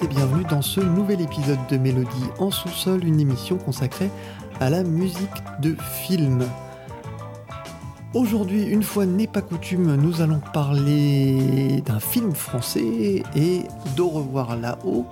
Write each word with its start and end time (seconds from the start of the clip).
Et 0.00 0.06
bienvenue 0.06 0.44
dans 0.44 0.62
ce 0.62 0.80
nouvel 0.80 1.20
épisode 1.20 1.58
de 1.70 1.76
Mélodie 1.76 2.24
en 2.38 2.52
sous-sol, 2.52 3.04
une 3.04 3.18
émission 3.18 3.56
consacrée 3.56 4.10
à 4.60 4.70
la 4.70 4.84
musique 4.84 5.28
de 5.60 5.76
film. 6.04 6.44
Aujourd'hui, 8.14 8.62
une 8.62 8.84
fois 8.84 9.06
n'est 9.06 9.26
pas 9.26 9.40
coutume, 9.40 9.96
nous 9.96 10.20
allons 10.20 10.40
parler 10.52 11.82
d'un 11.84 11.98
film 11.98 12.32
français 12.32 13.22
et 13.34 13.62
d'Au 13.96 14.08
revoir 14.08 14.56
là-haut, 14.56 15.06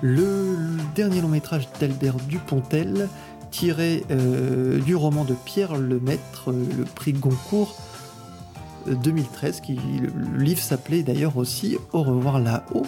le 0.00 0.56
dernier 0.94 1.20
long 1.20 1.28
métrage 1.28 1.68
d'Albert 1.78 2.16
Dupontel 2.28 3.08
tiré 3.50 4.04
euh, 4.10 4.78
du 4.80 4.96
roman 4.96 5.24
de 5.24 5.34
Pierre 5.34 5.76
Lemaître, 5.76 6.50
le 6.50 6.84
prix 6.84 7.12
Goncourt 7.12 7.76
2013, 8.86 9.60
qui, 9.60 9.74
le 9.74 10.38
livre 10.38 10.62
s'appelait 10.62 11.02
d'ailleurs 11.02 11.36
aussi 11.36 11.76
Au 11.92 12.02
revoir 12.02 12.38
là-haut. 12.38 12.86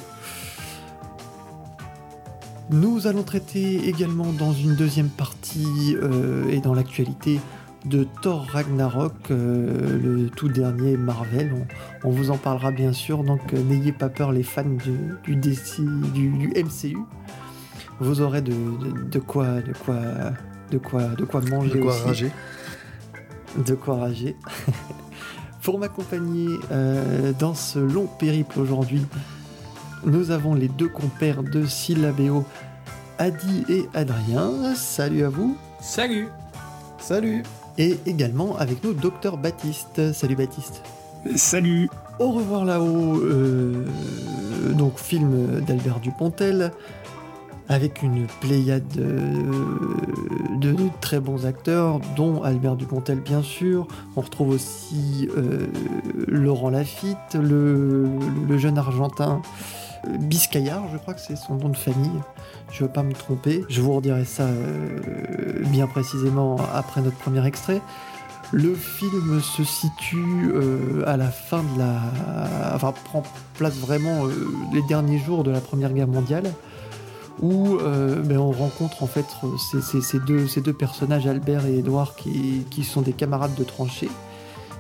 Nous 2.72 3.08
allons 3.08 3.24
traiter 3.24 3.88
également 3.88 4.32
dans 4.32 4.52
une 4.52 4.76
deuxième 4.76 5.08
partie 5.08 5.96
euh, 6.00 6.48
et 6.50 6.60
dans 6.60 6.72
l'actualité 6.72 7.40
de 7.84 8.06
Thor 8.22 8.46
Ragnarok, 8.48 9.32
euh, 9.32 9.98
le 9.98 10.30
tout 10.30 10.48
dernier 10.48 10.96
Marvel. 10.96 11.66
On, 12.04 12.10
vous 12.10 12.30
en 12.30 12.36
parlera 12.36 12.70
bien 12.70 12.92
sûr, 12.92 13.24
donc 13.24 13.40
euh, 13.54 13.62
n'ayez 13.64 13.90
pas 13.90 14.08
peur 14.08 14.30
les 14.30 14.44
fans 14.44 14.62
du, 14.62 15.36
du, 15.36 15.56
du, 16.14 16.52
MCU. 16.54 16.98
Vous 17.98 18.20
aurez 18.20 18.40
de, 18.40 18.54
quoi, 19.18 19.60
de 19.60 19.72
quoi, 19.72 19.96
de 20.70 20.78
quoi, 20.78 21.02
de 21.18 21.24
quoi 21.24 21.40
manger. 21.40 21.74
De 21.74 21.82
quoi 21.82 21.96
rager. 22.04 22.30
De 23.66 23.74
quoi 23.74 23.96
rager. 23.96 24.36
Pour 25.62 25.80
m'accompagner 25.80 26.48
dans 27.38 27.54
ce 27.54 27.80
long 27.80 28.06
périple 28.06 28.60
aujourd'hui, 28.60 29.04
nous 30.04 30.30
avons 30.30 30.54
les 30.54 30.68
deux 30.68 30.88
compères 30.88 31.42
de 31.42 31.66
Syllabéo, 31.66 32.44
Adi 33.18 33.64
et 33.68 33.88
Adrien. 33.94 34.74
Salut 34.74 35.24
à 35.24 35.28
vous. 35.28 35.56
Salut. 35.80 36.28
Salut. 36.98 37.42
Et 37.78 37.98
également 38.06 38.56
avec 38.56 38.82
nous, 38.84 38.92
Docteur 38.92 39.36
Baptiste. 39.36 40.12
Salut 40.12 40.36
Baptiste. 40.36 40.82
Salut. 41.36 41.88
Au 42.18 42.30
revoir 42.30 42.64
là-haut, 42.64 43.16
euh, 43.16 43.86
donc 44.72 44.98
film 44.98 45.60
d'Albert 45.60 46.00
Dupontel, 46.00 46.70
avec 47.68 48.02
une 48.02 48.26
pléiade 48.40 48.84
de, 50.58 50.74
très 51.00 51.20
bons 51.20 51.46
acteurs, 51.46 52.00
dont 52.16 52.42
Albert 52.42 52.76
Dupontel 52.76 53.20
bien 53.20 53.42
sûr. 53.42 53.86
On 54.16 54.20
retrouve 54.20 54.50
aussi 54.50 55.28
euh, 55.36 55.66
Laurent 56.26 56.70
Lafitte, 56.70 57.34
le, 57.34 58.06
jeune 58.58 58.76
Argentin 58.76 59.40
Biscayard, 60.06 60.84
je 60.92 60.98
crois 60.98 61.14
que 61.14 61.20
c'est 61.20 61.36
son 61.36 61.56
nom 61.56 61.68
de 61.68 61.76
famille. 61.76 62.20
Je 62.70 62.82
ne 62.82 62.88
veux 62.88 62.92
pas 62.92 63.02
me 63.02 63.12
tromper. 63.12 63.64
Je 63.68 63.80
vous 63.80 63.92
redirai 63.92 64.24
ça 64.24 64.44
euh, 64.44 65.62
bien 65.66 65.86
précisément 65.86 66.56
après 66.74 67.02
notre 67.02 67.16
premier 67.16 67.44
extrait. 67.46 67.80
Le 68.52 68.74
film 68.74 69.40
se 69.40 69.62
situe 69.62 70.50
euh, 70.54 71.04
à 71.06 71.16
la 71.16 71.28
fin 71.28 71.62
de 71.62 71.78
la. 71.78 72.74
Enfin, 72.74 72.92
prend 73.04 73.22
place 73.54 73.76
vraiment 73.76 74.26
euh, 74.26 74.32
les 74.72 74.82
derniers 74.82 75.18
jours 75.18 75.44
de 75.44 75.50
la 75.50 75.60
Première 75.60 75.92
Guerre 75.92 76.08
mondiale, 76.08 76.52
où 77.40 77.78
ben, 77.78 78.38
on 78.38 78.50
rencontre 78.50 79.02
en 79.02 79.06
fait 79.06 79.26
ces, 79.80 80.18
deux, 80.18 80.72
personnages, 80.72 81.26
Albert 81.26 81.66
et 81.66 81.78
Édouard, 81.78 82.16
qui, 82.16 82.66
qui 82.70 82.84
sont 82.84 83.02
des 83.02 83.12
camarades 83.12 83.54
de 83.54 83.64
tranchée 83.64 84.10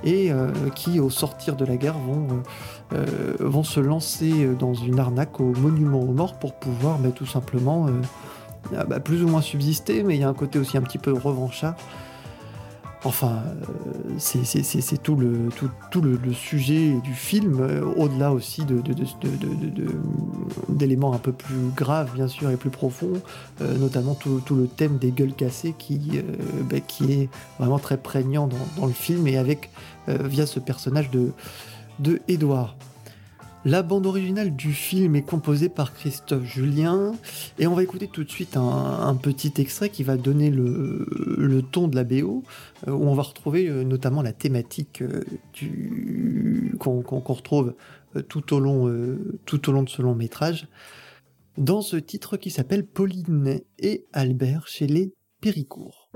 et 0.02 0.30
qui, 0.74 0.98
au 0.98 1.10
sortir 1.10 1.56
de 1.56 1.64
la 1.64 1.76
guerre, 1.76 1.96
vont 1.98 2.42
euh, 2.92 3.36
vont 3.38 3.62
se 3.62 3.78
lancer 3.78 4.48
dans 4.58 4.74
une 4.74 4.98
arnaque 4.98 5.38
au 5.38 5.52
monument 5.54 6.00
aux 6.00 6.12
morts 6.12 6.38
pour 6.38 6.54
pouvoir 6.54 6.98
bah, 6.98 7.10
tout 7.14 7.26
simplement 7.26 7.86
euh, 7.86 7.92
ah, 8.76 8.84
bah, 8.84 8.98
plus 8.98 9.22
ou 9.22 9.28
moins 9.28 9.42
subsister, 9.42 10.02
mais 10.02 10.16
il 10.16 10.20
y 10.20 10.24
a 10.24 10.28
un 10.28 10.34
côté 10.34 10.58
aussi 10.58 10.76
un 10.76 10.82
petit 10.82 10.98
peu 10.98 11.12
revanchard. 11.12 11.76
Enfin, 13.04 13.42
euh, 13.46 14.18
c'est 14.18 15.02
tout 15.02 15.16
le, 15.16 15.50
sujet 16.34 16.94
du 17.02 17.14
film, 17.14 17.64
au-delà 17.96 18.32
aussi 18.32 18.66
d'éléments 20.68 21.14
un 21.14 21.18
peu 21.18 21.32
plus 21.32 21.70
graves, 21.74 22.12
bien 22.14 22.28
sûr, 22.28 22.50
et 22.50 22.56
plus 22.56 22.68
profonds, 22.68 23.22
notamment 23.60 24.14
tout, 24.14 24.42
le 24.50 24.66
thème 24.66 24.98
des 24.98 25.12
gueules 25.12 25.32
cassées 25.32 25.74
qui, 25.78 26.20
bah, 26.68 26.76
est 26.76 27.28
vraiment 27.58 27.78
très 27.78 27.96
prégnant 27.96 28.50
dans, 28.76 28.86
le 28.86 28.92
film, 28.92 29.26
et 29.26 29.38
avec, 29.38 29.70
via 30.06 30.44
ce 30.44 30.60
personnage 30.60 31.10
de, 31.10 31.32
de 32.00 32.20
Edouard. 32.28 32.76
La 33.66 33.82
bande 33.82 34.06
originale 34.06 34.56
du 34.56 34.72
film 34.72 35.16
est 35.16 35.22
composée 35.22 35.68
par 35.68 35.92
Christophe 35.92 36.44
Julien 36.44 37.12
et 37.58 37.66
on 37.66 37.74
va 37.74 37.82
écouter 37.82 38.08
tout 38.08 38.24
de 38.24 38.30
suite 38.30 38.56
un, 38.56 39.14
petit 39.16 39.52
extrait 39.58 39.90
qui 39.90 40.02
va 40.02 40.16
donner 40.16 40.50
le, 40.50 41.62
ton 41.70 41.86
de 41.86 41.94
la 41.94 42.04
BO 42.04 42.42
euh, 42.88 42.92
où 42.92 43.06
on 43.06 43.14
va 43.14 43.22
retrouver 43.22 43.68
euh, 43.68 43.84
notamment 43.84 44.22
la 44.22 44.32
thématique 44.32 45.02
euh, 45.02 45.22
qu'on 46.78 47.02
retrouve 47.02 47.74
tout 48.28 48.54
au, 48.54 48.60
long, 48.60 48.90
tout 49.44 49.68
au 49.68 49.72
long 49.72 49.82
de 49.82 49.90
ce 49.90 50.00
long 50.00 50.14
métrage 50.14 50.66
dans 51.58 51.82
ce 51.82 51.96
titre 51.96 52.38
qui 52.38 52.50
s'appelle 52.50 52.86
Pauline 52.86 53.60
et 53.78 54.06
Albert 54.14 54.66
chez 54.66 54.86
les 54.86 55.12
Péricourt. 55.42 56.10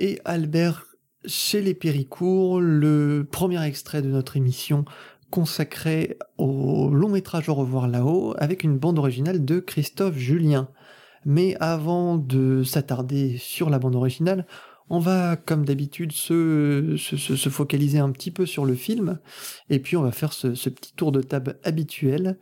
Écouter 0.00 0.20
Albert 0.24 0.86
chez 1.26 1.60
les 1.60 1.74
Péricourt, 1.74 2.60
le 2.60 3.26
premier 3.30 3.62
extrait 3.62 4.00
de 4.00 4.08
notre 4.08 4.36
émission 4.36 4.84
consacrée 5.30 6.16
au 6.38 6.88
long 6.88 7.10
métrage 7.10 7.48
Au 7.48 7.54
revoir 7.54 7.86
là-haut, 7.86 8.34
avec 8.38 8.64
une 8.64 8.78
bande 8.78 8.98
originale 8.98 9.44
de 9.44 9.60
Christophe 9.60 10.16
Julien. 10.16 10.68
Mais 11.26 11.54
avant 11.60 12.16
de 12.16 12.62
s'attarder 12.62 13.36
sur 13.36 13.68
la 13.68 13.78
bande 13.78 13.94
originale, 13.94 14.46
on 14.88 14.98
va, 14.98 15.36
comme 15.36 15.66
d'habitude, 15.66 16.12
se, 16.12 16.96
se, 16.96 17.48
focaliser 17.48 17.98
un 17.98 18.10
petit 18.10 18.30
peu 18.30 18.46
sur 18.46 18.64
le 18.64 18.74
film, 18.74 19.20
et 19.68 19.78
puis 19.78 19.96
on 19.96 20.02
va 20.02 20.10
faire 20.10 20.32
ce, 20.32 20.48
petit 20.48 20.94
tour 20.94 21.12
de 21.12 21.20
table 21.20 21.58
habituel, 21.62 22.38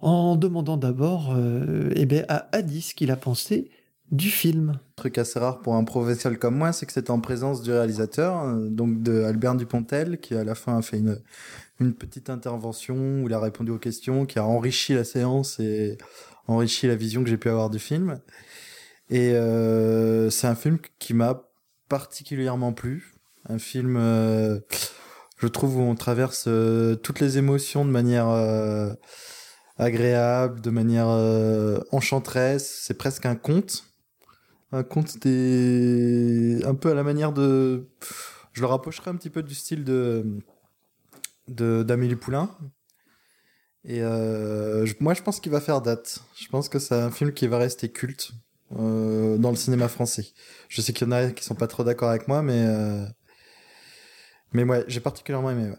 en 0.00 0.34
demandant 0.36 0.78
d'abord 0.78 1.34
euh, 1.36 1.90
eh 1.94 2.06
ben, 2.06 2.24
à 2.28 2.48
Adi 2.56 2.80
ce 2.80 2.94
qu'il 2.94 3.10
a 3.10 3.16
pensé 3.16 3.70
du 4.14 4.30
film. 4.30 4.70
Un 4.70 4.94
truc 4.96 5.18
assez 5.18 5.38
rare 5.38 5.60
pour 5.60 5.74
un 5.74 5.82
professionnel 5.84 6.38
comme 6.38 6.56
moi, 6.56 6.72
c'est 6.72 6.86
que 6.86 6.92
c'était 6.92 7.10
en 7.10 7.20
présence 7.20 7.62
du 7.62 7.72
réalisateur, 7.72 8.44
euh, 8.44 8.68
donc 8.68 9.02
de 9.02 9.24
Albert 9.24 9.56
Dupontel, 9.56 10.20
qui 10.20 10.34
à 10.36 10.44
la 10.44 10.54
fin 10.54 10.78
a 10.78 10.82
fait 10.82 10.98
une, 10.98 11.94
petite 11.94 12.30
intervention 12.30 12.94
où 12.94 13.26
il 13.26 13.34
a 13.34 13.40
répondu 13.40 13.72
aux 13.72 13.78
questions, 13.78 14.24
qui 14.24 14.38
a 14.38 14.44
enrichi 14.44 14.94
la 14.94 15.04
séance 15.04 15.58
et 15.58 15.98
enrichi 16.46 16.86
la 16.86 16.94
vision 16.94 17.24
que 17.24 17.28
j'ai 17.28 17.36
pu 17.36 17.48
avoir 17.48 17.70
du 17.70 17.80
film. 17.80 18.20
Et 19.10 19.32
euh, 19.32 20.30
c'est 20.30 20.46
un 20.46 20.54
film 20.54 20.78
qui 20.98 21.12
m'a 21.12 21.42
particulièrement 21.88 22.72
plu. 22.72 23.14
Un 23.46 23.58
film, 23.58 23.96
euh, 23.98 24.60
je 25.38 25.48
trouve, 25.48 25.76
où 25.76 25.80
on 25.80 25.96
traverse 25.96 26.48
toutes 27.02 27.20
les 27.20 27.36
émotions 27.36 27.84
de 27.84 27.90
manière 27.90 28.28
agréable, 29.76 30.60
de 30.60 30.70
manière 30.70 31.08
enchanteresse. 31.90 32.82
C'est 32.84 32.96
presque 32.96 33.26
un 33.26 33.34
conte 33.34 33.93
un 34.74 34.82
conte 34.82 35.18
des 35.18 36.62
un 36.64 36.74
peu 36.74 36.90
à 36.90 36.94
la 36.94 37.02
manière 37.02 37.32
de 37.32 37.88
je 38.52 38.60
le 38.60 38.66
rapprocherai 38.66 39.10
un 39.10 39.16
petit 39.16 39.30
peu 39.30 39.42
du 39.42 39.54
style 39.54 39.84
de 39.84 40.24
d'Amélie 41.48 42.16
Poulain. 42.16 42.50
Et 43.84 44.02
euh, 44.02 44.86
moi 45.00 45.14
je 45.14 45.22
pense 45.22 45.40
qu'il 45.40 45.52
va 45.52 45.60
faire 45.60 45.82
date. 45.82 46.20
Je 46.36 46.48
pense 46.48 46.68
que 46.68 46.78
c'est 46.78 46.94
un 46.94 47.10
film 47.10 47.32
qui 47.32 47.46
va 47.46 47.58
rester 47.58 47.90
culte 47.90 48.32
euh, 48.78 49.36
dans 49.38 49.50
le 49.50 49.56
cinéma 49.56 49.88
français. 49.88 50.26
Je 50.68 50.80
sais 50.80 50.92
qu'il 50.92 51.06
y 51.06 51.10
en 51.10 51.12
a 51.12 51.30
qui 51.30 51.44
sont 51.44 51.54
pas 51.54 51.66
trop 51.66 51.84
d'accord 51.84 52.08
avec 52.08 52.28
moi 52.28 52.42
mais 52.42 52.64
euh, 52.66 53.04
mais 54.52 54.64
ouais 54.64 54.84
j'ai 54.88 55.00
particulièrement 55.00 55.50
aimé 55.50 55.72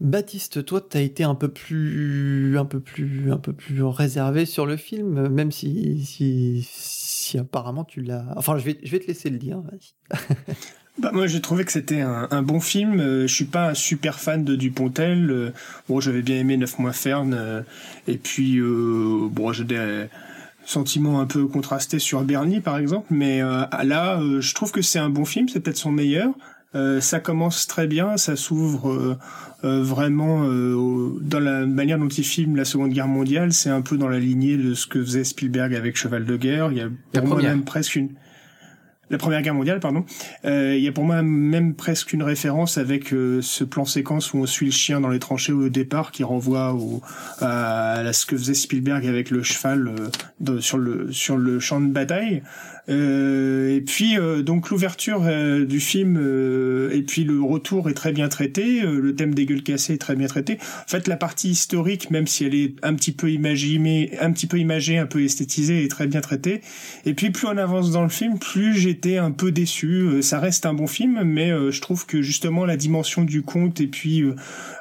Baptiste, 0.00 0.64
toi, 0.64 0.80
tu 0.80 0.96
as 0.96 1.02
été 1.02 1.24
un 1.24 1.34
peu 1.34 1.48
plus, 1.48 2.56
un 2.56 2.64
peu 2.64 2.80
plus, 2.80 3.30
un 3.30 3.36
peu 3.36 3.52
plus 3.52 3.82
réservé 3.82 4.46
sur 4.46 4.64
le 4.64 4.78
film, 4.78 5.28
même 5.28 5.52
si, 5.52 6.06
si, 6.06 6.62
apparemment 7.38 7.84
tu 7.84 8.02
l'as. 8.02 8.24
Enfin, 8.36 8.58
je 8.58 8.64
vais, 8.64 8.78
je 8.82 8.90
vais 8.90 8.98
te 8.98 9.06
laisser 9.06 9.30
le 9.30 9.38
dire. 9.38 9.62
Bah, 10.98 11.12
moi, 11.14 11.26
j'ai 11.26 11.40
trouvé 11.40 11.64
que 11.64 11.72
c'était 11.72 12.00
un, 12.02 12.42
bon 12.42 12.60
film. 12.60 13.00
Euh, 13.00 13.26
je 13.26 13.34
suis 13.34 13.46
pas 13.46 13.70
un 13.70 13.74
super 13.74 14.20
fan 14.20 14.44
de 14.44 14.54
Dupontel. 14.54 15.30
Euh, 15.30 15.50
bon, 15.88 15.98
j'avais 15.98 16.20
bien 16.20 16.36
aimé 16.36 16.58
Neuf 16.58 16.78
mois 16.78 16.92
Ferne. 16.92 17.32
Euh, 17.32 17.62
et 18.06 18.18
puis, 18.18 18.60
bon, 18.60 19.52
j'ai 19.52 19.64
des 19.64 20.06
sentiments 20.66 21.20
un 21.20 21.26
peu 21.26 21.46
contrastés 21.46 21.98
sur 22.00 22.22
Bernie, 22.22 22.60
par 22.60 22.76
exemple. 22.76 23.06
Mais 23.10 23.40
là, 23.40 24.20
je 24.40 24.54
trouve 24.54 24.72
que 24.72 24.82
c'est 24.82 24.98
un 24.98 25.08
bon 25.08 25.24
film. 25.24 25.48
C'est 25.48 25.60
peut-être 25.60 25.78
son 25.78 25.92
meilleur. 25.92 26.34
Ça 26.72 27.20
commence 27.20 27.66
très 27.66 27.86
bien, 27.86 28.16
ça 28.16 28.36
s'ouvre 28.36 29.18
euh, 29.62 29.82
vraiment 29.82 30.44
euh, 30.44 31.18
dans 31.20 31.40
la 31.40 31.66
manière 31.66 31.98
dont 31.98 32.08
il 32.08 32.24
filme 32.24 32.56
la 32.56 32.64
Seconde 32.64 32.92
Guerre 32.92 33.08
mondiale, 33.08 33.52
c'est 33.52 33.68
un 33.68 33.82
peu 33.82 33.98
dans 33.98 34.08
la 34.08 34.18
lignée 34.18 34.56
de 34.56 34.72
ce 34.72 34.86
que 34.86 35.02
faisait 35.02 35.24
Spielberg 35.24 35.74
avec 35.74 35.96
Cheval 35.96 36.24
de 36.24 36.36
guerre. 36.36 36.72
Il 36.72 36.78
y 36.78 36.80
a 36.80 37.20
pour 37.20 37.28
moi 37.28 37.42
même 37.42 37.64
presque 37.64 37.96
une 37.96 38.10
la 39.10 39.18
Première 39.18 39.42
Guerre 39.42 39.54
mondiale, 39.54 39.80
pardon. 39.80 40.04
Euh, 40.44 40.76
il 40.76 40.84
y 40.84 40.86
a 40.86 40.92
pour 40.92 41.02
moi 41.02 41.20
même 41.20 41.74
presque 41.74 42.12
une 42.12 42.22
référence 42.22 42.78
avec 42.78 43.08
ce 43.08 43.64
plan 43.64 43.84
séquence 43.84 44.32
où 44.32 44.38
on 44.38 44.46
suit 44.46 44.66
le 44.66 44.72
chien 44.72 45.00
dans 45.00 45.08
les 45.08 45.18
tranchées 45.18 45.52
au 45.52 45.68
départ, 45.68 46.12
qui 46.12 46.22
renvoie 46.22 46.74
au, 46.74 47.02
à, 47.40 48.12
ce 48.12 48.24
que 48.24 48.38
faisait 48.38 48.54
Spielberg 48.54 49.04
avec 49.08 49.30
le 49.30 49.42
cheval 49.42 49.92
sur 50.60 50.78
le 50.78 51.10
sur 51.10 51.36
le 51.36 51.58
champ 51.58 51.80
de 51.80 51.88
bataille. 51.88 52.44
Euh, 52.90 53.76
et 53.76 53.80
puis 53.80 54.18
euh, 54.18 54.42
donc 54.42 54.70
l'ouverture 54.70 55.22
euh, 55.24 55.64
du 55.64 55.80
film 55.80 56.16
et 56.92 57.02
puis 57.02 57.24
le 57.24 57.40
retour 57.40 57.88
est 57.88 57.94
très 57.94 58.12
bien 58.12 58.28
traité. 58.28 58.80
le 58.82 59.14
thème 59.14 59.34
des 59.34 59.46
gueules 59.46 59.62
cassées 59.62 59.94
est 59.94 59.98
très 59.98 60.16
bien 60.16 60.26
traité. 60.26 60.58
En 60.60 60.88
fait, 60.88 61.06
la 61.08 61.16
partie 61.16 61.50
historique, 61.50 62.10
même 62.10 62.26
si 62.26 62.44
elle 62.44 62.54
est 62.54 62.74
un 62.82 62.94
petit 62.94 63.12
peu 63.12 63.30
imaginée, 63.30 64.12
un 64.20 64.32
petit 64.32 64.46
peu 64.46 64.58
imagée, 64.58 64.98
un 64.98 65.06
peu 65.06 65.22
esthétisée, 65.22 65.84
est 65.84 65.88
très 65.88 66.06
bien 66.06 66.20
traitée. 66.20 66.60
Et 67.04 67.14
puis 67.14 67.30
plus 67.30 67.46
on 67.46 67.56
avance 67.56 67.90
dans 67.92 68.02
le 68.02 68.08
film, 68.08 68.38
plus 68.38 68.74
j'étais 68.74 69.18
un 69.18 69.30
peu 69.30 69.52
déçu. 69.52 70.22
ça 70.22 70.40
reste 70.40 70.66
un 70.66 70.74
bon 70.74 70.86
film, 70.86 71.22
mais 71.24 71.50
je 71.70 71.80
trouve 71.80 72.06
que 72.06 72.22
justement 72.22 72.64
la 72.64 72.76
dimension 72.76 73.22
du 73.22 73.42
conte 73.42 73.80
et 73.80 73.86
puis 73.86 74.24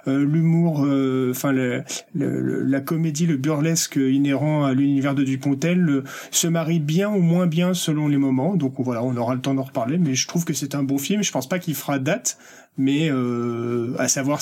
l'humour, 0.08 0.88
enfin 1.30 1.54
la 1.54 2.80
comédie, 2.82 3.26
le 3.26 3.38
burlesque 3.38 3.98
inhérent 3.98 4.64
à 4.66 4.74
l'univers 4.74 5.16
de 5.16 5.24
Dupontel 5.24 6.04
se 6.32 6.48
marie 6.48 6.80
bien 6.80 7.10
ou 7.10 7.22
moins 7.22 7.48
bien 7.48 7.74
selon 7.74 7.99
les 8.08 8.18
moments. 8.18 8.56
Donc 8.56 8.76
voilà, 8.80 9.04
on 9.04 9.16
aura 9.18 9.36
le 9.36 9.42
temps 9.42 9.54
d'en 9.54 9.64
reparler. 9.64 9.98
Mais 9.98 10.16
je 10.16 10.28
trouve 10.28 10.46
que 10.46 10.54
c'est 10.54 10.76
un 10.76 10.84
bon 10.84 10.98
film. 10.98 11.24
Je 11.24 11.32
pense 11.32 11.50
pas 11.50 11.60
qu'il 11.60 11.76
fera 11.76 12.00
date, 12.00 12.38
mais 12.78 13.10
euh, 13.12 13.96
à 13.98 14.08
savoir, 14.08 14.42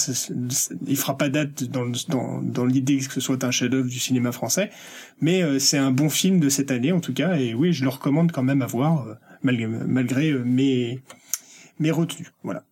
il 0.85 0.97
fera 0.97 1.17
pas 1.17 1.29
date 1.29 1.63
dans, 1.63 1.85
dans, 2.09 2.41
dans 2.41 2.65
l'idée 2.65 2.97
que 2.97 3.13
ce 3.13 3.21
soit 3.21 3.43
un 3.43 3.51
chef-d'œuvre 3.51 3.89
du 3.89 3.99
cinéma 3.99 4.31
français. 4.31 4.69
Mais 5.21 5.43
euh, 5.43 5.59
c'est 5.59 5.77
un 5.77 5.91
bon 5.91 6.09
film 6.09 6.39
de 6.39 6.49
cette 6.49 6.71
année 6.71 6.91
en 6.91 6.99
tout 6.99 7.13
cas. 7.13 7.37
Et 7.37 7.53
oui, 7.53 7.73
je 7.73 7.83
le 7.83 7.89
recommande 7.89 8.31
quand 8.31 8.43
même 8.43 8.61
à 8.61 8.67
voir, 8.67 9.07
euh, 9.07 9.15
malgré, 9.41 9.67
malgré 9.67 10.33
mes 10.33 11.01
mes 11.79 11.91
retenues. 11.91 12.31
Voilà. 12.43 12.63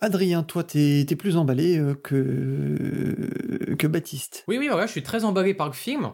Adrien, 0.00 0.42
toi, 0.42 0.62
t'es 0.62 1.00
es 1.00 1.16
plus 1.16 1.36
emballé 1.36 1.80
que, 2.02 3.76
que 3.78 3.86
Baptiste. 3.86 4.44
Oui, 4.46 4.58
oui, 4.58 4.68
voilà, 4.68 4.86
je 4.86 4.92
suis 4.92 5.02
très 5.02 5.24
emballé 5.24 5.54
par 5.54 5.68
le 5.68 5.72
film. 5.72 6.10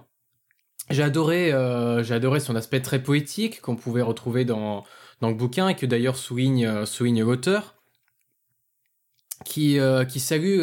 J'ai 0.91 1.03
adoré, 1.03 1.53
euh, 1.53 2.03
j'ai 2.03 2.15
adoré 2.15 2.41
son 2.41 2.57
aspect 2.57 2.81
très 2.81 3.03
poétique 3.03 3.61
qu'on 3.61 3.77
pouvait 3.77 4.03
retrouver 4.03 4.45
dans, 4.45 4.85
dans 5.21 5.29
le 5.29 5.35
bouquin 5.35 5.69
et 5.69 5.77
que 5.77 5.87
d'ailleurs 5.87 6.17
souligne, 6.17 6.67
euh, 6.67 6.87
souligne 6.87 7.23
l'auteur, 7.23 7.77
qui, 9.45 9.79
euh, 9.79 10.05
qui 10.05 10.21
salue, 10.21 10.61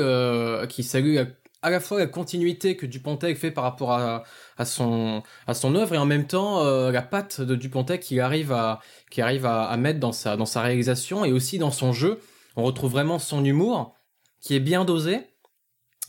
qui 0.67 0.83
salue 0.83 1.17
à, 1.61 1.69
la 1.69 1.79
fois 1.79 1.99
la 1.99 2.07
continuité 2.07 2.75
que 2.77 2.85
Dupontel 2.85 3.35
fait 3.35 3.51
par 3.51 3.63
rapport 3.63 3.91
à, 3.91 4.23
à, 4.57 4.65
son, 4.65 5.23
à 5.47 5.53
son 5.53 5.75
œuvre 5.75 5.95
et 5.95 5.97
en 5.97 6.05
même 6.05 6.27
temps 6.27 6.63
la 6.63 7.01
patte 7.01 7.41
de 7.41 7.55
Dupontel 7.55 7.99
qu'il 7.99 8.19
arrive, 8.19 8.51
à, 8.51 8.81
qui 9.11 9.21
arrive 9.21 9.45
à, 9.45 9.75
mettre 9.77 9.99
dans 9.99 10.13
sa, 10.13 10.37
dans 10.37 10.45
sa 10.45 10.61
réalisation 10.61 11.25
et 11.25 11.31
aussi 11.31 11.57
dans 11.57 11.71
son 11.71 11.91
jeu. 11.91 12.19
On 12.55 12.63
retrouve 12.63 12.91
vraiment 12.91 13.19
son 13.19 13.43
humour 13.43 13.95
qui 14.41 14.55
est 14.55 14.59
bien 14.61 14.85
dosé. 14.85 15.19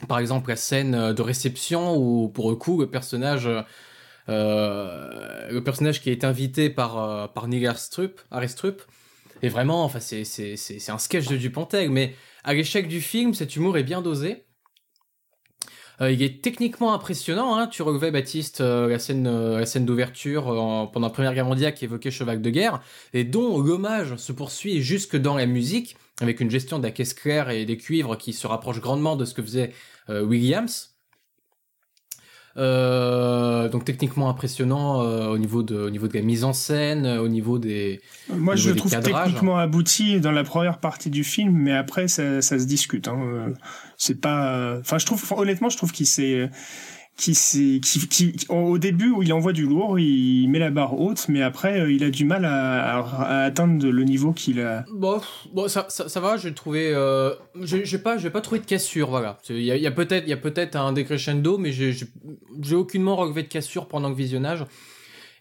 Par 0.08 0.18
exemple, 0.18 0.50
la 0.50 0.56
scène 0.56 1.12
de 1.12 1.22
réception 1.22 1.96
où, 1.96 2.28
pour 2.28 2.50
le 2.50 2.56
coup, 2.56 2.80
le 2.80 2.88
personnage 2.88 3.48
le 4.28 5.60
personnage 5.60 6.00
qui 6.00 6.10
est 6.10 6.24
invité 6.24 6.70
par, 6.70 6.98
euh, 6.98 7.26
par 7.26 7.48
Neil 7.48 7.66
Aristrup, 7.66 8.82
est 9.42 9.48
vraiment, 9.48 9.84
enfin, 9.84 10.00
c'est, 10.00 10.24
c'est, 10.24 10.56
c'est, 10.56 10.90
un 10.90 10.98
sketch 10.98 11.26
de 11.28 11.36
Dupontel, 11.36 11.90
mais 11.90 12.14
à 12.44 12.54
l'échec 12.54 12.88
du 12.88 13.00
film, 13.00 13.32
cet 13.34 13.56
humour 13.56 13.78
est 13.78 13.82
bien 13.82 14.02
dosé. 14.02 14.44
Euh, 16.02 16.10
il 16.10 16.22
est 16.22 16.42
techniquement 16.42 16.92
impressionnant. 16.92 17.56
Hein. 17.56 17.66
Tu 17.66 17.82
relevais, 17.82 18.10
Baptiste, 18.10 18.60
la 18.60 18.98
scène, 18.98 19.56
la 19.56 19.66
scène 19.66 19.86
d'ouverture 19.86 20.44
pendant 20.92 21.06
la 21.06 21.12
Première 21.12 21.34
Guerre 21.34 21.46
mondiale 21.46 21.74
qui 21.74 21.84
évoquait 21.84 22.10
Cheval 22.10 22.42
de 22.42 22.50
guerre, 22.50 22.80
et 23.12 23.24
dont 23.24 23.60
l'hommage 23.60 24.16
se 24.16 24.32
poursuit 24.32 24.82
jusque 24.82 25.16
dans 25.16 25.36
la 25.36 25.46
musique, 25.46 25.96
avec 26.20 26.40
une 26.40 26.50
gestion 26.50 26.78
de 26.78 26.84
la 26.84 26.90
caisse 26.90 27.14
claire 27.14 27.48
et 27.48 27.64
des 27.64 27.78
cuivres 27.78 28.16
qui 28.18 28.34
se 28.34 28.46
rapproche 28.46 28.80
grandement 28.80 29.16
de 29.16 29.24
ce 29.24 29.34
que 29.34 29.42
faisait 29.42 29.72
Williams. 30.08 30.89
Euh, 32.56 33.68
donc 33.68 33.84
techniquement 33.84 34.28
impressionnant 34.28 35.02
euh, 35.02 35.28
au 35.28 35.38
niveau 35.38 35.62
de 35.62 35.76
au 35.76 35.90
niveau 35.90 36.08
de 36.08 36.14
la 36.14 36.22
mise 36.22 36.42
en 36.42 36.52
scène, 36.52 37.06
au 37.06 37.28
niveau 37.28 37.60
des 37.60 38.00
moi 38.28 38.56
je 38.56 38.70
le 38.70 38.76
trouve 38.76 38.90
techniquement 38.90 39.56
abouti 39.56 40.20
dans 40.20 40.32
la 40.32 40.42
première 40.42 40.78
partie 40.78 41.10
du 41.10 41.22
film, 41.22 41.52
mais 41.52 41.72
après 41.72 42.08
ça, 42.08 42.42
ça 42.42 42.58
se 42.58 42.64
discute. 42.64 43.06
Hein. 43.06 43.20
Euh, 43.22 43.48
c'est 43.96 44.20
pas, 44.20 44.78
enfin 44.80 44.98
je 44.98 45.06
trouve 45.06 45.24
honnêtement 45.36 45.68
je 45.68 45.76
trouve 45.76 45.92
qu'il 45.92 46.06
s'est 46.06 46.50
qui, 47.20 47.80
qui, 47.80 48.08
qui, 48.08 48.46
au 48.48 48.78
début 48.78 49.10
où 49.10 49.22
il 49.22 49.30
envoie 49.34 49.52
du 49.52 49.66
lourd, 49.66 49.98
il 49.98 50.48
met 50.48 50.58
la 50.58 50.70
barre 50.70 50.98
haute, 50.98 51.26
mais 51.28 51.42
après 51.42 51.78
euh, 51.78 51.92
il 51.92 52.02
a 52.02 52.08
du 52.08 52.24
mal 52.24 52.46
à, 52.46 53.44
atteindre 53.44 53.86
le 53.86 54.04
niveau 54.04 54.32
qu'il 54.32 54.60
a. 54.60 54.86
Bon, 54.90 55.20
bon 55.52 55.68
ça, 55.68 55.86
ça, 55.90 56.20
va, 56.20 56.38
j'ai 56.38 56.54
trouvé, 56.54 56.92
euh, 56.94 57.34
j'ai 57.62 57.98
pas, 57.98 58.16
pas 58.16 58.40
trouvé 58.40 58.60
de 58.60 58.66
cassure, 58.66 59.10
voilà. 59.10 59.36
Il 59.50 59.60
y 59.60 59.86
a, 59.86 59.90
peut-être, 59.90 60.26
y 60.26 60.32
a 60.32 60.38
peut-être 60.38 60.76
un 60.76 60.94
décrescendo, 60.94 61.58
mais 61.58 61.72
j'ai 61.72 62.74
aucunement 62.74 63.16
relevé 63.16 63.42
de 63.42 63.48
cassure 63.48 63.86
pendant 63.86 64.08
le 64.08 64.14
visionnage. 64.14 64.64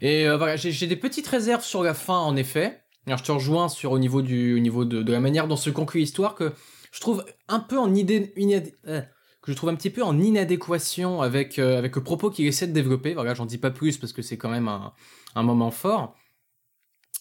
Et 0.02 0.28
euh, 0.28 0.38
voilà, 0.38 0.58
j'ai 0.58 0.88
des 0.88 0.96
petites 0.98 1.28
réserves 1.28 1.64
sur 1.64 1.84
la 1.84 1.94
fin, 1.94 2.18
en 2.18 2.36
effet. 2.36 2.82
Alors, 3.08 3.20
je 3.20 3.24
te 3.24 3.32
rejoins 3.32 3.70
sur 3.70 3.94
au 3.94 4.00
niveau 4.00 4.22
du, 4.22 4.56
au 4.56 4.60
niveau 4.60 4.84
de, 4.84 5.02
de 5.02 5.12
la 5.12 5.20
manière 5.22 5.48
dont 5.48 5.56
se 5.56 5.70
conclut 5.70 6.02
l'histoire 6.02 6.36
que 6.36 6.52
je 6.92 7.00
trouve 7.00 7.24
un 7.48 7.60
peu 7.60 7.78
en 7.78 7.94
idée, 7.96 8.34
une, 8.36 8.64
que 9.42 9.52
je 9.52 9.58
trouve 9.58 9.70
un 9.70 9.76
petit 9.76 9.90
peu 9.90 10.04
en 10.04 10.20
inadéquation 10.20 11.22
avec, 11.22 11.60
euh, 11.60 11.78
avec 11.78 11.96
le 11.96 12.04
propos 12.04 12.30
qu'il 12.30 12.46
essaie 12.46 12.68
de 12.68 12.74
développer. 12.74 13.14
Voilà, 13.14 13.34
j'en 13.34 13.46
dis 13.46 13.58
pas 13.58 13.72
plus 13.72 13.98
parce 13.98 14.14
que 14.14 14.22
c'est 14.22 14.38
quand 14.38 14.50
même 14.50 14.68
un, 14.68 14.94
un 15.36 15.44
moment 15.44 15.72
fort. 15.72 16.16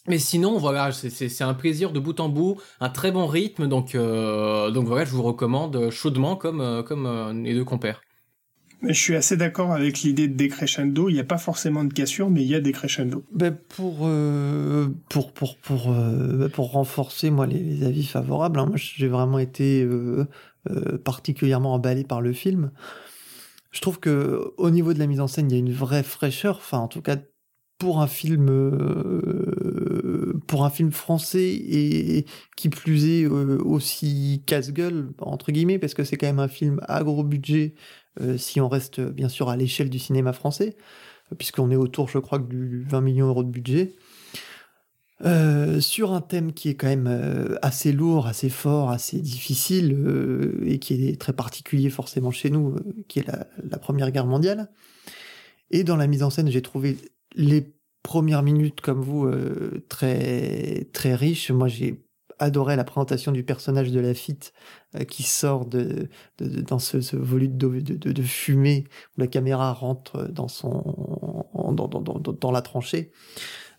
mais 0.07 0.19
sinon, 0.19 0.59
voilà, 0.59 0.91
c'est 0.93 1.43
un 1.43 1.55
plaisir 1.55 1.93
de 1.93 2.01
bout 2.01 2.19
en 2.21 2.29
bout, 2.29 2.57
un 2.81 2.89
très 2.89 3.13
bon 3.13 3.27
rythme, 3.27 3.69
donc, 3.69 3.95
euh, 3.95 4.71
donc 4.71 4.87
voilà, 4.87 5.05
je 5.05 5.11
vous 5.11 5.23
recommande 5.23 5.91
chaudement 5.91 6.37
comme, 6.37 6.61
euh, 6.61 6.83
comme 6.83 7.07
euh, 7.07 7.33
les 7.33 7.55
deux 7.55 7.65
compères. 7.65 8.01
Je 8.83 8.93
suis 8.93 9.17
assez 9.17 9.37
d'accord 9.37 9.73
avec 9.73 10.03
l'idée 10.03 10.29
de 10.29 10.35
décrescendo. 10.35 11.09
Il 11.09 11.15
n'y 11.15 11.21
a 11.21 11.25
pas 11.25 11.37
forcément 11.37 11.83
de 11.83 11.93
cassure, 11.93 12.31
mais 12.31 12.43
il 12.43 12.49
y 12.49 12.55
a 12.55 12.61
décrescendo. 12.61 13.25
Ben 13.33 13.53
pour, 13.53 14.09
pour, 15.09 15.33
pour, 15.33 15.57
pour, 15.57 15.97
pour 16.53 16.71
renforcer 16.71 17.31
moi, 17.31 17.49
les, 17.49 17.83
avis 17.85 18.07
favorables, 18.07 18.61
hein, 18.61 18.67
moi 18.67 18.77
j'ai 18.77 19.09
vraiment 19.09 19.41
été 19.41 19.85
particulièrement 21.05 21.75
emballé 21.75 22.05
par 22.05 22.21
le 22.21 22.33
film. 22.33 22.71
Je 23.71 23.81
trouve 23.81 24.01
que 24.01 24.53
au 24.57 24.71
niveau 24.71 24.93
de 24.93 24.99
la 24.99 25.07
mise 25.07 25.21
en 25.21 25.27
scène, 25.27 25.51
il 25.51 25.55
y 25.55 25.57
a 25.57 25.61
une 25.61 25.73
vraie 25.73 26.03
fraîcheur. 26.03 26.57
Enfin, 26.57 26.79
en 26.79 26.89
tout 26.89 27.03
cas, 27.03 27.17
pour 27.79 28.01
un 28.01 28.07
film 28.09 28.49
euh, 28.51 30.33
pour 30.47 30.65
un 30.65 30.71
film 30.71 30.91
français 30.91 31.55
et 31.55 32.27
qui 32.57 32.69
plus 32.69 33.07
est 33.07 33.25
euh, 33.25 33.59
aussi 33.65 34.43
casse-gueule 34.47 35.13
entre 35.21 35.53
guillemets 35.53 35.79
parce 35.79 35.95
que 35.95 36.03
c'est 36.05 36.17
quand 36.17 36.27
même 36.27 36.41
un 36.41 36.49
film 36.49 36.81
à 36.89 37.05
gros 37.05 37.23
budget 37.23 37.75
euh, 38.21 38.37
si 38.37 38.61
on 38.61 38.69
reste 38.69 39.01
bien 39.01 39.29
sûr 39.29 39.49
à 39.49 39.57
l'échelle 39.57 39.91
du 39.91 40.01
cinéma 40.01 40.33
français 40.33 40.77
puisqu'on 41.39 41.71
est 41.71 41.77
autour 41.77 42.09
je 42.09 42.19
crois 42.19 42.41
du 42.41 42.83
20 42.89 43.01
millions 43.01 43.27
d'euros 43.27 43.45
de 43.45 43.51
budget 43.51 43.95
sur 45.81 46.13
un 46.13 46.21
thème 46.21 46.53
qui 46.53 46.69
est 46.69 46.75
quand 46.75 46.87
même 46.87 47.59
assez 47.63 47.93
lourd, 47.93 48.27
assez 48.27 48.49
fort, 48.49 48.91
assez 48.91 49.21
difficile 49.21 49.97
et 50.65 50.79
qui 50.79 51.09
est 51.09 51.21
très 51.21 51.33
particulier 51.33 51.91
forcément 51.91 52.31
chez 52.31 52.51
nous, 52.51 52.77
qui 53.09 53.21
est 53.21 53.27
la, 53.27 53.47
la, 53.69 53.79
Première 53.79 54.11
Guerre 54.11 54.27
mondiale. 54.27 54.71
Et 55.71 55.85
dans 55.85 55.97
la 55.97 56.07
mise 56.07 56.23
en 56.23 56.31
scène, 56.31 56.51
j'ai 56.51 56.63
trouvé 56.63 56.97
les 57.35 57.73
premières 58.03 58.43
minutes 58.43 58.81
comme 58.81 59.03
vous 59.03 59.27
euh, 59.27 59.85
très 59.89 60.89
très 60.93 61.15
riches. 61.15 61.51
Moi, 61.51 61.69
j'ai 61.69 62.03
adoré 62.39 62.77
la 62.77 62.85
présentation 62.85 63.33
du 63.33 63.43
personnage 63.43 63.91
de 63.91 64.01
Lafitte 64.01 64.53
euh, 64.95 65.05
qui 65.05 65.25
sort 65.25 65.67
de, 65.67 66.09
dans 66.39 66.79
ce, 66.79 67.01
ce 67.01 67.17
volume 67.17 67.59
de, 67.59 67.81
de, 67.81 68.23
fumée 68.23 68.85
où 69.17 69.21
la 69.21 69.27
caméra 69.27 69.73
rentre 69.73 70.29
dans 70.29 70.49
son 70.49 71.45
dans, 71.73 71.89
dans, 71.89 72.01
dans, 72.01 72.51
la 72.51 72.63
tranchée. 72.63 73.13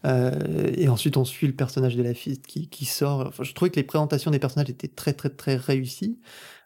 Euh, 0.06 0.72
et 0.76 0.88
ensuite, 0.88 1.18
on 1.18 1.26
suit 1.26 1.48
le 1.48 1.54
personnage 1.54 1.96
de 1.96 2.04
Lafitte 2.04 2.46
qui, 2.48 2.70
qui 2.70 2.86
sort. 2.86 3.34
je 3.42 3.54
trouvais 3.54 3.70
que 3.70 3.76
les 3.76 3.84
présentations 3.84 4.32
des 4.32 4.40
personnages 4.40 4.70
étaient 4.70 4.88
très 4.88 5.14
très 5.14 5.30
très 5.30 5.56
réussies. 5.56 6.20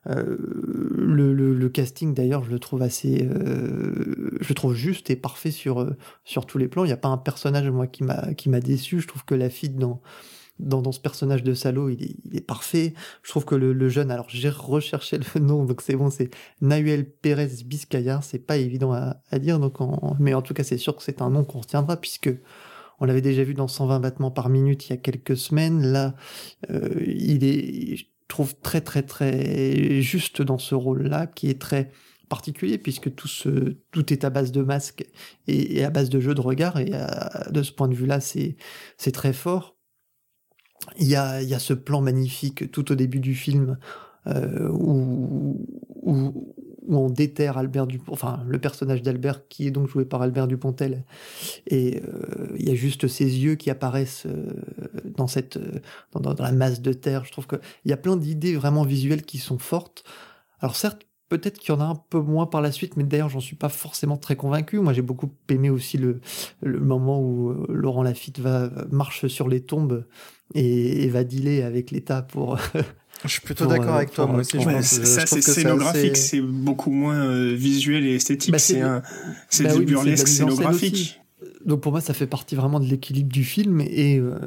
Euh, 0.09 0.35
le, 0.97 1.33
le, 1.33 1.69
casting 1.69 2.13
d'ailleurs, 2.13 2.43
je 2.43 2.51
le 2.51 2.59
trouve 2.59 2.81
assez, 2.81 3.23
euh, 3.23 4.37
je 4.41 4.53
trouve 4.53 4.73
juste 4.73 5.09
et 5.09 5.15
parfait 5.15 5.51
sur 5.51 5.79
euh, 5.79 5.95
sur 6.25 6.45
tous 6.45 6.57
les 6.57 6.67
plans. 6.67 6.83
Il 6.83 6.87
n'y 6.87 6.93
a 6.93 6.97
pas 6.97 7.07
un 7.07 7.17
personnage 7.17 7.69
moi 7.69 7.87
qui 7.87 8.03
m'a 8.03 8.33
qui 8.33 8.49
m'a 8.49 8.59
déçu. 8.59 8.99
Je 8.99 9.07
trouve 9.07 9.23
que 9.23 9.35
la 9.35 9.49
fille 9.49 9.69
dans 9.69 10.01
dans, 10.59 10.81
dans 10.81 10.91
ce 10.91 10.99
personnage 10.99 11.43
de 11.43 11.53
salaud, 11.53 11.89
il 11.89 12.03
est, 12.03 12.15
il 12.25 12.37
est 12.37 12.41
parfait. 12.45 12.93
Je 13.23 13.29
trouve 13.29 13.45
que 13.45 13.55
le, 13.55 13.73
le 13.73 13.89
jeune, 13.89 14.11
alors 14.11 14.27
j'ai 14.29 14.49
recherché 14.49 15.17
le 15.17 15.39
nom, 15.41 15.65
donc 15.65 15.81
c'est 15.81 15.95
bon, 15.95 16.09
c'est 16.09 16.29
Nahuel 16.61 17.09
Pérez 17.09 17.49
Biscaya. 17.65 18.21
C'est 18.21 18.39
pas 18.45 18.57
évident 18.57 18.93
à, 18.93 19.17
à 19.31 19.39
dire, 19.39 19.59
donc 19.59 19.81
en, 19.81 20.15
mais 20.19 20.33
en 20.33 20.41
tout 20.41 20.53
cas, 20.53 20.63
c'est 20.63 20.77
sûr 20.77 20.95
que 20.95 21.03
c'est 21.03 21.21
un 21.21 21.29
nom 21.29 21.43
qu'on 21.43 21.59
retiendra 21.59 21.97
puisque 21.97 22.29
on 22.99 23.05
l'avait 23.05 23.21
déjà 23.21 23.43
vu 23.43 23.53
dans 23.53 23.67
120 23.67 23.99
battements 23.99 24.31
par 24.31 24.49
minute 24.49 24.87
il 24.87 24.91
y 24.91 24.93
a 24.93 24.97
quelques 24.97 25.37
semaines. 25.37 25.85
Là, 25.85 26.15
euh, 26.69 27.03
il 27.05 27.43
est, 27.43 28.07
trouve 28.27 28.55
très 28.61 28.81
très 28.81 29.03
très 29.03 30.01
juste 30.01 30.41
dans 30.41 30.57
ce 30.57 30.75
rôle-là, 30.75 31.27
qui 31.27 31.49
est 31.49 31.59
très 31.59 31.91
particulier 32.29 32.77
puisque 32.77 33.13
tout, 33.13 33.27
ce, 33.27 33.77
tout 33.91 34.11
est 34.11 34.23
à 34.23 34.29
base 34.29 34.51
de 34.51 34.63
masque 34.63 35.05
et, 35.47 35.83
à 35.83 35.89
base 35.89 36.09
de 36.09 36.19
jeu 36.19 36.33
de 36.33 36.41
regard 36.41 36.79
et 36.79 36.91
de 37.51 37.63
ce 37.63 37.71
point 37.71 37.87
de 37.87 37.93
vue-là 37.93 38.19
c'est 38.21 38.55
c'est 38.97 39.11
très 39.11 39.33
fort. 39.33 39.75
Il 40.97 41.07
y 41.07 41.15
a, 41.15 41.41
il 41.41 41.47
y 41.47 41.53
a 41.53 41.59
ce 41.59 41.73
plan 41.73 42.01
magnifique 42.01 42.71
tout 42.71 42.91
au 42.91 42.95
début 42.95 43.19
du 43.19 43.35
film 43.35 43.77
euh, 44.27 44.69
où, 44.69 45.65
où, 46.01 46.55
où 46.85 46.97
on 46.97 47.09
déterre 47.09 47.57
Albert 47.57 47.87
Dupont, 47.87 48.13
enfin 48.13 48.43
le 48.47 48.59
personnage 48.59 49.01
d'Albert 49.01 49.47
qui 49.47 49.67
est 49.67 49.71
donc 49.71 49.87
joué 49.87 50.05
par 50.05 50.21
Albert 50.21 50.47
Dupontel, 50.47 51.05
et 51.67 52.01
euh, 52.01 52.55
il 52.57 52.67
y 52.67 52.71
a 52.71 52.75
juste 52.75 53.07
ses 53.07 53.25
yeux 53.25 53.55
qui 53.55 53.69
apparaissent 53.69 54.25
euh, 54.25 54.47
dans 55.05 55.27
cette 55.27 55.59
dans, 56.11 56.19
dans, 56.19 56.43
la 56.43 56.51
masse 56.51 56.81
de 56.81 56.93
terre. 56.93 57.25
Je 57.25 57.31
trouve 57.31 57.47
qu'il 57.47 57.59
y 57.85 57.93
a 57.93 57.97
plein 57.97 58.17
d'idées 58.17 58.55
vraiment 58.55 58.83
visuelles 58.83 59.23
qui 59.23 59.37
sont 59.37 59.59
fortes. 59.59 60.03
Alors 60.59 60.75
certes, 60.75 61.05
peut-être 61.29 61.57
qu'il 61.59 61.73
y 61.73 61.77
en 61.77 61.81
a 61.81 61.85
un 61.85 61.95
peu 61.95 62.19
moins 62.19 62.45
par 62.45 62.61
la 62.61 62.71
suite, 62.71 62.97
mais 62.97 63.03
d'ailleurs 63.03 63.29
j'en 63.29 63.39
suis 63.39 63.55
pas 63.55 63.69
forcément 63.69 64.17
très 64.17 64.35
convaincu. 64.35 64.79
Moi 64.79 64.93
j'ai 64.93 65.01
beaucoup 65.01 65.31
aimé 65.49 65.69
aussi 65.69 65.97
le, 65.97 66.21
le 66.61 66.79
moment 66.79 67.19
où 67.21 67.49
euh, 67.49 67.65
Laurent 67.69 68.03
Lafitte 68.03 68.39
va 68.39 68.69
marche 68.91 69.27
sur 69.27 69.47
les 69.47 69.61
tombes 69.61 70.05
et, 70.53 71.03
et 71.03 71.09
va 71.09 71.23
dealer 71.23 71.63
avec 71.63 71.91
l'État 71.91 72.21
pour 72.21 72.57
Je 73.23 73.29
suis 73.29 73.41
plutôt 73.41 73.65
d'accord 73.67 73.93
euh, 73.93 73.97
avec 73.97 74.11
toi, 74.11 74.27
moi 74.27 74.39
aussi. 74.39 74.59
je 74.59 74.65
pense, 74.69 74.85
ça, 74.85 75.25
c'est 75.25 75.41
scénographique, 75.41 76.17
c'est 76.17 76.41
beaucoup 76.41 76.91
moins 76.91 77.25
euh, 77.25 77.53
visuel 77.53 78.05
et 78.05 78.15
esthétique. 78.15 78.51
Bah, 78.51 78.59
c'est 78.59 78.81
bah 78.81 79.75
du 79.75 79.85
burlesque 79.85 80.27
scénographique 80.27 81.19
donc 81.65 81.81
pour 81.81 81.91
moi, 81.91 82.01
ça 82.01 82.13
fait 82.13 82.27
partie 82.27 82.55
vraiment 82.55 82.79
de 82.79 82.85
l'équilibre 82.85 83.31
du 83.31 83.43
film. 83.43 83.81
Et, 83.81 84.19
euh, 84.19 84.37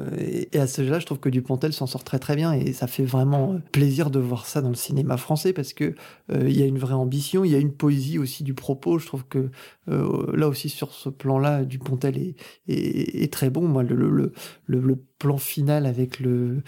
et 0.51 0.57
à 0.57 0.67
ce 0.67 0.83
jeu-là, 0.83 0.99
je 0.99 1.05
trouve 1.05 1.19
que 1.19 1.29
Dupontel 1.29 1.73
s'en 1.73 1.87
sort 1.87 2.03
très 2.03 2.19
très 2.19 2.35
bien. 2.35 2.53
Et 2.53 2.73
ça 2.73 2.87
fait 2.87 3.05
vraiment 3.05 3.53
euh, 3.53 3.57
plaisir 3.71 4.09
de 4.11 4.19
voir 4.19 4.45
ça 4.45 4.61
dans 4.61 4.69
le 4.69 4.75
cinéma 4.75 5.17
français 5.17 5.53
parce 5.53 5.73
que 5.73 5.95
euh, 6.31 6.47
il 6.47 6.57
y 6.57 6.61
a 6.61 6.65
une 6.65 6.77
vraie 6.77 6.93
ambition, 6.93 7.43
il 7.43 7.51
y 7.51 7.55
a 7.55 7.59
une 7.59 7.73
poésie 7.73 8.19
aussi 8.19 8.43
du 8.43 8.53
propos. 8.53 8.99
Je 8.99 9.07
trouve 9.07 9.25
que 9.25 9.49
là 9.87 10.49
aussi, 10.49 10.67
sur 10.67 10.91
ce 10.91 11.07
plan-là, 11.07 11.63
Dupontel 11.63 12.17
est, 12.17 12.35
est, 12.67 13.23
est, 13.23 13.31
très 13.31 13.49
bon. 13.49 13.67
Moi, 13.67 13.83
le, 13.83 13.95
le, 13.95 14.33
le, 14.65 14.81
le 14.81 14.99
plan 15.19 15.37
final 15.37 15.85
avec 15.85 16.19
le 16.19 16.63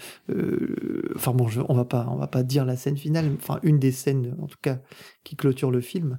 enfin 1.16 1.32
bon 1.32 1.48
je, 1.48 1.60
on 1.68 1.74
va 1.74 1.84
pas 1.84 2.06
on 2.10 2.16
va 2.16 2.26
pas 2.26 2.42
dire 2.42 2.64
la 2.64 2.76
scène 2.76 2.96
finale 2.96 3.30
enfin 3.38 3.60
une 3.62 3.78
des 3.78 3.92
scènes 3.92 4.36
en 4.40 4.46
tout 4.46 4.58
cas 4.60 4.80
qui 5.24 5.36
clôture 5.36 5.70
le 5.70 5.80
film. 5.80 6.18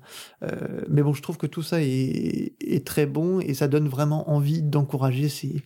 Mais 0.89 1.01
bon 1.03 1.13
je 1.13 1.21
trouve 1.21 1.37
que 1.37 1.47
tout 1.47 1.63
ça 1.63 1.81
est, 1.81 2.53
est 2.59 2.85
très 2.85 3.05
bon 3.05 3.39
et 3.39 3.53
ça 3.53 3.67
donne 3.67 3.87
vraiment 3.87 4.29
envie 4.31 4.61
d'encourager 4.61 5.29
ces, 5.29 5.61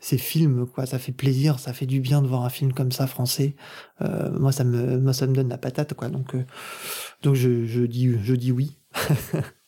ces 0.00 0.18
films 0.18 0.66
quoi. 0.66 0.86
Ça 0.86 0.98
fait 0.98 1.12
plaisir 1.12 1.58
ça 1.58 1.72
fait 1.72 1.86
du 1.86 2.00
bien 2.00 2.22
de 2.22 2.26
voir 2.26 2.44
un 2.44 2.50
film 2.50 2.72
comme 2.72 2.90
ça 2.90 3.06
français. 3.06 3.54
Euh, 4.00 4.30
moi 4.38 4.52
ça 4.52 4.64
me 4.64 4.98
moi 4.98 5.12
ça 5.12 5.26
me 5.26 5.34
donne 5.34 5.48
la 5.48 5.58
patate 5.58 5.94
quoi. 5.94 6.08
Donc 6.08 6.34
euh, 6.34 6.44
donc 7.22 7.34
je, 7.34 7.66
je 7.66 7.82
dis 7.82 8.16
je 8.22 8.34
dis 8.34 8.50
oui 8.52 8.76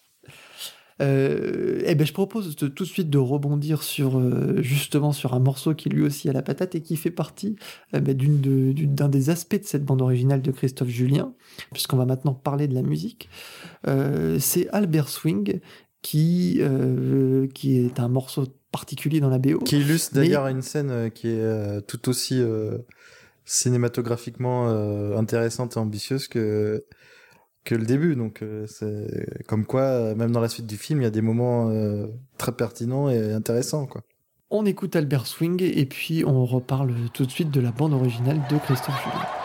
euh, 1.01 1.83
eh 1.87 1.95
ben 1.95 2.07
je 2.07 2.13
propose 2.13 2.55
de, 2.55 2.69
tout 2.69 2.85
de 2.85 2.89
suite 2.89 3.09
de 3.09 3.19
rebondir 3.19 3.83
sur 3.83 4.19
euh, 4.19 4.61
justement 4.61 5.13
sur 5.13 5.33
un 5.33 5.39
morceau 5.39 5.75
qui 5.75 5.89
lui 5.89 6.03
aussi 6.03 6.29
a 6.29 6.33
la 6.33 6.43
patate 6.43 6.75
et 6.75 6.83
qui 6.83 6.97
fait 6.97 7.11
partie 7.11 7.57
euh, 7.95 8.01
ben, 8.01 8.15
d'une 8.15 8.41
d'un 8.95 9.09
des 9.09 9.31
aspects 9.31 9.59
de 9.59 9.65
cette 9.65 9.85
bande 9.85 10.03
originale 10.03 10.43
de 10.43 10.51
Christophe 10.51 10.89
Julien 10.89 11.33
puisqu'on 11.73 11.97
va 11.97 12.05
maintenant 12.05 12.35
parler 12.35 12.69
de 12.69 12.75
la 12.75 12.83
musique 12.83 13.31
c'est 14.39 14.69
Albert 14.71 15.09
Swing 15.09 15.61
qui, 16.03 16.61
qui 17.55 17.79
est 17.79 18.01
un 18.01 18.09
morceau 18.09 18.47
particulier 18.71 19.21
dans 19.21 19.29
la 19.29 19.39
BO. 19.39 19.59
Qui 19.61 19.79
illustre 19.79 20.15
d'ailleurs 20.15 20.47
une 20.47 20.63
scène 20.63 21.11
qui 21.11 21.29
est 21.29 21.87
tout 21.87 22.09
aussi 22.09 22.43
cinématographiquement 23.45 24.69
intéressante 25.17 25.77
et 25.77 25.79
ambitieuse 25.79 26.29
que 26.29 26.85
que 27.65 27.75
le 27.75 27.85
début. 27.85 28.17
Donc 28.17 28.45
c'est 28.67 29.45
comme 29.47 29.67
quoi, 29.67 30.15
même 30.15 30.33
dans 30.33 30.41
la 30.41 30.49
suite 30.49 30.67
du 30.67 30.77
film, 30.77 31.01
il 31.01 31.05
y 31.05 31.07
a 31.07 31.11
des 31.11 31.23
moments 31.23 31.73
très 32.39 32.53
pertinents 32.53 33.09
et 33.11 33.33
intéressants. 33.33 33.87
Quoi. 33.87 34.03
On 34.51 34.67
écoute 34.67 34.97
Albert 34.97 35.27
Swing 35.27 35.63
et 35.63 35.87
puis 35.87 36.25
on 36.27 36.45
reparle 36.45 36.95
tout 37.15 37.25
de 37.25 37.31
suite 37.31 37.51
de 37.51 37.61
la 37.61 37.73
bande 37.73 37.95
originale 37.95 38.41
de 38.51 38.59
Christophe 38.59 39.03
Julien. 39.03 39.42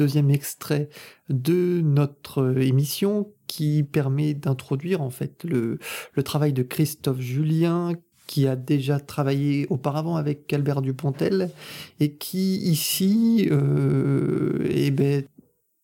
Deuxième 0.00 0.30
extrait 0.30 0.88
de 1.28 1.82
notre 1.84 2.56
émission 2.58 3.30
qui 3.46 3.82
permet 3.82 4.32
d'introduire 4.32 5.02
en 5.02 5.10
fait 5.10 5.44
le, 5.44 5.78
le 6.14 6.22
travail 6.22 6.54
de 6.54 6.62
Christophe 6.62 7.20
Julien 7.20 7.92
qui 8.26 8.46
a 8.46 8.56
déjà 8.56 8.98
travaillé 8.98 9.66
auparavant 9.68 10.16
avec 10.16 10.50
Albert 10.52 10.80
Dupontel 10.80 11.50
et 11.98 12.14
qui 12.14 12.56
ici 12.56 13.46
euh, 13.50 14.66
eh 14.70 14.90
ben, 14.90 15.24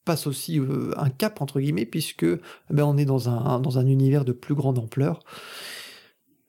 passe 0.07 0.27
aussi 0.27 0.59
euh, 0.59 0.93
un 0.97 1.11
cap 1.11 1.43
entre 1.43 1.61
guillemets 1.61 1.85
puisque 1.85 2.23
eh 2.23 2.39
ben, 2.71 2.85
on 2.85 2.97
est 2.97 3.05
dans 3.05 3.29
un, 3.29 3.61
dans 3.61 3.79
un 3.79 3.87
univers 3.87 4.25
de 4.25 4.33
plus 4.33 4.55
grande 4.55 4.79
ampleur 4.79 5.21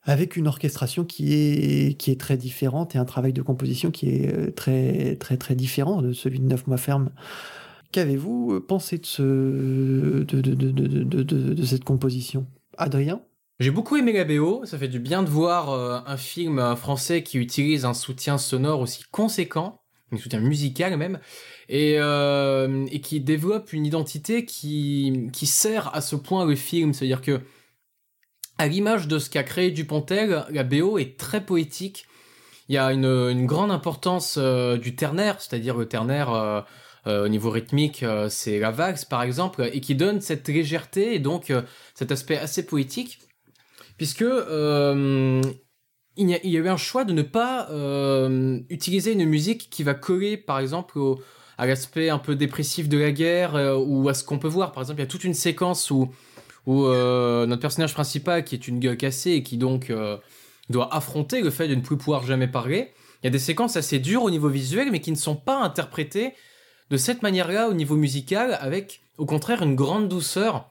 avec 0.04 0.36
une 0.36 0.48
orchestration 0.48 1.04
qui 1.04 1.34
est, 1.34 1.98
qui 1.98 2.10
est 2.10 2.18
très 2.18 2.38
différente 2.38 2.94
et 2.94 2.98
un 2.98 3.04
travail 3.04 3.34
de 3.34 3.42
composition 3.42 3.90
qui 3.90 4.08
est 4.08 4.34
euh, 4.34 4.50
très 4.50 5.16
très 5.16 5.36
très 5.36 5.54
différent 5.54 6.00
de 6.00 6.14
celui 6.14 6.38
de 6.40 6.46
Neuf 6.46 6.66
mois 6.66 6.78
ferme. 6.78 7.10
Qu'avez-vous 7.90 8.60
pensé 8.60 8.98
de, 8.98 9.06
ce, 9.06 9.22
de, 9.22 10.40
de, 10.40 10.54
de, 10.54 11.22
de 11.22 11.62
cette 11.64 11.84
composition? 11.84 12.46
Adrien? 12.76 13.22
J'ai 13.60 13.72
beaucoup 13.72 13.96
aimé 13.96 14.12
la 14.12 14.24
BO, 14.24 14.64
ça 14.66 14.78
fait 14.78 14.86
du 14.86 15.00
bien 15.00 15.24
de 15.24 15.28
voir 15.28 15.70
euh, 15.70 15.98
un 16.06 16.16
film 16.16 16.60
euh, 16.60 16.76
français 16.76 17.24
qui 17.24 17.38
utilise 17.38 17.84
un 17.84 17.94
soutien 17.94 18.38
sonore 18.38 18.78
aussi 18.78 19.02
conséquent, 19.10 19.80
un 20.12 20.16
soutien 20.16 20.38
musical 20.38 20.96
même, 20.96 21.18
et, 21.68 21.96
euh, 21.98 22.86
et 22.92 23.00
qui 23.00 23.20
développe 23.20 23.72
une 23.72 23.84
identité 23.84 24.44
qui, 24.44 25.28
qui 25.32 25.46
sert 25.46 25.92
à 25.92 26.02
ce 26.02 26.14
point 26.14 26.44
le 26.44 26.54
film, 26.54 26.92
c'est-à-dire 26.92 27.20
que 27.20 27.40
à 28.58 28.68
l'image 28.68 29.08
de 29.08 29.18
ce 29.18 29.28
qu'a 29.28 29.42
créé 29.42 29.72
Dupontel, 29.72 30.44
la 30.50 30.62
BO 30.62 30.98
est 30.98 31.18
très 31.18 31.44
poétique, 31.44 32.06
il 32.68 32.74
y 32.74 32.78
a 32.78 32.92
une 32.92 33.46
grande 33.46 33.70
importance 33.70 34.36
du 34.36 34.94
ternaire, 34.94 35.40
c'est-à-dire 35.40 35.76
le 35.76 35.86
ternaire... 35.86 36.66
au 37.06 37.28
niveau 37.28 37.50
rythmique, 37.50 38.04
c'est 38.28 38.58
la 38.58 38.70
valse 38.70 39.04
par 39.04 39.22
exemple, 39.22 39.70
et 39.72 39.80
qui 39.80 39.94
donne 39.94 40.20
cette 40.20 40.48
légèreté 40.48 41.14
et 41.14 41.18
donc 41.18 41.52
cet 41.94 42.12
aspect 42.12 42.36
assez 42.36 42.66
poétique 42.66 43.20
puisque 43.98 44.22
euh, 44.22 45.42
il, 46.16 46.30
y 46.30 46.34
a, 46.34 46.60
eu 46.60 46.68
un 46.68 46.78
choix 46.78 47.04
de 47.04 47.12
ne 47.12 47.22
pas 47.22 47.68
euh, 47.70 48.60
utiliser 48.70 49.12
une 49.12 49.26
musique 49.26 49.68
qui 49.68 49.82
va 49.82 49.92
coller, 49.92 50.38
par 50.38 50.60
exemple, 50.60 50.98
à 51.58 51.66
l'aspect 51.66 52.08
un 52.08 52.18
peu 52.18 52.36
dépressif 52.36 52.88
de 52.88 52.96
la 52.96 53.10
guerre 53.10 53.56
euh, 53.56 53.76
ou 53.76 54.08
à 54.08 54.14
ce 54.14 54.24
qu'on 54.24 54.38
peut 54.38 54.48
voir. 54.48 54.72
Par 54.72 54.84
exemple, 54.84 55.00
il 55.00 55.02
y 55.02 55.06
a 55.06 55.10
toute 55.10 55.24
une 55.24 55.34
séquence 55.34 55.90
où, 55.90 56.08
où 56.66 56.84
notre 56.86 57.60
personnage 57.60 57.92
principal, 57.92 58.44
qui 58.44 58.54
est 58.54 58.68
une 58.68 58.78
gueule 58.78 58.96
cassée 58.96 59.32
et 59.32 59.42
qui 59.42 59.58
donc 59.58 59.92
doit 60.70 60.94
affronter 60.94 61.40
le 61.40 61.50
fait 61.50 61.66
de 61.66 61.74
ne 61.74 61.80
plus 61.80 61.96
pouvoir 61.96 62.24
jamais 62.24 62.46
parler, 62.46 62.92
il 63.22 63.26
y 63.26 63.28
a 63.28 63.30
des 63.30 63.38
séquences 63.40 63.76
assez 63.76 63.98
dures 63.98 64.22
au 64.22 64.30
niveau 64.30 64.48
visuel, 64.48 64.90
mais 64.92 65.00
qui 65.00 65.10
ne 65.10 65.16
sont 65.16 65.34
pas 65.34 65.58
interprétées 65.60 66.34
de 66.90 66.96
cette 66.96 67.22
manière-là 67.22 67.68
au 67.68 67.74
niveau 67.74 67.96
musical, 67.96 68.56
avec 68.60 69.02
au 69.18 69.26
contraire 69.26 69.62
une 69.62 69.74
grande 69.74 70.08
douceur 70.08 70.70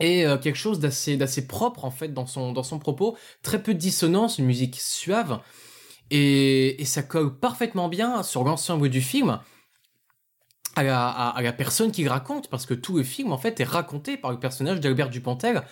et 0.00 0.26
euh, 0.26 0.38
quelque 0.38 0.56
chose 0.56 0.78
d'assez 0.80 1.46
propre 1.46 1.84
en 1.84 1.90
fait 1.90 2.12
dans 2.14 2.26
son 2.26 2.78
propos, 2.78 3.16
très 3.42 3.62
peu 3.62 3.74
de 3.74 3.78
dissonance, 3.78 4.38
une 4.38 4.46
musique 4.46 4.76
suave. 4.80 5.40
Et, 6.10 6.82
ça 6.84 7.02
colle 7.02 7.38
parfaitement 7.38 7.88
bien 7.88 8.22
sur 8.22 8.44
l'ensemble 8.44 8.88
du 8.88 9.00
film. 9.00 9.40
À 10.76 10.84
la, 10.84 11.52
personne 11.52 11.90
qui 11.90 12.06
raconte, 12.06 12.48
parce 12.48 12.64
que 12.64 12.74
tout 12.74 12.96
le 12.96 13.02
film 13.02 13.32
en 13.32 13.38
fait 13.38 13.58
est 13.58 13.64
raconté 13.64 14.16
par 14.16 14.30
le 14.30 14.38
personnage 14.38 14.78
d'Albert 14.78 15.10
Dupontel, 15.10 15.64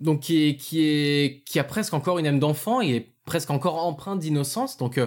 donc 0.00 0.20
qui 0.20 0.48
est 0.48 0.56
qui 0.56 0.82
est 0.82 1.42
qui 1.46 1.58
a 1.58 1.64
presque 1.64 1.94
encore 1.94 2.18
une 2.18 2.26
âme 2.26 2.38
d'enfant, 2.38 2.82
il 2.82 2.94
est 2.94 3.14
presque 3.24 3.50
encore 3.50 3.82
empreint 3.82 4.16
d'innocence, 4.16 4.76
donc 4.76 4.98
euh, 4.98 5.06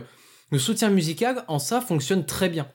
le 0.49 0.57
soutien 0.57 0.89
musical 0.89 1.45
en 1.47 1.59
ça 1.59 1.81
fonctionne 1.81 2.25
très 2.25 2.49
bien 2.49 2.67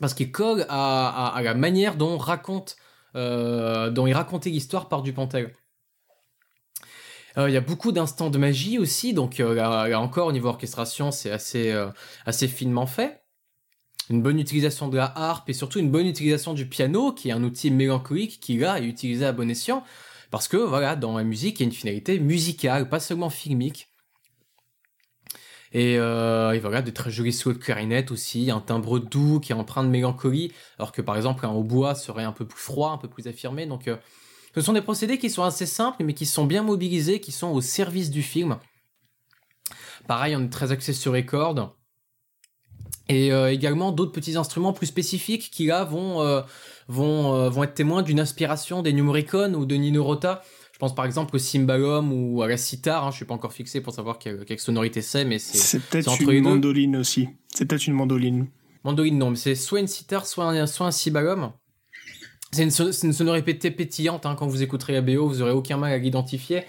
parce 0.00 0.14
qu'il 0.14 0.32
colle 0.32 0.66
à, 0.68 1.40
la 1.42 1.54
manière 1.54 1.96
euh, 3.16 3.90
dont 3.90 4.06
il 4.06 4.12
racontait 4.12 4.50
l'histoire 4.50 4.88
par 4.88 5.02
Dupontel. 5.02 5.52
Euh, 7.38 7.48
il 7.48 7.52
y 7.52 7.56
a 7.56 7.60
beaucoup 7.60 7.92
d'instants 7.92 8.30
de 8.30 8.38
magie 8.38 8.78
aussi, 8.78 9.12
donc 9.12 9.38
euh, 9.38 9.54
là, 9.54 10.00
encore 10.00 10.26
au 10.26 10.32
niveau 10.32 10.48
orchestration, 10.48 11.12
c'est 11.12 11.30
assez, 11.30 11.72
assez 12.26 12.48
finement 12.48 12.86
fait. 12.86 13.22
Une 14.08 14.22
bonne 14.22 14.40
utilisation 14.40 14.88
de 14.88 14.96
la 14.96 15.12
harpe 15.16 15.48
et 15.48 15.52
surtout 15.52 15.78
une 15.78 15.90
bonne 15.90 16.06
utilisation 16.06 16.54
du 16.54 16.66
piano, 16.66 17.12
qui 17.12 17.28
est 17.28 17.32
un 17.32 17.44
outil 17.44 17.70
mélancolique 17.70 18.40
qui 18.40 18.58
là 18.58 18.80
est 18.80 18.84
utilisé 18.84 19.24
à 19.26 19.32
bon 19.32 19.48
escient, 19.48 19.84
parce 20.32 20.48
que 20.48 20.56
voilà, 20.56 20.96
dans 20.96 21.16
la 21.16 21.22
musique, 21.22 21.60
il 21.60 21.62
y 21.62 21.66
a 21.66 21.68
une 21.68 21.74
finalité 21.74 22.18
musicale, 22.18 22.88
pas 22.88 22.98
seulement 22.98 23.30
filmique. 23.30 23.89
Et, 25.72 25.98
euh, 25.98 26.52
et, 26.52 26.58
voilà, 26.58 26.82
des 26.82 26.92
très 26.92 27.10
jolis 27.10 27.32
solos 27.32 27.54
de 27.54 27.62
clarinette 27.62 28.10
aussi, 28.10 28.50
un 28.50 28.60
timbre 28.60 28.98
doux 28.98 29.38
qui 29.38 29.52
est 29.52 29.54
empreint 29.54 29.84
de 29.84 29.88
mélancolie, 29.88 30.52
alors 30.78 30.90
que 30.90 31.00
par 31.00 31.16
exemple 31.16 31.46
un 31.46 31.50
hautbois 31.50 31.94
serait 31.94 32.24
un 32.24 32.32
peu 32.32 32.44
plus 32.44 32.58
froid, 32.58 32.90
un 32.90 32.98
peu 32.98 33.08
plus 33.08 33.28
affirmé. 33.28 33.66
Donc 33.66 33.86
euh, 33.86 33.96
ce 34.54 34.60
sont 34.62 34.72
des 34.72 34.80
procédés 34.80 35.18
qui 35.18 35.30
sont 35.30 35.44
assez 35.44 35.66
simples, 35.66 36.02
mais 36.02 36.14
qui 36.14 36.26
sont 36.26 36.44
bien 36.44 36.64
mobilisés, 36.64 37.20
qui 37.20 37.30
sont 37.30 37.48
au 37.48 37.60
service 37.60 38.10
du 38.10 38.22
film. 38.22 38.58
Pareil, 40.08 40.34
on 40.34 40.42
est 40.42 40.48
très 40.48 40.72
axé 40.72 40.92
sur 40.92 41.12
les 41.12 41.24
cordes. 41.24 41.68
Et 43.08 43.32
euh, 43.32 43.52
également 43.52 43.92
d'autres 43.92 44.12
petits 44.12 44.36
instruments 44.36 44.72
plus 44.72 44.86
spécifiques 44.86 45.50
qui 45.52 45.66
là 45.66 45.84
vont, 45.84 46.20
euh, 46.22 46.42
vont, 46.88 47.48
vont 47.48 47.62
être 47.62 47.74
témoins 47.74 48.02
d'une 48.02 48.18
inspiration 48.18 48.82
des 48.82 48.92
New 48.92 49.04
Morricone 49.04 49.54
ou 49.54 49.66
de 49.66 49.76
Nino 49.76 50.02
Rota 50.02 50.42
pense 50.80 50.94
par 50.94 51.04
exemple 51.04 51.36
au 51.36 51.38
cymbalum 51.38 52.12
ou 52.12 52.42
à 52.42 52.48
la 52.48 52.56
sitar. 52.56 53.06
Hein, 53.06 53.10
je 53.12 53.16
suis 53.16 53.24
pas 53.24 53.34
encore 53.34 53.52
fixé 53.52 53.80
pour 53.80 53.94
savoir 53.94 54.18
quelle, 54.18 54.58
sonorité 54.58 55.02
c'est, 55.02 55.24
mais 55.24 55.38
c'est. 55.38 55.58
C'est 55.58 55.78
peut-être 55.78 56.20
une 56.20 56.42
mandoline 56.42 56.96
aussi. 56.96 57.28
C'est 57.54 57.66
peut-être 57.66 57.86
une 57.86 57.94
mandoline. 57.94 58.48
Mandoline 58.82 59.18
non, 59.18 59.30
mais 59.30 59.36
c'est 59.36 59.54
soit 59.54 59.78
une 59.78 59.86
sitar, 59.86 60.26
soit 60.26 60.46
un, 60.46 60.66
soit 60.66 60.86
un 60.86 60.90
cymbalum. 60.90 61.52
C'est 62.50 62.64
une, 62.64 62.72
une, 63.04 63.12
sonorité 63.12 63.70
pétillante. 63.70 64.26
Hein, 64.26 64.34
quand 64.36 64.48
vous 64.48 64.62
écouterez 64.62 64.94
la 64.94 65.02
BO, 65.02 65.28
vous 65.28 65.42
aurez 65.42 65.52
aucun 65.52 65.76
mal 65.76 65.92
à 65.92 65.98
l'identifier 65.98 66.64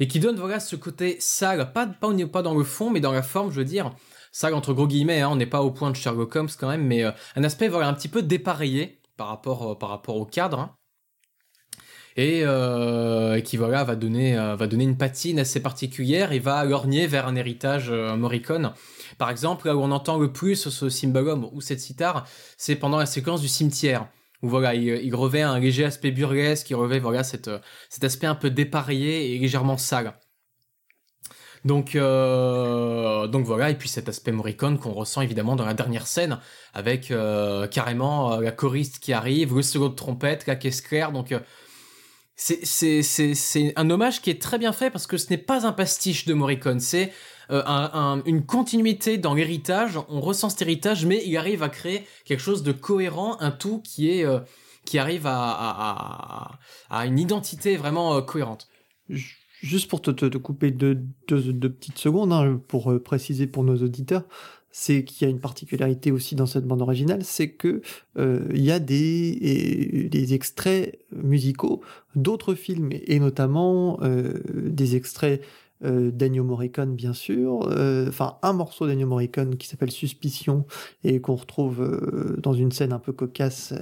et 0.00 0.08
qui 0.08 0.18
donne 0.18 0.36
voilà 0.36 0.58
ce 0.58 0.74
côté 0.74 1.18
sale, 1.20 1.72
pas 1.72 1.86
pas 1.86 2.12
pas 2.32 2.42
dans 2.42 2.54
le 2.54 2.64
fond, 2.64 2.90
mais 2.90 3.00
dans 3.00 3.12
la 3.12 3.22
forme, 3.22 3.52
je 3.52 3.56
veux 3.56 3.64
dire. 3.64 3.92
Sale 4.32 4.54
entre 4.54 4.72
gros 4.72 4.86
guillemets. 4.86 5.20
Hein, 5.20 5.28
on 5.30 5.36
n'est 5.36 5.46
pas 5.46 5.62
au 5.62 5.70
point 5.70 5.90
de 5.90 5.96
Sherlock 5.96 6.34
Holmes 6.34 6.48
quand 6.58 6.68
même, 6.68 6.86
mais 6.86 7.04
euh, 7.04 7.12
un 7.36 7.44
aspect 7.44 7.68
voilà 7.68 7.88
un 7.88 7.94
petit 7.94 8.08
peu 8.08 8.22
dépareillé 8.22 9.00
par 9.16 9.28
rapport 9.28 9.72
euh, 9.72 9.74
par 9.74 9.90
rapport 9.90 10.16
au 10.16 10.24
cadre. 10.24 10.58
Hein 10.58 10.76
et, 12.16 12.42
euh, 12.44 13.40
qui 13.40 13.56
voilà 13.56 13.84
va 13.84 13.96
donner 13.96 14.36
euh, 14.38 14.56
va 14.56 14.66
donner 14.66 14.84
une 14.84 14.96
patine 14.96 15.38
assez 15.38 15.60
particulière 15.60 16.32
et 16.32 16.38
va 16.38 16.64
lorgner 16.64 17.06
vers 17.06 17.26
un 17.26 17.36
héritage 17.36 17.88
euh, 17.90 18.16
Morricone. 18.16 18.72
Par 19.18 19.30
exemple, 19.30 19.66
là 19.66 19.76
où 19.76 19.80
on 19.80 19.90
entend 19.90 20.18
le 20.18 20.32
plus 20.32 20.68
ce 20.68 20.88
cymbalum 20.88 21.48
ou 21.52 21.60
cette 21.60 21.80
sitar, 21.80 22.26
c'est 22.56 22.76
pendant 22.76 22.98
la 22.98 23.06
séquence 23.06 23.40
du 23.40 23.48
cimetière 23.48 24.08
où 24.42 24.48
voilà, 24.48 24.74
il, 24.74 25.14
revêt 25.14 25.42
un 25.42 25.58
léger 25.58 25.84
aspect 25.84 26.10
burlesque, 26.10 26.70
il 26.70 26.74
revêt 26.74 26.98
voilà 26.98 27.22
cette, 27.24 27.50
cet 27.90 28.04
aspect 28.04 28.26
un 28.26 28.34
peu 28.34 28.48
dépareillé 28.48 29.34
et 29.34 29.38
légèrement 29.38 29.76
sale. 29.76 30.14
Donc, 31.64 31.94
euh, 31.94 33.26
donc 33.26 33.44
voilà, 33.44 33.70
et 33.70 33.74
puis 33.74 33.88
cet 33.88 34.08
aspect 34.08 34.32
Morricone 34.32 34.78
qu'on 34.78 34.92
ressent 34.92 35.20
évidemment 35.20 35.56
dans 35.56 35.66
la 35.66 35.74
dernière 35.74 36.06
scène, 36.06 36.38
avec 36.72 37.10
euh, 37.10 37.66
carrément 37.66 38.32
euh, 38.32 38.40
la 38.40 38.50
choriste 38.50 38.98
qui 38.98 39.12
arrive, 39.12 39.54
le 39.54 39.62
solo 39.62 39.90
de 39.90 39.94
trompette, 39.94 40.46
la 40.46 40.56
caisse 40.56 40.80
claire, 40.80 41.12
donc 41.12 41.34
c'est 42.40 43.72
un 43.76 43.90
hommage 43.90 44.22
qui 44.22 44.30
est 44.30 44.40
très 44.40 44.58
bien 44.58 44.72
fait 44.72 44.90
parce 44.90 45.06
que 45.06 45.18
ce 45.18 45.28
n'est 45.30 45.38
pas 45.38 45.66
un 45.66 45.72
pastiche 45.72 46.24
de 46.24 46.32
Morricone, 46.32 46.80
c'est 46.80 47.12
euh, 47.50 47.62
un, 47.66 48.22
une 48.24 48.46
continuité 48.46 49.18
dans 49.18 49.34
l'héritage. 49.34 49.98
On 50.08 50.20
ressent 50.20 50.48
cet 50.48 50.62
héritage, 50.62 51.04
mais 51.04 51.22
il 51.26 51.36
arrive 51.36 51.62
à 51.62 51.68
créer 51.68 52.06
quelque 52.24 52.40
chose 52.40 52.62
de 52.62 52.72
cohérent, 52.72 53.36
un 53.40 53.50
tout 53.50 53.82
qui 53.82 54.10
est 54.10 54.24
euh, 54.24 54.40
qui 54.86 54.98
arrive 54.98 55.26
à, 55.26 55.50
à, 55.50 56.58
à, 56.88 57.06
une 57.06 57.18
identité 57.18 57.76
vraiment 57.76 58.16
euh, 58.16 58.22
cohérente. 58.22 58.68
Juste 59.08 59.90
pour 59.90 60.00
te, 60.00 60.10
te, 60.10 60.38
couper 60.38 60.70
deux, 60.70 61.02
deux, 61.28 61.70
petites 61.70 61.98
secondes, 61.98 62.32
hein, 62.32 62.58
pour 62.68 62.98
préciser 63.02 63.46
pour 63.46 63.62
nos 63.64 63.76
auditeurs, 63.76 64.24
c'est 64.70 65.04
qu'il 65.04 65.26
y 65.26 65.28
a 65.28 65.30
une 65.30 65.40
particularité 65.40 66.12
aussi 66.12 66.34
dans 66.34 66.46
cette 66.46 66.64
bande 66.64 66.82
originale, 66.82 67.24
c'est 67.24 67.50
que 67.50 67.82
euh, 68.18 68.46
il 68.54 68.62
y 68.62 68.70
a 68.70 68.78
des, 68.78 70.08
des 70.10 70.34
extraits 70.34 70.98
musicaux 71.12 71.82
d'autres 72.14 72.54
films 72.54 72.90
et 72.92 73.18
notamment 73.18 73.98
euh, 74.02 74.34
des 74.46 74.96
extraits 74.96 75.42
euh, 75.82 76.10
Morricone 76.42 76.94
bien 76.94 77.14
sûr, 77.14 77.68
euh, 77.70 78.06
enfin 78.08 78.36
un 78.42 78.52
morceau 78.52 78.86
d'Ennio 78.86 79.06
Morricone 79.06 79.56
qui 79.56 79.66
s'appelle 79.66 79.90
Suspicion 79.90 80.66
et 81.04 81.20
qu'on 81.20 81.36
retrouve 81.36 82.36
dans 82.38 82.52
une 82.52 82.70
scène 82.70 82.92
un 82.92 82.98
peu 82.98 83.12
cocasse 83.12 83.72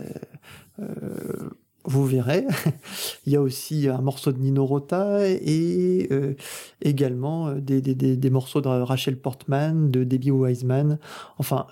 vous 1.88 2.06
verrez. 2.06 2.44
Il 3.26 3.32
y 3.32 3.36
a 3.36 3.42
aussi 3.42 3.88
un 3.88 4.00
morceau 4.00 4.30
de 4.32 4.38
Nino 4.38 4.64
Rota 4.64 5.26
et 5.26 6.08
euh, 6.10 6.34
également 6.82 7.48
euh, 7.48 7.60
des, 7.60 7.80
des, 7.80 7.94
des, 7.94 8.30
morceaux 8.30 8.60
de 8.60 8.68
Rachel 8.68 9.18
Portman, 9.18 9.90
de 9.90 10.04
Debbie 10.04 10.30
Wiseman. 10.30 10.98
Enfin, 11.38 11.66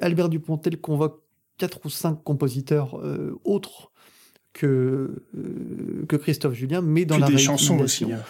Albert 0.00 0.28
Dupontel 0.28 0.80
convoque 0.80 1.22
quatre 1.58 1.80
ou 1.84 1.90
cinq 1.90 2.22
compositeurs 2.24 2.98
euh, 2.98 3.38
autres 3.44 3.92
que, 4.52 5.24
que 6.08 6.16
Christophe 6.16 6.54
Julien, 6.54 6.80
mais 6.80 7.04
dans 7.04 7.18
la 7.18 7.28
des 7.28 7.38
chansons 7.38 7.78
aussi. 7.80 8.04
Hein. 8.04 8.20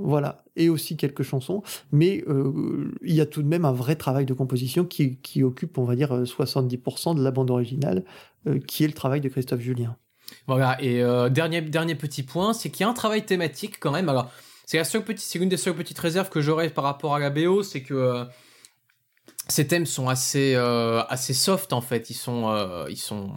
Voilà, 0.00 0.44
et 0.54 0.68
aussi 0.68 0.96
quelques 0.96 1.24
chansons, 1.24 1.64
mais 1.90 2.22
euh, 2.28 2.92
il 3.02 3.16
y 3.16 3.20
a 3.20 3.26
tout 3.26 3.42
de 3.42 3.48
même 3.48 3.64
un 3.64 3.72
vrai 3.72 3.96
travail 3.96 4.26
de 4.26 4.32
composition 4.32 4.84
qui, 4.84 5.42
occupe, 5.42 5.76
on 5.76 5.82
va 5.82 5.96
dire, 5.96 6.22
70% 6.22 7.16
de 7.16 7.22
la 7.22 7.32
bande 7.32 7.50
originale, 7.50 8.04
euh, 8.46 8.60
qui 8.60 8.84
est 8.84 8.86
le 8.86 8.92
travail 8.92 9.20
de 9.20 9.28
Christophe 9.28 9.58
Julien. 9.58 9.96
Voilà, 10.46 10.80
et 10.80 11.02
euh, 11.02 11.28
dernier, 11.30 11.62
dernier 11.62 11.96
petit 11.96 12.22
point, 12.22 12.52
c'est 12.52 12.70
qu'il 12.70 12.82
y 12.82 12.84
a 12.84 12.88
un 12.88 12.94
travail 12.94 13.26
thématique 13.26 13.80
quand 13.80 13.90
même. 13.90 14.08
Alors, 14.08 14.30
c'est 14.66 14.76
la 14.76 14.84
seule 14.84 15.02
petite, 15.02 15.24
c'est 15.24 15.40
une 15.40 15.48
des 15.48 15.56
seules 15.56 15.74
petites 15.74 15.98
réserves 15.98 16.28
que 16.28 16.40
j'aurais 16.40 16.70
par 16.70 16.84
rapport 16.84 17.16
à 17.16 17.18
la 17.18 17.30
BO, 17.30 17.64
c'est 17.64 17.82
que 17.82 18.24
ces 19.48 19.66
thèmes 19.66 19.86
sont 19.86 20.08
assez, 20.08 20.54
assez 20.54 21.34
soft 21.34 21.72
en 21.72 21.80
fait. 21.80 22.08
Ils 22.10 22.14
sont, 22.14 22.84
ils 22.88 22.96
sont, 22.96 23.32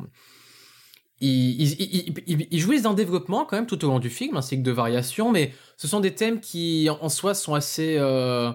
ils, 1.21 2.59
jouissent 2.59 2.83
d'un 2.83 2.93
développement 2.93 3.45
quand 3.45 3.55
même 3.55 3.67
tout 3.67 3.83
au 3.85 3.87
long 3.87 3.99
du 3.99 4.09
film, 4.09 4.37
ainsi 4.37 4.57
que 4.57 4.63
de 4.63 4.71
variations, 4.71 5.31
mais 5.31 5.53
ce 5.77 5.87
sont 5.87 5.99
des 5.99 6.15
thèmes 6.15 6.39
qui 6.39 6.89
en 6.89 7.09
soi 7.09 7.33
sont 7.33 7.53
assez 7.53 7.97
euh, 7.99 8.51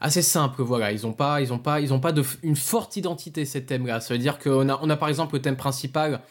assez 0.00 0.22
simples. 0.22 0.62
Voilà, 0.62 0.92
ils 0.92 1.06
ont 1.06 1.12
pas 1.12 1.42
ils 1.42 1.48
pas 1.60 1.80
ils 1.80 2.00
pas 2.00 2.12
une 2.42 2.56
forte 2.56 2.96
identité 2.96 3.44
ces 3.44 3.64
thèmes-là. 3.64 4.00
Ça 4.00 4.14
veut 4.14 4.18
dire 4.18 4.38
qu'on 4.38 4.68
a 4.68 4.78
on 4.82 4.90
a 4.90 4.96
par 4.96 5.08
exemple 5.08 5.34
le 5.34 5.42
thème 5.42 5.56
principal 5.56 6.22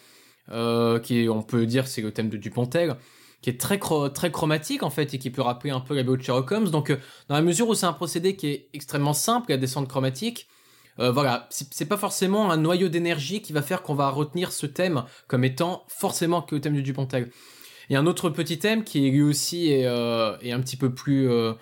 euh, 0.49 0.99
qui 0.99 1.27
on 1.29 1.43
peut 1.43 1.65
dire 1.65 1.87
c'est 1.87 2.01
le 2.01 2.11
thème 2.11 2.29
de 2.29 2.37
Dupontel 2.37 2.97
qui 3.41 3.49
est 3.49 3.59
très 3.59 3.79
très 4.13 4.31
chromatique 4.31 4.83
en 4.83 4.89
fait 4.89 5.13
et 5.13 5.19
qui 5.19 5.29
peut 5.29 5.41
rappeler 5.41 5.71
un 5.71 5.79
peu 5.79 5.95
la 5.95 6.03
BO 6.03 6.17
de 6.17 6.21
Sherlock 6.21 6.51
Holmes. 6.51 6.69
Donc 6.69 6.89
euh, 6.89 6.97
dans 7.27 7.35
la 7.35 7.41
mesure 7.41 7.67
où 7.67 7.75
c'est 7.75 7.85
un 7.85 7.93
procédé 7.93 8.35
qui 8.35 8.47
est 8.47 8.69
extrêmement 8.73 9.13
simple, 9.13 9.51
la 9.51 9.57
descente 9.57 9.87
chromatique, 9.87 10.47
euh, 10.99 11.11
voilà, 11.11 11.47
c'est 11.49 11.85
pas 11.85 11.97
forcément 11.97 12.51
un 12.51 12.57
noyau 12.57 12.89
d'énergie 12.89 13.41
qui 13.41 13.53
va 13.53 13.61
faire 13.61 13.81
qu'on 13.81 13.95
va 13.95 14.09
retenir 14.09 14.51
ce 14.51 14.65
thème 14.65 15.05
comme 15.27 15.43
étant 15.43 15.85
forcément 15.87 16.41
que 16.41 16.55
le 16.55 16.61
thème 16.61 16.73
du 16.73 16.83
Dupontel. 16.83 17.31
Il 17.89 17.93
y 17.93 17.95
a 17.95 17.99
un 17.99 18.05
autre 18.05 18.29
petit 18.29 18.59
thème 18.59 18.83
qui 18.83 19.09
lui 19.09 19.21
aussi 19.21 19.71
est, 19.71 19.85
euh, 19.85 20.37
est 20.41 20.51
un 20.51 20.59
petit 20.59 20.77
peu 20.77 20.93
plus 20.93 21.29
euh, 21.29 21.53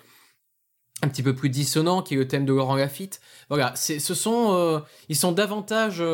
un 1.02 1.08
petit 1.08 1.22
peu 1.22 1.34
plus 1.34 1.48
dissonant, 1.48 2.02
qui 2.02 2.14
est 2.14 2.16
le 2.18 2.28
thème 2.28 2.44
de 2.44 2.52
Laurent 2.52 2.76
Lafitte. 2.76 3.20
Voilà, 3.48 3.74
ce 3.74 3.98
sont, 4.14 4.82
ils 5.08 5.16
sont 5.16 5.32
davantage, 5.32 6.04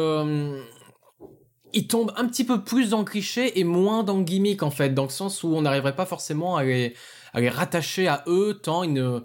ils 1.72 1.88
tombent 1.88 2.12
un 2.14 2.24
petit 2.28 2.44
peu 2.44 2.62
plus 2.62 2.90
dans 2.90 3.00
le 3.00 3.04
cliché 3.04 3.58
et 3.58 3.64
moins 3.64 4.04
dans 4.04 4.16
le 4.16 4.22
gimmick 4.22 4.62
en 4.62 4.70
fait, 4.70 4.90
dans 4.90 5.02
le 5.02 5.08
sens 5.08 5.42
où 5.42 5.48
on 5.48 5.62
n'arriverait 5.62 5.96
pas 5.96 6.06
forcément 6.06 6.56
à 6.56 6.62
les, 6.62 6.94
à 7.32 7.40
les 7.40 7.48
rattacher 7.48 8.06
à 8.06 8.22
eux 8.28 8.60
tant 8.62 8.84
ils 8.84 8.92
ne, 8.92 9.22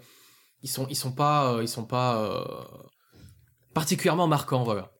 ils 0.62 0.68
sont, 0.68 0.88
ils 0.90 0.96
sont 0.96 1.12
pas, 1.12 1.58
ils 1.60 1.68
sont 1.68 1.84
pas 1.84 2.66
particulièrement 3.74 4.26
marquant, 4.26 4.62
voilà. 4.64 4.92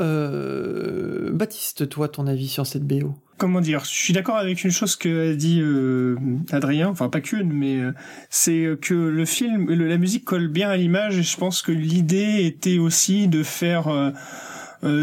Euh, 0.00 1.30
Baptiste, 1.32 1.88
toi, 1.88 2.08
ton 2.08 2.26
avis 2.26 2.48
sur 2.48 2.66
cette 2.66 2.86
BO 2.86 3.14
Comment 3.36 3.60
dire? 3.60 3.84
Je 3.84 3.90
suis 3.90 4.12
d'accord 4.12 4.36
avec 4.36 4.62
une 4.64 4.70
chose 4.70 4.96
que 4.96 5.32
a 5.32 5.34
dit 5.34 5.60
euh, 5.60 6.16
Adrien, 6.50 6.88
enfin 6.88 7.08
pas 7.08 7.20
qu'une, 7.20 7.52
mais 7.52 7.78
euh, 7.78 7.92
c'est 8.30 8.78
que 8.80 8.94
le 8.94 9.24
film, 9.24 9.68
la 9.68 9.98
musique 9.98 10.24
colle 10.24 10.48
bien 10.48 10.70
à 10.70 10.76
l'image 10.76 11.18
et 11.18 11.22
je 11.22 11.36
pense 11.36 11.60
que 11.60 11.72
l'idée 11.72 12.46
était 12.46 12.78
aussi 12.78 13.28
de 13.28 13.42
faire 13.42 14.12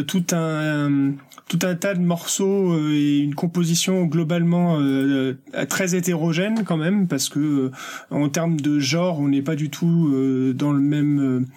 tout 0.07 0.25
un 0.31 1.13
tout 1.49 1.59
un 1.63 1.75
tas 1.75 1.95
de 1.95 1.99
morceaux 1.99 2.73
euh, 2.73 2.93
et 2.93 3.17
une 3.17 3.35
composition 3.35 4.05
globalement 4.05 4.79
euh, 4.79 5.33
euh, 5.55 5.65
très 5.65 5.95
hétérogène 5.95 6.63
quand 6.63 6.77
même 6.77 7.07
parce 7.07 7.27
que 7.27 7.71
en 8.11 8.29
termes 8.29 8.59
de 8.59 8.79
genre 8.79 9.19
on 9.19 9.27
n'est 9.27 9.41
pas 9.41 9.55
du 9.55 9.69
tout 9.69 10.13
dans 10.53 10.71
le 10.71 10.79
même 10.79 11.47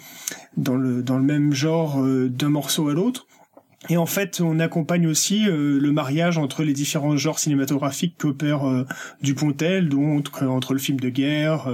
dans 0.56 0.76
le 0.76 1.02
dans 1.02 1.18
le 1.18 1.24
même 1.24 1.52
genre 1.52 2.02
d'un 2.02 2.48
morceau 2.48 2.88
à 2.88 2.94
l'autre 2.94 3.26
et 3.88 3.96
en 3.96 4.06
fait, 4.06 4.40
on 4.40 4.60
accompagne 4.60 5.08
aussi 5.08 5.42
le 5.46 5.90
mariage 5.90 6.38
entre 6.38 6.62
les 6.62 6.72
différents 6.72 7.16
genres 7.16 7.40
cinématographiques 7.40 8.14
qu'opère 8.16 8.64
euh, 8.64 8.86
Dupontel, 9.22 9.88
donc 9.88 10.40
entre 10.40 10.72
le 10.72 10.78
film 10.78 11.00
de 11.00 11.08
guerre, 11.08 11.68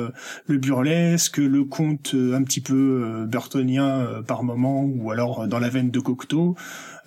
le 0.46 0.56
burlesque, 0.56 1.36
le 1.36 1.64
conte 1.64 2.14
un 2.14 2.42
petit 2.44 2.62
peu 2.62 3.26
burtonien 3.28 4.22
par 4.26 4.42
moment, 4.42 4.84
ou 4.84 5.10
alors 5.10 5.46
dans 5.48 5.58
la 5.58 5.68
veine 5.68 5.90
de 5.90 6.00
Cocteau. 6.00 6.56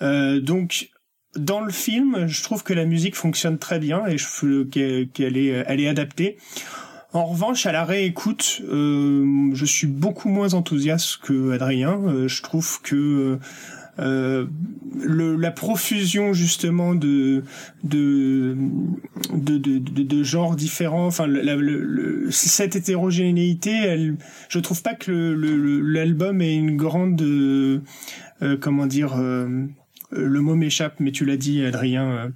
donc, 0.00 0.91
dans 1.36 1.60
le 1.60 1.72
film, 1.72 2.26
je 2.26 2.42
trouve 2.42 2.62
que 2.62 2.74
la 2.74 2.84
musique 2.84 3.16
fonctionne 3.16 3.58
très 3.58 3.78
bien 3.78 4.04
et 4.06 4.16
qu'elle 4.70 5.36
est, 5.36 5.64
elle 5.66 5.80
est 5.80 5.88
adaptée. 5.88 6.36
En 7.14 7.26
revanche, 7.26 7.66
à 7.66 7.72
la 7.72 7.84
réécoute, 7.84 8.62
euh, 8.70 9.50
je 9.52 9.64
suis 9.66 9.86
beaucoup 9.86 10.30
moins 10.30 10.54
enthousiaste 10.54 11.18
que 11.18 11.52
Adrien. 11.52 12.00
Euh, 12.06 12.26
je 12.26 12.42
trouve 12.42 12.80
que 12.80 13.38
euh, 13.98 14.46
le, 14.98 15.36
la 15.36 15.50
profusion 15.50 16.32
justement 16.32 16.94
de 16.94 17.44
de 17.84 18.56
de, 19.34 19.58
de, 19.58 19.78
de, 19.78 20.22
genres 20.22 20.56
différents, 20.56 21.06
enfin 21.06 21.26
le, 21.26 22.30
cette 22.30 22.74
hétérogénéité, 22.76 23.72
elle, 23.72 24.16
je 24.48 24.58
trouve 24.60 24.82
pas 24.82 24.94
que 24.94 25.12
l'album 25.84 26.40
ait 26.40 26.54
une 26.54 26.78
grande 26.78 27.20
euh, 27.20 28.56
comment 28.58 28.86
dire 28.86 29.16
euh, 29.18 29.66
le 30.12 30.40
mot 30.40 30.54
m'échappe, 30.54 31.00
mais 31.00 31.12
tu 31.12 31.24
l'as 31.24 31.36
dit, 31.36 31.64
Adrien, 31.64 32.32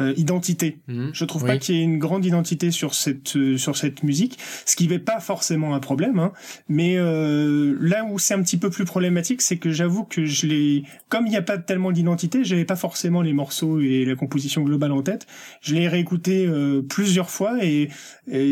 euh, 0.00 0.10
euh, 0.10 0.14
identité. 0.16 0.78
Mhm. 0.88 1.10
Je 1.12 1.24
trouve 1.24 1.44
pas 1.44 1.58
qu'il 1.58 1.76
y 1.76 1.80
ait 1.80 1.82
une 1.82 1.98
grande 1.98 2.24
identité 2.24 2.70
sur 2.70 2.94
cette 2.94 3.36
euh, 3.36 3.56
sur 3.56 3.76
cette 3.76 4.02
musique, 4.02 4.38
ce 4.66 4.76
qui 4.76 4.88
n'est 4.88 4.98
pas 4.98 5.20
forcément 5.20 5.74
un 5.74 5.80
problème. 5.80 6.18
Hein. 6.18 6.32
Mais 6.68 6.96
euh, 6.96 7.76
là 7.80 8.04
où 8.04 8.18
c'est 8.18 8.34
un 8.34 8.42
petit 8.42 8.56
peu 8.56 8.70
plus 8.70 8.84
problématique, 8.84 9.42
c'est 9.42 9.56
que 9.56 9.70
j'avoue 9.70 10.04
que 10.04 10.24
je 10.24 10.46
l'ai, 10.46 10.84
comme 11.08 11.26
il 11.26 11.30
n'y 11.30 11.36
a 11.36 11.42
pas 11.42 11.58
tellement 11.58 11.92
d'identité, 11.92 12.44
j'avais 12.44 12.64
pas 12.64 12.76
forcément 12.76 13.22
les 13.22 13.32
morceaux 13.32 13.80
et 13.80 14.04
la 14.04 14.14
composition 14.14 14.62
globale 14.62 14.92
en 14.92 15.02
tête. 15.02 15.26
Je 15.60 15.74
l'ai 15.74 15.88
réécouté 15.88 16.46
euh, 16.46 16.82
plusieurs 16.82 17.30
fois 17.30 17.64
et, 17.64 17.88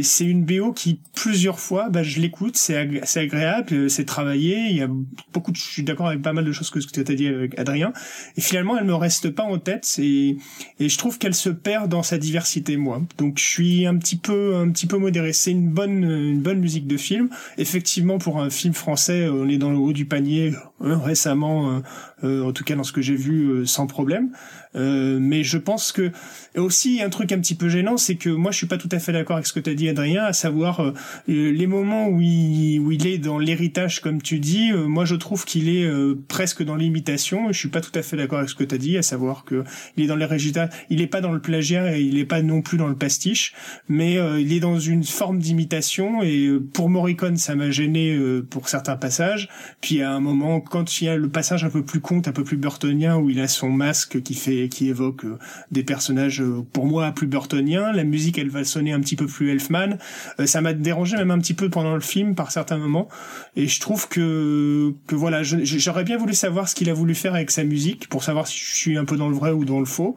c'est 0.03 0.25
une 0.25 0.45
BO 0.45 0.73
qui 0.73 1.01
plusieurs 1.15 1.61
fois, 1.61 1.89
bah, 1.89 2.03
je 2.03 2.19
l'écoute, 2.19 2.57
c'est 2.57 3.01
c'est 3.05 3.21
agréable, 3.21 3.89
c'est 3.89 4.05
travaillé. 4.05 4.71
Il 4.71 4.77
y 4.77 4.83
a 4.83 4.89
beaucoup, 5.33 5.53
de, 5.53 5.57
je 5.57 5.63
suis 5.63 5.85
d'accord 5.85 6.09
avec 6.09 6.21
pas 6.21 6.33
mal 6.33 6.45
de 6.45 6.51
choses 6.51 6.71
que, 6.71 6.81
que 6.81 7.01
tu 7.01 7.13
as 7.13 7.15
dit 7.15 7.29
avec 7.29 7.57
Adrien. 7.57 7.93
Et 8.37 8.41
finalement, 8.41 8.77
elle 8.77 8.87
me 8.87 8.95
reste 8.95 9.31
pas 9.31 9.45
en 9.45 9.59
tête. 9.59 9.95
Et, 9.99 10.37
et 10.81 10.89
je 10.89 10.99
trouve 10.99 11.19
qu'elle 11.19 11.35
se 11.38 11.48
perd 11.48 11.88
dans 11.88 12.03
sa 12.03 12.18
diversité, 12.18 12.77
moi. 12.77 13.01
Donc 13.16 13.38
je 13.38 13.44
suis 13.44 13.87
un 13.87 13.96
petit 13.96 14.16
peu, 14.16 14.57
un 14.57 14.70
petit 14.70 14.87
peu 14.87 14.98
modéré. 14.98 15.33
C'est 15.33 15.53
une 15.53 15.68
bonne, 15.68 16.05
une 16.05 16.40
bonne 16.40 16.59
musique 16.59 16.87
de 16.87 16.96
film. 16.96 17.31
Effectivement, 17.57 18.18
pour 18.18 18.40
un 18.40 18.51
film 18.51 18.74
français, 18.74 19.29
on 19.29 19.48
est 19.48 19.59
dans 19.59 19.70
le 19.70 19.79
haut 19.79 19.92
du 19.92 20.05
panier 20.05 20.53
récemment, 20.81 21.71
euh, 21.71 21.81
euh, 22.25 22.45
en 22.45 22.53
tout 22.53 22.64
cas 22.64 22.77
dans 22.77 22.85
ce 22.85 22.93
que 22.93 23.03
j'ai 23.03 23.17
vu, 23.17 23.67
sans 23.67 23.87
problème. 23.87 24.31
Euh, 24.77 25.19
mais 25.21 25.43
je 25.43 25.59
pense 25.59 25.93
que 25.93 26.11
aussi 26.57 27.01
un 27.03 27.09
truc 27.09 27.33
un 27.33 27.38
petit 27.41 27.55
peu 27.55 27.69
gênant, 27.69 27.97
c'est 27.97 28.17
que 28.17 28.29
moi 28.29 28.51
je 28.51 28.59
suis 28.59 28.67
pas 28.67 28.77
tout 28.77 28.88
à 28.93 28.99
fait 28.99 29.12
d'accord 29.12 29.37
avec 29.37 29.47
ce 29.47 29.53
que 29.53 29.61
tu 29.61 29.71
as 29.71 29.75
dit 29.75 29.88
Adrien, 29.88 30.25
à 30.25 30.33
savoir 30.33 30.81
euh, 30.81 30.93
euh, 31.29 31.53
les 31.53 31.67
moments 31.67 32.09
où 32.09 32.21
il, 32.21 32.79
où 32.81 32.93
il 32.93 33.07
est 33.07 33.19
dans 33.19 33.38
l'héritage 33.38 34.01
comme 34.01 34.21
tu 34.21 34.38
dis, 34.38 34.73
moi 34.73 35.05
je 35.05 35.14
trouve 35.14 35.45
qu'il 35.45 35.69
est 35.69 35.88
presque 36.29 36.62
dans 36.62 36.77
l'imitation. 36.77 37.51
Je 37.53 37.59
suis 37.59 37.69
pas 37.69 37.81
tout 37.81 37.93
à 37.95 38.03
fait 38.03 38.17
d'accord 38.17 38.38
avec 38.38 38.51
ce 38.51 38.55
que 38.55 38.64
tu 38.64 38.75
as 38.75 38.79
dit, 38.79 38.99
à 38.99 39.03
savoir 39.03 39.45
que 39.45 39.64
il 39.97 40.05
est 40.05 40.07
dans 40.07 40.17
l'héritage, 40.17 40.69
il 40.91 41.01
est 41.01 41.07
pas 41.07 41.21
dans 41.21 41.33
le 41.33 41.41
plagiat 41.41 41.97
et 41.97 42.03
il 42.03 42.19
est 42.19 42.25
pas 42.25 42.43
non 42.43 42.62
plus 42.62 42.79
dans 42.79 42.88
le 42.88 42.95
pastiche, 42.95 43.55
mais 43.88 44.19
il 44.41 44.53
est 44.53 44.61
dans 44.61 44.79
une 44.79 45.05
forme 45.05 45.38
d'imitation 45.38 46.23
et 46.23 46.51
pour 46.73 46.88
Morricone 46.88 47.37
ça 47.37 47.55
m'a 47.55 47.71
gêné 47.71 48.19
pour 48.51 48.69
certains 48.69 48.97
passages. 48.97 49.49
Puis 49.81 50.03
à 50.03 50.12
un 50.12 50.21
moment 50.21 50.61
quand 50.69 51.01
il 51.01 51.05
y 51.07 51.09
a 51.09 51.17
le 51.17 51.29
passage 51.29 51.65
un 51.65 51.71
peu 51.71 51.85
plus 51.85 52.01
conte, 52.01 52.29
un 52.29 52.33
peu 52.33 52.45
plus 52.45 52.57
burtonien 52.57 53.17
où 53.17 53.31
il 53.31 53.41
a 53.41 53.49
son 53.49 53.71
masque 53.71 54.23
qui 54.23 54.35
fait 54.35 54.69
qui 54.69 54.89
évoque 54.89 55.25
euh, 55.25 55.39
des 55.71 55.83
personnages 55.83 56.41
euh, 56.41 56.65
pour 56.73 56.87
moi 56.87 57.11
plus 57.13 57.27
burtoniens. 57.27 57.93
La 57.93 58.05
musique, 58.05 58.39
elle 58.39 58.51
va 58.51 58.65
sonner 58.65 58.93
un 58.93 59.01
petit 59.01 59.17
peu 59.17 59.27
plus 59.27 59.51
Elfman. 59.51 59.99
Euh, 60.41 60.47
ça 60.47 60.61
m'a 60.61 60.73
dérangé 60.73 61.17
même 61.17 61.31
un 61.31 61.39
petit 61.39 61.55
peu 61.55 61.69
pendant 61.69 61.95
le 61.95 62.01
film 62.01 62.35
par 62.35 62.51
certains 62.51 62.79
moments. 62.79 63.09
Et 63.57 63.67
je 63.67 63.81
trouve 63.81 64.09
que 64.09 64.95
que 65.07 65.15
voilà, 65.15 65.43
j'aurais 65.43 66.05
bien 66.05 66.17
voulu 66.17 66.35
savoir 66.35 66.69
ce 66.69 66.75
qu'il 66.75 66.91
a 66.91 66.95
voulu 66.95 67.15
faire 67.15 67.35
avec 67.35 67.51
sa 67.51 67.65
musique 67.65 68.09
pour 68.09 68.25
savoir 68.25 68.47
si 68.47 68.59
je 68.59 68.75
suis 68.75 68.99
un 68.99 69.05
peu 69.05 69.17
dans 69.17 69.29
le 69.29 69.35
vrai 69.35 69.51
ou 69.51 69.65
dans 69.65 69.81
le 69.81 69.87
faux. 69.87 70.17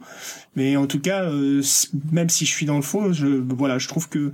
Mais 0.54 0.76
en 0.76 0.86
tout 0.86 1.00
cas, 1.00 1.30
même 2.12 2.28
si 2.28 2.44
je 2.44 2.50
suis 2.50 2.66
dans 2.66 2.76
le 2.76 2.82
faux, 2.82 3.12
je, 3.12 3.26
voilà, 3.26 3.78
je 3.78 3.88
trouve 3.88 4.08
que 4.08 4.32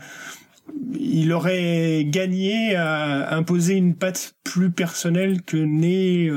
il 0.99 1.33
aurait 1.33 2.05
gagné 2.07 2.75
à 2.75 3.35
imposer 3.37 3.75
une 3.75 3.95
patte 3.95 4.35
plus 4.45 4.71
personnelle 4.71 5.43
que 5.43 5.57
n'est 5.57 6.29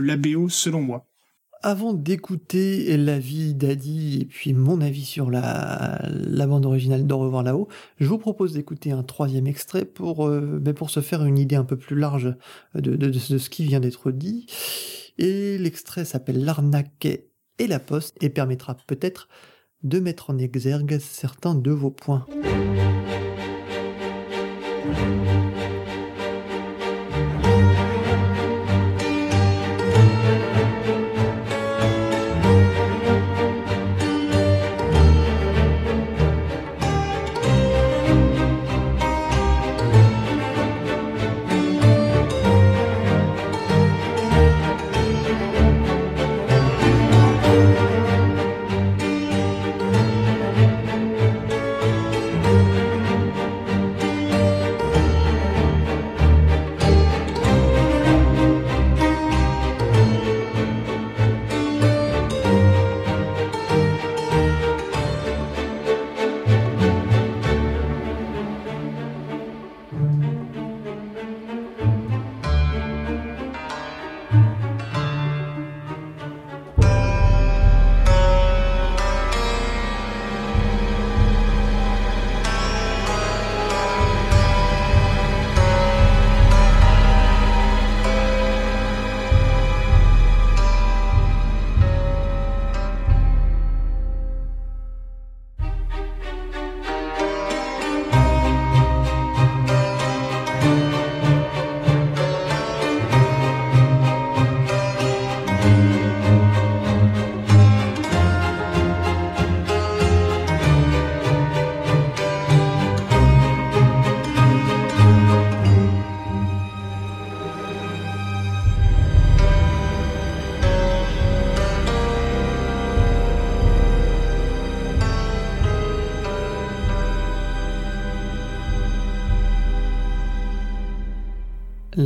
la 0.00 0.16
BO 0.16 0.48
selon 0.48 0.82
moi. 0.82 1.06
Avant 1.64 1.94
d'écouter 1.94 2.96
l'avis 2.96 3.54
d'Adi 3.54 4.22
et 4.22 4.24
puis 4.24 4.52
mon 4.52 4.80
avis 4.80 5.04
sur 5.04 5.30
la, 5.30 6.00
bande 6.48 6.66
originale 6.66 7.06
d'Au 7.06 7.18
revoir 7.18 7.44
là-haut, 7.44 7.68
je 8.00 8.08
vous 8.08 8.18
propose 8.18 8.52
d'écouter 8.52 8.90
un 8.90 9.04
troisième 9.04 9.46
extrait 9.46 9.84
pour, 9.84 10.26
euh, 10.26 10.58
ben 10.60 10.74
pour 10.74 10.90
se 10.90 10.98
faire 10.98 11.24
une 11.24 11.38
idée 11.38 11.54
un 11.54 11.64
peu 11.64 11.76
plus 11.76 11.96
large 11.96 12.34
de, 12.74 12.96
de 12.96 13.12
ce 13.12 13.48
qui 13.48 13.64
vient 13.64 13.78
d'être 13.78 14.10
dit. 14.10 14.46
Et 15.18 15.56
l'extrait 15.56 16.04
s'appelle 16.04 16.44
L'arnaque 16.44 17.06
et 17.58 17.66
la 17.68 17.78
poste 17.78 18.16
et 18.20 18.28
permettra 18.28 18.76
peut-être 18.88 19.28
de 19.84 20.00
mettre 20.00 20.30
en 20.30 20.38
exergue 20.38 20.98
certains 20.98 21.54
de 21.54 21.70
vos 21.70 21.90
points. 21.90 22.26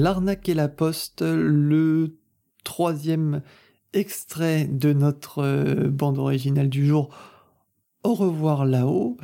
L'arnaque 0.07 0.49
et 0.49 0.55
la 0.55 0.69
poste, 0.69 1.23
le 1.23 2.17
troisième 2.63 3.43
extrait 3.93 4.69
de 4.71 4.93
notre 4.93 5.41
euh, 5.43 5.89
bande 5.89 6.19
originale 6.19 6.69
du 6.69 6.87
jour. 6.87 7.13
Au 8.05 8.15
revoir 8.15 8.67
là-haut. 8.67 9.17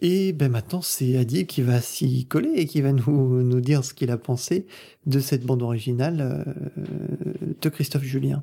Et 0.00 0.32
ben 0.32 0.50
maintenant, 0.50 0.82
c'est 0.82 1.16
Adi 1.16 1.46
qui 1.46 1.62
va 1.62 1.80
s'y 1.80 2.26
coller 2.26 2.54
et 2.56 2.66
qui 2.66 2.80
va 2.80 2.90
nous, 2.92 3.60
dire 3.60 3.84
ce 3.84 3.94
qu'il 3.94 4.10
a 4.10 4.18
pensé 4.18 4.66
de 5.06 5.20
cette 5.20 5.46
bande 5.46 5.62
originale 5.62 6.44
euh, 6.44 7.54
de 7.60 7.68
Christophe 7.68 8.02
Julien. 8.02 8.42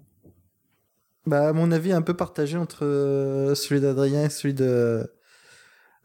Bah, 1.26 1.50
à 1.50 1.52
mon 1.52 1.74
avis, 1.74 1.92
un 1.92 2.02
peu 2.02 2.14
partagé 2.14 2.58
entre 2.58 2.86
euh, 2.86 3.56
celui 3.56 3.82
d'Adrien 3.82 4.24
et 4.24 4.30
celui 4.30 4.54
de, 4.54 5.06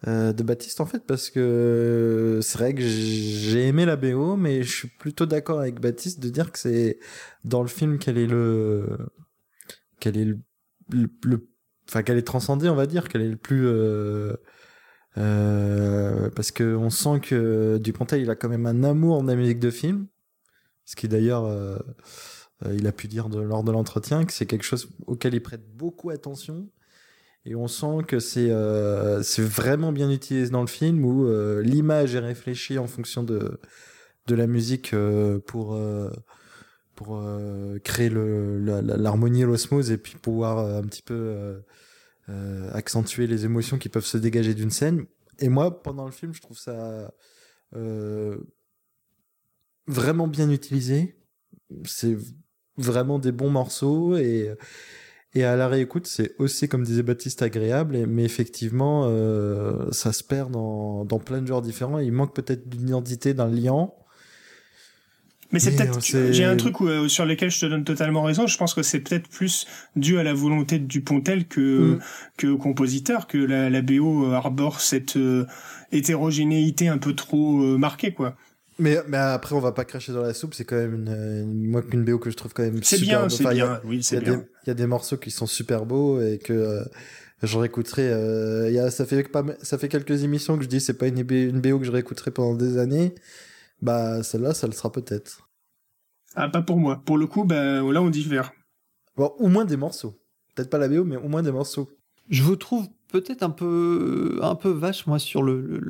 euh, 0.07 0.33
de 0.33 0.43
Baptiste, 0.43 0.81
en 0.81 0.87
fait, 0.87 1.01
parce 1.07 1.31
que 1.31 2.41
c'est 2.43 2.59
vrai 2.59 2.75
que 2.75 2.83
j'ai 2.83 3.67
aimé 3.67 3.85
la 3.85 3.97
BO, 3.97 4.37
mais 4.37 4.63
je 4.63 4.73
suis 4.73 4.89
plutôt 4.89 5.27
d'accord 5.27 5.61
avec 5.61 5.81
Baptiste 5.81 6.21
de 6.21 6.29
dire 6.29 6.53
que 6.53 6.59
c'est 6.59 6.99
dans 7.45 7.63
le 7.63 7.69
film 7.69 7.99
qu'elle 7.99 8.19
est 8.19 8.27
le. 8.27 8.99
qu'elle 10.01 10.17
est 10.17 10.27
le. 10.93 11.49
enfin, 11.89 12.03
qu'elle 12.03 12.19
est 12.19 12.27
transcendée, 12.27 12.69
on 12.69 12.77
va 12.77 12.87
dire, 12.87 13.09
qu'elle 13.09 13.23
est 13.23 13.29
le 13.29 13.37
plus. 13.37 13.67
Euh, 15.19 16.29
parce 16.31 16.51
que 16.51 16.77
on 16.77 16.91
sent 16.91 17.21
que 17.21 17.79
Dupontel 17.79 18.21
il 18.21 18.31
a 18.31 18.37
quand 18.37 18.51
même 18.51 18.67
un 18.67 18.85
amour 18.85 19.23
de 19.23 19.29
la 19.29 19.37
musique 19.37 19.59
de 19.59 19.71
film, 19.71 20.09
ce 20.85 20.95
qui 20.95 21.09
d'ailleurs 21.09 21.45
euh, 21.45 21.79
euh, 22.67 22.75
il 22.75 22.87
a 22.87 22.93
pu 22.93 23.09
dire 23.09 23.29
lors 23.29 23.65
de 23.65 23.73
l'entretien 23.73 24.25
que 24.25 24.33
c'est 24.33 24.47
quelque 24.47 24.65
chose 24.65 24.89
auquel 25.07 25.35
il 25.35 25.43
prête 25.43 25.67
beaucoup 25.75 26.11
attention 26.11 26.69
et 27.47 27.55
on 27.55 27.69
sent 27.69 28.05
que 28.07 28.19
c'est 28.19 28.51
c'est 29.23 29.43
vraiment 29.43 29.93
bien 29.93 30.11
utilisé 30.11 30.51
dans 30.51 30.61
le 30.61 30.67
film 30.67 31.05
où 31.05 31.27
l'image 31.63 32.15
est 32.15 32.21
réfléchie 32.21 32.79
en 32.79 32.87
fonction 32.87 33.23
de 33.23 33.61
de 34.27 34.35
la 34.35 34.47
musique 34.47 34.95
pour 35.47 35.79
pour 36.95 37.23
créer 37.85 38.11
l'harmonie 38.11 39.43
et 39.43 39.47
l'osmose 39.47 39.91
et 39.91 39.99
puis 39.99 40.17
pouvoir 40.17 40.59
un 40.59 40.83
petit 40.83 41.03
peu 41.03 41.63
euh, 42.29 42.69
accentuer 42.73 43.29
les 43.29 43.45
émotions 43.45 43.79
qui 43.79 43.89
peuvent 43.89 44.05
se 44.05 44.19
dégager 44.19 44.53
d'une 44.53 44.73
scène. 44.73 45.07
Et 45.39 45.49
moi, 45.49 45.81
pendant 45.81 46.07
le 46.07 46.11
film, 46.11 46.35
je 46.35 46.43
trouve 46.43 46.59
ça 46.59 47.15
euh, 47.77 48.37
vraiment 49.87 50.27
bien 50.27 50.51
utilisé. 50.51 51.21
C'est 51.85 52.17
vraiment 52.77 53.21
des 53.21 53.31
bons 53.31 53.51
morceaux 53.51 54.17
et 54.17 54.53
et 55.37 55.45
à 55.45 55.55
la 55.55 55.69
réécoute, 55.69 56.07
c'est 56.07 56.35
aussi, 56.39 56.67
comme 56.67 56.83
disait 56.83 57.03
Baptiste, 57.03 57.43
agréable, 57.43 58.07
mais 58.09 58.25
effectivement, 58.25 59.03
euh, 59.05 59.91
ça 59.93 60.13
se 60.13 60.25
perd 60.25 60.51
dans, 60.51 61.05
dans 61.05 61.19
plein 61.19 61.43
de 61.43 61.47
genres 61.47 61.61
différents. 61.61 61.99
Il 61.99 62.11
manque 62.13 62.35
peut-être 62.35 62.67
d'une 62.67 62.89
identité, 62.89 63.35
d'un 63.35 63.51
lien. 63.51 63.91
Mais 65.53 65.61
c'est 65.61 65.77
peut-être, 65.77 66.01
j'ai 66.33 66.45
un 66.45 66.57
truc 66.57 66.81
euh, 66.81 67.07
sur 67.09 67.25
lequel 67.25 67.51
je 67.51 67.61
te 67.61 67.67
donne 67.67 67.85
totalement 67.85 68.23
raison. 68.23 68.47
Je 68.47 68.57
pense 68.57 68.73
que 68.73 68.83
c'est 68.83 69.01
peut-être 69.01 69.29
plus 69.29 69.67
dû 69.95 70.19
à 70.19 70.23
la 70.23 70.35
volonté 70.35 70.79
de 70.79 70.87
Dupontel 70.87 71.47
que 71.47 71.61
mm. 71.61 71.99
que 72.39 72.47
au 72.49 72.59
compositeur 72.59 73.27
que 73.27 73.39
la, 73.39 73.71
la 73.71 73.83
BO 73.83 74.33
arbore 74.33 74.81
cette 74.81 75.17
euh, 75.17 75.47
hétérogénéité 75.93 76.89
un 76.89 76.99
peu 76.99 77.15
trop 77.15 77.63
euh, 77.63 77.79
marquée, 77.79 78.13
quoi. 78.13 78.37
Mais, 78.79 78.99
mais 79.09 79.17
après, 79.17 79.55
on 79.55 79.61
va 79.61 79.73
pas 79.73 79.85
cracher 79.85 80.13
dans 80.13 80.23
la 80.23 80.35
soupe. 80.35 80.55
C'est 80.55 80.65
quand 80.65 80.77
même 80.77 80.95
une, 80.95 81.69
moi 81.71 81.83
une 81.93 82.05
BO 82.05 82.19
que 82.19 82.31
je 82.31 82.37
trouve 82.37 82.53
quand 82.53 82.63
même 82.63 82.83
c'est 82.83 83.01
bien, 83.01 83.29
c'est 83.29 83.49
bien. 83.49 83.81
Oui, 83.85 84.03
c'est 84.03 84.21
bien. 84.21 84.45
Il 84.65 84.69
y 84.69 84.71
a 84.71 84.75
des 84.75 84.87
morceaux 84.87 85.17
qui 85.17 85.31
sont 85.31 85.47
super 85.47 85.87
beaux 85.87 86.21
et 86.21 86.39
que 86.39 86.85
je 87.43 87.59
réécouterai. 87.59 88.09
Euh, 88.13 88.71
y 88.71 88.79
a, 88.79 88.91
ça 88.91 89.07
fait 89.07 89.23
pas, 89.25 89.45
ça 89.63 89.79
fait 89.79 89.89
quelques 89.89 90.25
émissions 90.25 90.57
que 90.57 90.65
je 90.65 90.69
dis 90.69 90.81
c'est 90.81 90.99
pas 90.99 91.07
une, 91.07 91.19
une 91.19 91.61
BO 91.61 91.79
que 91.79 91.85
je 91.85 91.93
réécouterai 91.93 92.31
pendant 92.31 92.55
des 92.55 92.79
années. 92.79 93.15
Bah, 93.83 94.23
celle-là, 94.23 94.55
ça 94.55 94.67
le 94.67 94.73
sera 94.73 94.91
peut-être. 94.91 95.49
Ah, 96.35 96.49
pas 96.49 96.63
pour 96.63 96.79
moi. 96.79 97.03
Pour 97.05 97.19
le 97.19 97.27
coup, 97.27 97.45
bah, 97.45 97.81
là, 97.81 98.03
on 98.03 98.11
diffère. 98.11 98.53
Bon, 99.17 99.33
au 99.39 99.49
moins 99.49 99.65
des 99.65 99.77
morceaux. 99.77 100.19
Peut-être 100.55 100.71
pas 100.71 100.79
la 100.79 100.89
BO, 100.89 101.05
mais 101.05 101.17
au 101.17 101.29
moins 101.29 101.43
des 101.43 101.53
morceaux. 101.53 101.91
Je 102.29 102.43
vous 102.43 102.57
trouve 102.57 102.89
peut-être 103.09 103.43
un 103.43 103.51
peu, 103.51 104.39
un 104.43 104.55
peu 104.55 104.71
vache, 104.71 105.07
moi, 105.07 105.19
sur 105.19 105.43
le, 105.43 105.81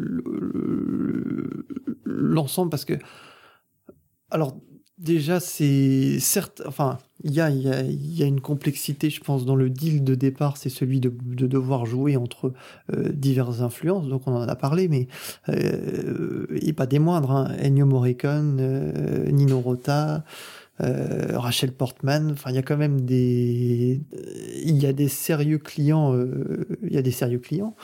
l'ensemble, 2.04 2.70
parce 2.70 2.84
que, 2.84 2.94
alors, 4.30 4.56
déjà, 4.98 5.40
c'est 5.40 6.18
certes, 6.20 6.62
enfin, 6.66 6.98
il 7.22 7.32
y 7.32 7.40
a, 7.40 7.50
y, 7.50 7.68
a, 7.68 7.82
y 7.82 8.22
a, 8.22 8.26
une 8.26 8.40
complexité, 8.40 9.10
je 9.10 9.20
pense, 9.20 9.44
dans 9.44 9.56
le 9.56 9.70
deal 9.70 10.04
de 10.04 10.14
départ, 10.14 10.56
c'est 10.56 10.68
celui 10.68 11.00
de, 11.00 11.12
de, 11.22 11.46
devoir 11.46 11.86
jouer 11.86 12.16
entre 12.16 12.52
euh, 12.92 13.10
diverses 13.12 13.60
influences, 13.60 14.08
donc 14.08 14.26
on 14.26 14.34
en 14.34 14.42
a 14.42 14.56
parlé, 14.56 14.88
mais 14.88 15.08
euh, 15.48 16.46
et 16.60 16.72
pas 16.72 16.86
des 16.86 16.98
moindres, 16.98 17.30
hein. 17.32 17.54
Ennio 17.62 17.86
Morricone, 17.86 18.58
euh, 18.60 19.30
Nino 19.30 19.60
Rota, 19.60 20.24
euh, 20.80 21.38
Rachel 21.38 21.72
Portman, 21.72 22.32
enfin 22.32 22.50
il 22.50 22.56
y 22.56 22.58
a 22.58 22.62
quand 22.62 22.76
même 22.76 23.02
des, 23.02 24.00
il 24.64 24.82
y 24.82 24.86
a 24.86 24.92
des 24.92 25.08
sérieux 25.08 25.58
clients, 25.58 26.14
euh, 26.14 26.66
il 26.82 26.92
y 26.92 26.98
a 26.98 27.02
des 27.02 27.10
sérieux 27.10 27.38
clients. 27.38 27.76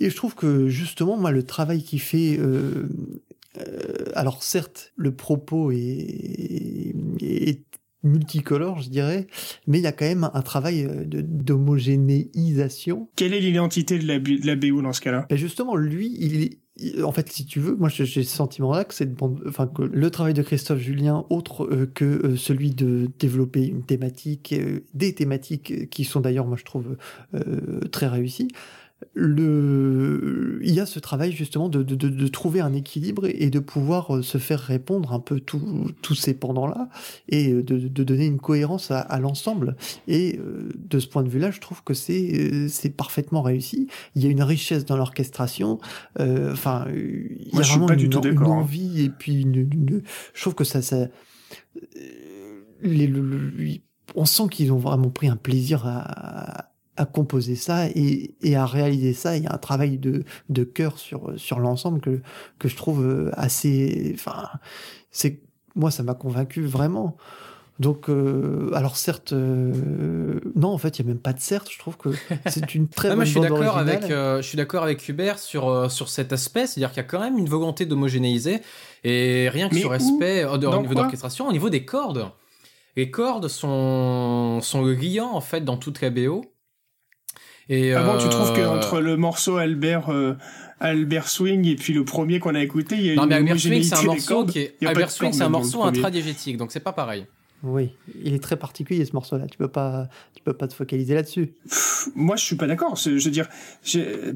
Et 0.00 0.10
je 0.10 0.16
trouve 0.16 0.34
que 0.34 0.68
justement, 0.68 1.16
moi, 1.16 1.30
le 1.30 1.42
travail 1.42 1.82
qui 1.82 1.98
fait 1.98 2.38
euh, 2.38 2.88
euh, 3.58 4.04
alors 4.14 4.42
certes, 4.42 4.92
le 4.96 5.14
propos 5.14 5.70
est, 5.70 6.94
est, 7.20 7.62
multicolore, 8.04 8.80
je 8.80 8.90
dirais, 8.90 9.26
mais 9.66 9.78
il 9.78 9.82
y 9.82 9.88
a 9.88 9.92
quand 9.92 10.04
même 10.04 10.30
un 10.32 10.42
travail 10.42 10.84
euh, 10.84 11.02
d'homogénéisation. 11.04 13.08
Quelle 13.16 13.34
est 13.34 13.40
l'identité 13.40 13.98
de 13.98 14.06
la, 14.06 14.20
de 14.20 14.46
la 14.46 14.54
BO 14.54 14.82
dans 14.82 14.92
ce 14.92 15.00
cas-là? 15.00 15.26
Ben 15.28 15.36
Justement, 15.36 15.74
lui, 15.74 16.16
il 16.20 16.42
est 16.42 16.60
en 17.02 17.12
fait, 17.12 17.30
si 17.30 17.44
tu 17.44 17.60
veux, 17.60 17.74
moi 17.76 17.88
j'ai 17.88 18.06
ce 18.06 18.36
sentiment-là 18.36 18.84
que 18.84 18.94
c'est 18.94 19.10
enfin 19.46 19.66
que 19.66 19.82
le 19.82 20.10
travail 20.10 20.34
de 20.34 20.42
Christophe 20.42 20.78
Julien, 20.78 21.24
autre 21.30 21.64
euh, 21.64 21.90
que 21.92 22.36
celui 22.36 22.70
de 22.70 23.08
développer 23.18 23.66
une 23.66 23.84
thématique, 23.84 24.54
des 24.94 25.14
thématiques 25.14 25.90
qui 25.90 26.04
sont 26.04 26.20
d'ailleurs, 26.20 26.46
moi 26.46 26.56
je 26.56 26.64
trouve 26.64 26.96
très 27.90 28.06
réussies, 28.06 28.48
le, 29.14 30.58
il 30.62 30.74
y 30.74 30.80
a 30.80 30.86
ce 30.86 30.98
travail 30.98 31.32
justement 31.32 31.68
de, 31.68 31.82
de, 31.82 31.94
de, 31.94 32.28
trouver 32.28 32.60
un 32.60 32.72
équilibre 32.72 33.26
et 33.26 33.50
de 33.50 33.58
pouvoir 33.58 34.16
euh, 34.16 34.22
se 34.22 34.38
faire 34.38 34.60
répondre 34.60 35.12
un 35.12 35.20
peu 35.20 35.40
tous 35.40 36.14
ces 36.14 36.34
pendants-là 36.34 36.88
et 37.28 37.52
euh, 37.52 37.62
de, 37.62 37.78
de, 37.78 38.04
donner 38.04 38.26
une 38.26 38.40
cohérence 38.40 38.90
à, 38.90 39.00
à 39.00 39.20
l'ensemble. 39.20 39.76
Et 40.08 40.38
euh, 40.38 40.70
de 40.76 40.98
ce 40.98 41.06
point 41.06 41.22
de 41.22 41.28
vue-là, 41.28 41.50
je 41.50 41.60
trouve 41.60 41.82
que 41.84 41.94
c'est 41.94 42.68
c'est 42.68 42.90
parfaitement 42.90 43.42
réussi. 43.42 43.88
Il 44.14 44.22
y 44.22 44.26
a 44.26 44.30
une 44.30 44.42
richesse 44.42 44.84
dans 44.84 44.96
l'orchestration. 44.96 45.78
Enfin, 46.18 46.86
il 46.92 47.54
y 47.54 47.58
a 47.58 47.62
vraiment 47.62 47.88
une, 47.90 48.00
une, 48.00 48.38
hein. 48.38 48.42
envie 48.46 49.04
et 49.04 49.10
puis 49.10 49.42
une, 49.42 50.02
je 50.34 50.40
trouve 50.40 50.54
que 50.54 50.64
ça, 50.64 50.82
ça 50.82 51.08
les, 52.82 53.12
on 54.14 54.24
sent 54.24 54.44
qu'ils 54.50 54.72
ont 54.72 54.78
vraiment 54.78 55.10
pris 55.10 55.28
un 55.28 55.36
plaisir 55.36 55.86
à, 55.86 56.72
à 56.98 57.06
composer 57.06 57.54
ça 57.54 57.86
et, 57.86 58.34
et, 58.42 58.56
à 58.56 58.66
réaliser 58.66 59.14
ça. 59.14 59.36
Il 59.36 59.44
y 59.44 59.46
a 59.46 59.54
un 59.54 59.58
travail 59.58 59.98
de, 59.98 60.24
de 60.48 60.64
cœur 60.64 60.98
sur, 60.98 61.32
sur 61.36 61.60
l'ensemble 61.60 62.00
que, 62.00 62.20
que 62.58 62.68
je 62.68 62.76
trouve 62.76 63.06
euh, 63.06 63.30
assez. 63.34 64.12
Enfin, 64.14 64.48
c'est 65.10 65.40
moi, 65.76 65.92
ça 65.92 66.02
m'a 66.02 66.14
convaincu 66.14 66.62
vraiment. 66.62 67.16
Donc, 67.78 68.10
euh, 68.10 68.72
alors 68.74 68.96
certes, 68.96 69.32
euh, 69.32 70.40
non, 70.56 70.70
en 70.70 70.78
fait, 70.78 70.98
il 70.98 71.02
y 71.02 71.08
a 71.08 71.08
même 71.08 71.20
pas 71.20 71.32
de 71.32 71.38
certes. 71.38 71.68
Je 71.70 71.78
trouve 71.78 71.96
que 71.96 72.08
c'est 72.46 72.74
une 72.74 72.88
très 72.88 73.14
bonne 73.14 73.24
je 73.24 73.30
suis 73.30 73.40
d'accord 73.40 73.78
avec, 73.78 74.08
je 74.08 74.42
suis 74.42 74.56
d'accord 74.56 74.82
avec 74.82 75.08
Hubert 75.08 75.38
sur 75.38 75.88
sur 75.88 76.08
cet 76.08 76.32
aspect, 76.32 76.66
c'est-à-dire 76.66 76.90
qu'il 76.90 76.96
y 76.96 77.06
a 77.06 77.08
quand 77.08 77.20
même 77.20 77.38
une 77.38 77.48
volonté 77.48 77.86
d'homogénéiser 77.86 78.60
et 79.04 79.48
rien 79.50 79.68
que 79.68 79.76
sur 79.76 79.92
l'aspect 79.92 80.44
au 80.44 80.58
niveau 80.58 80.94
d'orchestration, 80.94 81.46
au 81.46 81.52
niveau 81.52 81.70
des 81.70 81.84
cordes. 81.84 82.26
Les 82.96 83.12
cordes 83.12 83.46
sont 83.46 84.58
sont 84.60 84.84
liants 84.84 85.30
en 85.32 85.40
fait 85.40 85.60
dans 85.60 85.76
toute 85.76 86.00
la 86.00 86.10
BO. 86.10 86.42
Et 87.68 87.92
ah 87.92 88.02
bon, 88.02 88.18
tu 88.18 88.28
trouves 88.28 88.54
que 88.54 88.60
euh, 88.60 88.70
entre 88.70 89.00
le 89.00 89.16
morceau 89.16 89.56
Albert 89.56 90.10
euh, 90.10 90.34
Albert 90.80 91.28
Swing 91.28 91.66
et 91.66 91.76
puis 91.76 91.92
le 91.92 92.04
premier 92.04 92.38
qu'on 92.38 92.54
a 92.54 92.62
écouté, 92.62 92.96
il 92.96 93.04
y 93.06 93.10
a 93.10 93.14
non, 93.16 93.24
une 93.24 93.28
mais 93.28 93.34
Albert 93.36 93.58
Swing, 93.60 93.82
c'est 93.82 93.96
un 93.96 94.02
morceau 94.02 94.44
qui 94.46 94.58
est 94.60 94.86
Albert 94.86 95.10
Swing, 95.10 95.32
c'est 95.32 95.42
un 95.42 95.48
morceau 95.48 95.82
intradiégétique, 95.82 96.56
donc 96.56 96.72
c'est 96.72 96.80
pas 96.80 96.92
pareil. 96.92 97.26
Oui, 97.64 97.90
il 98.22 98.34
est 98.34 98.42
très 98.42 98.56
particulier 98.56 99.04
ce 99.04 99.12
morceau-là. 99.14 99.46
Tu 99.50 99.58
peux 99.58 99.68
pas, 99.68 100.08
tu 100.32 100.42
peux 100.44 100.52
pas 100.52 100.68
te 100.68 100.74
focaliser 100.74 101.14
là-dessus. 101.14 101.54
Moi, 102.14 102.36
je 102.36 102.44
suis 102.44 102.54
pas 102.54 102.68
d'accord. 102.68 102.94
Je 102.94 103.10
veux 103.10 103.30
dire, 103.32 103.48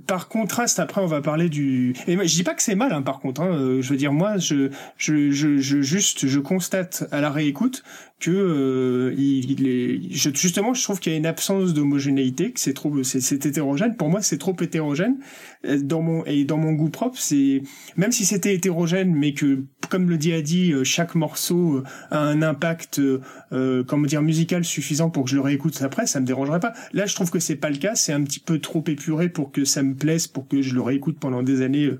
par 0.09 0.27
contraste, 0.27 0.81
après, 0.81 1.01
on 1.01 1.07
va 1.07 1.21
parler 1.21 1.49
du. 1.49 1.95
Et 2.09 2.17
je 2.17 2.35
dis 2.35 2.43
pas 2.43 2.55
que 2.55 2.63
c'est 2.63 2.75
mal, 2.75 2.93
hein, 2.93 3.03
par 3.03 3.21
contre. 3.21 3.43
Hein. 3.43 3.55
Euh, 3.55 3.81
je 3.81 3.91
veux 3.91 3.97
dire, 3.97 4.13
moi, 4.13 4.39
je, 4.39 4.71
je, 4.97 5.31
je, 5.31 5.59
je, 5.59 5.83
juste, 5.83 6.27
je 6.27 6.41
constate 6.41 7.05
à 7.13 7.21
la 7.21 7.31
réécoute 7.31 7.85
que 8.23 8.31
euh, 8.31 9.15
il, 9.19 9.67
est 9.67 10.01
justement 10.13 10.75
je 10.75 10.83
trouve 10.83 11.01
qu'il 11.01 11.11
y 11.13 11.15
a 11.17 11.19
une 11.19 11.27
absence 11.27 11.75
d'homogénéité 11.75 12.53
que 12.53 12.61
c'est 12.61 12.73
trop 12.73 13.03
c'est 13.03 13.45
hétérogène. 13.45 13.97
Pour 13.97 14.09
moi 14.09 14.23
c'est 14.23 14.39
trop 14.39 14.57
hétérogène 14.61 15.17
euh, 15.67 15.79
dans 15.83 16.03
mon 16.03 16.25
et 16.25 16.45
dans 16.45 16.57
mon 16.57 16.73
goût 16.73 16.89
propre 16.89 17.19
c'est 17.19 17.63
même 17.97 18.13
si 18.13 18.25
c'était 18.25 18.55
hétérogène 18.55 19.13
mais 19.13 19.35
que 19.35 19.65
comme 19.91 20.09
le 20.09 20.17
dit 20.19 20.33
Adi 20.33 20.73
euh, 20.73 20.85
chaque 20.85 21.17
morceau 21.17 21.83
a 22.13 22.21
un 22.21 22.43
impact 22.43 23.01
euh, 23.01 23.83
comment 23.85 24.07
dire 24.07 24.23
musical 24.23 24.65
suffisant 24.65 25.11
pour 25.11 25.25
que 25.25 25.31
je 25.31 25.35
le 25.35 25.43
réécoute 25.43 25.83
après 25.83 26.07
ça 26.07 26.21
me 26.21 26.27
dérangerait 26.27 26.61
pas. 26.61 26.75
Là 26.93 27.07
je 27.07 27.17
trouve 27.17 27.31
que 27.31 27.41
c'est 27.41 27.57
pas 27.57 27.71
le 27.71 27.79
cas 27.79 27.97
c'est 27.97 28.13
un 28.13 28.23
petit 28.23 28.41
peu 28.41 28.61
trop 28.61 28.85
épuré 28.87 29.31
pour 29.31 29.51
que 29.51 29.65
ça 29.65 29.83
me 29.83 29.95
plaise 29.95 30.29
pour 30.29 30.47
que 30.47 30.63
je 30.63 30.75
le 30.75 30.81
réécoute 30.81 31.19
pendant 31.19 31.43
des 31.43 31.61
années 31.61 31.91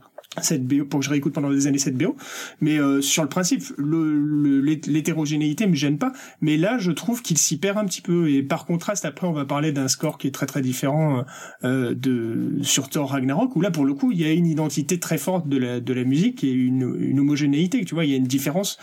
cette 0.41 0.67
BO 0.67 0.85
pour 0.85 1.01
que 1.01 1.07
je 1.07 1.11
réécoute 1.11 1.35
pendant 1.35 1.51
des 1.51 1.67
années 1.67 1.79
cette 1.79 1.97
BO 1.97 2.17
mais 2.61 2.79
euh, 2.79 3.01
sur 3.01 3.23
le 3.23 3.29
principe 3.29 3.63
le 3.77 4.61
l'hétérogénéité 4.61 5.67
me 5.67 5.75
gêne 5.75 5.99
pas. 5.99 6.13
Mais 6.41 6.57
là 6.57 6.79
je 6.79 6.91
trouve 6.91 7.23
qu'il 7.23 7.39
s'y 7.39 7.59
perd 7.59 7.79
un 7.79 7.85
petit 7.85 8.01
peu. 8.01 8.31
Et 8.31 8.43
par 8.43 8.65
contraste 8.65 9.05
après 9.05 9.27
on 9.27 9.33
va 9.33 9.45
parler 9.45 9.73
d'un 9.73 9.89
score 9.89 10.19
qui 10.19 10.29
est 10.29 10.31
très 10.33 10.47
très 10.47 10.63
différent 10.63 11.25
euh, 11.65 11.95
de 11.95 12.59
sur 12.63 12.89
Thor 12.89 13.11
Ragnarok 13.11 13.55
où 13.57 13.61
là 13.61 13.71
pour 13.71 13.85
le 13.85 13.95
coup 13.95 14.13
il 14.13 14.21
y 14.21 14.25
a 14.25 14.33
une 14.33 14.47
identité 14.47 14.99
très 14.99 15.19
forte 15.19 15.49
de 15.49 15.59
la 15.59 15.81
de 15.81 15.93
la 15.93 16.05
musique 16.05 16.45
et 16.45 16.53
une, 16.53 16.97
une 17.01 17.21
homogénéité 17.21 17.85
tu 17.85 17.95
vois. 17.95 18.05
Il 18.05 18.11
y 18.11 18.15
a 18.15 18.19
une 18.19 18.25
différence 18.25 18.79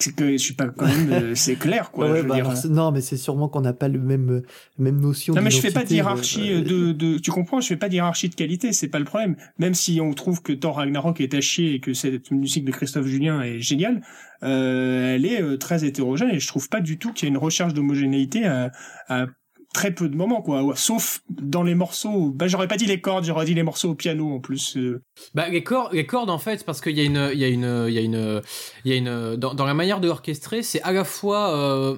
c'est 0.00 0.14
que 0.14 0.32
je 0.32 0.36
suis 0.36 0.54
pas 0.54 0.68
quand 0.68 0.86
même 0.86 1.12
euh, 1.12 1.34
c'est 1.34 1.56
clair 1.56 1.90
quoi 1.90 2.22
bah, 2.22 2.38
non 2.68 2.90
mais 2.92 3.00
c'est 3.00 3.16
sûrement 3.16 3.48
qu'on 3.48 3.60
n'a 3.60 3.72
pas 3.72 3.88
le 3.88 3.98
même 3.98 4.42
même 4.78 5.00
notion 5.00 5.34
non 5.34 5.42
mais 5.42 5.50
je 5.50 5.60
fais 5.60 5.70
pas 5.70 5.84
de 5.84 5.92
hiérarchie 5.92 6.52
euh, 6.52 6.62
de, 6.62 6.92
de 6.92 7.18
tu 7.18 7.30
comprends 7.30 7.60
je 7.60 7.68
fais 7.68 7.76
pas 7.76 7.88
de 7.88 7.94
hiérarchie 7.94 8.28
de 8.28 8.34
qualité 8.34 8.72
c'est 8.72 8.88
pas 8.88 8.98
le 8.98 9.04
problème. 9.04 9.36
Même 9.58 9.74
si 9.74 10.00
on 10.00 10.12
trouve 10.14 10.42
que 10.42 10.52
Thor 10.52 10.76
Ragnarok 10.76 11.20
est 11.20 11.34
à 11.34 11.40
chier 11.40 11.74
et 11.74 11.80
que 11.80 11.94
cette 11.94 12.30
musique 12.30 12.64
de 12.64 12.72
Christophe 12.72 13.06
Julien 13.06 13.42
est 13.42 13.60
géniale 13.60 14.02
euh, 14.42 15.14
elle 15.14 15.24
est 15.24 15.40
euh, 15.40 15.56
très 15.56 15.84
hétérogène 15.84 16.30
et 16.30 16.40
je 16.40 16.48
trouve 16.48 16.68
pas 16.68 16.80
du 16.80 16.98
tout 16.98 17.12
qu'il 17.12 17.28
y 17.28 17.30
a 17.30 17.30
une 17.30 17.38
recherche 17.38 17.74
d'homogénéité 17.74 18.44
à, 18.44 18.72
à 19.08 19.26
très 19.72 19.94
peu 19.94 20.08
de 20.08 20.16
moments 20.16 20.42
quoi. 20.42 20.74
Sauf 20.76 21.22
dans 21.30 21.62
les 21.62 21.74
morceaux 21.74 22.30
bah 22.30 22.48
j'aurais 22.48 22.68
pas 22.68 22.76
dit 22.76 22.86
les 22.86 23.00
cordes 23.00 23.24
j'aurais 23.24 23.44
dit 23.44 23.54
les 23.54 23.62
morceaux 23.62 23.90
au 23.90 23.94
piano 23.94 24.34
en 24.34 24.40
plus 24.40 24.76
euh. 24.76 25.02
bah 25.34 25.48
les 25.48 25.62
cordes 25.62 25.92
les 25.92 26.06
cordes 26.06 26.30
en 26.30 26.38
fait 26.38 26.64
parce 26.64 26.80
qu'il 26.80 26.96
y 26.96 27.00
a 27.00 27.04
une 27.04 27.30
il 27.32 27.38
y 27.38 27.44
a 27.44 27.48
une 27.48 27.86
il 27.88 27.94
y 27.94 27.98
a 27.98 28.02
une 28.02 28.42
il 28.84 28.90
y 28.90 28.94
a 28.94 28.96
une 28.96 29.36
dans, 29.36 29.54
dans 29.54 29.64
la 29.66 29.74
manière 29.74 30.00
de 30.00 30.08
orchestrer 30.08 30.62
c'est 30.62 30.82
à 30.82 30.92
la 30.92 31.04
fois 31.04 31.56
euh, 31.56 31.96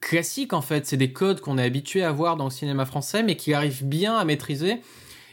classique 0.00 0.52
en 0.52 0.62
fait. 0.62 0.86
C'est 0.86 0.96
des 0.96 1.12
codes 1.12 1.40
qu'on 1.40 1.58
est 1.58 1.64
habitué 1.64 2.02
à 2.02 2.12
voir 2.12 2.36
dans 2.36 2.44
le 2.44 2.50
cinéma 2.50 2.84
français 2.86 3.22
mais 3.22 3.36
qui 3.36 3.54
arrivent 3.54 3.84
bien 3.84 4.16
à 4.16 4.24
maîtriser 4.24 4.80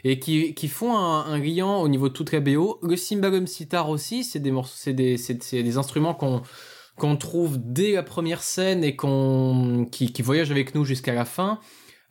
et 0.03 0.19
qui, 0.19 0.53
qui 0.53 0.67
font 0.67 0.95
un, 0.97 1.25
un 1.25 1.39
liant 1.39 1.81
au 1.81 1.87
niveau 1.87 2.09
de 2.09 2.13
toute 2.13 2.31
la 2.31 2.39
BO 2.39 2.79
le 2.81 2.95
cymbalum 2.95 3.47
sitar 3.47 3.89
aussi 3.89 4.23
c'est 4.23 4.39
des 4.39 4.51
morceaux 4.51 4.75
c'est 4.75 4.93
des 4.93 5.17
c'est 5.17 5.63
des 5.63 5.77
instruments 5.77 6.13
qu'on 6.13 6.41
qu'on 6.97 7.15
trouve 7.17 7.57
dès 7.59 7.93
la 7.93 8.03
première 8.03 8.41
scène 8.43 8.83
et 8.83 8.95
qu'on 8.95 9.87
qui, 9.91 10.11
qui 10.11 10.21
voyage 10.21 10.51
avec 10.51 10.75
nous 10.75 10.83
jusqu'à 10.85 11.13
la 11.13 11.25
fin. 11.25 11.59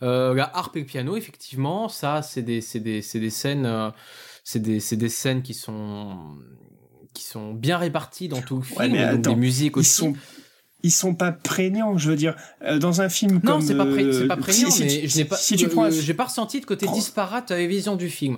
Euh, 0.02 0.34
la 0.34 0.54
harpe 0.56 0.76
et 0.76 0.80
le 0.80 0.86
piano, 0.86 1.16
effectivement, 1.16 1.88
ça, 1.88 2.22
c'est 2.22 2.42
des, 2.42 2.60
c'est 2.60 2.80
des, 2.80 3.00
c'est 3.02 3.18
des 3.20 3.30
scènes, 3.30 3.64
euh, 3.66 3.90
c'est 4.44 4.60
des, 4.60 4.78
c'est 4.78 4.96
des 4.96 5.08
scènes 5.08 5.42
qui 5.42 5.54
sont, 5.54 6.36
qui 7.14 7.24
sont 7.24 7.54
bien 7.54 7.78
réparties 7.78 8.28
dans 8.28 8.42
tout 8.42 8.56
le 8.56 8.62
film. 8.62 8.92
mais 8.92 8.98
donc 9.06 9.20
attends, 9.20 9.30
des 9.30 9.36
musiques 9.36 9.72
ils 9.76 9.80
aussi. 9.80 9.90
sont 9.94 10.12
ils 10.82 10.92
sont 10.92 11.14
pas 11.14 11.32
prégnants 11.32 11.96
je 11.96 12.10
veux 12.10 12.16
dire 12.16 12.36
euh, 12.62 12.78
dans 12.78 13.00
un 13.00 13.08
film 13.08 13.40
Non, 13.42 13.52
comme 13.52 13.60
c'est 13.62 13.74
pas, 13.76 13.86
pré- 13.86 14.04
euh, 14.04 14.28
pas 14.28 14.36
prégnant, 14.36 14.70
si- 14.70 14.76
si 14.76 14.82
mais 14.84 15.00
tu- 15.00 15.08
je 15.08 15.16
n'ai 15.16 15.24
pas, 15.24 15.36
si 15.36 15.56
tu 15.56 15.68
prends 15.68 15.84
un- 15.84 15.90
j'ai 15.90 16.14
pas 16.14 16.24
ressenti 16.26 16.60
de 16.60 16.66
côté 16.66 16.84
Prends- 16.86 16.94
disparate 16.94 17.50
à 17.50 17.56
la 17.58 17.66
vision 17.66 17.96
du 17.96 18.10
film. 18.10 18.36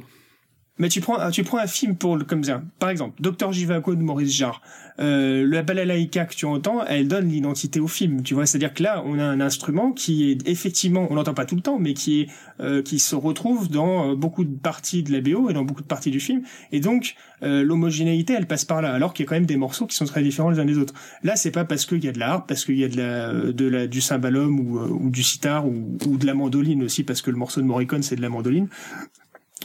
Mais 0.79 0.89
tu 0.89 1.01
prends, 1.01 1.31
tu 1.31 1.43
prends 1.43 1.59
un 1.59 1.67
film 1.67 1.97
pour 1.97 2.17
le, 2.17 2.25
comme 2.25 2.45
ça. 2.45 2.63
Par 2.79 2.91
exemple, 2.91 3.21
Docteur 3.21 3.53
Jivago 3.53 3.95
de 3.95 4.03
Maurice 4.03 4.35
Jarre. 4.35 4.63
Euh, 5.01 5.47
la 5.49 5.63
balalaïka 5.63 6.25
que 6.25 6.35
tu 6.35 6.45
entends, 6.45 6.85
elle 6.85 7.07
donne 7.07 7.29
l'identité 7.29 7.79
au 7.79 7.87
film. 7.87 8.23
Tu 8.23 8.35
vois, 8.35 8.47
c'est-à-dire 8.47 8.75
que 8.75 8.83
là, 8.83 9.03
on 9.07 9.19
a 9.19 9.25
un 9.25 9.41
instrument 9.41 9.93
qui 9.93 10.31
est 10.31 10.49
effectivement, 10.49 11.07
on 11.11 11.15
l'entend 11.15 11.35
pas 11.35 11.47
tout 11.47 11.55
le 11.55 11.61
temps, 11.61 11.79
mais 11.79 11.95
qui 11.95 12.23
est, 12.23 12.29
euh, 12.61 12.83
qui 12.83 12.99
se 12.99 13.15
retrouve 13.15 13.69
dans 13.71 14.11
euh, 14.11 14.15
beaucoup 14.17 14.45
de 14.45 14.57
parties 14.57 15.03
de 15.03 15.13
la 15.13 15.21
BO 15.21 15.51
et 15.51 15.53
dans 15.53 15.65
beaucoup 15.65 15.83
de 15.83 15.87
parties 15.87 16.11
du 16.11 16.21
film. 16.21 16.43
Et 16.73 16.81
donc, 16.81 17.15
euh, 17.43 17.63
l'homogénéité, 17.63 18.33
elle 18.33 18.47
passe 18.47 18.65
par 18.65 18.83
là. 18.83 18.93
Alors 18.93 19.15
qu'il 19.15 19.25
y 19.25 19.27
a 19.27 19.29
quand 19.29 19.37
même 19.37 19.47
des 19.47 19.57
morceaux 19.57 19.87
qui 19.87 19.97
sont 19.97 20.05
très 20.05 20.23
différents 20.23 20.51
les 20.51 20.59
uns 20.59 20.65
des 20.65 20.79
autres. 20.79 20.95
Là, 21.23 21.37
c'est 21.37 21.51
pas 21.51 21.65
parce 21.65 21.87
qu'il 21.87 22.05
y 22.05 22.09
a 22.09 22.13
de 22.13 22.19
la 22.19 22.45
parce 22.47 22.65
qu'il 22.65 22.79
y 22.79 22.85
a 22.85 22.89
de 22.89 22.97
la, 22.97 23.53
de 23.53 23.67
la, 23.67 23.87
du 23.87 24.01
cymbalum 24.01 24.61
ou, 24.61 24.79
euh, 24.79 24.89
ou 24.89 25.11
du 25.11 25.23
sitar 25.23 25.67
ou, 25.67 25.97
ou 26.07 26.17
de 26.17 26.27
la 26.27 26.35
mandoline 26.35 26.83
aussi, 26.83 27.05
parce 27.05 27.23
que 27.23 27.31
le 27.31 27.37
morceau 27.37 27.61
de 27.61 27.67
Morricone, 27.67 28.03
c'est 28.03 28.17
de 28.17 28.23
la 28.23 28.29
mandoline. 28.29 28.69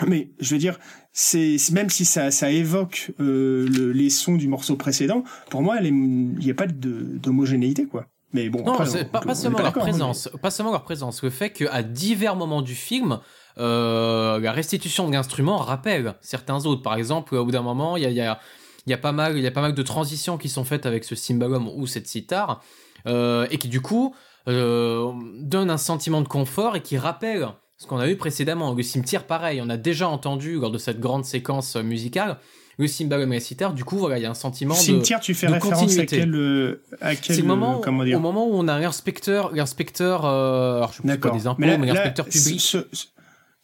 Mais 0.08 0.32
je 0.40 0.56
veux 0.56 0.60
dire, 0.60 0.80
c'est 1.12 1.58
même 1.72 1.90
si 1.90 2.04
ça, 2.06 2.32
ça 2.32 2.50
évoque 2.50 3.12
euh, 3.20 3.68
le- 3.70 3.92
les 3.92 4.10
sons 4.10 4.36
du 4.36 4.48
morceau 4.48 4.76
précédent, 4.76 5.24
pour 5.52 5.62
moi, 5.62 5.78
il 5.82 5.94
n'y 5.94 6.50
a 6.50 6.56
pas 6.56 6.66
d'homogénéité, 6.68 7.86
quoi. 7.86 8.08
Mais 8.34 8.50
bon, 8.50 8.64
Non, 8.64 8.74
après, 8.74 8.88
c'est 8.88 9.02
on- 9.02 9.10
pas, 9.10 9.20
on 9.22 9.28
pas 9.28 9.32
est 9.34 9.36
seulement 9.36 9.60
leur 9.60 9.68
hein, 9.68 9.72
présence, 9.72 10.30
pas 10.42 10.50
seulement 10.50 10.72
leur 10.72 10.84
présence, 10.84 11.22
le 11.22 11.30
fait 11.30 11.52
qu'à 11.52 11.84
divers 11.84 12.36
moments 12.36 12.64
du 12.64 12.74
film, 12.74 13.20
euh, 13.60 14.40
la 14.40 14.52
restitution 14.52 15.08
de 15.08 15.14
l'instrument 15.14 15.58
rappelle 15.58 16.16
certains 16.22 16.66
autres. 16.66 16.82
Par 16.82 16.96
exemple, 16.96 17.36
au 17.36 17.46
bout 17.46 17.52
d'un 17.52 17.62
moment, 17.62 17.96
il 17.96 18.02
y 18.02 18.06
a, 18.08 18.10
y, 18.10 18.22
a, 18.22 18.40
y 18.88 18.94
a 18.94 18.98
pas 18.98 19.12
mal, 19.12 19.38
il 19.38 19.44
y 19.44 19.48
a 19.48 19.52
pas 19.52 19.62
mal 19.62 19.76
de 19.76 19.84
transitions 19.84 20.40
qui 20.40 20.50
sont 20.50 20.64
faites 20.64 20.88
avec 20.88 21.04
ce 21.04 21.14
cymbalum 21.14 21.68
ou 21.76 21.86
cette 21.86 22.08
sitar, 22.08 22.64
euh, 23.06 23.46
et 23.52 23.60
qui 23.60 23.68
du 23.68 23.82
coup 23.82 24.16
euh, 24.48 25.12
donnent 25.40 25.70
un 25.70 25.78
sentiment 25.78 26.22
de 26.22 26.28
confort 26.28 26.76
et 26.76 26.82
qui 26.82 26.98
rappellent 26.98 27.50
ce 27.78 27.88
qu'on 27.88 27.98
a 27.98 28.10
eu 28.10 28.16
précédemment. 28.16 28.74
Le 28.74 28.84
cimetière, 28.84 29.26
pareil, 29.26 29.62
on 29.64 29.70
a 29.70 29.78
déjà 29.78 30.08
entendu 30.08 30.60
lors 30.60 30.72
de 30.72 30.78
cette 30.78 31.00
grande 31.00 31.26
séquence 31.26 31.76
musicale 31.76 32.38
le 32.80 32.88
la 33.26 33.40
sitar. 33.40 33.74
Du 33.74 33.84
coup, 33.84 33.98
voilà, 33.98 34.18
il 34.18 34.24
y 34.24 34.26
a 34.26 34.30
un 34.32 34.34
sentiment 34.34 34.74
oui. 34.74 34.80
de 34.80 34.84
Cimetière, 34.86 35.20
tu 35.20 35.34
fais 35.34 35.48
référence 35.48 35.98
à 35.98 36.06
quel, 36.06 36.34
euh, 36.36 36.82
à 37.02 37.16
quel, 37.16 37.36
c'est 37.36 37.42
le 37.42 37.48
moment, 37.48 37.78
euh, 37.78 37.82
comment 37.84 38.04
dire 38.04 38.18
au 38.18 38.22
moment 38.22 38.48
où 38.48 38.54
on 38.54 38.68
a 38.68 38.80
l'inspecteur, 38.80 39.54
l'inspecteur, 39.54 40.26
euh, 40.26 40.78
alors 40.78 40.94
je 40.94 41.08
sais 41.08 41.18
pas 41.18 41.30
des 41.30 41.48
impôts, 41.48 41.62
Mais 41.62 41.78
l'inspecteur 41.78 42.26
public. 42.26 42.60
Ce, 42.60 42.88
ce- 42.92 43.06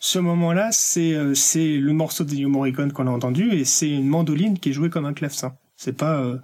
ce 0.02 0.20
moment-là, 0.20 0.70
c'est 0.72 1.14
euh, 1.14 1.34
c'est 1.34 1.76
le 1.78 1.92
morceau 1.92 2.24
de 2.24 2.32
Ennio 2.32 2.48
Morricone 2.50 2.94
qu'on 2.94 3.08
a 3.08 3.12
entendu 3.12 3.52
et 3.52 3.66
c'est 3.66 3.90
une 3.90 4.08
mandoline 4.08 4.58
qui 4.58 4.70
est 4.70 4.74
jouée 4.74 4.90
comme 4.90 5.06
un 5.06 5.14
clavecin. 5.14 5.56
C'est 5.76 5.98
pas 5.98 6.20
euh, 6.22 6.38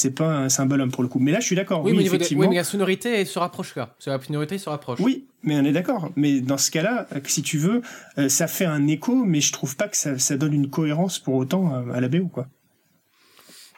c'est 0.00 0.12
pas 0.14 0.28
un 0.36 0.48
cymbalum 0.48 0.90
pour 0.92 1.02
le 1.02 1.08
coup. 1.08 1.18
Mais 1.18 1.32
là, 1.32 1.40
je 1.40 1.46
suis 1.46 1.56
d'accord. 1.56 1.82
Oui, 1.82 1.90
Oui, 1.90 1.96
mais, 1.98 2.02
niveau 2.04 2.14
de- 2.16 2.20
effectivement. 2.20 2.42
oui, 2.42 2.48
mais 2.50 2.56
la 2.56 2.64
sonorité 2.64 3.10
elle 3.20 3.26
se 3.26 3.38
rapproche 3.38 3.74
là. 3.76 3.94
La 4.06 4.20
sonorité 4.20 4.56
se 4.58 4.68
rapproche. 4.68 5.00
Oui, 5.00 5.26
mais 5.42 5.56
on 5.56 5.64
est 5.64 5.72
d'accord. 5.72 6.10
Mais 6.16 6.40
dans 6.40 6.58
ce 6.58 6.70
cas-là, 6.70 7.06
euh, 7.14 7.20
si 7.26 7.42
tu 7.42 7.58
veux, 7.58 7.82
euh, 8.18 8.28
ça 8.28 8.46
fait 8.46 8.64
un 8.66 8.86
écho, 8.86 9.14
mais 9.24 9.40
je 9.40 9.52
trouve 9.52 9.76
pas 9.76 9.88
que 9.88 9.96
ça, 9.96 10.18
ça 10.18 10.36
donne 10.36 10.52
une 10.54 10.70
cohérence 10.70 11.18
pour 11.18 11.34
autant 11.34 11.74
à 11.92 12.00
la 12.00 12.08
BO, 12.08 12.28
quoi. 12.28 12.46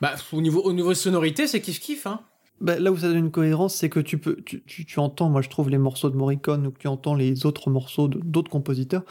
Bah, 0.01 0.15
au 0.33 0.41
niveau, 0.41 0.63
au 0.63 0.73
niveau 0.73 0.95
sonorité, 0.95 1.47
c'est 1.47 1.61
kiff 1.61 1.79
kiff, 1.81 2.07
hein. 2.07 2.21
Bah, 2.61 2.79
là 2.79 2.93
où 2.93 2.97
ça 2.99 3.09
donne 3.09 3.17
une 3.17 3.31
cohérence, 3.31 3.75
c'est 3.75 3.89
que 3.89 4.01
tu 4.01 4.19
peux, 4.19 4.37
tu, 4.45 4.63
tu, 4.67 4.85
tu 4.85 4.99
entends, 5.01 5.31
moi 5.31 5.41
je 5.41 5.49
trouve 5.49 5.71
les 5.71 5.79
morceaux 5.79 6.11
de 6.11 6.17
Morricone 6.17 6.67
ou 6.67 6.71
que 6.71 6.79
tu 6.79 6.89
entends 6.89 7.15
les 7.15 7.47
autres 7.47 7.71
morceaux 7.71 8.07
d'autres 8.09 8.51
compositeurs, 8.51 9.03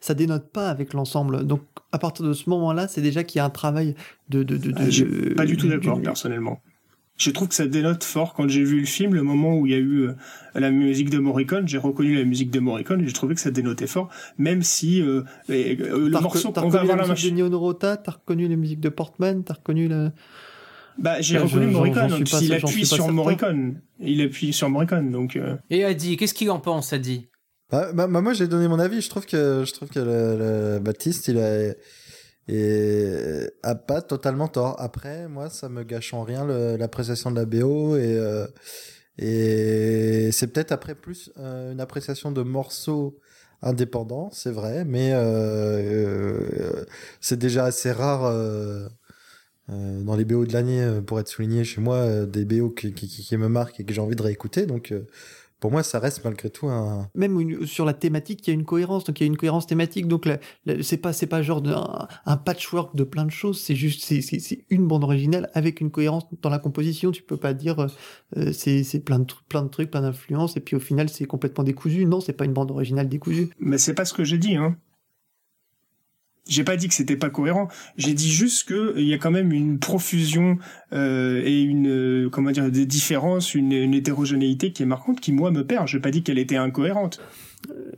ça 0.00 0.14
dénote 0.14 0.50
pas 0.52 0.68
avec 0.70 0.92
l'ensemble. 0.94 1.44
Donc 1.44 1.62
à 1.90 1.98
partir 1.98 2.24
de 2.24 2.32
ce 2.32 2.48
moment-là, 2.50 2.86
c'est 2.86 3.02
déjà 3.02 3.24
qu'il 3.24 3.38
y 3.38 3.40
a 3.40 3.44
un 3.44 3.50
travail 3.50 3.96
de. 4.28 4.44
de, 4.44 4.56
de, 4.56 4.70
de- 4.70 4.74
Ah, 4.76 4.88
je 4.88 5.04
de- 5.04 5.34
pas 5.34 5.46
du 5.46 5.56
tout 5.56 5.66
d'accord, 5.68 6.00
personnellement. 6.00 6.60
Je 7.18 7.30
trouve 7.30 7.48
que 7.48 7.54
ça 7.54 7.66
dénote 7.66 8.04
fort 8.04 8.34
quand 8.34 8.48
j'ai 8.48 8.64
vu 8.64 8.80
le 8.80 8.86
film, 8.86 9.14
le 9.14 9.22
moment 9.22 9.56
où 9.58 9.66
il 9.66 9.72
y 9.72 9.74
a 9.74 9.78
eu 9.78 10.08
euh, 10.08 10.14
la 10.54 10.70
musique 10.70 11.10
de 11.10 11.18
Morricone, 11.18 11.68
j'ai 11.68 11.78
reconnu 11.78 12.16
la 12.16 12.24
musique 12.24 12.50
de 12.50 12.58
Morricone 12.58 13.02
et 13.02 13.06
j'ai 13.06 13.12
trouvé 13.12 13.34
que 13.34 13.40
ça 13.40 13.50
dénotait 13.50 13.86
fort, 13.86 14.08
même 14.38 14.62
si 14.62 15.02
euh, 15.02 15.22
et, 15.48 15.76
euh, 15.82 16.08
le 16.08 16.20
morceau, 16.20 16.48
reco- 16.48 16.52
t'as 16.54 16.64
on 16.64 16.68
va 16.68 16.80
avoir 16.80 16.96
la 16.96 17.02
la 17.02 17.08
musique 17.08 17.32
machine. 17.32 17.36
de 17.36 17.42
Nino 17.54 17.72
t'as 17.74 17.96
reconnu 18.06 18.48
les 18.48 18.56
musiques 18.56 18.80
de 18.80 18.88
Portman, 18.88 19.42
t'as 19.44 19.54
reconnu 19.54 19.88
le. 19.88 20.10
Bah, 20.98 21.20
j'ai 21.20 21.36
Bah, 21.38 21.44
reconnu 21.44 21.66
Morricone, 21.66 22.24
pas- 22.24 22.38
s'il 22.38 22.52
appuie 22.52 22.86
sur 22.86 22.96
certain. 22.98 23.12
Morricone. 23.12 23.80
Il 24.00 24.20
appuie 24.22 24.52
sur 24.52 24.68
Morricone, 24.68 25.10
donc... 25.10 25.36
euh, 25.36 25.56
Et 25.70 25.84
Adi, 25.84 26.16
qu'est-ce 26.16 26.34
qu'il 26.34 26.50
en 26.50 26.60
pense, 26.60 26.92
Adi? 26.92 27.28
Bah, 27.70 27.90
bah, 27.94 28.06
bah, 28.06 28.20
moi 28.20 28.34
j'ai 28.34 28.46
donné 28.48 28.68
mon 28.68 28.78
avis. 28.78 29.00
Je 29.00 29.08
trouve 29.08 29.24
que 29.24 29.64
je 29.66 29.72
trouve 29.72 29.88
que 29.88 29.98
le, 30.00 30.36
le 30.74 30.78
Baptiste 30.78 31.28
il 31.28 31.38
a 31.38 31.72
et 32.48 33.46
a 33.62 33.74
pas 33.74 34.02
totalement 34.02 34.48
tort. 34.48 34.76
Après 34.78 35.28
moi 35.28 35.48
ça 35.48 35.68
me 35.70 35.82
gâche 35.84 36.12
en 36.12 36.22
rien 36.22 36.44
l'appréciation 36.76 37.30
de 37.30 37.36
la 37.36 37.46
BO 37.46 37.96
et 37.96 38.14
euh, 38.18 38.46
et 39.18 40.30
c'est 40.32 40.48
peut-être 40.48 40.72
après 40.72 40.94
plus 40.94 41.30
euh, 41.38 41.72
une 41.72 41.80
appréciation 41.80 42.30
de 42.32 42.42
morceaux 42.42 43.18
indépendants, 43.62 44.28
c'est 44.32 44.50
vrai, 44.50 44.84
mais 44.84 45.12
euh, 45.12 45.20
euh, 45.20 46.84
c'est 47.20 47.38
déjà 47.38 47.64
assez 47.64 47.92
rare. 47.92 48.24
Euh, 49.72 50.02
dans 50.02 50.14
les 50.16 50.24
BO 50.24 50.44
de 50.46 50.52
l'année, 50.52 50.80
euh, 50.82 51.00
pour 51.00 51.18
être 51.20 51.28
souligné 51.28 51.64
chez 51.64 51.80
moi, 51.80 51.96
euh, 51.96 52.26
des 52.26 52.44
BO 52.44 52.70
qui, 52.70 52.92
qui, 52.92 53.08
qui- 53.08 53.22
qui 53.22 53.36
me 53.36 53.48
marquent 53.48 53.80
et 53.80 53.84
que 53.84 53.92
j'ai 53.94 54.00
envie 54.00 54.16
de 54.16 54.22
réécouter. 54.22 54.66
Donc, 54.66 54.92
euh, 54.92 55.06
pour 55.60 55.70
moi, 55.70 55.84
ça 55.84 56.00
reste 56.00 56.24
malgré 56.24 56.50
tout 56.50 56.66
un, 56.66 57.08
Même 57.14 57.38
une- 57.40 57.66
sur 57.66 57.84
la 57.84 57.94
thématique, 57.94 58.44
il 58.46 58.50
y 58.50 58.52
a 58.52 58.54
une 58.54 58.64
cohérence, 58.64 59.04
donc 59.04 59.20
il 59.20 59.22
y 59.22 59.26
a 59.26 59.28
une 59.28 59.36
cohérence 59.36 59.68
thématique. 59.68 60.08
Donc 60.08 60.28
c'est 60.80 60.96
pas 60.96 61.12
c'est 61.12 61.28
pas 61.28 61.40
genre 61.40 61.62
de- 61.62 61.70
un, 61.70 62.08
un 62.26 62.36
patchwork 62.36 62.96
de 62.96 63.04
plein 63.04 63.24
de 63.24 63.30
choses. 63.30 63.60
C'est 63.60 63.76
juste 63.76 64.02
c'est 64.02 64.64
une 64.70 64.88
bande 64.88 65.04
originale 65.04 65.50
avec 65.54 65.80
une 65.80 65.92
cohérence 65.92 66.24
dans 66.42 66.50
la 66.50 66.58
composition. 66.58 67.12
Tu 67.12 67.22
peux 67.22 67.36
pas 67.36 67.54
dire 67.54 67.86
euh, 68.36 68.52
c'est 68.52 69.04
plein 69.04 69.20
de 69.20 69.26
plein 69.48 69.62
de 69.62 69.68
trucs, 69.68 69.92
plein 69.92 70.00
d'influences 70.02 70.56
et 70.56 70.60
puis 70.60 70.74
au 70.74 70.80
final 70.80 71.08
c'est 71.08 71.26
complètement 71.26 71.62
décousu. 71.62 72.06
Non, 72.06 72.20
c'est 72.20 72.32
pas 72.32 72.44
une 72.44 72.52
bande 72.54 72.72
originale 72.72 73.08
décousue. 73.08 73.50
Mais 73.60 73.78
c'est 73.78 73.94
pas 73.94 74.04
ce 74.04 74.14
que 74.14 74.24
j'ai 74.24 74.38
dit, 74.38 74.56
hein. 74.56 74.76
J'ai 76.48 76.64
pas 76.64 76.76
dit 76.76 76.88
que 76.88 76.94
c'était 76.94 77.16
pas 77.16 77.30
cohérent. 77.30 77.68
J'ai 77.96 78.14
dit 78.14 78.30
juste 78.30 78.68
que 78.68 78.94
il 78.96 79.06
y 79.06 79.14
a 79.14 79.18
quand 79.18 79.30
même 79.30 79.52
une 79.52 79.78
profusion 79.78 80.58
euh, 80.92 81.40
et 81.44 81.62
une 81.62 81.88
euh, 81.88 82.30
comment 82.30 82.50
dire 82.50 82.70
des 82.70 82.86
différences, 82.86 83.54
une, 83.54 83.72
une 83.72 83.94
hétérogénéité 83.94 84.72
qui 84.72 84.82
est 84.82 84.86
marquante, 84.86 85.20
qui 85.20 85.32
moi 85.32 85.50
me 85.50 85.64
perd. 85.64 85.86
J'ai 85.86 86.00
pas 86.00 86.10
dit 86.10 86.22
qu'elle 86.22 86.38
était 86.38 86.56
incohérente. 86.56 87.20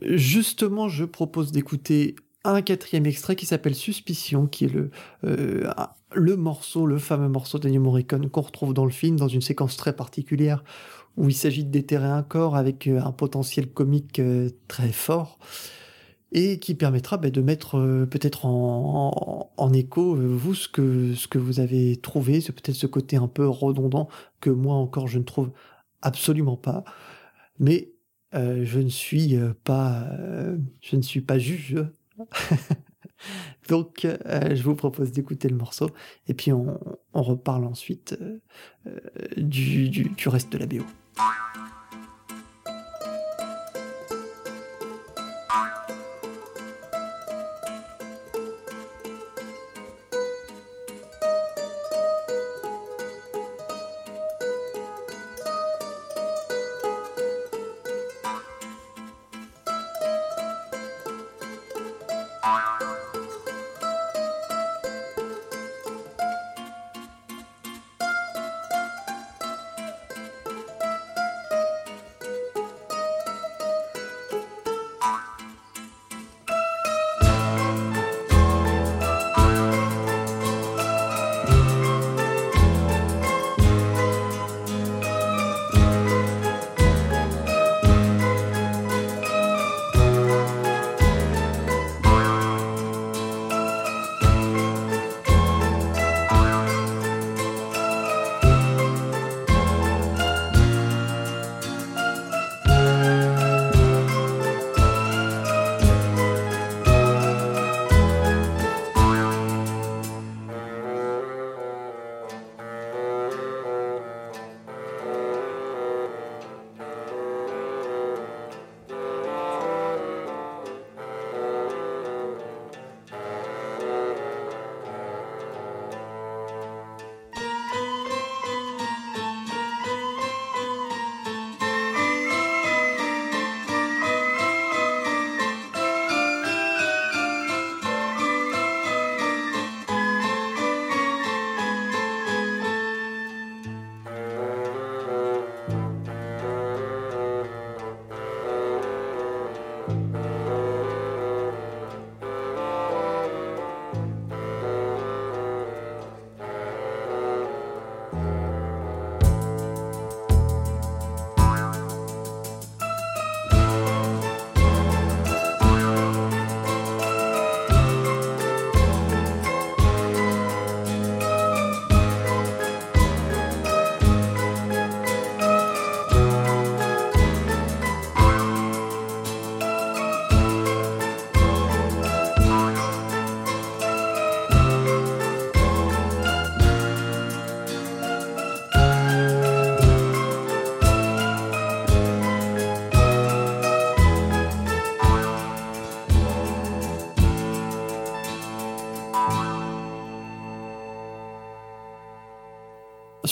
Justement, 0.03 0.87
je 0.87 1.05
propose 1.05 1.51
d'écouter 1.51 2.15
un 2.45 2.61
quatrième 2.61 3.05
extrait 3.05 3.35
qui 3.35 3.45
s'appelle 3.45 3.75
Suspicion, 3.75 4.45
qui 4.47 4.65
est 4.65 4.73
le, 4.73 4.91
euh, 5.23 5.71
le 6.13 6.35
morceau, 6.35 6.85
le 6.85 6.97
fameux 6.97 7.27
morceau 7.27 7.59
d'Ennio 7.59 7.81
Morricone 7.81 8.29
qu'on 8.29 8.41
retrouve 8.41 8.73
dans 8.73 8.85
le 8.85 8.91
film, 8.91 9.17
dans 9.17 9.27
une 9.27 9.41
séquence 9.41 9.77
très 9.77 9.95
particulière, 9.95 10.63
où 11.17 11.29
il 11.29 11.35
s'agit 11.35 11.65
de 11.65 11.71
déterrer 11.71 12.07
un 12.07 12.23
corps 12.23 12.55
avec 12.55 12.87
euh, 12.87 13.01
un 13.01 13.11
potentiel 13.11 13.71
comique 13.71 14.19
euh, 14.19 14.49
très 14.67 14.91
fort. 14.91 15.39
Et 16.31 16.59
qui 16.59 16.75
permettra 16.75 17.17
bah, 17.17 17.29
de 17.29 17.41
mettre 17.41 17.77
euh, 17.77 18.05
peut-être 18.05 18.45
en, 18.45 19.51
en, 19.55 19.73
écho 19.73 20.15
euh, 20.15 20.27
vous 20.27 20.53
ce 20.53 20.67
que 20.67 21.13
ce 21.13 21.27
que 21.27 21.37
vous 21.37 21.59
avez 21.59 21.97
trouvé, 21.97 22.41
c'est 22.41 22.51
peut-être 22.51 22.75
ce 22.75 22.87
côté 22.87 23.15
un 23.17 23.27
peu 23.27 23.47
redondant 23.47 24.09
que 24.41 24.49
moi 24.49 24.75
encore 24.75 25.07
je 25.07 25.19
ne 25.19 25.23
trouve 25.23 25.51
absolument 26.01 26.57
pas, 26.57 26.83
mais 27.59 27.91
euh, 28.33 28.65
je 28.65 28.79
ne 28.79 28.89
suis 28.89 29.37
pas 29.63 30.07
je 30.81 30.95
ne 30.95 31.01
suis 31.01 31.21
pas 31.21 31.37
juge. 31.37 31.77
Donc, 33.69 34.05
je 34.05 34.61
vous 34.61 34.75
propose 34.75 35.11
d'écouter 35.11 35.49
le 35.49 35.55
morceau 35.55 35.89
et 36.27 36.33
puis 36.33 36.51
on, 36.51 36.79
on 37.13 37.23
reparle 37.23 37.65
ensuite 37.65 38.15
du, 39.37 39.89
du, 39.89 40.09
du 40.09 40.29
reste 40.29 40.51
de 40.51 40.57
la 40.59 40.67
BO. 40.67 40.83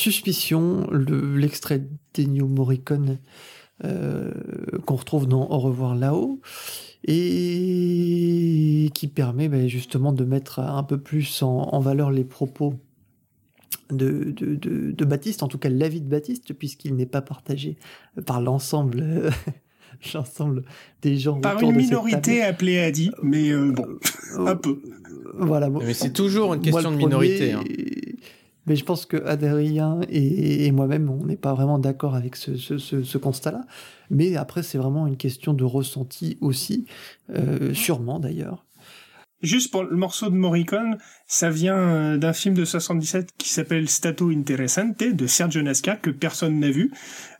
Suspicion, 0.04 0.86
l'extrait 0.92 1.88
d'Ennio 2.14 2.46
Morricone 2.46 3.20
euh, 3.86 4.34
qu'on 4.86 4.96
retrouve 4.96 5.30
dans 5.30 5.50
Au 5.50 5.60
revoir 5.60 5.96
là-haut 5.96 6.42
et 7.06 8.90
qui 8.94 9.08
permet 9.08 9.48
ben, 9.48 9.70
justement 9.70 10.12
de 10.12 10.26
mettre 10.26 10.60
un 10.60 10.84
peu 10.84 11.00
plus 11.00 11.42
en, 11.42 11.80
valeur 11.80 12.12
les 12.12 12.26
propos 12.26 12.74
de, 13.92 14.36
de, 14.36 15.06
Baptiste, 15.06 15.42
en 15.42 15.48
tout 15.48 15.58
cas 15.58 15.70
l'avis 15.70 16.02
de 16.02 16.10
Baptiste, 16.10 16.52
puisqu'il 16.52 16.98
n'est 16.98 17.06
pas 17.06 17.22
partagé 17.22 17.78
par 18.26 18.42
l'ensemble 18.42 19.32
l'ensemble 20.14 20.66
des 21.02 21.16
gens. 21.16 21.40
Par 21.40 21.62
une 21.62 21.78
minorité 21.78 22.42
appelée 22.44 22.80
Adi, 22.80 23.10
mais 23.22 23.52
euh, 23.52 23.72
bon, 23.72 23.88
euh, 24.38 24.48
un 24.48 24.58
peu. 24.58 24.82
Voilà. 25.36 25.70
Mais 25.70 25.94
c'est 25.94 26.12
toujours 26.12 26.54
une 26.56 26.62
question 26.62 26.92
de 26.92 26.98
minorité. 26.98 27.54
Hein. 27.54 27.64
Mais 28.66 28.76
je 28.76 28.86
pense 28.86 29.06
que 29.06 29.18
Adrien 29.26 30.00
et, 30.10 30.72
moi-même, 30.72 31.10
on 31.10 31.26
n'est 31.26 31.36
pas 31.36 31.54
vraiment 31.54 31.80
d'accord 31.80 32.16
avec 32.16 32.36
ce, 32.36 33.18
constat-là. 33.18 33.66
Mais 34.10 34.36
après, 34.36 34.64
c'est 34.64 34.78
vraiment 34.78 35.08
une 35.08 35.18
question 35.18 35.54
de 35.54 35.64
ressenti 35.64 36.38
aussi, 36.42 36.86
euh, 37.30 37.74
sûrement 37.74 38.20
d'ailleurs. 38.20 38.66
Juste 39.42 39.72
pour 39.72 39.84
le 39.84 39.98
morceau 39.98 40.30
de 40.30 40.36
Morricone, 40.36 40.98
ça 41.34 41.50
vient 41.50 41.76
euh, 41.76 42.18
d'un 42.18 42.32
film 42.32 42.54
de 42.54 42.64
77 42.64 43.32
qui 43.40 43.50
s'appelle 43.50 43.90
Stato 43.90 44.30
Interessante 44.30 45.04
de 45.04 45.26
Sergio 45.26 45.64
Nasca 45.64 45.96
que 45.96 46.12
personne 46.12 46.60
n'a 46.60 46.70
vu, 46.70 46.92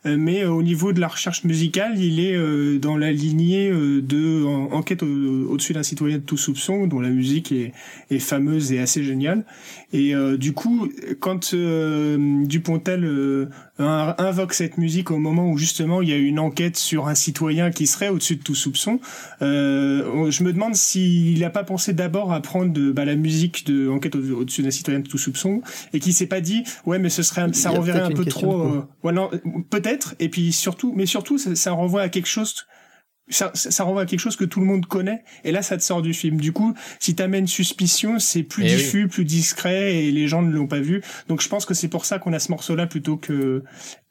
euh, 0.04 0.16
mais 0.18 0.42
euh, 0.42 0.50
au 0.50 0.64
niveau 0.64 0.92
de 0.92 1.00
la 1.00 1.06
recherche 1.06 1.44
musicale, 1.44 1.96
il 2.00 2.18
est 2.18 2.34
dans 2.80 2.96
la 2.96 3.12
lignée 3.12 3.70
de 3.70 4.44
Enquête 4.72 5.04
au-dessus 5.04 5.74
d'un 5.74 5.84
citoyen 5.84 6.18
de 6.18 6.22
tout 6.22 6.36
soupçon, 6.36 6.88
dont 6.88 6.98
la 6.98 7.10
musique 7.10 7.52
est, 7.52 8.18
fameuse 8.18 8.72
et 8.72 8.80
assez 8.80 9.04
géniale. 9.04 9.44
Et 9.92 10.12
du 10.38 10.52
coup, 10.52 10.88
quand 11.20 11.54
Dupontel 11.54 13.48
invoque 13.78 14.54
cette 14.54 14.78
musique 14.78 15.10
au 15.10 15.18
moment 15.18 15.50
où 15.50 15.58
justement 15.58 16.02
il 16.02 16.08
y 16.08 16.12
a 16.12 16.16
une 16.16 16.38
enquête 16.38 16.76
sur 16.76 17.06
un 17.08 17.14
citoyen 17.14 17.70
qui 17.70 17.86
serait 17.86 18.08
au-dessus 18.08 18.36
de 18.36 18.42
tout 18.42 18.54
soupçon, 18.54 19.00
je 19.40 20.42
me 20.42 20.52
demande 20.52 20.74
s'il 20.74 21.38
n'a 21.38 21.50
pas 21.50 21.64
pensé 21.64 21.92
d'abord 21.92 22.32
à 22.32 22.40
prendre 22.40 22.92
bah, 22.92 23.04
la 23.04 23.16
musique 23.16 23.66
de 23.66 23.83
Enquête 23.88 24.14
au-dessus 24.14 24.62
d'un 24.62 24.70
citoyen 24.70 25.00
de 25.00 25.08
tout 25.08 25.18
soupçon 25.18 25.62
et 25.92 26.00
qui 26.00 26.12
s'est 26.12 26.26
pas 26.26 26.40
dit 26.40 26.64
ouais 26.86 26.98
mais 26.98 27.10
ce 27.10 27.22
serait 27.22 27.52
ça 27.52 27.70
renverrait 27.70 28.00
un 28.00 28.10
peu 28.10 28.24
trop 28.24 28.62
euh, 28.62 28.86
voilà 29.02 29.30
peut-être 29.70 30.14
et 30.18 30.28
puis 30.28 30.52
surtout 30.52 30.92
mais 30.96 31.06
surtout 31.06 31.38
ça, 31.38 31.72
renvoie 31.72 32.02
à 32.02 32.08
quelque 32.08 32.28
chose 32.28 32.66
ça, 33.30 33.50
ça, 33.54 33.84
renvoie 33.84 34.02
à 34.02 34.06
quelque 34.06 34.20
chose 34.20 34.36
que 34.36 34.44
tout 34.44 34.60
le 34.60 34.66
monde 34.66 34.84
connaît 34.84 35.24
et 35.44 35.52
là 35.52 35.62
ça 35.62 35.78
te 35.78 35.82
sort 35.82 36.02
du 36.02 36.12
film. 36.12 36.38
Du 36.38 36.52
coup 36.52 36.74
si 37.00 37.14
t'amènes 37.14 37.46
suspicion 37.46 38.18
c'est 38.18 38.42
plus 38.42 38.64
eh 38.64 38.76
diffus 38.76 39.08
plus 39.08 39.24
discret 39.24 39.94
et 39.94 40.12
les 40.12 40.28
gens 40.28 40.42
ne 40.42 40.52
l'ont 40.52 40.66
pas 40.66 40.80
vu. 40.80 41.02
Donc 41.28 41.40
je 41.40 41.48
pense 41.48 41.64
que 41.64 41.72
c'est 41.72 41.88
pour 41.88 42.04
ça 42.04 42.18
qu'on 42.18 42.34
a 42.34 42.38
ce 42.38 42.50
morceau 42.50 42.74
là 42.74 42.86
plutôt 42.86 43.16
que 43.16 43.62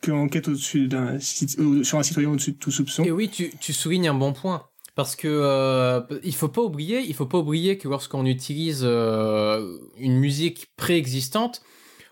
que 0.01 0.11
enquête 0.11 0.47
au-dessus 0.47 0.87
d'un 0.87 1.19
sur 1.19 1.99
un 1.99 2.03
citoyen 2.03 2.29
au-dessus 2.29 2.53
de 2.53 2.57
tout 2.57 2.71
soupçon. 2.71 3.03
Et 3.03 3.11
oui 3.11 3.29
tu, 3.29 3.51
tu 3.59 3.71
soulignes 3.71 4.09
un 4.09 4.15
bon 4.15 4.33
point 4.33 4.63
parce 4.95 5.15
que 5.15 5.27
euh, 5.27 6.01
il 6.23 6.35
faut 6.35 6.49
pas 6.49 6.61
oublier, 6.61 7.11
faut 7.13 7.25
pas 7.25 7.39
oublier 7.39 7.77
que 7.77 7.87
lorsqu'on 7.87 8.25
utilise 8.25 8.81
euh, 8.83 9.77
une 9.97 10.17
musique 10.17 10.67
préexistante, 10.75 11.61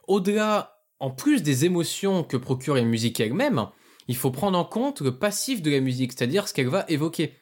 au-delà, 0.07 0.79
en 0.99 1.11
plus 1.11 1.43
des 1.43 1.65
émotions 1.65 2.23
que 2.23 2.37
procure 2.37 2.75
la 2.75 2.81
musique 2.83 3.19
elle-même, 3.19 3.67
il 4.07 4.15
faut 4.15 4.31
prendre 4.31 4.57
en 4.57 4.65
compte 4.65 5.01
le 5.01 5.17
passif 5.17 5.61
de 5.61 5.69
la 5.69 5.79
musique, 5.79 6.13
c'est-à-dire 6.13 6.47
ce 6.47 6.53
qu'elle 6.53 6.69
va 6.69 6.85
évoquer. 6.89 7.35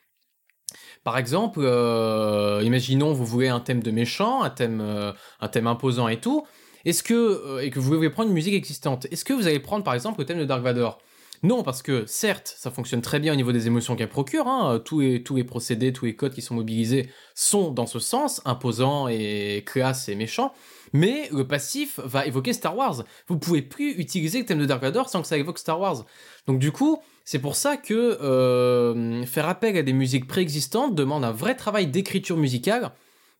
Par 1.03 1.17
exemple, 1.17 1.61
euh, 1.63 2.61
imaginons 2.63 3.13
vous 3.13 3.25
voulez 3.25 3.47
un 3.47 3.61
thème 3.61 3.81
de 3.81 3.91
méchant, 3.91 4.43
un 4.43 4.49
thème, 4.49 4.81
euh, 4.81 5.13
imposant 5.39 6.09
et 6.09 6.19
tout. 6.19 6.45
Est-ce 6.85 7.01
que 7.01 7.61
et 7.61 7.69
que 7.71 7.79
vous 7.79 7.93
voulez 7.93 8.09
prendre 8.09 8.29
une 8.29 8.35
musique 8.35 8.53
existante, 8.53 9.07
est-ce 9.11 9.25
que 9.25 9.33
vous 9.33 9.47
allez 9.47 9.59
prendre 9.59 9.83
par 9.83 9.93
exemple 9.93 10.19
le 10.19 10.25
thème 10.25 10.39
de 10.39 10.45
Dark 10.45 10.61
Vador? 10.61 10.99
Non, 11.41 11.63
parce 11.63 11.81
que 11.81 12.05
certes, 12.05 12.53
ça 12.57 12.69
fonctionne 12.69 13.01
très 13.01 13.19
bien 13.19 13.31
au 13.31 13.35
niveau 13.35 13.53
des 13.53 13.67
émotions 13.67 13.95
qu'elle 13.95 14.09
procure. 14.09 14.47
Hein, 14.47 14.81
tous 14.83 14.99
les 14.99 15.43
procédés, 15.45 15.93
tous 15.93 16.05
les 16.05 16.15
codes 16.15 16.33
qui 16.33 16.41
sont 16.41 16.55
mobilisés 16.55 17.09
sont 17.33 17.71
dans 17.71 17.85
ce 17.85 17.99
sens, 17.99 18.41
imposant 18.43 19.07
et 19.07 19.63
classe 19.65 20.09
et 20.09 20.15
méchant. 20.15 20.53
Mais 20.91 21.29
le 21.31 21.47
passif 21.47 21.99
va 22.03 22.25
évoquer 22.25 22.51
Star 22.51 22.75
Wars. 22.75 23.03
Vous 23.27 23.37
pouvez 23.37 23.61
plus 23.61 23.91
utiliser 23.91 24.39
le 24.39 24.45
thème 24.45 24.59
de 24.59 24.65
Dark 24.65 24.81
Vador 24.81 25.07
sans 25.07 25.21
que 25.21 25.27
ça 25.27 25.37
évoque 25.37 25.59
Star 25.59 25.79
Wars. 25.79 26.05
Donc 26.45 26.59
du 26.59 26.71
coup, 26.71 27.01
c'est 27.23 27.39
pour 27.39 27.55
ça 27.55 27.77
que 27.77 27.93
euh, 27.93 29.23
faire 29.25 29.47
appel 29.47 29.77
à 29.77 29.83
des 29.83 29.93
musiques 29.93 30.27
préexistantes 30.27 30.95
demande 30.95 31.23
un 31.23 31.31
vrai 31.31 31.55
travail 31.55 31.87
d'écriture 31.87 32.37
musicale, 32.37 32.91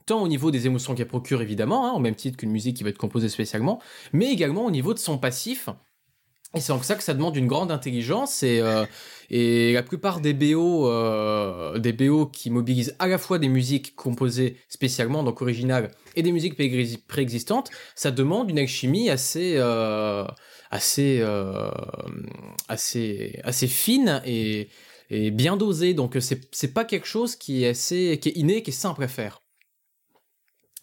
tant 0.06 0.22
au 0.22 0.28
niveau 0.28 0.52
des 0.52 0.68
émotions 0.68 0.96
qu'elle 0.96 1.08
procure 1.08 1.42
évidemment, 1.42 1.88
hein, 1.88 1.94
au 1.94 2.00
même 2.00 2.16
titre 2.16 2.38
qu'une 2.38 2.52
musique 2.52 2.78
qui 2.78 2.84
va 2.84 2.92
être 2.92 2.98
composée 2.98 3.30
spécialement, 3.30 3.82
mais 4.14 4.32
également 4.32 4.66
au 4.66 4.72
niveau 4.72 4.94
de 4.94 5.00
son 5.00 5.18
passif. 5.18 5.70
Et 6.56 6.62
c'est 6.62 6.72
en 6.72 6.82
ça 6.82 6.96
que 6.96 7.04
ça 7.04 7.14
demande 7.14 7.36
une 7.36 7.46
grande 7.46 7.72
intelligence 7.72 8.42
et, 8.42 8.60
euh, 8.62 8.86
la 9.74 9.84
plupart 9.84 10.20
des 10.20 10.34
BO, 10.34 10.90
euh, 10.90 11.78
des 11.78 11.94
BO 11.94 12.26
qui 12.26 12.50
mobilisent 12.50 12.96
à 12.98 13.08
la 13.08 13.20
fois 13.20 13.38
des 13.38 13.50
musiques 13.50 13.96
composées 13.96 14.58
spécialement, 14.68 15.24
donc 15.24 15.44
originales, 15.44 15.92
et 16.16 16.24
des 16.24 16.32
musiques 16.32 16.58
préexistantes, 17.08 17.70
ça 17.94 18.10
demande 18.10 18.50
une 18.50 18.58
alchimie 18.58 19.12
assez, 19.12 19.58
assez, 20.72 21.20
euh, 21.22 21.70
assez, 22.68 23.40
assez 23.44 23.68
fine 23.68 24.22
et, 24.26 24.70
et 25.12 25.30
bien 25.30 25.56
dosée. 25.56 25.94
Donc 25.94 26.18
c'est, 26.20 26.42
c'est 26.52 26.74
pas 26.74 26.84
quelque 26.84 27.08
chose 27.08 27.36
qui 27.36 27.64
est 27.64 27.70
assez, 27.70 28.18
qui 28.20 28.30
est 28.30 28.38
inné, 28.38 28.64
qui 28.64 28.72
est 28.72 28.74
simple 28.74 29.04
à 29.04 29.08
faire. 29.08 29.44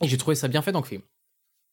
Et 0.00 0.06
j'ai 0.06 0.16
trouvé 0.16 0.36
ça 0.36 0.46
bien 0.46 0.62
fait 0.62 0.72
dans 0.72 0.80
le 0.80 0.86
film. 0.86 1.02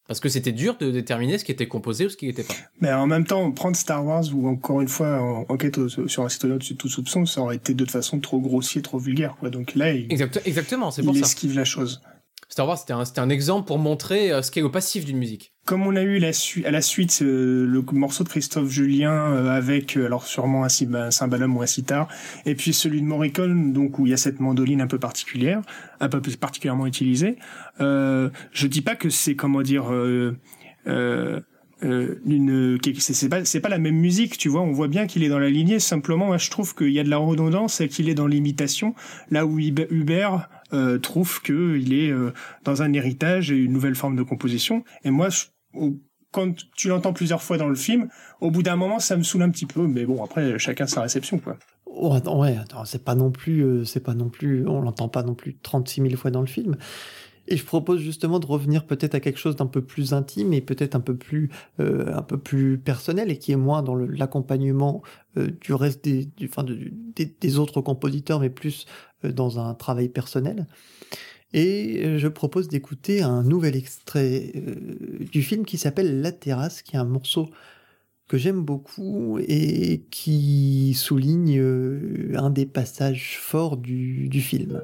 Parce 0.07 0.19
que 0.19 0.27
c'était 0.27 0.51
dur 0.51 0.77
de 0.77 0.91
déterminer 0.91 1.37
ce 1.37 1.45
qui 1.45 1.51
était 1.53 1.67
composé 1.67 2.05
ou 2.05 2.09
ce 2.09 2.17
qui 2.17 2.27
n'était 2.27 2.43
pas. 2.43 2.53
Mais 2.81 2.91
en 2.91 3.07
même 3.07 3.25
temps, 3.25 3.49
prendre 3.51 3.77
Star 3.77 4.05
Wars 4.05 4.25
ou 4.33 4.47
encore 4.47 4.81
une 4.81 4.89
fois 4.89 5.45
enquête 5.47 5.87
sur 6.07 6.23
un 6.23 6.29
citoyen 6.29 6.57
de 6.57 6.73
tout 6.73 6.89
soupçon, 6.89 7.25
ça 7.25 7.41
aurait 7.41 7.55
été 7.55 7.73
de 7.73 7.79
toute 7.85 7.91
façon 7.91 8.19
trop 8.19 8.41
grossier, 8.41 8.81
trop 8.81 8.99
vulgaire. 8.99 9.37
Quoi. 9.39 9.49
Donc 9.49 9.75
là, 9.75 9.93
il, 9.93 10.11
exactement, 10.11 10.91
c'est 10.91 11.03
pour 11.03 11.15
il 11.15 11.21
ça. 11.21 11.27
esquive 11.27 11.55
la 11.55 11.63
chose. 11.63 12.01
Star 12.49 12.67
Wars, 12.67 12.77
c'était 12.77 12.93
un, 12.93 13.03
un 13.17 13.29
exemple 13.29 13.65
pour 13.65 13.79
montrer 13.79 14.31
euh, 14.31 14.41
ce 14.41 14.51
qu'est 14.51 14.61
le 14.61 14.69
passif 14.69 15.05
d'une 15.05 15.17
musique. 15.17 15.52
Comme 15.65 15.87
on 15.87 15.95
a 15.95 16.01
eu 16.01 16.19
la 16.19 16.31
à 16.65 16.71
la 16.71 16.81
suite 16.81 17.19
euh, 17.21 17.65
le 17.65 17.81
morceau 17.93 18.25
de 18.25 18.29
Christophe 18.29 18.69
Julien 18.69 19.13
euh, 19.13 19.49
avec 19.49 19.95
euh, 19.95 20.05
alors 20.05 20.25
sûrement 20.25 20.65
un, 20.65 20.69
cymbalum 20.69 21.55
ou 21.55 21.61
un 21.61 21.65
sitar, 21.65 22.09
et 22.45 22.53
puis 22.53 22.73
celui 22.73 23.01
de 23.01 23.05
Morricone 23.05 23.71
donc 23.71 23.97
où 23.97 24.05
il 24.05 24.09
y 24.09 24.13
a 24.13 24.17
cette 24.17 24.41
mandoline 24.41 24.81
un 24.81 24.87
peu 24.87 24.99
particulière, 24.99 25.61
un 26.01 26.09
peu 26.09 26.19
particulièrement 26.19 26.85
utilisée. 26.85 27.37
Euh, 27.79 28.29
je 28.51 28.67
dis 28.67 28.81
pas 28.81 28.95
que 28.95 29.09
c'est 29.09 29.35
comment 29.35 29.61
dire 29.61 29.93
euh, 29.93 30.35
euh, 31.83 32.15
une 32.25 32.77
c'est 32.99 33.29
pas 33.29 33.43
c'est 33.43 33.59
pas 33.59 33.67
la 33.67 33.77
même 33.77 33.97
musique 33.97 34.37
tu 34.37 34.47
vois 34.47 34.61
on 34.61 34.71
voit 34.71 34.87
bien 34.87 35.05
qu'il 35.05 35.23
est 35.23 35.27
dans 35.27 35.39
la 35.39 35.49
lignée 35.49 35.79
simplement 35.79 36.27
moi, 36.27 36.37
je 36.37 36.49
trouve 36.49 36.75
qu'il 36.75 36.91
y 36.91 36.99
a 36.99 37.03
de 37.03 37.09
la 37.09 37.17
redondance 37.17 37.81
et 37.81 37.89
qu'il 37.89 38.07
est 38.07 38.13
dans 38.13 38.27
l'imitation 38.27 38.95
là 39.31 39.45
où 39.45 39.59
Hubert 39.59 40.47
euh, 40.71 40.97
trouve 40.97 41.41
que 41.41 41.77
il 41.77 41.93
est 41.93 42.09
euh, 42.09 42.31
dans 42.63 42.83
un 42.83 42.93
héritage 42.93 43.51
et 43.51 43.57
une 43.57 43.73
nouvelle 43.73 43.95
forme 43.95 44.15
de 44.15 44.23
composition 44.23 44.85
et 45.03 45.11
moi 45.11 45.27
quand 46.31 46.55
tu 46.75 46.87
l'entends 46.87 47.13
plusieurs 47.13 47.43
fois 47.43 47.57
dans 47.57 47.67
le 47.67 47.75
film 47.75 48.09
au 48.41 48.51
bout 48.51 48.63
d'un 48.63 48.75
moment 48.75 48.99
ça 48.99 49.17
me 49.17 49.23
saoule 49.23 49.43
un 49.43 49.49
petit 49.49 49.65
peu 49.65 49.85
mais 49.87 50.05
bon 50.05 50.23
après 50.23 50.57
chacun 50.57 50.87
sa 50.87 51.01
réception 51.01 51.39
quoi 51.39 51.57
oh, 51.85 52.17
ouais 52.35 52.57
c'est 52.85 53.03
pas 53.03 53.15
non 53.15 53.31
plus 53.31 53.61
euh, 53.61 53.85
c'est 53.85 53.99
pas 53.99 54.13
non 54.13 54.29
plus 54.29 54.67
on 54.67 54.81
l'entend 54.81 55.09
pas 55.09 55.23
non 55.23 55.35
plus 55.35 55.57
36 55.61 56.01
000 56.01 56.15
fois 56.15 56.31
dans 56.31 56.41
le 56.41 56.47
film 56.47 56.75
et 57.47 57.57
je 57.57 57.65
propose 57.65 57.99
justement 57.99 58.39
de 58.39 58.45
revenir 58.45 58.85
peut-être 58.85 59.15
à 59.15 59.19
quelque 59.19 59.39
chose 59.39 59.55
d'un 59.55 59.65
peu 59.65 59.81
plus 59.81 60.13
intime 60.13 60.53
et 60.53 60.61
peut-être 60.61 60.95
un 60.95 61.01
peu 61.01 61.15
plus 61.15 61.49
euh, 61.79 62.13
un 62.15 62.21
peu 62.21 62.37
plus 62.37 62.77
personnel 62.77 63.31
et 63.31 63.37
qui 63.37 63.51
est 63.51 63.57
moins 63.57 63.83
dans 63.83 63.95
l'accompagnement 63.95 65.01
euh, 65.37 65.49
du 65.61 65.73
reste 65.73 66.03
des, 66.05 66.29
enfin, 66.43 66.63
de, 66.63 66.77
des, 67.15 67.25
des, 67.25 67.59
autres 67.59 67.81
compositeurs, 67.81 68.39
mais 68.39 68.49
plus 68.49 68.85
euh, 69.25 69.31
dans 69.31 69.59
un 69.59 69.73
travail 69.73 70.09
personnel. 70.09 70.67
Et 71.53 72.03
euh, 72.03 72.17
je 72.17 72.27
propose 72.27 72.67
d'écouter 72.67 73.21
un 73.21 73.43
nouvel 73.43 73.75
extrait 73.75 74.51
euh, 74.55 74.75
du 75.31 75.43
film 75.43 75.65
qui 75.65 75.77
s'appelle 75.77 76.21
La 76.21 76.31
Terrasse, 76.31 76.81
qui 76.81 76.95
est 76.95 76.99
un 76.99 77.05
morceau 77.05 77.49
que 78.27 78.37
j'aime 78.37 78.63
beaucoup 78.63 79.37
et 79.39 80.03
qui 80.09 80.95
souligne 80.95 81.59
euh, 81.59 82.33
un 82.35 82.49
des 82.49 82.65
passages 82.65 83.37
forts 83.39 83.77
du, 83.77 84.29
du 84.29 84.41
film. 84.41 84.81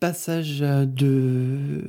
Passage 0.00 0.60
de, 0.60 1.84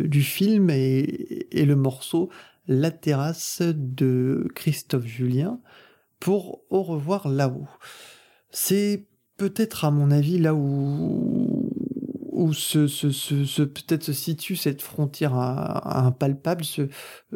du 0.00 0.22
film 0.22 0.70
est, 0.70 1.48
est 1.50 1.64
le 1.64 1.76
morceau 1.76 2.30
La 2.68 2.90
terrasse 2.90 3.62
de 3.62 4.46
Christophe 4.54 5.06
Julien 5.06 5.60
pour 6.20 6.62
Au 6.70 6.82
revoir 6.82 7.28
là-haut. 7.28 7.68
C'est 8.50 9.06
peut-être 9.36 9.84
à 9.84 9.90
mon 9.90 10.10
avis 10.10 10.38
là 10.38 10.54
où 10.54 11.56
où 12.36 12.52
se, 12.52 12.86
se, 12.86 13.10
se, 13.10 13.62
peut-être 13.62 14.02
se 14.02 14.12
situe 14.12 14.56
cette 14.56 14.82
frontière 14.82 15.34
impalpable, 15.34 16.64
ce, 16.64 16.88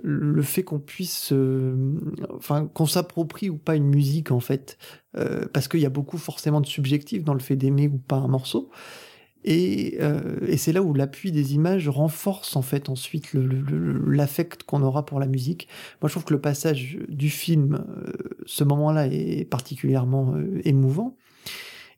le 0.02 0.42
fait 0.42 0.62
qu'on 0.62 0.78
puisse, 0.78 1.32
euh, 1.32 1.98
enfin, 2.36 2.66
qu'on 2.66 2.84
s'approprie 2.84 3.48
ou 3.48 3.56
pas 3.56 3.76
une 3.76 3.88
musique 3.88 4.30
en 4.30 4.40
fait, 4.40 4.76
euh, 5.16 5.46
parce 5.54 5.68
qu'il 5.68 5.80
y 5.80 5.86
a 5.86 5.90
beaucoup 5.90 6.18
forcément 6.18 6.60
de 6.60 6.66
subjectif 6.66 7.24
dans 7.24 7.32
le 7.32 7.40
fait 7.40 7.56
d'aimer 7.56 7.88
ou 7.88 7.96
pas 7.96 8.16
un 8.16 8.28
morceau. 8.28 8.70
Et, 9.44 9.96
euh, 10.00 10.38
et 10.46 10.56
c'est 10.56 10.72
là 10.72 10.82
où 10.82 10.92
l'appui 10.92 11.32
des 11.32 11.54
images 11.54 11.88
renforce 11.88 12.56
en 12.56 12.62
fait 12.62 12.88
ensuite 12.88 13.32
l'affect 13.32 14.64
qu'on 14.64 14.82
aura 14.82 15.06
pour 15.06 15.18
la 15.20 15.26
musique. 15.26 15.68
Moi, 16.02 16.08
je 16.08 16.14
trouve 16.14 16.24
que 16.24 16.34
le 16.34 16.40
passage 16.40 16.98
du 17.08 17.30
film, 17.30 17.84
ce 18.46 18.64
moment-là, 18.64 19.06
est 19.06 19.48
particulièrement 19.48 20.34
émouvant. 20.64 21.16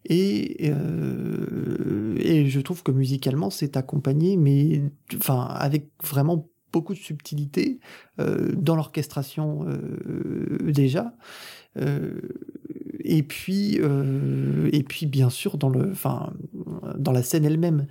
Et, 0.08 0.70
euh, 0.72 2.16
et 2.18 2.48
je 2.48 2.60
trouve 2.60 2.82
que 2.82 2.90
musicalement, 2.90 3.50
c'est 3.50 3.76
accompagné, 3.76 4.36
mais 4.36 4.82
enfin, 5.16 5.42
avec 5.42 5.90
vraiment 6.02 6.48
beaucoup 6.72 6.94
de 6.94 6.98
subtilité 6.98 7.78
euh, 8.18 8.52
dans 8.56 8.74
l'orchestration 8.74 9.66
euh, 9.68 10.58
déjà. 10.62 11.14
Euh, 11.78 12.20
et 13.04 13.22
puis, 13.22 13.78
euh, 13.80 14.68
et 14.72 14.82
puis 14.82 15.06
bien 15.06 15.30
sûr 15.30 15.58
dans 15.58 15.68
le, 15.68 15.90
enfin, 15.90 16.32
dans 16.96 17.12
la 17.12 17.22
scène 17.22 17.44
elle-même. 17.44 17.86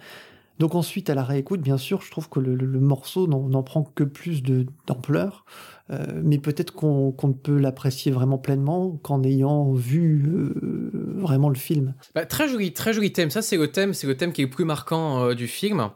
Donc 0.59 0.75
ensuite, 0.75 1.09
à 1.09 1.15
la 1.15 1.23
réécoute, 1.23 1.61
bien 1.61 1.77
sûr, 1.77 2.01
je 2.01 2.11
trouve 2.11 2.29
que 2.29 2.39
le, 2.39 2.53
le 2.53 2.79
morceau 2.79 3.25
n'en 3.25 3.63
prend 3.63 3.83
que 3.83 4.03
plus 4.03 4.43
d'ampleur. 4.85 5.45
Euh, 5.89 6.21
mais 6.23 6.37
peut-être 6.37 6.71
qu'on 6.71 7.15
ne 7.23 7.33
peut 7.33 7.57
l'apprécier 7.57 8.11
vraiment 8.11 8.37
pleinement 8.37 8.91
qu'en 9.01 9.23
ayant 9.23 9.73
vu 9.73 10.23
euh, 10.27 11.15
vraiment 11.17 11.49
le 11.49 11.55
film. 11.55 11.95
Bah, 12.13 12.27
très 12.27 12.47
joli, 12.47 12.73
très 12.73 12.93
joli 12.93 13.11
thème. 13.11 13.31
Ça, 13.31 13.41
c'est 13.41 13.57
le 13.57 13.71
thème, 13.71 13.93
c'est 13.93 14.05
le 14.05 14.15
thème 14.15 14.33
qui 14.33 14.41
est 14.41 14.45
le 14.45 14.51
plus 14.51 14.65
marquant 14.65 15.33
du 15.33 15.47
film. 15.47 15.89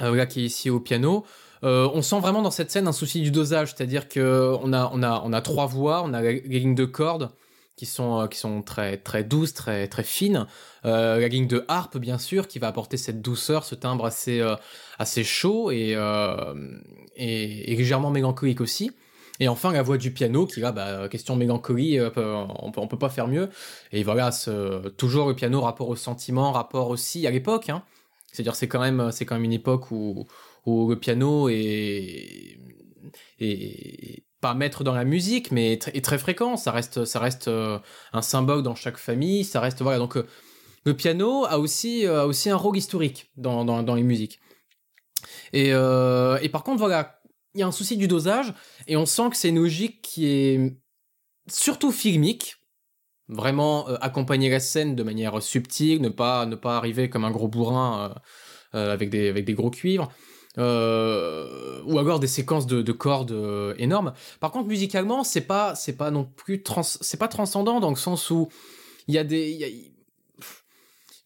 là, 0.00 0.26
qui 0.26 0.42
est 0.42 0.46
ici 0.46 0.68
au 0.68 0.78
piano. 0.78 1.24
on 1.62 2.02
sent 2.02 2.20
vraiment 2.20 2.42
dans 2.42 2.50
cette 2.50 2.70
scène 2.70 2.86
un 2.86 2.92
souci 2.92 3.22
du 3.22 3.30
dosage, 3.30 3.74
c'est-à-dire 3.74 4.06
que 4.06 4.54
on 4.62 4.74
a, 4.74 4.90
on 4.92 5.02
a, 5.02 5.22
on 5.24 5.32
a 5.32 5.40
trois 5.40 5.66
voix, 5.66 6.02
on 6.04 6.12
a 6.12 6.20
les 6.20 6.40
lignes 6.42 6.74
de 6.74 6.84
cordes 6.84 7.30
qui 7.76 7.86
sont 7.86 8.26
qui 8.28 8.38
sont 8.38 8.62
très 8.62 8.96
très 8.96 9.24
douces, 9.24 9.54
très 9.54 9.88
très 9.88 10.02
fines. 10.02 10.46
Euh, 10.84 11.18
la 11.18 11.28
ligne 11.28 11.46
de 11.46 11.64
harpe 11.68 11.98
bien 11.98 12.18
sûr 12.18 12.48
qui 12.48 12.58
va 12.58 12.68
apporter 12.68 12.96
cette 12.96 13.20
douceur, 13.22 13.64
ce 13.64 13.74
timbre 13.74 14.06
assez 14.06 14.42
assez 14.98 15.24
chaud 15.24 15.70
et 15.70 15.96
et, 17.16 17.76
légèrement 17.76 18.10
mélancolique 18.10 18.60
aussi. 18.60 18.92
Et 19.40 19.48
enfin, 19.48 19.72
la 19.72 19.82
voix 19.82 19.98
du 19.98 20.12
piano, 20.12 20.46
qui 20.46 20.60
là, 20.60 20.72
bah, 20.72 21.08
question 21.08 21.36
mélancolie, 21.36 21.98
euh, 21.98 22.08
on 22.58 22.70
peut, 22.70 22.80
on 22.80 22.88
peut 22.88 22.98
pas 22.98 23.10
faire 23.10 23.28
mieux. 23.28 23.50
Et 23.92 24.02
voilà, 24.02 24.32
ce, 24.32 24.88
toujours 24.88 25.28
le 25.28 25.34
piano, 25.34 25.60
rapport 25.60 25.88
au 25.88 25.96
sentiment, 25.96 26.52
rapport 26.52 26.88
aussi 26.88 27.26
à 27.26 27.30
l'époque. 27.30 27.68
Hein. 27.68 27.82
C'est-à-dire, 28.32 28.54
c'est 28.54 28.68
quand 28.68 28.80
même, 28.80 29.10
c'est 29.12 29.26
quand 29.26 29.34
même 29.34 29.44
une 29.44 29.52
époque 29.52 29.90
où, 29.90 30.26
où 30.64 30.88
le 30.88 30.98
piano 30.98 31.48
est, 31.48 32.58
est 33.40 34.24
pas 34.40 34.54
maître 34.54 34.84
dans 34.84 34.94
la 34.94 35.04
musique, 35.04 35.50
mais 35.50 35.72
est, 35.72 36.04
très 36.04 36.18
fréquent. 36.18 36.56
Ça 36.56 36.72
reste, 36.72 37.04
ça 37.04 37.18
reste 37.20 37.48
euh, 37.48 37.78
un 38.12 38.22
symbole 38.22 38.62
dans 38.62 38.74
chaque 38.74 38.98
famille. 38.98 39.44
Ça 39.44 39.60
reste, 39.60 39.82
voilà. 39.82 39.98
Donc, 39.98 40.16
euh, 40.16 40.26
le 40.84 40.94
piano 40.94 41.44
a 41.46 41.58
aussi, 41.58 42.06
a 42.06 42.26
aussi 42.26 42.48
un 42.50 42.56
rôle 42.56 42.76
historique 42.76 43.30
dans, 43.36 43.64
dans, 43.64 43.94
les 43.94 44.02
musiques. 44.02 44.40
Et, 45.52 45.72
euh, 45.72 46.38
et 46.42 46.48
par 46.48 46.62
contre, 46.62 46.78
voilà, 46.78 47.20
il 47.54 47.60
y 47.60 47.62
a 47.62 47.66
un 47.66 47.72
souci 47.72 47.96
du 47.96 48.06
dosage, 48.06 48.54
et 48.86 48.96
on 48.96 49.06
sent 49.06 49.30
que 49.30 49.36
c'est 49.36 49.48
une 49.48 49.58
logique 49.58 50.02
qui 50.02 50.26
est 50.26 50.76
surtout 51.48 51.90
filmique, 51.90 52.56
vraiment 53.28 53.88
euh, 53.88 53.96
accompagner 54.00 54.50
la 54.50 54.60
scène 54.60 54.94
de 54.94 55.02
manière 55.02 55.42
subtile, 55.42 56.00
ne 56.00 56.08
pas, 56.08 56.46
ne 56.46 56.54
pas 56.54 56.76
arriver 56.76 57.10
comme 57.10 57.24
un 57.24 57.30
gros 57.30 57.48
bourrin 57.48 58.10
euh, 58.74 58.78
euh 58.78 58.92
avec, 58.92 59.10
des, 59.10 59.28
avec 59.28 59.44
des 59.44 59.54
gros 59.54 59.70
cuivres. 59.70 60.12
Euh, 60.58 61.82
ou 61.84 61.98
alors 61.98 62.18
des 62.18 62.26
séquences 62.26 62.66
de, 62.66 62.80
de 62.80 62.92
cordes 62.92 63.32
euh, 63.32 63.74
énormes. 63.78 64.14
Par 64.40 64.50
contre, 64.50 64.68
musicalement, 64.68 65.22
c'est 65.22 65.42
pas, 65.42 65.74
c'est 65.74 65.96
pas 65.96 66.10
non 66.10 66.24
plus 66.24 66.62
c'est 66.82 67.18
pas 67.18 67.28
transcendant 67.28 67.78
dans 67.78 67.90
le 67.90 67.96
sens 67.96 68.30
où 68.30 68.48
il 69.06 69.14
y 69.14 69.18
a 69.18 69.24
des, 69.24 69.92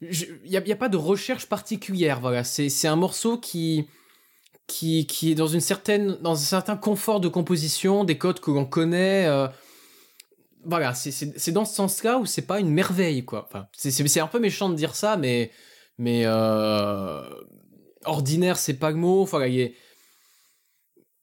il 0.01 0.51
y 0.51 0.57
a, 0.57 0.77
pas 0.77 0.89
de 0.89 0.97
recherche 0.97 1.47
particulière. 1.47 2.21
Voilà, 2.21 2.43
c'est 2.43 2.89
un 2.89 2.97
morceau 2.97 3.39
qui, 3.39 3.87
qui, 4.67 5.07
qui 5.07 5.31
est 5.31 5.35
dans 5.35 5.47
une 5.47 5.61
certaine, 5.61 6.19
dans 6.23 6.33
un 6.33 6.37
certain 6.37 6.77
confort 6.77 7.21
de 7.21 7.29
composition, 7.29 8.05
des 8.05 8.19
codes 8.19 8.41
que 8.41 8.51
l'on 8.51 8.65
connaît. 8.65 9.27
Euh, 9.27 9.47
voilà, 10.65 10.93
c'est 10.95 11.53
dans 11.53 11.65
ce 11.65 11.75
sens-là 11.75 12.19
où 12.19 12.27
c'est 12.27 12.47
pas 12.47 12.61
une 12.61 12.71
merveille, 12.71 13.25
quoi. 13.25 13.47
Enfin, 13.49 13.69
c'est 13.73 14.21
un 14.21 14.27
peu 14.27 14.41
méchant 14.41 14.69
de 14.69 14.75
dire 14.75 14.95
ça, 14.97 15.17
mais, 15.17 15.53
mais 15.99 16.27
ordinaire, 18.05 18.59
c'est 18.59 18.75
pas 18.75 18.91
le 18.91 18.97
mot. 18.97 19.23
Enfin, 19.23 19.41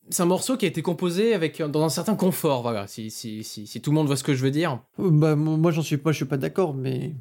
c'est 0.09 0.23
un 0.23 0.27
morceau 0.27 0.57
qui 0.57 0.65
a 0.65 0.69
été 0.69 0.81
composé 0.81 1.33
avec 1.33 1.61
dans 1.61 1.83
un 1.83 1.89
certain 1.89 2.15
confort, 2.15 2.61
voilà. 2.61 2.87
Si, 2.87 3.11
si, 3.11 3.43
si, 3.43 3.67
si 3.67 3.81
tout 3.81 3.91
le 3.91 3.95
monde 3.95 4.07
voit 4.07 4.15
ce 4.15 4.23
que 4.23 4.33
je 4.33 4.43
veux 4.43 4.51
dire. 4.51 4.79
Bah, 4.97 5.35
moi, 5.35 5.71
j'en 5.71 5.81
suis 5.81 5.97
pas, 5.97 6.11
je 6.11 6.17
suis 6.17 6.25
pas 6.25 6.37
d'accord, 6.37 6.73
mais 6.73 7.13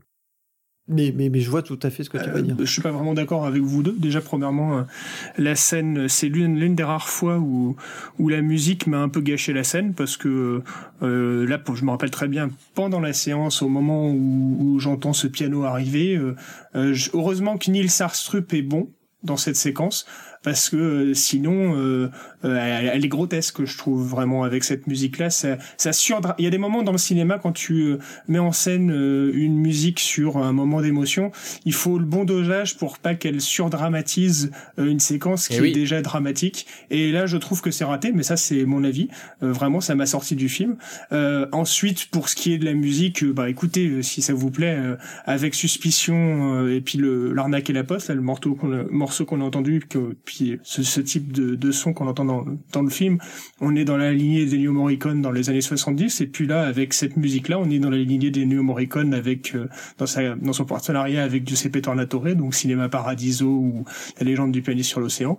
mais, 0.88 1.12
mais, 1.16 1.30
mais, 1.30 1.40
je 1.40 1.50
vois 1.50 1.62
tout 1.62 1.80
à 1.82 1.90
fait 1.90 2.04
ce 2.04 2.10
que 2.10 2.18
tu 2.18 2.30
vas 2.30 2.40
dire. 2.40 2.54
Euh, 2.54 2.64
je 2.64 2.70
suis 2.70 2.82
pas 2.82 2.92
vraiment 2.92 3.12
d'accord 3.12 3.44
avec 3.44 3.60
vous 3.60 3.82
deux. 3.82 3.96
Déjà, 3.98 4.20
premièrement, 4.20 4.78
euh, 4.78 4.82
la 5.36 5.56
scène, 5.56 6.08
c'est 6.08 6.28
l'une, 6.28 6.60
l'une 6.60 6.76
des 6.76 6.84
rares 6.84 7.08
fois 7.08 7.38
où, 7.38 7.74
où 8.20 8.28
la 8.28 8.40
musique 8.40 8.86
m'a 8.86 8.98
un 8.98 9.08
peu 9.08 9.20
gâché 9.20 9.52
la 9.52 9.64
scène 9.64 9.94
parce 9.94 10.16
que 10.16 10.62
euh, 11.02 11.48
là, 11.48 11.60
je 11.74 11.84
me 11.84 11.90
rappelle 11.90 12.12
très 12.12 12.28
bien, 12.28 12.50
pendant 12.74 13.00
la 13.00 13.12
séance, 13.12 13.62
au 13.62 13.68
moment 13.68 14.08
où, 14.08 14.58
où 14.60 14.78
j'entends 14.78 15.12
ce 15.12 15.26
piano 15.26 15.64
arriver, 15.64 16.16
euh, 16.16 16.94
heureusement 17.14 17.58
que 17.58 17.68
Neil 17.68 17.88
Sarstrup 17.88 18.54
est 18.54 18.62
bon 18.62 18.88
dans 19.26 19.36
cette 19.36 19.56
séquence 19.56 20.06
parce 20.46 20.70
que 20.70 20.76
euh, 20.76 21.14
sinon 21.14 21.76
euh, 21.76 22.08
euh, 22.44 22.90
elle, 22.94 23.04
est 23.04 23.08
grotesque 23.08 23.64
je 23.64 23.76
trouve 23.76 24.06
vraiment 24.06 24.44
avec 24.44 24.62
cette 24.62 24.86
musique 24.86 25.18
là 25.18 25.28
ça, 25.28 25.58
ça 25.76 25.90
il 26.38 26.44
y 26.44 26.46
a 26.46 26.50
des 26.50 26.58
moments 26.58 26.84
dans 26.84 26.92
le 26.92 26.98
cinéma 26.98 27.40
quand 27.40 27.50
tu 27.50 27.96
mets 28.28 28.38
en 28.38 28.52
scène 28.52 28.90
une 29.34 29.58
musique 29.58 29.98
sur 29.98 30.36
un 30.36 30.52
moment 30.52 30.80
d'émotion 30.80 31.32
il 31.64 31.72
faut 31.72 31.98
le 31.98 32.04
bon 32.04 32.22
dosage 32.22 32.76
pour 32.76 32.98
pas 32.98 33.16
qu'elle 33.16 33.40
surdramatise 33.40 34.52
une 34.78 35.00
séquence 35.00 35.48
qui 35.48 35.56
eh 35.60 35.68
est 35.68 35.72
déjà 35.72 36.00
dramatique. 36.00 36.66
Et 36.90 37.10
là 37.10 37.26
je 37.26 37.38
trouve 37.38 37.60
que 37.60 37.72
c'est 37.72 37.84
raté 37.84 38.12
mais 38.12 38.22
ça 38.22 38.36
c'est 38.36 38.64
mon 38.66 38.84
avis. 38.84 39.08
Vraiment 39.40 39.80
ça 39.80 39.96
m'a 39.96 40.06
sorti 40.06 40.36
du 40.36 40.48
film. 40.48 40.76
Ensuite 41.10 42.06
pour 42.10 42.28
ce 42.28 42.36
qui 42.36 42.52
est 42.52 42.58
de 42.58 42.64
la 42.64 42.74
musique 42.74 43.24
bah 43.24 43.50
écoutez 43.50 44.02
si 44.04 44.22
ça 44.22 44.32
vous 44.32 44.52
plaît 44.52 44.78
avec 45.24 45.56
suspicion 45.56 46.68
et 46.68 46.80
puis 46.80 46.98
le 46.98 47.32
l'arnaque 47.32 47.68
et 47.68 47.72
la 47.72 47.82
poste 47.82 48.08
là, 48.08 48.14
le 48.14 48.20
morceau 48.20 48.54
qu'on 48.54 48.86
morceau 48.90 49.24
qu'on 49.24 49.40
a 49.40 49.44
entendu 49.44 49.80
que 49.80 50.14
ce, 50.62 51.00
type 51.00 51.32
de, 51.32 51.54
de 51.54 51.70
son 51.70 51.92
qu'on 51.92 52.06
entend 52.06 52.24
dans, 52.24 52.44
dans, 52.72 52.82
le 52.82 52.90
film, 52.90 53.18
on 53.60 53.74
est 53.76 53.84
dans 53.84 53.96
la 53.96 54.12
lignée 54.12 54.46
des 54.46 54.58
New 54.58 54.72
Morricone 54.72 55.22
dans 55.22 55.30
les 55.30 55.50
années 55.50 55.60
70, 55.60 56.20
et 56.20 56.26
puis 56.26 56.46
là, 56.46 56.62
avec 56.62 56.92
cette 56.92 57.16
musique-là, 57.16 57.58
on 57.58 57.70
est 57.70 57.78
dans 57.78 57.90
la 57.90 57.96
lignée 57.96 58.30
des 58.30 58.46
New 58.46 58.62
Morricone 58.62 59.14
avec, 59.14 59.54
euh, 59.54 59.68
dans, 59.98 60.06
sa, 60.06 60.34
dans 60.34 60.52
son 60.52 60.64
partenariat 60.64 61.22
avec 61.22 61.46
Giuseppe 61.46 61.82
Tornatore, 61.82 62.34
donc 62.34 62.54
Cinéma 62.54 62.88
Paradiso 62.88 63.46
ou 63.46 63.84
La 64.18 64.26
légende 64.26 64.52
du 64.52 64.62
pianiste 64.62 64.90
sur 64.90 65.00
l'océan. 65.00 65.38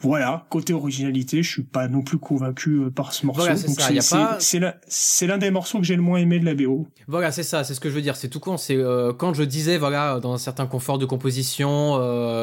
Voilà, 0.00 0.46
côté 0.50 0.72
originalité, 0.72 1.42
je 1.42 1.50
suis 1.50 1.62
pas 1.62 1.88
non 1.88 2.02
plus 2.02 2.18
convaincu 2.18 2.70
euh, 2.70 2.90
par 2.90 3.12
ce 3.12 3.26
morceau. 3.26 3.42
Voilà, 3.42 4.38
c'est 4.40 5.26
l'un 5.26 5.38
des 5.38 5.50
morceaux 5.50 5.78
que 5.78 5.84
j'ai 5.84 5.96
le 5.96 6.02
moins 6.02 6.18
aimé 6.18 6.38
de 6.38 6.44
la 6.44 6.54
BO. 6.54 6.86
Voilà, 7.08 7.32
c'est 7.32 7.42
ça, 7.42 7.64
c'est 7.64 7.74
ce 7.74 7.80
que 7.80 7.88
je 7.88 7.94
veux 7.94 8.02
dire, 8.02 8.16
c'est 8.16 8.28
tout 8.28 8.40
con, 8.40 8.56
c'est 8.56 8.76
euh, 8.76 9.12
quand 9.12 9.34
je 9.34 9.42
disais, 9.42 9.78
voilà, 9.78 10.20
dans 10.20 10.32
un 10.32 10.38
certain 10.38 10.66
confort 10.66 10.98
de 10.98 11.06
composition, 11.06 11.96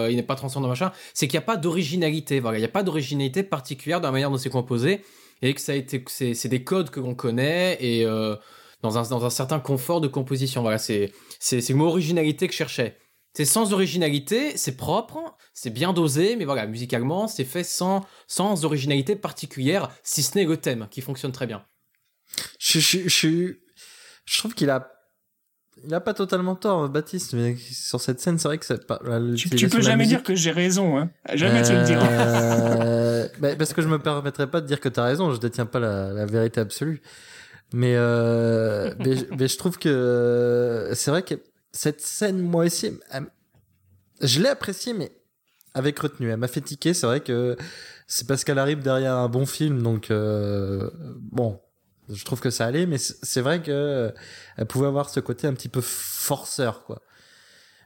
il 0.10 0.16
n'est 0.16 0.24
pas 0.24 0.36
transcendant 0.36 0.68
machin, 0.68 0.92
c'est 1.14 1.28
qu'il 1.28 1.38
n'y 1.38 1.44
a 1.44 1.46
pas 1.46 1.58
de 1.58 1.68
originalité. 1.74 2.40
Voilà, 2.40 2.58
il 2.60 2.62
n'y 2.62 2.66
a 2.66 2.76
pas 2.80 2.84
d'originalité 2.84 3.44
particulière 3.44 4.00
dans 4.00 4.10
la 4.10 4.12
manière 4.12 4.30
dont 4.32 4.38
c'est 4.38 4.50
composé 4.50 5.02
et 5.42 5.54
que 5.54 5.60
ça 5.60 5.72
a 5.72 5.76
été, 5.76 6.04
c'est 6.08 6.48
des 6.48 6.64
codes 6.64 6.90
que 6.90 7.00
l'on 7.00 7.16
connaît 7.16 7.78
et 7.82 8.06
euh, 8.06 8.36
dans 8.82 8.98
un 8.98 9.04
dans 9.10 9.26
un 9.26 9.30
certain 9.30 9.60
confort 9.60 10.00
de 10.02 10.08
composition. 10.08 10.62
Voilà, 10.62 10.78
c'est 10.78 11.12
c'est 11.40 11.68
le 11.70 11.76
mot 11.76 11.88
originalité 11.88 12.48
que 12.48 12.54
je 12.54 12.58
cherchais. 12.58 12.98
C'est 13.36 13.46
sans 13.46 13.74
originalité, 13.74 14.56
c'est 14.58 14.78
propre, 14.78 15.36
c'est 15.56 15.72
bien 15.72 15.92
dosé, 15.92 16.36
mais 16.36 16.46
voilà, 16.46 16.68
musicalement, 16.68 17.28
c'est 17.28 17.46
fait 17.46 17.64
sans, 17.64 18.06
sans 18.28 18.64
originalité 18.64 19.16
particulière, 19.16 19.90
si 20.04 20.22
ce 20.22 20.38
n'est 20.38 20.46
le 20.46 20.58
thème, 20.58 20.88
qui 20.92 21.02
fonctionne 21.02 21.32
très 21.32 21.48
bien. 21.48 21.66
Je, 22.60 22.80
je 22.80 24.38
trouve 24.38 24.54
qu'il 24.54 24.70
a 24.70 24.93
il 25.86 25.94
a 25.94 26.00
pas 26.00 26.14
totalement 26.14 26.56
tort, 26.56 26.90
Baptiste, 26.90 27.34
mais 27.34 27.56
sur 27.58 28.00
cette 28.00 28.20
scène, 28.20 28.38
c'est 28.38 28.48
vrai 28.48 28.58
que 28.58 28.66
c'est 28.66 28.86
pas. 28.86 29.00
Tu, 29.36 29.50
tu 29.50 29.70
peux 29.70 29.82
jamais 29.82 30.06
dire 30.06 30.24
que 30.24 30.36
j'ai 30.36 30.52
raison, 30.52 30.98
hein. 30.98 31.10
Jamais 31.34 31.62
tu 31.64 31.74
le 31.74 31.84
diras. 31.84 32.08
Euh, 32.84 33.28
bah, 33.40 33.56
parce 33.56 33.74
que 33.74 33.82
je 33.82 33.88
me 33.88 34.00
permettrai 34.00 34.48
pas 34.48 34.60
de 34.60 34.68
dire 34.68 34.80
que 34.80 34.90
tu 34.90 35.00
as 35.00 35.04
raison, 35.04 35.32
je 35.34 35.40
détiens 35.40 35.66
pas 35.66 35.80
la, 35.80 36.12
la 36.12 36.26
vérité 36.26 36.60
absolue. 36.60 37.02
Mais, 37.74 37.96
euh, 37.96 38.94
mais, 39.00 39.16
mais, 39.38 39.48
je 39.48 39.58
trouve 39.58 39.78
que 39.78 40.92
c'est 40.94 41.12
vrai 41.12 41.24
que 41.24 41.36
cette 41.72 42.02
scène, 42.02 42.40
moi 42.40 42.66
aussi, 42.66 42.92
je 44.22 44.42
l'ai 44.42 44.50
appréciée, 44.50 44.94
mais 44.94 45.12
avec 45.74 46.00
retenue. 46.00 46.30
Elle 46.30 46.38
m'a 46.38 46.48
fait 46.48 46.62
tiquer. 46.62 46.94
C'est 46.94 47.08
vrai 47.08 47.22
que 47.22 47.58
c'est 48.08 48.28
parce 48.28 48.44
qu'elle 48.44 48.60
arrive 48.60 48.80
derrière 48.80 49.16
un 49.16 49.30
bon 49.30 49.46
film, 49.46 49.82
donc 49.82 50.12
euh, 50.12 50.90
bon, 51.20 51.60
je 52.10 52.26
trouve 52.26 52.40
que 52.40 52.50
ça 52.50 52.66
allait, 52.66 52.86
mais 52.86 52.98
c'est 52.98 53.42
vrai 53.42 53.62
que 53.62 54.14
elle 54.58 54.66
pouvait 54.66 54.88
avoir 54.88 55.10
ce 55.10 55.20
côté 55.20 55.48
un 55.48 55.54
petit 55.54 55.70
peu 55.70 55.82
forceur, 55.82 56.84
quoi. 56.84 57.02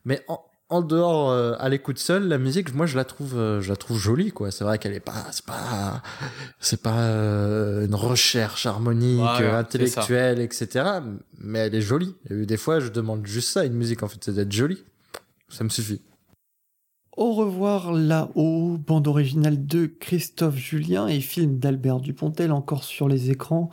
Mais 0.05 0.23
en, 0.27 0.41
en 0.69 0.81
dehors, 0.81 1.31
euh, 1.31 1.53
à 1.59 1.69
l'écoute 1.69 1.97
seule, 1.97 2.27
la 2.27 2.37
musique, 2.37 2.73
moi, 2.73 2.85
je 2.85 2.97
la 2.97 3.05
trouve, 3.05 3.37
euh, 3.37 3.61
je 3.61 3.69
la 3.69 3.77
trouve 3.77 3.97
jolie, 3.97 4.31
quoi. 4.31 4.51
C'est 4.51 4.65
vrai 4.65 4.77
qu'elle 4.79 4.93
est 4.93 4.99
pas, 4.99 5.25
c'est 5.31 5.45
pas, 5.45 6.01
c'est 6.59 6.81
pas 6.81 6.99
euh, 6.99 7.85
une 7.85 7.95
recherche 7.95 8.65
harmonique, 8.65 9.21
intellectuelle, 9.21 10.41
etc. 10.41 10.85
Mais 11.37 11.59
elle 11.59 11.75
est 11.75 11.81
jolie. 11.81 12.15
Et 12.29 12.45
des 12.45 12.57
fois, 12.57 12.79
je 12.79 12.89
demande 12.89 13.25
juste 13.25 13.49
ça, 13.49 13.65
une 13.65 13.73
musique, 13.73 14.03
en 14.03 14.07
fait, 14.07 14.19
c'est 14.21 14.33
d'être 14.33 14.51
jolie. 14.51 14.83
Ça 15.49 15.63
me 15.63 15.69
suffit. 15.69 16.01
Au 17.15 17.33
revoir 17.33 17.93
là-haut, 17.93 18.77
bande 18.77 19.07
originale 19.07 19.65
de 19.65 19.85
Christophe 19.87 20.57
Julien 20.57 21.07
et 21.07 21.21
film 21.21 21.57
d'Albert 21.57 21.99
Dupontel 21.99 22.51
encore 22.51 22.83
sur 22.83 23.07
les 23.07 23.31
écrans. 23.31 23.71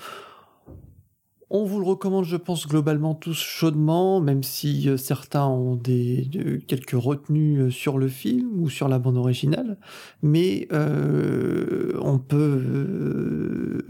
On 1.56 1.62
vous 1.62 1.78
le 1.78 1.86
recommande, 1.86 2.24
je 2.24 2.36
pense, 2.36 2.66
globalement 2.66 3.14
tous 3.14 3.38
chaudement, 3.38 4.20
même 4.20 4.42
si 4.42 4.88
euh, 4.88 4.96
certains 4.96 5.46
ont 5.46 5.76
des, 5.76 6.28
quelques 6.66 7.00
retenues 7.00 7.60
euh, 7.60 7.70
sur 7.70 7.96
le 7.96 8.08
film 8.08 8.60
ou 8.60 8.68
sur 8.68 8.88
la 8.88 8.98
bande 8.98 9.16
originale. 9.16 9.78
Mais 10.20 10.66
euh, 10.72 11.96
on 12.02 12.18
peut, 12.18 13.84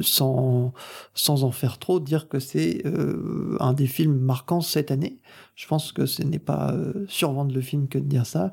sans, 0.00 0.72
sans 1.12 1.42
en 1.42 1.50
faire 1.50 1.80
trop, 1.80 1.98
dire 1.98 2.28
que 2.28 2.38
c'est 2.38 2.84
un 3.58 3.72
des 3.72 3.88
films 3.88 4.20
marquants 4.20 4.60
cette 4.60 4.92
année. 4.92 5.18
Je 5.56 5.66
pense 5.66 5.90
que 5.90 6.06
ce 6.06 6.22
n'est 6.22 6.38
pas 6.38 6.72
survendre 7.08 7.52
le 7.52 7.62
film 7.62 7.88
que 7.88 7.98
de 7.98 8.04
dire 8.04 8.26
ça. 8.26 8.52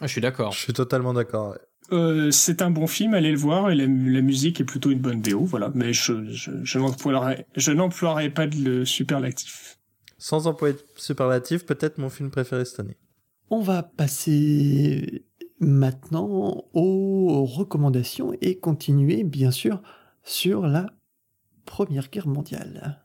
Ah, 0.00 0.08
je 0.08 0.12
suis 0.12 0.20
d'accord. 0.20 0.50
Je 0.50 0.58
suis 0.58 0.72
totalement 0.72 1.14
d'accord. 1.14 1.54
Euh, 1.92 2.30
c'est 2.30 2.62
un 2.62 2.70
bon 2.70 2.86
film, 2.86 3.14
allez 3.14 3.32
le 3.32 3.38
voir, 3.38 3.70
et 3.70 3.74
la, 3.74 3.86
musique 3.86 4.60
est 4.60 4.64
plutôt 4.64 4.90
une 4.90 5.00
bonne 5.00 5.20
BO, 5.20 5.40
voilà. 5.40 5.70
Mais 5.74 5.92
je, 5.92 6.30
je, 6.30 6.50
je 6.62 7.72
n'emploierai 7.72 8.30
pas 8.30 8.46
de 8.46 8.84
superlatif. 8.84 9.78
Sans 10.18 10.46
employer 10.46 10.74
de 10.74 10.80
superlatif, 10.96 11.64
peut-être 11.66 11.98
mon 11.98 12.10
film 12.10 12.30
préféré 12.30 12.64
cette 12.64 12.80
année. 12.80 12.96
On 13.48 13.60
va 13.60 13.82
passer 13.82 15.24
maintenant 15.58 16.64
aux 16.72 17.44
recommandations 17.44 18.32
et 18.40 18.58
continuer, 18.58 19.24
bien 19.24 19.50
sûr, 19.50 19.82
sur 20.22 20.66
la 20.66 20.86
Première 21.64 22.10
Guerre 22.10 22.28
mondiale. 22.28 23.02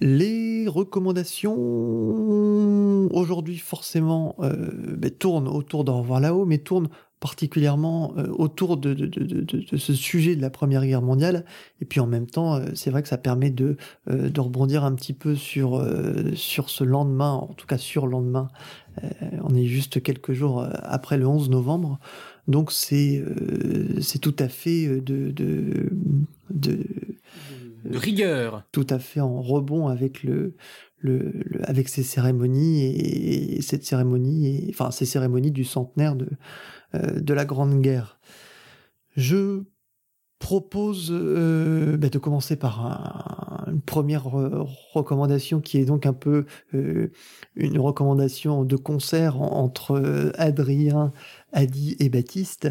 Les 0.00 0.68
recommandations 0.68 1.56
aujourd'hui 3.12 3.58
forcément 3.58 4.36
euh, 4.40 4.96
ben, 4.96 5.10
tournent 5.10 5.48
autour 5.48 5.84
d'Au 5.84 5.98
revoir 5.98 6.20
là-haut, 6.20 6.44
mais 6.44 6.58
tournent 6.58 6.88
particulièrement 7.18 8.12
euh, 8.18 8.28
autour 8.28 8.76
de, 8.76 9.10
ce 9.76 9.94
sujet 9.94 10.36
de 10.36 10.42
la 10.42 10.50
Première 10.50 10.84
Guerre 10.84 11.00
mondiale. 11.00 11.46
Et 11.80 11.86
puis 11.86 12.00
en 12.00 12.06
même 12.06 12.26
temps, 12.26 12.56
euh, 12.56 12.66
c'est 12.74 12.90
vrai 12.90 13.02
que 13.02 13.08
ça 13.08 13.16
permet 13.16 13.50
de, 13.50 13.76
de 14.06 14.40
rebondir 14.40 14.84
un 14.84 14.94
petit 14.94 15.14
peu 15.14 15.34
sur, 15.34 15.82
sur 16.34 16.68
ce 16.68 16.84
lendemain, 16.84 17.32
en 17.32 17.54
tout 17.54 17.66
cas 17.66 17.78
sur 17.78 18.06
le 18.06 18.12
lendemain. 18.12 18.48
on 19.42 19.54
est 19.54 19.66
juste 19.66 20.02
quelques 20.02 20.32
jours 20.32 20.66
après 20.82 21.16
le 21.16 21.26
11 21.26 21.48
novembre. 21.48 21.98
Donc 22.48 22.70
c'est 22.70 23.24
c'est 24.00 24.20
tout 24.20 24.36
à 24.38 24.48
fait 24.48 25.00
de, 25.00 25.30
de, 25.30 25.90
de 27.86 27.92
de 27.92 27.98
rigueur. 27.98 28.64
Tout 28.72 28.86
à 28.90 28.98
fait 28.98 29.20
en 29.20 29.40
rebond 29.40 29.88
avec 29.88 30.22
le, 30.22 30.56
le, 30.98 31.42
avec 31.62 31.88
ces 31.88 32.02
cérémonies 32.02 32.82
et, 32.84 33.62
cette 33.62 33.84
cérémonie 33.84 34.46
et 34.48 34.66
enfin 34.70 34.90
ces 34.90 35.06
cérémonies 35.06 35.50
du 35.50 35.64
centenaire 35.64 36.16
de 36.16 36.28
euh, 36.94 37.20
de 37.20 37.34
la 37.34 37.44
Grande 37.44 37.80
Guerre. 37.80 38.18
Je 39.16 39.62
propose 40.38 41.08
euh, 41.10 41.96
bah, 41.96 42.10
de 42.10 42.18
commencer 42.18 42.56
par 42.56 43.64
une 43.66 43.80
première 43.80 44.26
recommandation 44.26 45.60
qui 45.60 45.78
est 45.78 45.86
donc 45.86 46.04
un 46.04 46.12
peu 46.12 46.44
euh, 46.74 47.10
une 47.54 47.78
recommandation 47.78 48.64
de 48.64 48.76
concert 48.76 49.40
entre 49.40 50.32
Adrien, 50.36 51.12
Adi 51.52 51.96
et 51.98 52.10
Baptiste 52.10 52.68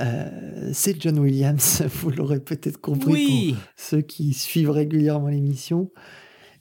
euh, 0.00 0.70
c'est 0.72 1.00
John 1.00 1.18
Williams, 1.18 1.82
vous 2.00 2.10
l'aurez 2.10 2.40
peut-être 2.40 2.80
compris 2.80 3.52
pour 3.52 3.62
ceux 3.76 4.00
qui 4.00 4.32
suivent 4.32 4.70
régulièrement 4.70 5.28
l'émission. 5.28 5.90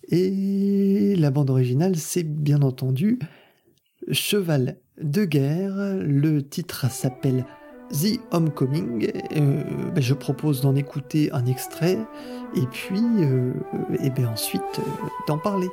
Et 0.10 1.16
la 1.18 1.32
bande 1.32 1.50
originale, 1.50 1.96
c'est 1.96 2.24
bien 2.24 2.62
entendu 2.62 3.20
Cheval 4.12 4.78
de 5.02 5.24
guerre. 5.24 5.76
Le 6.02 6.42
titre 6.42 6.92
s'appelle 6.92 7.46
The 7.92 8.20
Homecoming. 8.32 9.10
Euh, 9.36 9.64
ben, 9.94 10.02
je 10.02 10.14
propose 10.14 10.62
d'en 10.62 10.76
écouter 10.76 11.32
un 11.32 11.46
extrait 11.46 11.98
et 12.56 12.66
puis 12.72 13.02
euh, 13.02 13.54
et 14.02 14.10
ben 14.10 14.28
ensuite 14.28 14.62
d'en 15.28 15.38
parler. 15.38 15.70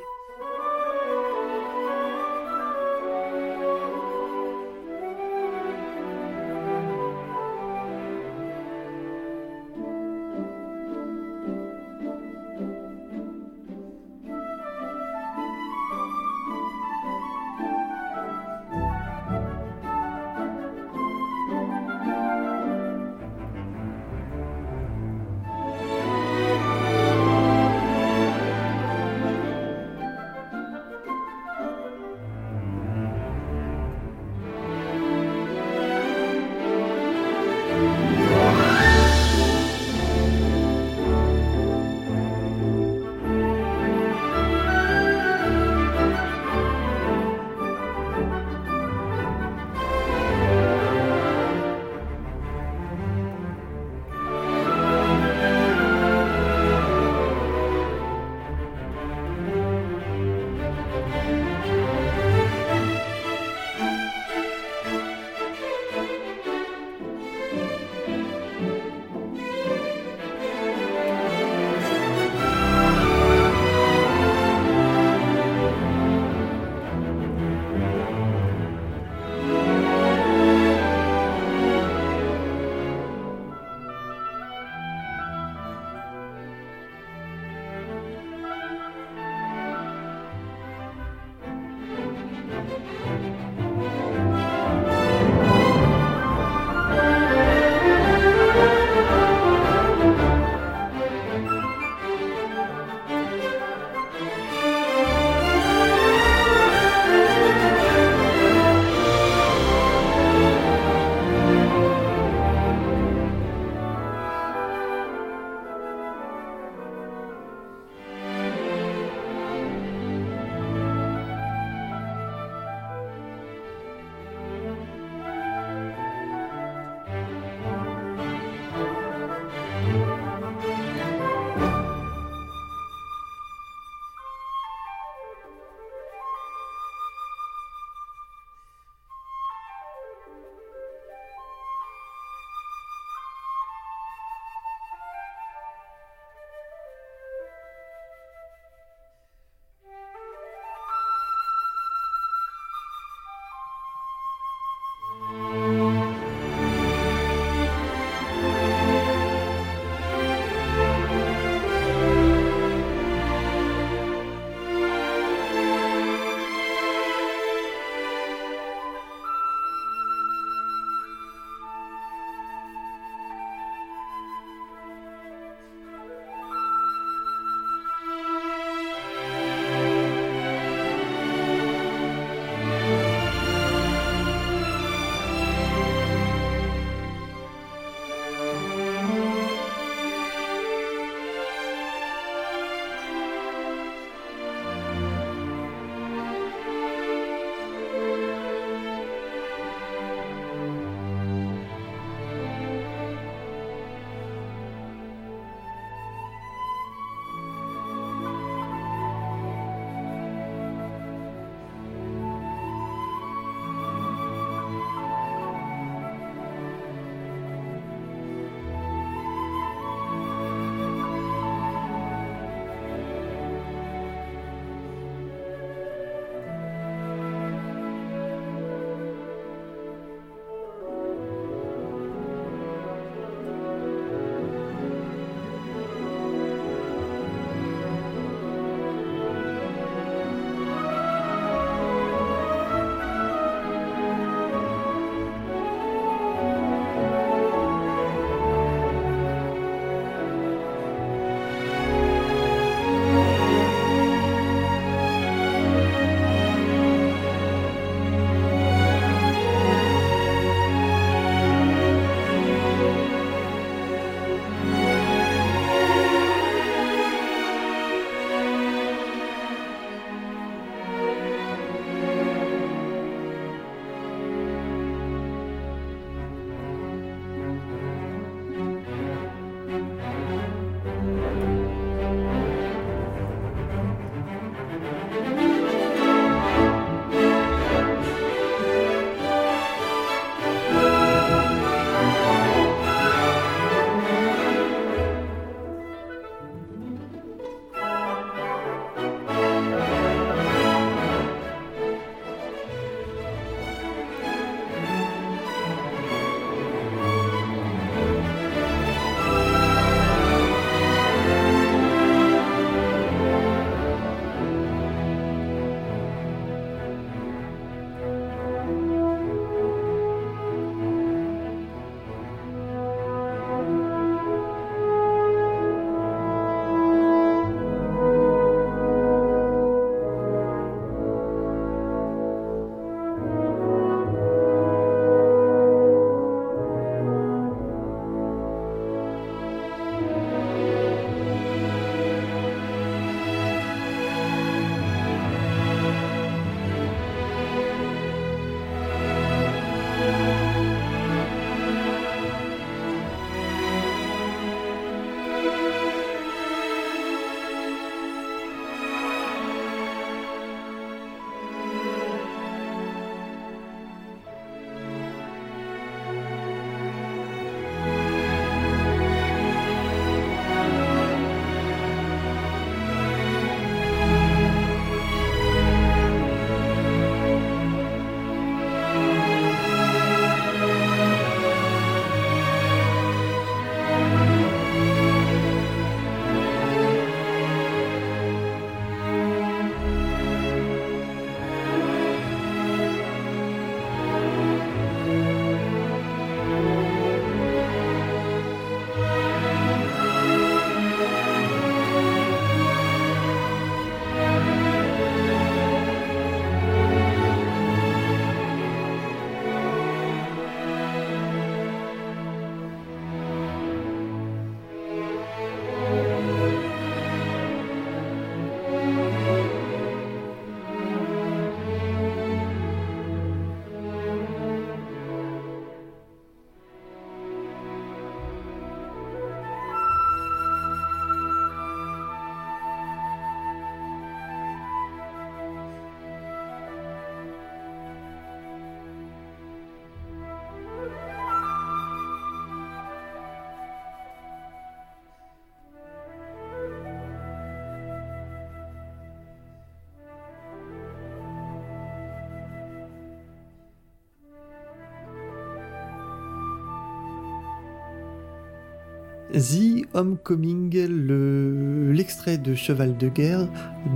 The 459.33 459.85
Homecoming, 459.93 460.87
le- 460.87 461.91
l'extrait 461.91 462.37
de 462.37 462.53
Cheval 462.53 462.97
de 462.97 463.07
guerre 463.07 463.47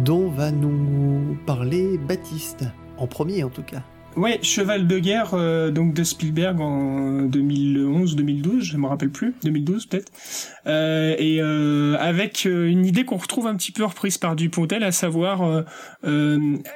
dont 0.04 0.30
va 0.30 0.52
nous 0.52 1.38
parler 1.46 1.98
Baptiste, 1.98 2.66
en 2.98 3.08
premier 3.08 3.44
en 3.44 3.50
tout 3.50 3.64
cas. 3.64 3.84
Ouais, 4.16 4.40
Cheval 4.42 4.88
de 4.88 4.98
guerre 4.98 5.34
euh, 5.34 5.72
donc 5.72 5.94
de 5.94 6.06
Spielberg 6.06 6.62
en 6.62 7.24
2011-2012, 7.28 8.62
je 8.62 8.78
me 8.78 8.88
rappelle 8.88 9.10
plus, 9.10 9.34
2012 9.44 9.88
peut-être. 9.88 10.10
Euh, 10.68 11.16
et 11.20 11.42
euh, 11.42 11.98
avec 12.00 12.46
une 12.46 12.86
idée 12.86 13.04
qu'on 13.04 13.18
retrouve 13.18 13.46
un 13.46 13.56
petit 13.56 13.74
peu 13.74 13.84
reprise 13.84 14.18
par 14.18 14.38
Dupontel, 14.38 14.84
à 14.84 14.94
savoir 14.94 15.66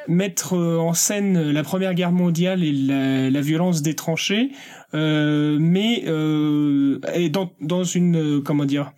mettre 0.07 0.57
en 0.57 0.93
scène 0.93 1.51
la 1.51 1.63
Première 1.63 1.93
Guerre 1.93 2.11
mondiale 2.11 2.61
et 2.61 2.73
la, 2.73 3.41
violence 3.41 3.81
des 3.81 3.95
tranchées, 3.95 4.51
mais 4.93 6.03
euh, 6.07 6.99
et 7.13 7.29
dans, 7.29 7.51
dans 7.61 7.83
une 7.83 8.37
euh, 8.37 8.41
comment 8.41 8.65
dire 8.65 8.91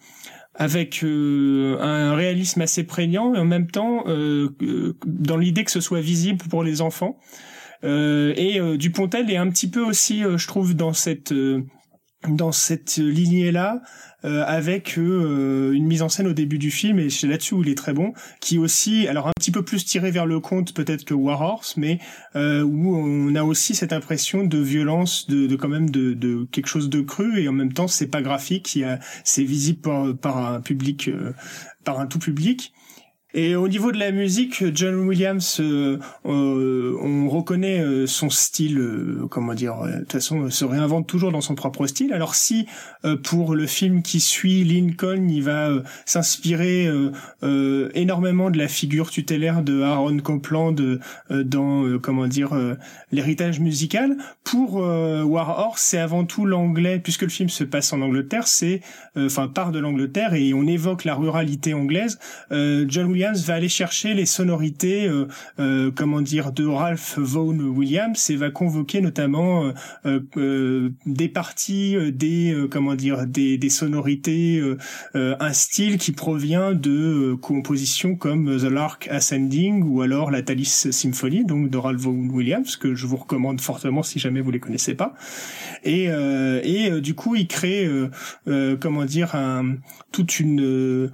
avec 0.56 1.04
euh, 1.04 1.78
un 1.80 2.14
réalisme 2.14 2.62
assez 2.62 2.84
prégnant 2.84 3.34
et 3.34 3.40
en 3.40 3.46
même 3.46 3.70
temps 3.72 4.04
euh, 4.08 4.50
euh, 4.62 4.96
dans 5.06 5.38
l'idée 5.38 5.64
que 5.64 5.72
ce 5.72 5.82
soit 5.82 6.02
visible 6.02 6.44
pour 6.50 6.64
les 6.64 6.82
enfants. 6.82 7.18
Euh, 7.84 8.34
et 8.36 8.60
euh, 8.60 8.78
Dupontel 8.78 9.32
est 9.32 9.38
un 9.38 9.50
petit 9.50 9.70
peu 9.70 9.82
aussi, 9.82 10.24
euh, 10.24 10.38
je 10.38 10.48
trouve, 10.48 10.76
dans 10.76 10.94
cette 10.94 11.32
euh, 11.32 11.64
dans 12.28 12.52
cette 12.52 12.98
lignée-là, 12.98 13.82
euh, 14.24 14.44
avec 14.46 15.00
euh, 15.00 15.72
une 15.72 15.86
mise 15.86 16.04
en 16.04 16.10
scène 16.10 16.28
au 16.28 16.34
début 16.34 16.60
du 16.60 16.70
film, 16.70 17.00
et 17.00 17.10
c'est 17.10 17.26
là-dessus 17.26 17.56
où 17.56 17.64
il 17.64 17.70
est 17.70 17.78
très 17.78 17.94
bon, 17.94 18.14
qui 18.40 18.60
aussi, 18.60 19.08
alors 19.08 19.28
un 19.28 19.32
petit 19.36 19.50
peu 19.50 19.64
plus 19.64 19.84
tiré 19.84 20.12
vers 20.12 20.28
le 20.28 20.40
conte 20.40 20.76
peut-être 20.76 21.06
que 21.06 21.16
War 21.16 21.42
Horse, 21.42 21.76
mais 21.78 21.98
euh, 22.36 22.62
où 22.62 22.96
on 22.96 23.34
a 23.34 23.44
aussi 23.44 23.74
cette 23.74 23.94
impression 23.94 24.44
de 24.44 24.60
violence, 24.60 25.28
de, 25.28 25.48
de 25.48 25.56
quand 25.56 25.70
même 25.70 25.90
de, 25.90 26.14
de 26.14 26.48
quelque 26.52 26.68
chose 26.68 26.90
de 26.90 27.02
cru, 27.02 27.42
et 27.42 27.48
en 27.48 27.54
même 27.54 27.74
temps 27.74 27.88
c'est 27.88 28.08
pas 28.08 28.22
graphique, 28.22 28.78
c'est 29.24 29.44
visible 29.44 29.80
par, 29.80 30.16
par 30.16 30.38
un 30.54 30.62
public, 30.62 31.08
euh, 31.08 31.34
par 31.84 32.00
un 32.00 32.06
tout 32.06 32.20
public. 32.20 32.74
Et 33.34 33.56
au 33.56 33.68
niveau 33.68 33.92
de 33.92 33.98
la 33.98 34.12
musique, 34.12 34.64
John 34.76 34.96
Williams, 35.08 35.58
euh, 35.62 36.00
euh, 36.26 36.98
on 37.02 37.30
reconnaît 37.30 37.80
euh, 37.80 38.06
son 38.06 38.30
style, 38.30 38.78
euh, 38.78 39.28
comment 39.30 39.54
dire, 39.54 39.80
euh, 39.82 39.92
de 39.92 40.00
toute 40.00 40.12
façon, 40.12 40.44
euh, 40.44 40.50
se 40.50 40.66
réinvente 40.66 41.08
toujours 41.08 41.32
dans 41.32 41.40
son 41.40 41.56
propre 41.56 41.88
style. 41.88 42.12
Alors 42.14 42.36
si 42.36 42.66
pour 43.24 43.56
le 43.56 43.66
film 43.66 44.02
qui 44.04 44.20
suit 44.20 44.64
Lincoln, 44.64 45.28
il 45.28 45.42
va 45.44 45.70
s'inspirer 46.06 46.88
énormément 47.96 48.52
de 48.52 48.58
la 48.58 48.68
figure 48.68 49.10
tutélaire 49.10 49.64
de 49.64 49.82
Aaron 49.82 50.18
Copland 50.18 51.00
dans, 51.30 52.00
comment 52.00 52.28
dire, 52.28 52.52
l'héritage 53.12 53.60
musical, 53.60 54.18
pour 54.44 54.76
War 54.76 55.50
Horse, 55.50 55.82
c'est 55.82 55.98
avant 55.98 56.26
tout 56.26 56.46
l'anglais, 56.46 57.00
puisque 57.00 57.24
le 57.24 57.30
film 57.30 57.50
se 57.50 57.64
passe 57.64 57.92
en 57.92 58.02
Angleterre, 58.02 58.48
c'est, 58.48 58.82
enfin, 59.18 59.48
part 59.48 59.72
de 59.72 59.80
l'Angleterre 59.80 60.36
et 60.36 60.54
on 60.54 60.68
évoque 60.68 61.04
la 61.04 61.16
ruralité 61.16 61.74
anglaise. 61.74 62.20
John 62.52 63.08
Williams 63.08 63.21
va 63.30 63.56
aller 63.56 63.70
chercher 63.70 64.14
les 64.14 64.26
sonorités, 64.26 65.08
euh, 65.08 65.28
euh, 65.60 65.92
comment 65.94 66.22
dire, 66.22 66.52
de 66.52 66.66
Ralph 66.66 67.18
Vaughan 67.18 67.60
Williams 67.60 68.30
et 68.30 68.36
va 68.36 68.50
convoquer 68.50 69.02
notamment 69.02 69.66
euh, 69.66 69.72
euh, 70.06 70.20
euh, 70.38 70.90
des 71.06 71.30
parties, 71.30 71.96
des 72.12 72.56
comment 72.70 72.96
dire, 72.96 73.28
des, 73.28 73.58
des 73.58 73.70
sonorités, 73.70 74.62
un 75.14 75.54
style 75.54 75.98
qui 75.98 76.12
provient 76.12 76.74
de 76.74 77.36
compositions 77.42 78.16
comme 78.16 78.58
The 78.58 78.64
Lark 78.64 79.08
Ascending 79.10 79.84
ou 79.84 80.02
alors 80.02 80.32
la 80.32 80.42
Thalys 80.42 80.88
Symphony, 80.92 81.46
donc 81.46 81.70
de 81.70 81.78
Ralph 81.78 82.02
Vaughan 82.02 82.30
Williams 82.30 82.76
que 82.76 82.96
je 82.96 83.06
vous 83.06 83.18
recommande 83.18 83.62
fortement 83.62 84.04
si 84.04 84.20
jamais 84.20 84.42
vous 84.42 84.52
les 84.52 84.60
connaissez 84.60 84.96
pas. 84.96 85.14
Et 85.84 86.06
et 86.06 87.02
du 87.02 87.14
coup, 87.14 87.36
il 87.36 87.48
crée 87.48 87.90
comment 88.80 89.06
dire 89.06 89.36
un 89.36 89.76
toute 90.12 90.40
une 90.40 91.12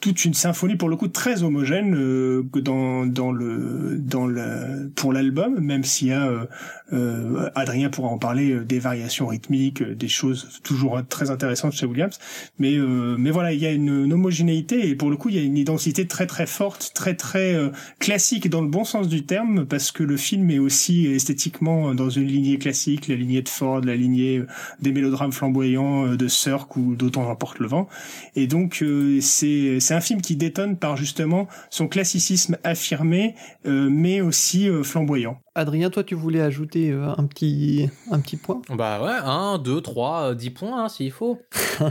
toute 0.00 0.24
une 0.24 0.34
symphonie 0.34 0.76
pour 0.76 0.88
le 0.88 0.96
coup 0.96 1.08
très 1.08 1.31
homogène 1.40 1.94
euh, 1.96 2.42
dans 2.54 3.06
dans 3.06 3.32
le 3.32 3.96
dans 3.98 4.26
le 4.26 4.90
pour 4.94 5.12
l'album 5.12 5.58
même 5.60 5.84
s'il 5.84 6.08
y 6.08 6.12
a 6.12 6.26
euh, 6.26 6.46
euh, 6.92 7.48
Adrien 7.54 7.88
pourra 7.88 8.08
en 8.08 8.18
parler 8.18 8.52
euh, 8.52 8.64
des 8.64 8.78
variations 8.78 9.26
rythmiques 9.26 9.80
euh, 9.80 9.94
des 9.94 10.08
choses 10.08 10.60
toujours 10.62 11.00
très 11.08 11.30
intéressantes 11.30 11.72
chez 11.72 11.86
Williams. 11.86 12.18
Mais 12.58 12.76
mais 13.18 13.30
voilà 13.30 13.52
il 13.52 13.60
y 13.60 13.66
a 13.66 13.70
une, 13.72 14.04
une 14.04 14.12
homogénéité 14.12 14.88
et 14.88 14.94
pour 14.94 15.10
le 15.10 15.16
coup 15.16 15.28
il 15.28 15.36
y 15.36 15.38
a 15.38 15.42
une 15.42 15.56
identité 15.56 16.06
très 16.06 16.26
très 16.26 16.46
forte 16.46 16.92
très 16.94 17.14
très 17.14 17.56
classique 17.98 18.48
dans 18.48 18.60
le 18.60 18.68
bon 18.68 18.84
sens 18.84 19.08
du 19.08 19.24
terme 19.24 19.64
parce 19.66 19.92
que 19.92 20.02
le 20.02 20.16
film 20.16 20.50
est 20.50 20.58
aussi 20.58 21.06
esthétiquement 21.06 21.94
dans 21.94 22.10
une 22.10 22.26
lignée 22.26 22.58
classique 22.58 23.08
la 23.08 23.14
lignée 23.14 23.42
de 23.42 23.48
Ford 23.48 23.80
la 23.80 23.94
lignée 23.94 24.42
des 24.80 24.92
mélodrames 24.92 25.32
flamboyants 25.32 26.14
de 26.14 26.28
Cirque 26.28 26.76
ou 26.76 26.94
d'autant 26.94 27.28
emporte 27.28 27.58
le 27.58 27.66
vent. 27.66 27.88
Et 28.36 28.46
donc 28.46 28.84
c'est 29.20 29.78
c'est 29.80 29.94
un 29.94 30.00
film 30.00 30.20
qui 30.20 30.36
détonne 30.36 30.76
par 30.76 30.96
justement 30.96 31.21
son 31.70 31.88
classicisme 31.88 32.58
affirmé, 32.64 33.34
euh, 33.66 33.88
mais 33.90 34.20
aussi 34.20 34.68
euh, 34.68 34.82
flamboyant. 34.82 35.40
Adrien, 35.54 35.90
toi 35.90 36.04
tu 36.04 36.14
voulais 36.14 36.40
ajouter 36.40 36.90
euh, 36.90 37.12
un, 37.16 37.26
petit, 37.26 37.88
un 38.10 38.20
petit 38.20 38.36
point? 38.36 38.62
Bah 38.70 39.02
ouais, 39.02 39.18
1, 39.24 39.58
2, 39.58 39.80
3, 39.80 40.34
10 40.34 40.50
points 40.50 40.84
hein, 40.84 40.88
s'il 40.88 41.12
faut. 41.12 41.40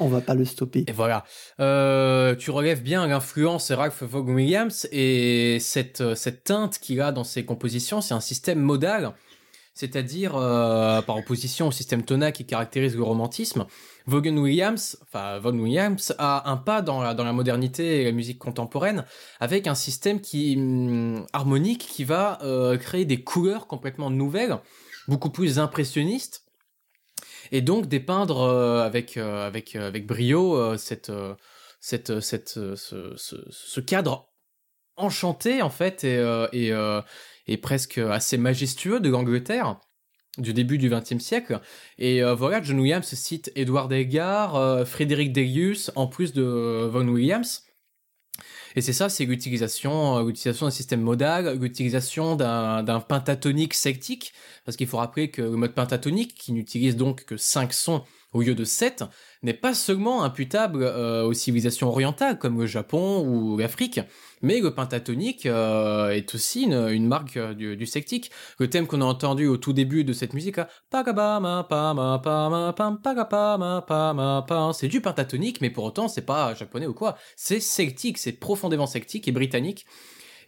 On 0.00 0.08
va 0.08 0.20
pas 0.20 0.34
le 0.34 0.44
stopper. 0.44 0.84
Et 0.86 0.92
voilà. 0.92 1.24
Euh, 1.58 2.36
tu 2.36 2.52
relèves 2.52 2.82
bien 2.82 3.06
l'influence 3.06 3.68
de 3.68 3.74
Ralph 3.74 4.02
Vaughan 4.04 4.34
Williams 4.34 4.86
et 4.92 5.58
cette, 5.60 6.14
cette 6.14 6.44
teinte 6.44 6.78
qu'il 6.78 7.00
a 7.00 7.10
dans 7.10 7.24
ses 7.24 7.44
compositions, 7.44 8.00
c'est 8.00 8.14
un 8.14 8.20
système 8.20 8.60
modal, 8.60 9.14
c'est-à-dire 9.74 10.36
euh, 10.36 11.02
par 11.02 11.16
opposition 11.16 11.68
au 11.68 11.72
système 11.72 12.02
tonal 12.02 12.32
qui 12.32 12.44
caractérise 12.44 12.96
le 12.96 13.02
romantisme. 13.02 13.66
Vaughan 14.08 14.38
Williams, 14.38 14.98
enfin 15.02 15.38
Vaughan 15.38 15.58
Williams, 15.58 16.14
a 16.16 16.50
un 16.50 16.56
pas 16.56 16.80
dans 16.80 17.02
la, 17.02 17.32
modernité 17.34 18.00
et 18.00 18.04
la 18.04 18.12
musique 18.12 18.38
contemporaine 18.38 19.04
avec 19.38 19.66
un 19.66 19.74
système 19.74 20.22
qui 20.22 20.56
hum, 20.56 21.26
harmonique 21.34 21.86
qui 21.86 22.04
va 22.04 22.38
euh, 22.42 22.78
créer 22.78 23.04
des 23.04 23.22
couleurs 23.22 23.66
complètement 23.66 24.08
nouvelles, 24.08 24.56
beaucoup 25.08 25.28
plus 25.28 25.58
impressionnistes 25.58 26.46
et 27.52 27.60
donc 27.60 27.86
dépeindre 27.86 28.40
euh, 28.40 28.80
avec 28.80 29.18
euh, 29.18 29.46
avec 29.46 29.76
brio 30.06 30.78
ce, 30.78 31.36
cadre 33.80 34.32
enchanté 34.96 35.60
en 35.60 35.70
fait 35.70 36.04
et 36.04 36.72
et 37.46 37.56
presque 37.58 37.98
assez 37.98 38.38
majestueux 38.38 39.00
de 39.00 39.10
l'Angleterre 39.10 39.78
du 40.38 40.52
début 40.52 40.78
du 40.78 40.88
XXe 40.88 41.18
siècle. 41.18 41.60
Et 41.98 42.22
euh, 42.22 42.34
voilà 42.34 42.62
John 42.62 42.80
Williams 42.80 43.06
cite 43.06 43.52
Edward 43.54 43.92
Elgar 43.92 44.56
euh, 44.56 44.84
Frédéric 44.84 45.32
Delius 45.32 45.90
en 45.96 46.06
plus 46.06 46.32
de 46.32 46.42
euh, 46.42 46.88
Vaughan 46.88 47.08
Williams. 47.08 47.62
Et 48.76 48.80
c'est 48.80 48.92
ça, 48.92 49.08
c'est 49.08 49.24
l'utilisation, 49.24 50.18
euh, 50.18 50.24
l'utilisation 50.24 50.66
d'un 50.66 50.70
système 50.70 51.00
modal, 51.00 51.58
l'utilisation 51.58 52.36
d'un 52.36 53.00
pentatonique 53.00 53.74
sectique, 53.74 54.32
parce 54.64 54.76
qu'il 54.76 54.86
faut 54.86 54.98
rappeler 54.98 55.30
que 55.30 55.42
le 55.42 55.56
mode 55.56 55.74
pentatonique, 55.74 56.34
qui 56.34 56.52
n'utilise 56.52 56.96
donc 56.96 57.24
que 57.24 57.36
5 57.36 57.72
sons 57.72 58.04
au 58.32 58.42
lieu 58.42 58.54
de 58.54 58.64
7, 58.64 59.04
n'est 59.42 59.54
pas 59.54 59.74
seulement 59.74 60.22
imputable 60.24 60.82
euh, 60.82 61.24
aux 61.24 61.32
civilisations 61.32 61.88
orientales 61.88 62.38
comme 62.38 62.58
le 62.58 62.66
Japon 62.66 63.24
ou 63.26 63.58
l'Afrique, 63.58 64.00
mais 64.42 64.60
le 64.60 64.74
pentatonique 64.74 65.46
euh, 65.46 66.10
est 66.10 66.34
aussi 66.34 66.64
une, 66.64 67.06
marque 67.06 67.36
euh, 67.36 67.54
du, 67.54 67.76
du 67.76 67.86
sectique. 67.86 68.30
Le 68.58 68.68
thème 68.68 68.86
qu'on 68.86 69.00
a 69.00 69.04
entendu 69.04 69.46
au 69.46 69.56
tout 69.56 69.72
début 69.72 70.04
de 70.04 70.12
cette 70.12 70.34
musique, 70.34 70.60
c'est 74.72 74.88
du 74.88 75.00
pentatonique, 75.00 75.60
mais 75.60 75.70
pour 75.70 75.84
autant 75.84 76.08
c'est 76.08 76.26
pas 76.26 76.54
japonais 76.54 76.86
ou 76.86 76.94
quoi, 76.94 77.16
c'est 77.36 77.60
celtique, 77.60 78.18
c'est 78.18 78.32
profondément 78.32 78.86
celtique 78.86 79.28
et 79.28 79.32
britannique. 79.32 79.86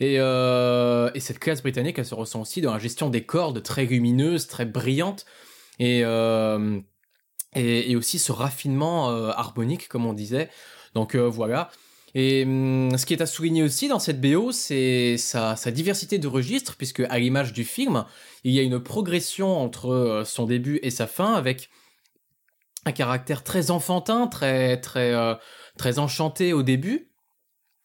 Et, 0.03 0.15
et 0.15 1.21
cette 1.21 1.39
classe 1.39 1.61
britannique, 1.61 1.99
elle 1.99 2.07
se 2.07 2.15
ressent 2.15 2.41
aussi 2.41 2.63
dans 2.63 2.73
la 2.73 2.79
gestion 2.79 3.11
des 3.11 3.23
cordes 3.25 3.63
très 3.63 3.85
lumineuses, 3.85 4.47
très 4.47 4.65
brillantes, 4.65 5.27
et, 7.55 7.97
aussi 7.97 8.19
ce 8.19 8.33
raffinement 8.33 9.11
euh, 9.11 9.31
harmonique, 9.31 9.89
comme 9.89 10.07
on 10.07 10.13
disait. 10.13 10.51
Donc 10.95 11.15
euh, 11.15 11.29
voilà. 11.29 11.71
Et 12.15 12.45
hum, 12.45 12.97
ce 12.97 13.07
qui 13.07 13.15
est 13.15 13.23
à 13.23 13.27
souligner 13.27 13.63
aussi 13.63 13.89
dans 13.89 13.99
cette 13.99 14.21
BO, 14.21 14.53
c'est 14.53 15.17
sa, 15.17 15.55
diversité 15.71 16.19
de 16.19 16.27
registres, 16.27 16.77
puisque 16.77 17.01
à 17.01 17.19
l'image 17.19 17.53
du 17.53 17.65
film, 17.65 18.05
il 18.45 18.53
y 18.53 18.59
a 18.59 18.63
une 18.63 18.81
progression 18.81 19.59
entre 19.59 19.91
euh, 19.91 20.25
son 20.25 20.47
début 20.47 20.81
et 20.83 20.91
sa 20.91 21.07
fin, 21.07 21.35
avec 21.35 21.71
un 22.87 22.93
caractère 22.93 23.45
très 23.45 23.71
enfantin, 23.71 24.27
très 24.27 24.81
très 24.81 25.15
très 25.77 25.99
enchanté 25.99 26.55
au 26.55 26.63
début, 26.63 27.11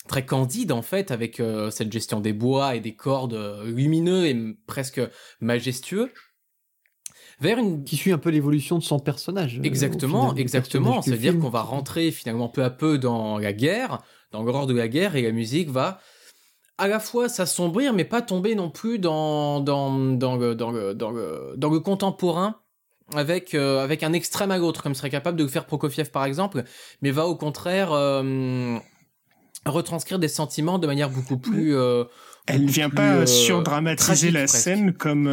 très 0.07 0.25
candide 0.25 0.71
en 0.71 0.81
fait, 0.81 1.11
avec 1.11 1.41
cette 1.69 1.91
gestion 1.91 2.21
des 2.21 2.31
bois 2.31 2.75
et 2.75 2.79
des 2.79 2.95
cordes 2.95 3.61
lumineux 3.65 4.25
et 4.25 4.57
presque 4.67 5.01
majestueux, 5.41 6.13
vers 7.41 7.57
une 7.57 7.84
Qui 7.84 7.95
suit 7.98 8.12
un 8.12 8.18
peu 8.18 8.30
l'évolution 8.30 8.78
de 8.78 8.84
son 8.84 8.99
personnage. 8.99 9.60
euh, 9.60 9.64
Exactement, 9.64 10.30
final, 10.30 10.40
exactement. 10.41 11.02
C'est-à-dire 11.02 11.38
qu'on 11.40 11.49
va 11.49 11.62
rentrer 11.62 12.12
finalement 12.12 12.49
peu 12.49 12.64
à 12.64 12.70
peu 12.70 12.98
dans 12.98 13.38
la 13.38 13.53
guerre, 13.53 13.99
dans 14.32 14.44
l'horreur 14.44 14.68
de 14.68 14.74
la 14.74 14.88
guerre, 14.88 15.16
et 15.16 15.22
la 15.22 15.32
musique 15.32 15.70
va 15.70 15.99
à 16.78 16.88
la 16.88 16.99
fois 16.99 17.30
s'assombrir, 17.30 17.94
mais 17.94 18.03
pas 18.03 18.22
tomber 18.22 18.53
non 18.56 18.70
plus 18.70 18.99
dans, 18.99 19.62
dans, 19.62 19.98
dans, 19.98 20.36
le, 20.36 20.56
dans, 20.56 20.72
le, 20.72 20.94
dans, 20.94 21.12
le, 21.12 21.53
dans 21.56 21.70
le 21.70 21.80
contemporain 21.80 22.57
avec 23.14 23.53
avec 23.53 24.02
un 24.03 24.14
extrême 24.14 24.49
à 24.52 24.57
l'autre, 24.57 24.82
comme 24.82 24.95
serait 24.95 25.10
capable 25.12 25.38
de 25.38 25.44
le 25.44 25.49
faire 25.49 25.66
Prokofiev 25.66 26.10
par 26.10 26.26
exemple, 26.26 26.64
mais 27.02 27.12
va 27.12 27.28
au 27.28 27.36
contraire 27.36 27.91
retranscrire 29.66 30.20
des 30.20 30.28
sentiments 30.28 30.80
de 30.80 30.88
manière 30.88 31.10
beaucoup 31.10 31.38
plus 31.38 31.76
elle 32.48 32.66
ne 32.66 32.70
vient 32.70 32.90
pas 32.90 33.26
surdramatiser 33.26 34.32
la 34.32 34.48
scène 34.48 34.94
comme 34.94 35.28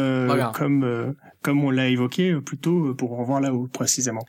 comme 0.53 1.15
comme 1.43 1.63
on 1.63 1.69
l'a 1.69 1.89
évoqué 1.89 2.33
plutôt 2.41 2.95
pour 2.95 3.17
revoir 3.17 3.41
là-haut 3.41 3.67
précisément. 3.71 4.25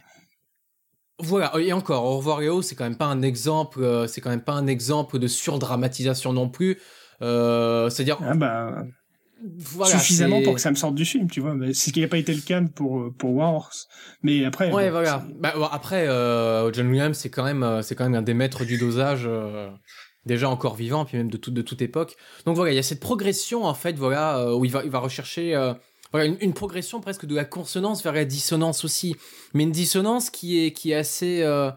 Voilà, 1.21 1.53
et 1.59 1.73
encore, 1.73 2.05
Au 2.05 2.17
revoir 2.17 2.41
Léo, 2.41 2.61
c'est 2.61 2.75
quand 2.75 2.85
même 2.85 2.97
pas 2.97 3.07
un 3.07 3.23
exemple, 3.23 3.83
euh, 3.83 4.07
c'est 4.09 4.21
quand 4.21 4.31
même 4.31 4.43
pas 4.43 4.55
un 4.55 4.67
exemple 4.67 5.19
de 5.19 5.29
surdramatisation 5.29 6.33
non 6.33 6.49
plus. 6.49 6.79
Euh, 7.23 7.89
C'est-à-dire. 7.89 8.19
Ah 8.21 8.35
bah. 8.35 8.85
suffisamment 9.85 10.43
pour 10.43 10.55
que 10.55 10.61
ça 10.61 10.71
me 10.71 10.77
sorte 10.77 10.97
du 10.97 11.05
film, 11.05 11.31
tu 11.31 11.41
vois. 11.41 11.55
Mais 11.55 11.73
c'est 11.73 11.91
ce 11.91 11.93
qui 11.93 12.01
n'a 12.01 12.09
pas 12.09 12.19
été 12.19 12.35
le 12.35 12.41
cas 12.41 12.61
pour 12.75 13.13
pour 13.17 13.33
Wars. 13.35 13.71
Mais 14.23 14.45
après. 14.45 14.73
Ouais, 14.73 14.91
voilà. 14.91 15.25
Bah, 15.39 15.55
après, 15.71 16.09
euh, 16.09 16.73
John 16.73 16.89
Williams, 16.89 17.17
c'est 17.17 17.31
quand 17.31 17.45
même, 17.45 17.63
euh, 17.63 17.83
c'est 17.83 17.95
quand 17.95 18.05
même 18.05 18.17
un 18.17 18.23
des 18.23 18.35
maîtres 18.35 18.65
du 18.65 18.77
dosage. 18.77 19.23
Euh, 19.27 19.71
déjà 20.27 20.49
encore 20.49 20.75
vivant, 20.75 21.05
puis 21.05 21.19
même 21.19 21.31
de 21.31 21.37
toute 21.37 21.55
de 21.55 21.63
toute 21.63 21.81
époque. 21.81 22.17
Donc 22.45 22.57
voilà, 22.57 22.73
il 22.73 22.77
y 22.77 22.79
a 22.79 22.83
cette 22.83 23.01
progression 23.01 23.67
en 23.67 23.75
fait, 23.75 23.93
voilà, 23.93 24.57
où 24.57 24.65
il 24.65 24.73
va 24.73 24.83
il 24.83 24.91
va 24.91 24.99
rechercher 24.99 25.55
une, 26.23 26.55
progression 26.55 27.01
presque 27.01 27.27
de 27.27 27.35
la 27.35 27.45
consonance 27.45 28.03
vers 28.03 28.13
la 28.13 28.25
dissonance 28.25 28.85
aussi, 28.85 29.17
mais 29.53 29.65
une 29.65 29.73
dissonance 29.73 30.31
qui 30.31 30.65
est 30.65 30.73
qui 30.73 30.93
est 30.93 30.95
assez 30.95 31.43
euh, 31.43 31.71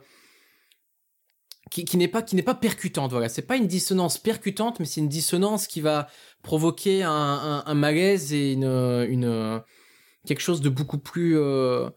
qui, 1.72 1.86
qui 1.86 1.98
n'est 1.98 2.08
pas 2.08 2.22
qui 2.22 2.36
n'est 2.36 2.44
pas 2.44 2.56
percutante. 2.56 3.12
Voilà, 3.12 3.30
c'est 3.30 3.42
pas 3.42 3.56
une 3.56 3.68
dissonance 3.68 4.18
percutante, 4.18 4.80
mais 4.80 4.86
c'est 4.86 5.02
une 5.02 5.10
dissonance 5.10 5.68
qui 5.68 5.82
va 5.82 6.08
provoquer 6.44 7.04
un, 7.04 7.64
un, 7.66 7.74
malaise 7.74 8.34
et 8.34 8.54
une, 8.54 8.66
une 8.66 9.62
quelque 10.28 10.42
chose 10.42 10.62
de 10.62 10.70
beaucoup 10.70 11.00
plus 11.00 11.38
euh, 11.38 11.90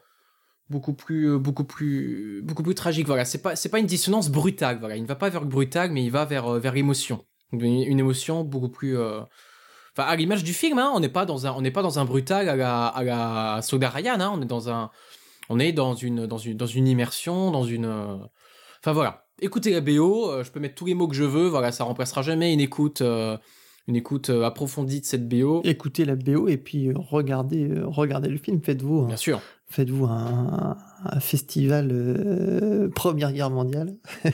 beaucoup 0.71 0.95
plus 0.95 1.39
beaucoup 1.39 1.65
plus 1.65 2.41
beaucoup 2.43 2.63
plus 2.63 2.75
tragique. 2.75 3.07
Voilà, 3.07 3.25
c'est 3.25 3.43
pas 3.43 3.57
c'est 3.57 3.69
pas 3.69 3.81
une 3.81 3.87
dissonance 3.87 4.31
brutale. 4.31 4.79
Voilà, 4.79 4.97
il 4.97 5.03
ne 5.03 5.09
va 5.09 5.17
pas 5.17 5.29
vers 5.29 5.43
le 5.43 5.49
brutal, 5.49 5.91
mais 5.91 6.05
il 6.05 6.11
va 6.11 6.25
vers 6.25 6.55
vers 6.55 6.73
l'émotion, 6.73 7.25
une, 7.53 7.99
émotion 7.99 8.45
beaucoup 8.45 8.71
plus 8.71 8.97
euh, 8.97 9.21
Enfin, 10.01 10.11
à 10.11 10.17
l'image 10.17 10.45
du 10.45 10.55
film, 10.55 10.79
hein, 10.79 10.91
on 10.95 11.01
n'est 11.01 11.11
pas 11.11 11.27
dans 11.27 11.47
un, 11.47 11.53
on 11.53 11.61
n'est 11.61 11.71
pas 11.71 11.83
dans 11.83 11.99
un 11.99 12.07
brutal 12.07 12.49
à 12.49 12.57
la, 12.57 12.87
à 12.87 13.05
la 13.05 13.61
Soda 13.61 13.91
Ryan, 13.91 14.19
hein, 14.19 14.33
on 14.35 14.41
est 14.41 14.47
dans 14.47 14.71
un, 14.71 14.91
on 15.51 15.59
est 15.59 15.73
dans 15.73 15.95
une, 15.95 16.27
dans 16.27 16.39
une, 16.39 16.57
dans 16.57 16.67
une 16.67 16.89
immersion, 16.89 17.51
dans 17.51 17.65
une, 17.65 17.85
euh, 17.85 18.17
enfin 18.81 18.93
voilà. 18.93 19.27
Écoutez 19.43 19.73
la 19.73 19.83
BO, 19.83 20.31
euh, 20.31 20.43
je 20.43 20.51
peux 20.51 20.61
mettre 20.61 20.75
tous 20.75 20.87
les 20.87 20.95
mots 20.95 21.07
que 21.07 21.15
je 21.15 21.25
veux, 21.25 21.49
voilà, 21.49 21.71
ça 21.71 21.85
remplacera 21.85 22.23
jamais 22.23 22.55
une 22.55 22.61
écoute, 22.61 23.03
euh, 23.03 23.37
une 23.89 23.97
écoute 23.97 24.31
approfondie 24.31 25.01
de 25.01 25.05
cette 25.05 25.29
BO. 25.29 25.61
Écoutez 25.65 26.07
la 26.07 26.17
BO 26.17 26.49
et 26.49 26.57
puis 26.57 26.93
regardez, 26.95 27.71
regardez 27.85 28.31
le 28.31 28.39
film, 28.39 28.63
faites-vous, 28.63 29.05
bien 29.07 29.17
sûr, 29.19 29.43
faites-vous 29.67 30.07
un, 30.07 30.79
un 31.05 31.21
festival 31.21 32.91
Première 32.95 33.33
Guerre 33.33 33.51
mondiale. 33.51 33.97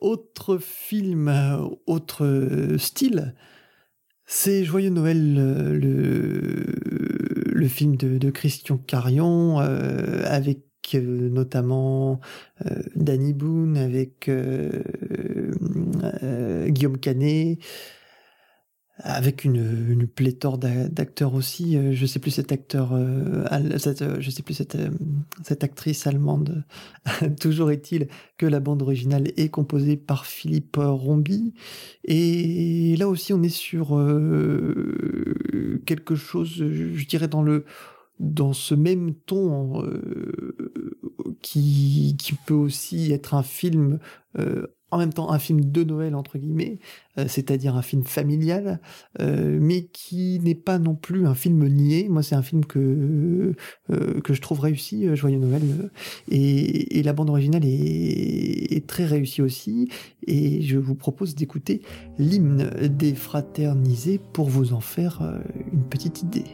autre 0.00 0.56
film, 0.58 1.68
autre 1.86 2.76
style. 2.78 3.34
C'est 4.26 4.64
Joyeux 4.64 4.90
Noël, 4.90 5.34
le, 5.34 6.76
le 7.52 7.68
film 7.68 7.96
de, 7.96 8.30
Christian 8.30 8.76
Carion, 8.76 9.60
euh, 9.60 10.22
avec 10.26 10.60
euh, 10.94 11.28
notamment 11.30 12.20
euh, 12.66 12.82
Danny 12.96 13.34
Boone, 13.34 13.76
avec 13.76 14.28
euh, 14.28 14.82
Guillaume 16.68 16.98
Canet, 16.98 17.58
avec 18.98 19.44
une, 19.44 19.90
une 19.90 20.06
pléthore 20.06 20.58
d'acteurs 20.58 21.34
aussi. 21.34 21.76
Euh, 21.76 21.92
je 21.92 22.06
sais 22.06 22.18
plus 22.18 22.30
cet 22.30 22.50
acteur, 22.50 22.90
euh, 22.92 23.44
cette, 23.78 24.02
euh, 24.02 24.16
je 24.20 24.30
sais 24.30 24.42
plus 24.42 24.54
cette, 24.54 24.78
cette 25.42 25.64
actrice 25.64 26.06
allemande. 26.06 26.64
Toujours 27.40 27.70
est-il 27.70 28.08
que 28.38 28.46
la 28.46 28.60
bande 28.60 28.82
originale 28.82 29.32
est 29.36 29.50
composée 29.50 29.96
par 29.96 30.24
Philippe 30.24 30.76
Rombi. 30.78 31.52
Et 32.04 32.96
là 32.96 33.08
aussi, 33.08 33.32
on 33.32 33.42
est 33.42 33.48
sur 33.48 33.88
quelque 35.84 36.14
chose, 36.14 36.54
je 36.56 37.06
dirais, 37.06 37.28
dans 37.28 37.42
le 37.42 37.64
dans 38.18 38.54
ce 38.54 38.74
même 38.74 39.14
ton 39.14 39.84
qui, 41.42 42.16
qui 42.18 42.32
peut 42.46 42.54
aussi 42.54 43.12
être 43.12 43.34
un 43.34 43.42
film 43.42 43.98
en 44.90 44.98
même 44.98 45.12
temps 45.12 45.32
un 45.32 45.38
film 45.38 45.60
de 45.64 45.84
Noël 45.84 46.14
entre 46.14 46.38
guillemets, 46.38 46.78
euh, 47.18 47.26
c'est-à-dire 47.28 47.76
un 47.76 47.82
film 47.82 48.04
familial, 48.04 48.80
euh, 49.20 49.58
mais 49.60 49.84
qui 49.86 50.40
n'est 50.40 50.54
pas 50.54 50.78
non 50.78 50.94
plus 50.94 51.26
un 51.26 51.34
film 51.34 51.66
niais. 51.68 52.06
Moi, 52.08 52.22
c'est 52.22 52.34
un 52.34 52.42
film 52.42 52.64
que 52.64 53.54
euh, 53.90 54.20
que 54.20 54.34
je 54.34 54.40
trouve 54.40 54.60
réussi, 54.60 55.14
Joyeux 55.16 55.38
Noël, 55.38 55.90
et, 56.30 57.02
la 57.02 57.12
bande 57.12 57.30
originale 57.30 57.62
est, 57.64 58.86
très 58.86 59.04
réussie 59.04 59.42
aussi. 59.42 59.88
Et 60.26 60.60
je 60.62 60.76
vous 60.76 60.94
propose 60.94 61.34
d'écouter 61.34 61.82
l'hymne 62.18 62.70
des 62.88 63.14
fraternisés 63.14 64.20
pour 64.32 64.48
vous 64.48 64.72
en 64.72 64.80
faire 64.80 65.22
une 65.72 65.84
petite 65.84 66.22
idée. 66.22 66.44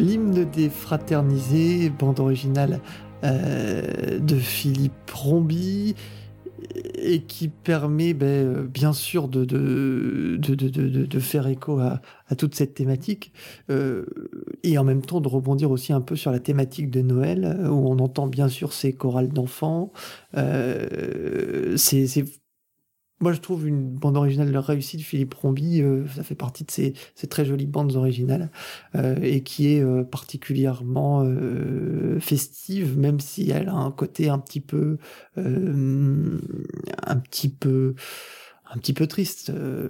L'hymne 0.00 0.44
des 0.44 0.68
fraternisés, 0.70 1.90
bande 1.90 2.20
originale 2.20 2.80
de 3.22 4.36
Philippe 4.36 5.10
Rombi 5.12 5.94
et 6.94 7.22
qui 7.22 7.48
permet 7.48 8.14
ben, 8.14 8.26
euh, 8.26 8.66
bien 8.66 8.92
sûr 8.92 9.28
de, 9.28 9.48
faire 11.20 11.46
écho 11.46 11.78
à, 11.78 12.00
toute 12.36 12.54
cette 12.54 12.74
thématique 12.74 13.32
euh, 13.70 14.06
et 14.62 14.78
en 14.78 14.84
même 14.84 15.02
temps 15.02 15.20
de 15.20 15.28
rebondir 15.28 15.70
aussi 15.70 15.92
un 15.92 16.00
peu 16.00 16.16
sur 16.16 16.30
la 16.30 16.38
thématique 16.38 16.90
de 16.90 17.00
Noël 17.00 17.58
où 17.64 17.90
on 17.90 17.98
entend 17.98 18.26
bien 18.26 18.48
sûr 18.48 18.72
ces 18.72 18.92
chorales 18.92 19.30
d'enfants. 19.30 19.92
Euh, 20.36 21.76
c'est 21.76 22.24
moi, 23.20 23.32
je 23.34 23.40
trouve 23.40 23.68
une 23.68 23.90
bande 23.90 24.16
originale 24.16 24.56
réussie 24.56 24.96
de 24.96 25.02
Philippe 25.02 25.34
Rombi, 25.34 25.82
euh, 25.82 26.06
ça 26.16 26.22
fait 26.22 26.34
partie 26.34 26.64
de 26.64 26.70
ces, 26.70 26.94
ces 27.14 27.26
très 27.26 27.44
jolies 27.44 27.66
bandes 27.66 27.94
originales, 27.94 28.50
euh, 28.94 29.16
et 29.22 29.42
qui 29.42 29.74
est 29.74 29.82
euh, 29.82 30.04
particulièrement 30.04 31.24
festive, 32.20 32.98
même 32.98 33.20
si 33.20 33.50
elle 33.50 33.68
a 33.68 33.74
un 33.74 33.90
côté 33.90 34.30
un 34.30 34.38
petit 34.38 34.60
peu, 34.60 34.98
un 35.36 37.16
petit 37.16 37.48
peu, 37.48 37.94
un 38.72 38.78
petit 38.78 38.92
peu 38.92 39.06
triste, 39.08 39.50
euh, 39.50 39.88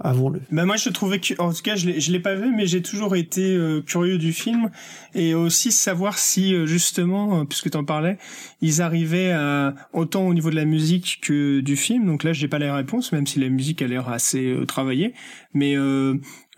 avouons-le. 0.00 0.40
Bah 0.50 0.64
moi 0.64 0.76
je 0.76 0.88
trouvais 0.88 1.20
que, 1.20 1.34
en 1.38 1.52
tout 1.52 1.62
cas 1.62 1.76
je 1.76 1.86
l'ai, 1.86 2.00
je 2.00 2.10
l'ai 2.10 2.20
pas 2.20 2.34
vu, 2.34 2.50
mais 2.54 2.66
j'ai 2.66 2.80
toujours 2.80 3.16
été 3.16 3.54
euh, 3.54 3.82
curieux 3.82 4.16
du 4.16 4.32
film 4.32 4.70
et 5.14 5.34
aussi 5.34 5.72
savoir 5.72 6.18
si 6.18 6.54
euh, 6.54 6.64
justement, 6.66 7.44
puisque 7.44 7.70
tu 7.70 7.76
en 7.76 7.84
parlais, 7.84 8.16
ils 8.62 8.80
arrivaient 8.80 9.32
à 9.32 9.74
autant 9.92 10.26
au 10.26 10.32
niveau 10.32 10.48
de 10.50 10.56
la 10.56 10.64
musique 10.64 11.18
que 11.20 11.60
du 11.60 11.76
film. 11.76 12.06
Donc 12.06 12.24
là 12.24 12.32
j'ai 12.32 12.48
pas 12.48 12.58
la 12.58 12.74
réponse, 12.74 13.12
même 13.12 13.26
si 13.26 13.40
la 13.40 13.50
musique 13.50 13.82
a 13.82 13.86
l'air 13.86 14.08
assez 14.08 14.56
travaillée, 14.66 15.12
mais 15.52 15.76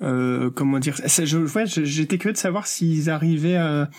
comment 0.01 0.79
dire, 0.79 0.97
je, 1.05 1.85
j'étais 1.85 2.19
curieux 2.19 2.35
de 2.35 2.39
savoir 2.39 2.69
s'ils 2.69 3.11
arrivaient 3.11 3.57
à 3.57 3.91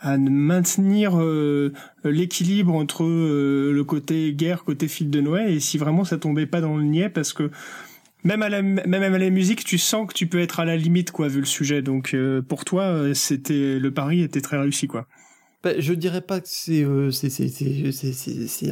à 0.00 0.16
maintenir 0.16 1.20
euh, 1.20 1.72
l'équilibre 2.04 2.74
entre 2.74 3.04
euh, 3.04 3.72
le 3.72 3.84
côté 3.84 4.32
guerre, 4.32 4.64
côté 4.64 4.88
fil 4.88 5.10
de 5.10 5.20
Noël, 5.20 5.50
et 5.50 5.60
si 5.60 5.78
vraiment 5.78 6.04
ça 6.04 6.18
tombait 6.18 6.46
pas 6.46 6.60
dans 6.60 6.76
le 6.76 6.84
niais, 6.84 7.08
parce 7.08 7.32
que 7.32 7.50
même 8.24 8.42
à 8.42 8.48
la 8.48 8.62
même 8.62 9.14
à 9.14 9.18
la 9.18 9.30
musique, 9.30 9.64
tu 9.64 9.78
sens 9.78 10.08
que 10.08 10.14
tu 10.14 10.26
peux 10.26 10.40
être 10.40 10.60
à 10.60 10.64
la 10.64 10.76
limite, 10.76 11.10
quoi, 11.10 11.28
vu 11.28 11.40
le 11.40 11.46
sujet. 11.46 11.82
Donc 11.82 12.14
euh, 12.14 12.42
pour 12.42 12.64
toi, 12.64 13.14
c'était 13.14 13.78
le 13.78 13.90
pari 13.92 14.22
était 14.22 14.40
très 14.40 14.58
réussi, 14.58 14.86
quoi. 14.86 15.06
Bah, 15.62 15.78
je 15.78 15.92
dirais 15.92 16.20
pas 16.20 16.40
que 16.40 16.48
c'est 16.48 16.86
c'est 17.10 17.30
c'est 18.48 18.70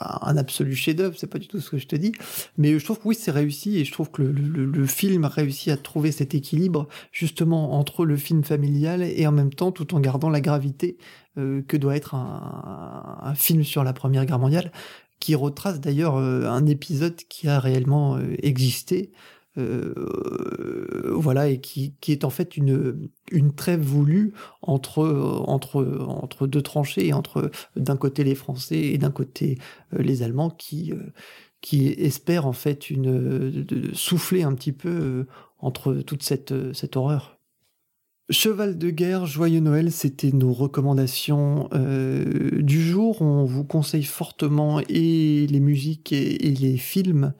un 0.00 0.36
absolu 0.36 0.74
chef-d'œuvre, 0.74 1.16
c'est 1.18 1.26
pas 1.26 1.38
du 1.38 1.48
tout 1.48 1.60
ce 1.60 1.70
que 1.70 1.78
je 1.78 1.86
te 1.86 1.96
dis, 1.96 2.12
mais 2.56 2.78
je 2.78 2.84
trouve 2.84 2.98
que 2.98 3.08
oui, 3.08 3.14
c'est 3.14 3.30
réussi 3.30 3.78
et 3.78 3.84
je 3.84 3.92
trouve 3.92 4.10
que 4.10 4.22
le, 4.22 4.64
le, 4.66 4.86
film 4.86 5.24
a 5.24 5.28
réussi 5.28 5.70
à 5.70 5.76
trouver 5.76 6.12
cet 6.12 6.34
équilibre 6.34 6.88
justement 7.12 7.74
entre 7.78 8.04
le 8.04 8.16
film 8.16 8.44
familial 8.44 9.02
et 9.02 9.26
en 9.26 9.32
même 9.32 9.52
temps 9.52 9.72
tout 9.72 9.94
en 9.94 10.00
gardant 10.00 10.30
la 10.30 10.40
gravité 10.40 10.98
euh, 11.38 11.62
que 11.66 11.76
doit 11.76 11.96
être 11.96 12.14
un, 12.14 13.20
un, 13.22 13.34
film 13.34 13.62
sur 13.62 13.84
la 13.84 13.92
Première 13.92 14.26
Guerre 14.26 14.38
mondiale, 14.38 14.72
qui 15.20 15.34
retrace 15.34 15.80
d'ailleurs 15.80 16.16
euh, 16.16 16.46
un 16.46 16.66
épisode 16.66 17.16
qui 17.16 17.48
a 17.48 17.60
réellement 17.60 18.16
euh, 18.16 18.34
existé. 18.42 19.12
Euh, 19.56 21.14
voilà, 21.14 21.48
et 21.48 21.60
qui, 21.60 21.94
qui, 22.00 22.12
est 22.12 22.24
en 22.24 22.30
fait 22.30 22.56
une, 22.56 23.08
une 23.32 23.54
trêve 23.54 23.80
voulue 23.80 24.32
entre, 24.62 25.04
entre, 25.46 25.84
entre 26.06 26.46
deux 26.46 26.62
tranchées, 26.62 27.12
entre 27.12 27.50
d'un 27.74 27.96
côté 27.96 28.24
les 28.24 28.34
Français 28.34 28.78
et 28.78 28.98
d'un 28.98 29.10
côté 29.10 29.58
euh, 29.94 30.02
les 30.02 30.22
Allemands 30.22 30.50
qui, 30.50 30.92
euh, 30.92 31.12
qui 31.60 31.88
espèrent 31.88 32.46
en 32.46 32.52
fait 32.52 32.90
une, 32.90 33.50
de 33.64 33.94
souffler 33.94 34.42
un 34.42 34.54
petit 34.54 34.72
peu 34.72 35.26
entre 35.58 35.94
toute 35.94 36.22
cette, 36.22 36.72
cette 36.72 36.96
horreur. 36.96 37.37
Cheval 38.30 38.76
de 38.76 38.90
guerre, 38.90 39.24
joyeux 39.24 39.60
Noël, 39.60 39.90
c'était 39.90 40.32
nos 40.32 40.52
recommandations 40.52 41.70
euh, 41.72 42.60
du 42.60 42.82
jour. 42.82 43.22
On 43.22 43.44
vous 43.44 43.64
conseille 43.64 44.02
fortement 44.02 44.80
et 44.86 45.46
les 45.46 45.60
musiques 45.60 46.12
et, 46.12 46.36
les 46.36 46.76
films. 46.76 47.32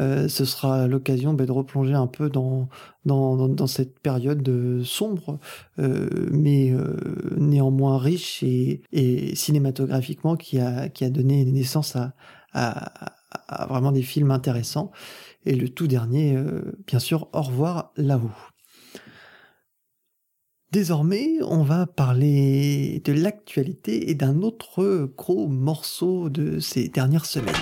Euh, 0.00 0.26
ce 0.26 0.44
sera 0.44 0.88
l'occasion 0.88 1.32
ben, 1.32 1.46
de 1.46 1.52
replonger 1.52 1.94
un 1.94 2.08
peu 2.08 2.28
dans, 2.28 2.68
dans, 3.04 3.66
cette 3.68 4.00
période 4.00 4.48
euh, 4.48 4.82
sombre, 4.82 5.38
mais 5.78 6.74
néanmoins 7.36 7.98
riche 7.98 8.42
et, 8.42 9.36
cinématographiquement 9.36 10.34
qui 10.34 10.58
a, 10.58 10.88
qui 10.88 11.04
a 11.04 11.10
donné 11.10 11.44
naissance 11.44 11.94
à, 11.94 12.14
à, 12.52 13.12
à 13.46 13.66
vraiment 13.66 13.92
des 13.92 14.02
films 14.02 14.32
intéressants. 14.32 14.90
Et 15.46 15.54
le 15.54 15.68
tout 15.68 15.86
dernier, 15.86 16.36
bien 16.88 16.98
sûr, 16.98 17.28
au 17.32 17.42
revoir 17.42 17.92
là-haut. 17.96 18.51
Désormais, 20.72 21.32
on 21.46 21.62
va 21.62 21.84
parler 21.84 23.02
de 23.04 23.12
l'actualité 23.12 24.08
et 24.08 24.14
d'un 24.14 24.40
autre 24.40 25.06
gros 25.18 25.46
morceau 25.46 26.30
de 26.30 26.60
ces 26.60 26.88
dernières 26.88 27.26
semaines. 27.26 27.52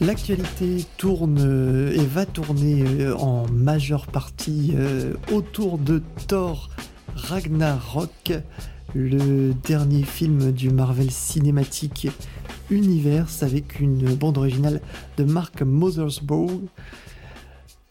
L'actualité 0.00 0.84
tourne 0.96 1.90
et 1.92 2.06
va 2.06 2.24
tourner 2.24 2.84
euh, 3.00 3.16
en 3.16 3.48
majeure 3.48 4.06
partie 4.06 4.74
euh, 4.76 5.14
autour 5.32 5.78
de 5.78 6.00
Thor 6.28 6.70
Ragnarok, 7.16 8.32
le 8.94 9.54
dernier 9.54 10.04
film 10.04 10.52
du 10.52 10.70
Marvel 10.70 11.10
Cinematic 11.10 12.06
Universe 12.70 13.42
avec 13.42 13.80
une 13.80 14.14
bande 14.14 14.38
originale 14.38 14.80
de 15.16 15.24
Mark 15.24 15.62
Mothersbaugh 15.62 16.60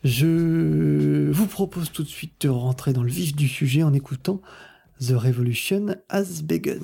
je 0.08 1.30
vous 1.32 1.48
propose 1.48 1.92
tout 1.92 2.04
de 2.04 2.08
suite 2.08 2.42
de 2.42 2.50
rentrer 2.50 2.94
dans 2.94 3.04
le 3.04 3.12
vif 3.12 3.36
du 3.36 3.48
sujet 3.48 3.84
en 3.84 3.94
écoutant 3.94 4.42
The 5.00 5.12
Revolution 5.12 5.96
Has 6.10 6.42
Begun. 6.44 6.80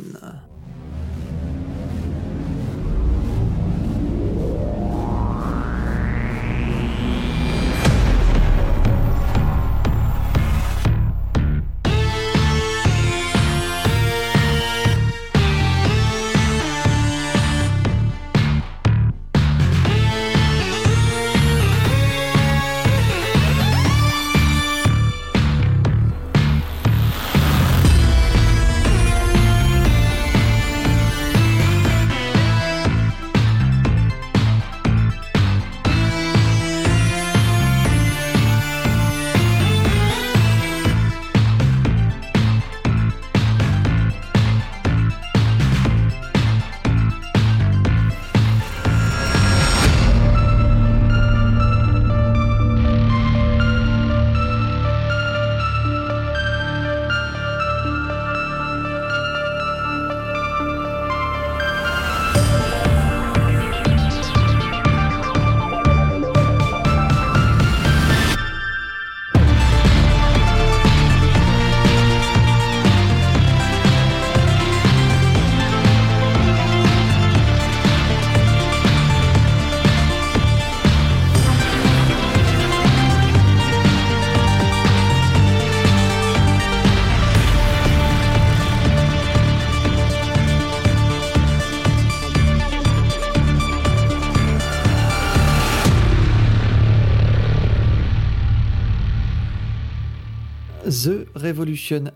Revolution 101.64 102.12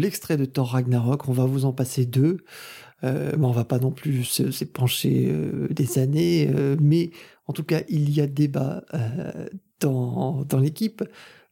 l'extrait 0.00 0.36
de 0.36 0.44
Thor 0.44 0.72
Ragnarok. 0.72 1.28
On 1.28 1.32
va 1.32 1.44
vous 1.44 1.64
en 1.64 1.72
passer 1.72 2.06
deux. 2.06 2.38
Euh, 3.04 3.32
mais 3.38 3.46
on 3.46 3.52
va 3.52 3.64
pas 3.64 3.78
non 3.78 3.92
plus 3.92 4.24
s'épancher 4.24 5.28
euh, 5.28 5.68
des 5.70 6.00
années, 6.00 6.50
euh, 6.52 6.76
mais 6.80 7.10
en 7.46 7.52
tout 7.52 7.62
cas, 7.62 7.82
il 7.88 8.10
y 8.10 8.20
a 8.20 8.26
débat 8.26 8.82
euh, 8.94 9.48
dans, 9.80 10.44
l'équipe. 10.60 11.04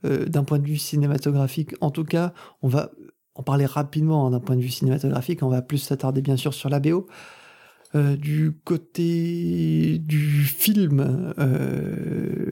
D'un 0.02 0.44
point 0.44 0.60
de 0.60 0.66
vue 0.66 0.76
cinématographique, 0.76 1.74
en 1.80 1.90
tout 1.90 2.04
cas, 2.04 2.32
on 2.62 2.68
va 2.68 2.92
en 3.34 3.42
parler 3.42 3.66
rapidement 3.66 4.26
hein, 4.26 4.30
d'un 4.30 4.40
point 4.40 4.54
de 4.54 4.60
vue 4.60 4.68
cinématographique. 4.68 5.42
On 5.42 5.48
va 5.48 5.62
plus 5.62 5.78
s'attarder 5.78 6.22
bien 6.22 6.36
sûr 6.36 6.54
sur 6.54 6.68
la 6.68 6.78
BO. 6.78 7.08
Du 7.94 8.52
côté 8.64 9.98
du 9.98 10.44
film, 10.44 11.34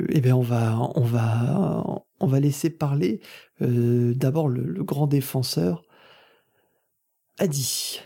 eh 0.09 0.21
bien 0.21 0.35
on 0.35 0.43
va, 0.43 0.91
on 0.97 1.03
va, 1.03 1.85
on 2.21 2.27
va 2.27 2.41
laisser 2.41 2.71
parler 2.71 3.21
euh, 3.63 4.15
d'abord 4.15 4.49
le, 4.49 4.83
grand 4.85 5.07
défenseur, 5.07 5.83
Adi. 7.39 8.01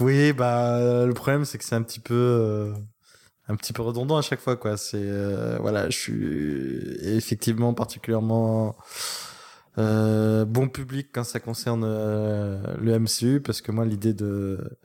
Oui, 0.00 0.32
bah 0.32 1.04
le 1.06 1.12
problème 1.12 1.44
c'est 1.44 1.58
que 1.58 1.64
c'est 1.64 1.74
un 1.74 1.82
petit 1.82 2.00
peu 2.00 2.14
euh, 2.14 2.72
un 3.48 3.56
petit 3.56 3.72
peu 3.72 3.82
redondant 3.82 4.16
à 4.16 4.22
chaque 4.22 4.40
fois 4.40 4.56
quoi. 4.56 4.76
C'est 4.76 4.98
euh, 4.98 5.58
voilà, 5.60 5.88
je 5.90 5.98
suis 5.98 7.16
effectivement 7.16 7.74
particulièrement 7.74 8.76
bon 9.76 10.68
public 10.68 11.08
quand 11.12 11.24
ça 11.24 11.40
concerne 11.40 11.84
le 11.84 12.98
MCU 12.98 13.40
parce 13.40 13.62
que 13.62 13.72
moi 13.72 13.86
l'idée 13.86 14.12
de 14.12 14.78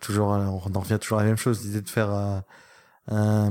toujours 0.00 0.28
on 0.28 0.74
en 0.74 0.80
revient 0.80 0.98
toujours 1.00 1.18
à 1.18 1.22
la 1.22 1.28
même 1.28 1.36
chose, 1.36 1.64
l'idée 1.64 1.82
de 1.82 1.88
faire 1.88 2.42
un, 3.08 3.50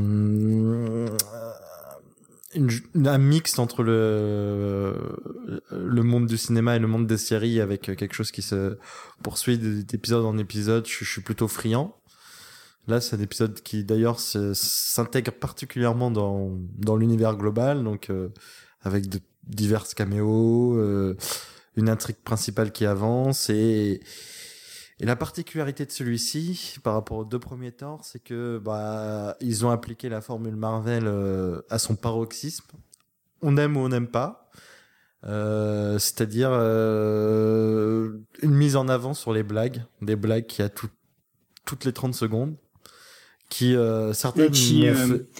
un 2.56 3.18
mix 3.18 3.60
entre 3.60 3.84
le 3.84 4.94
le 5.72 6.03
monde 6.03 6.27
du 6.27 6.38
cinéma 6.38 6.76
et 6.76 6.80
le 6.80 6.88
monde 6.88 7.07
des 7.07 7.18
séries 7.18 7.61
avec 7.61 7.82
quelque 7.82 8.14
chose 8.14 8.32
qui 8.32 8.41
se 8.41 8.77
poursuit 9.23 9.57
d'épisode 9.57 10.26
en 10.26 10.38
épisode. 10.38 10.88
Je, 10.88 11.06
suis 11.06 11.22
plutôt 11.22 11.48
friand. 11.48 11.95
Là, 12.88 13.02
c'est 13.02 13.15
un 13.15 13.19
épisode 13.19 13.61
qui 13.61 13.84
d'ailleurs 13.84 14.19
s'intègre 14.19 15.32
particulièrement 15.32 16.11
dans 16.11 16.52
dans 16.77 16.95
l'univers 16.95 17.36
global, 17.36 17.84
donc 17.84 18.10
euh, 18.10 18.30
avec 18.82 19.10
de 19.10 19.19
divers 19.48 19.88
caméos, 19.95 20.77
euh, 20.77 21.15
une 21.76 21.90
intrigue 21.90 22.18
principale 22.18 22.72
qui 22.72 22.86
avance 22.86 23.49
et 23.49 24.02
la 24.99 25.15
particularité 25.15 25.85
de 25.85 25.91
celui-ci, 25.91 26.77
par 26.84 26.93
rapport 26.93 27.17
aux 27.17 27.26
deux 27.26 27.39
premiers 27.39 27.73
torts, 27.73 28.05
c'est 28.05 28.23
que 28.23 28.59
bah 28.63 29.35
ils 29.41 29.65
ont 29.65 29.69
appliqué 29.69 30.07
la 30.07 30.22
formule 30.22 30.55
Marvel 30.55 31.03
euh, 31.05 31.61
à 31.69 31.80
son 31.80 31.95
paroxysme. 31.95 32.65
On 33.41 33.57
aime 33.57 33.76
ou 33.76 33.81
on 33.81 33.89
n'aime 33.89 34.07
pas. 34.07 34.49
Euh, 35.27 35.97
c'est-à-dire 35.97 36.49
euh, 36.51 38.11
une 38.43 38.53
mise 38.53 38.76
en 38.76 38.88
avant 38.88 39.13
sur 39.13 39.34
les 39.34 39.43
blagues, 39.43 39.84
des 40.01 40.15
blagues 40.15 40.45
qui 40.45 40.61
a 40.61 40.69
tout, 40.69 40.89
toutes 41.65 41.84
les 41.85 41.93
30 41.93 42.13
secondes, 42.13 42.55
qui 43.49 43.76
euh, 43.76 44.13
certaines 44.13 44.53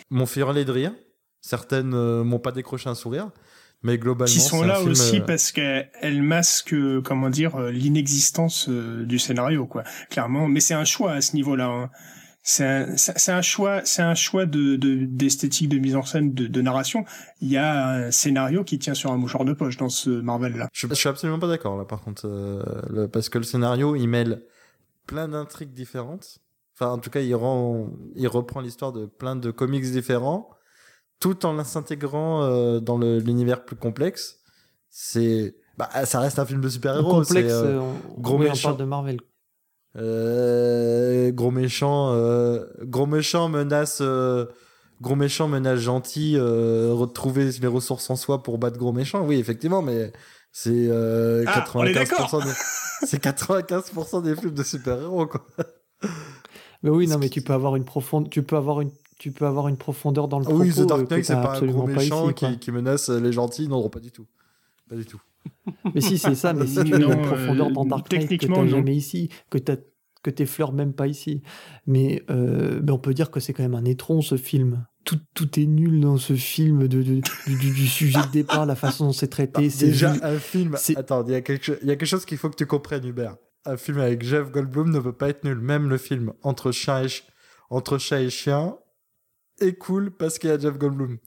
m'ont 0.10 0.26
fait, 0.26 0.40
hurler 0.40 0.66
de 0.66 0.72
rire, 0.72 0.94
certaines 1.42 2.24
m'ont 2.24 2.40
pas 2.40 2.52
décroché 2.52 2.90
un 2.90 2.96
sourire, 2.96 3.30
mais 3.86 3.98
globalement 3.98 4.34
qui 4.34 4.40
sont 4.40 4.64
là 4.64 4.76
film, 4.76 4.92
aussi 4.92 5.18
euh, 5.20 5.26
parce 5.26 5.52
qu'elles 5.52 6.22
masquent 6.22 6.74
euh, 6.74 7.02
comment 7.02 7.30
dire 7.30 7.56
euh, 7.56 7.72
l'inexistence 7.72 8.68
du 8.70 9.20
scénario 9.20 9.66
quoi 9.66 9.84
clairement 10.10 10.48
mais 10.48 10.60
c'est 10.60 10.74
un 10.74 10.86
choix 10.86 11.12
à 11.14 11.22
ce 11.22 11.36
niveau 11.36 11.56
là 11.56 11.68
hein. 11.68 11.90
c'est 12.44 12.66
un, 12.66 12.98
c'est 12.98 13.32
un 13.32 13.42
choix 13.42 13.82
c'est 13.86 14.02
un 14.02 14.16
choix 14.16 14.46
de 14.46 14.76
de- 14.76 15.06
d'esthétique 15.06 15.70
de, 15.70 15.78
mise 15.80 15.96
en 15.96 16.04
scène 16.04 16.34
de, 16.34 16.48
de 16.48 16.62
narration 16.62 17.06
il 17.42 17.50
y 17.50 17.58
a 17.58 17.90
un 18.08 18.12
scénario 18.12 18.64
qui 18.64 18.78
tient 18.80 18.94
sur 18.96 19.12
un 19.12 19.18
mouchoir 19.18 19.46
de 19.46 19.54
poche 19.54 19.78
dans 19.78 19.90
ce 19.90 20.10
Marvel 20.10 20.54
là 20.58 20.68
Je, 20.74 20.88
je 20.88 20.94
suis 20.94 21.10
absolument 21.10 21.40
pas 21.40 21.48
d'accord 21.48 21.78
là 21.78 21.86
par 21.86 22.02
contre 22.02 22.24
euh, 22.28 22.62
le- 22.90 23.08
parce 23.08 23.30
que 23.30 23.38
le 23.38 23.44
scénario 23.46 23.96
il 23.96 24.08
mêle 24.08 24.44
plein 25.08 25.28
d'intrigues 25.28 25.74
différentes. 25.74 26.40
Enfin 26.78 26.92
en 26.92 26.98
tout 26.98 27.10
cas 27.12 27.22
il 27.22 27.36
rend 27.36 27.90
il 28.16 28.28
reprend 28.28 28.60
l'histoire 28.62 28.92
de 28.92 29.06
plein 29.06 29.36
de 29.36 29.52
comics 29.52 29.84
différents 29.92 30.50
tout 31.20 31.46
en 31.46 31.64
s'intégrant 31.64 32.44
euh, 32.44 32.80
dans 32.80 32.98
l'univers 32.98 33.66
plus 33.66 33.76
complexe. 33.76 34.40
C'est 34.90 35.56
bah 35.78 35.90
ça 36.06 36.20
reste 36.20 36.40
un 36.40 36.46
film 36.46 36.62
de 36.62 36.70
super-héros, 36.70 37.10
complexe, 37.22 37.48
c'est 37.48 37.52
euh, 37.52 37.80
euh, 37.80 37.92
on, 38.18 38.22
gros 38.22 38.38
oui, 38.38 38.46
on 38.48 38.50
méchant. 38.52 38.70
parle 38.70 38.80
de 38.80 38.86
Marvel. 38.86 39.20
euh, 39.98 41.32
gros 41.32 41.52
méchant 41.52 42.12
euh, 42.14 42.66
gros 42.84 43.06
méchant 43.06 43.50
menace 43.50 44.00
euh, 44.02 44.46
gros 45.02 45.16
méchant 45.16 45.48
menace 45.48 45.80
gentil 45.80 46.36
euh, 46.38 46.92
retrouver 46.94 47.50
les 47.52 47.68
ressources 47.68 48.10
en 48.10 48.16
soi 48.16 48.44
pour 48.44 48.58
battre 48.58 48.78
gros 48.78 48.94
méchant. 48.94 49.26
Oui, 49.26 49.38
effectivement 49.38 49.82
mais 49.82 50.14
c'est 50.52 50.88
euh, 50.90 51.44
Ah, 51.48 51.66
on 51.74 51.84
est 51.86 51.94
95% 51.94 52.44
des... 52.44 52.52
c'est 53.06 53.22
95% 53.24 54.24
des 54.24 54.36
films 54.36 54.54
de 54.54 54.64
super-héros 54.64 55.28
quoi. 55.28 55.46
Mais 56.84 56.90
oui, 56.92 57.08
non, 57.08 57.18
mais 57.18 57.30
tu 57.30 57.42
peux 57.42 57.54
avoir 57.54 57.76
une 57.76 57.84
profonde, 57.86 58.30
tu 58.30 58.44
peux 58.44 58.56
avoir 58.58 58.80
une, 58.82 58.92
tu 59.18 59.32
peux 59.32 59.46
avoir 59.46 59.68
une 59.68 59.78
profondeur 59.78 60.28
dans 60.28 60.40
le 60.40 60.46
Ah 60.46 60.50
propos. 60.50 60.64
oui, 60.64 60.74
The 60.74 60.86
Dark 60.88 61.02
euh, 61.02 61.06
Knight, 61.16 61.26
c'est 61.26 61.34
pas 61.36 61.58
un 61.60 61.66
gros 61.66 61.84
pas 61.84 61.94
méchant 61.94 62.26
ici, 62.30 62.34
qui, 62.36 62.60
qui 62.60 62.72
menace 62.72 63.10
les 63.10 63.32
gentils. 63.32 63.68
Non, 63.68 63.82
non, 63.82 63.90
pas 63.90 64.00
du 64.00 64.12
tout. 64.12 64.26
Pas 64.90 64.96
du 64.96 65.06
tout. 65.06 65.22
Mais 65.94 66.02
si, 66.02 66.18
c'est 66.18 66.36
ça, 66.36 66.54
mais 66.54 66.68
si 66.68 66.84
tu 66.84 66.94
as 66.94 66.98
une 66.98 67.22
profondeur 67.22 67.68
euh, 67.68 67.72
dans 67.72 67.86
Dark 67.86 68.12
Knight 68.12 68.38
que 68.40 68.46
t'as 68.48 68.68
jamais 68.68 68.96
ici, 68.96 69.30
que 69.50 69.58
t'as 69.58 69.78
que 70.24 70.32
t'effleures 70.32 70.74
même 70.74 70.92
pas 70.94 71.06
ici. 71.08 71.44
Mais, 71.86 72.24
euh, 72.32 72.82
mais 72.84 72.92
on 72.92 72.98
peut 72.98 73.14
dire 73.14 73.30
que 73.30 73.40
c'est 73.40 73.54
quand 73.54 73.62
même 73.62 73.76
un 73.76 73.86
étron 73.86 74.22
ce 74.22 74.38
film. 74.38 74.84
Tout, 75.04 75.20
tout 75.36 75.60
est 75.60 75.68
nul 75.68 76.00
dans 76.02 76.18
ce 76.18 76.34
film 76.34 76.88
de, 76.88 77.04
de- 77.04 77.22
du, 77.48 77.86
sujet 77.88 78.20
de 78.24 78.32
départ, 78.32 78.66
la 78.66 78.76
façon 78.76 79.06
dont 79.06 79.14
c'est 79.14 79.28
traité. 79.28 79.70
c'est 79.70 79.86
Déjà, 79.86 80.16
un 80.24 80.40
film. 80.40 80.76
c'est- 80.80 80.98
Attends, 80.98 81.24
il 81.28 81.32
y, 81.32 81.36
a 81.36 81.42
quelque... 81.42 81.78
il 81.84 81.88
y 81.88 81.92
a 81.92 81.96
quelque 81.96 82.08
chose 82.10 82.26
qu'il 82.26 82.40
faut 82.40 82.50
que 82.50 82.56
tu 82.56 82.66
comprennes, 82.66 83.06
Hubert. 83.06 83.36
Un 83.66 83.78
film 83.78 84.00
avec 84.00 84.24
Jeff 84.24 84.52
Goldblum 84.52 84.90
ne 84.92 85.00
peut 85.00 85.14
pas 85.14 85.30
être 85.30 85.44
nul. 85.44 85.60
Même 85.60 85.90
le 85.90 85.98
film 86.00 86.34
entre 86.42 86.72
chat 86.72 87.04
et, 87.04 87.08
ch- 87.10 87.24
entre 87.70 88.00
chat 88.00 88.20
et 88.22 88.32
chien 88.32 88.76
est 89.60 89.76
cool 89.76 90.12
parce 90.12 90.40
qu'il 90.40 90.50
y 90.50 90.54
a 90.54 90.60
Jeff 90.60 90.78
Goldblum. 90.78 91.18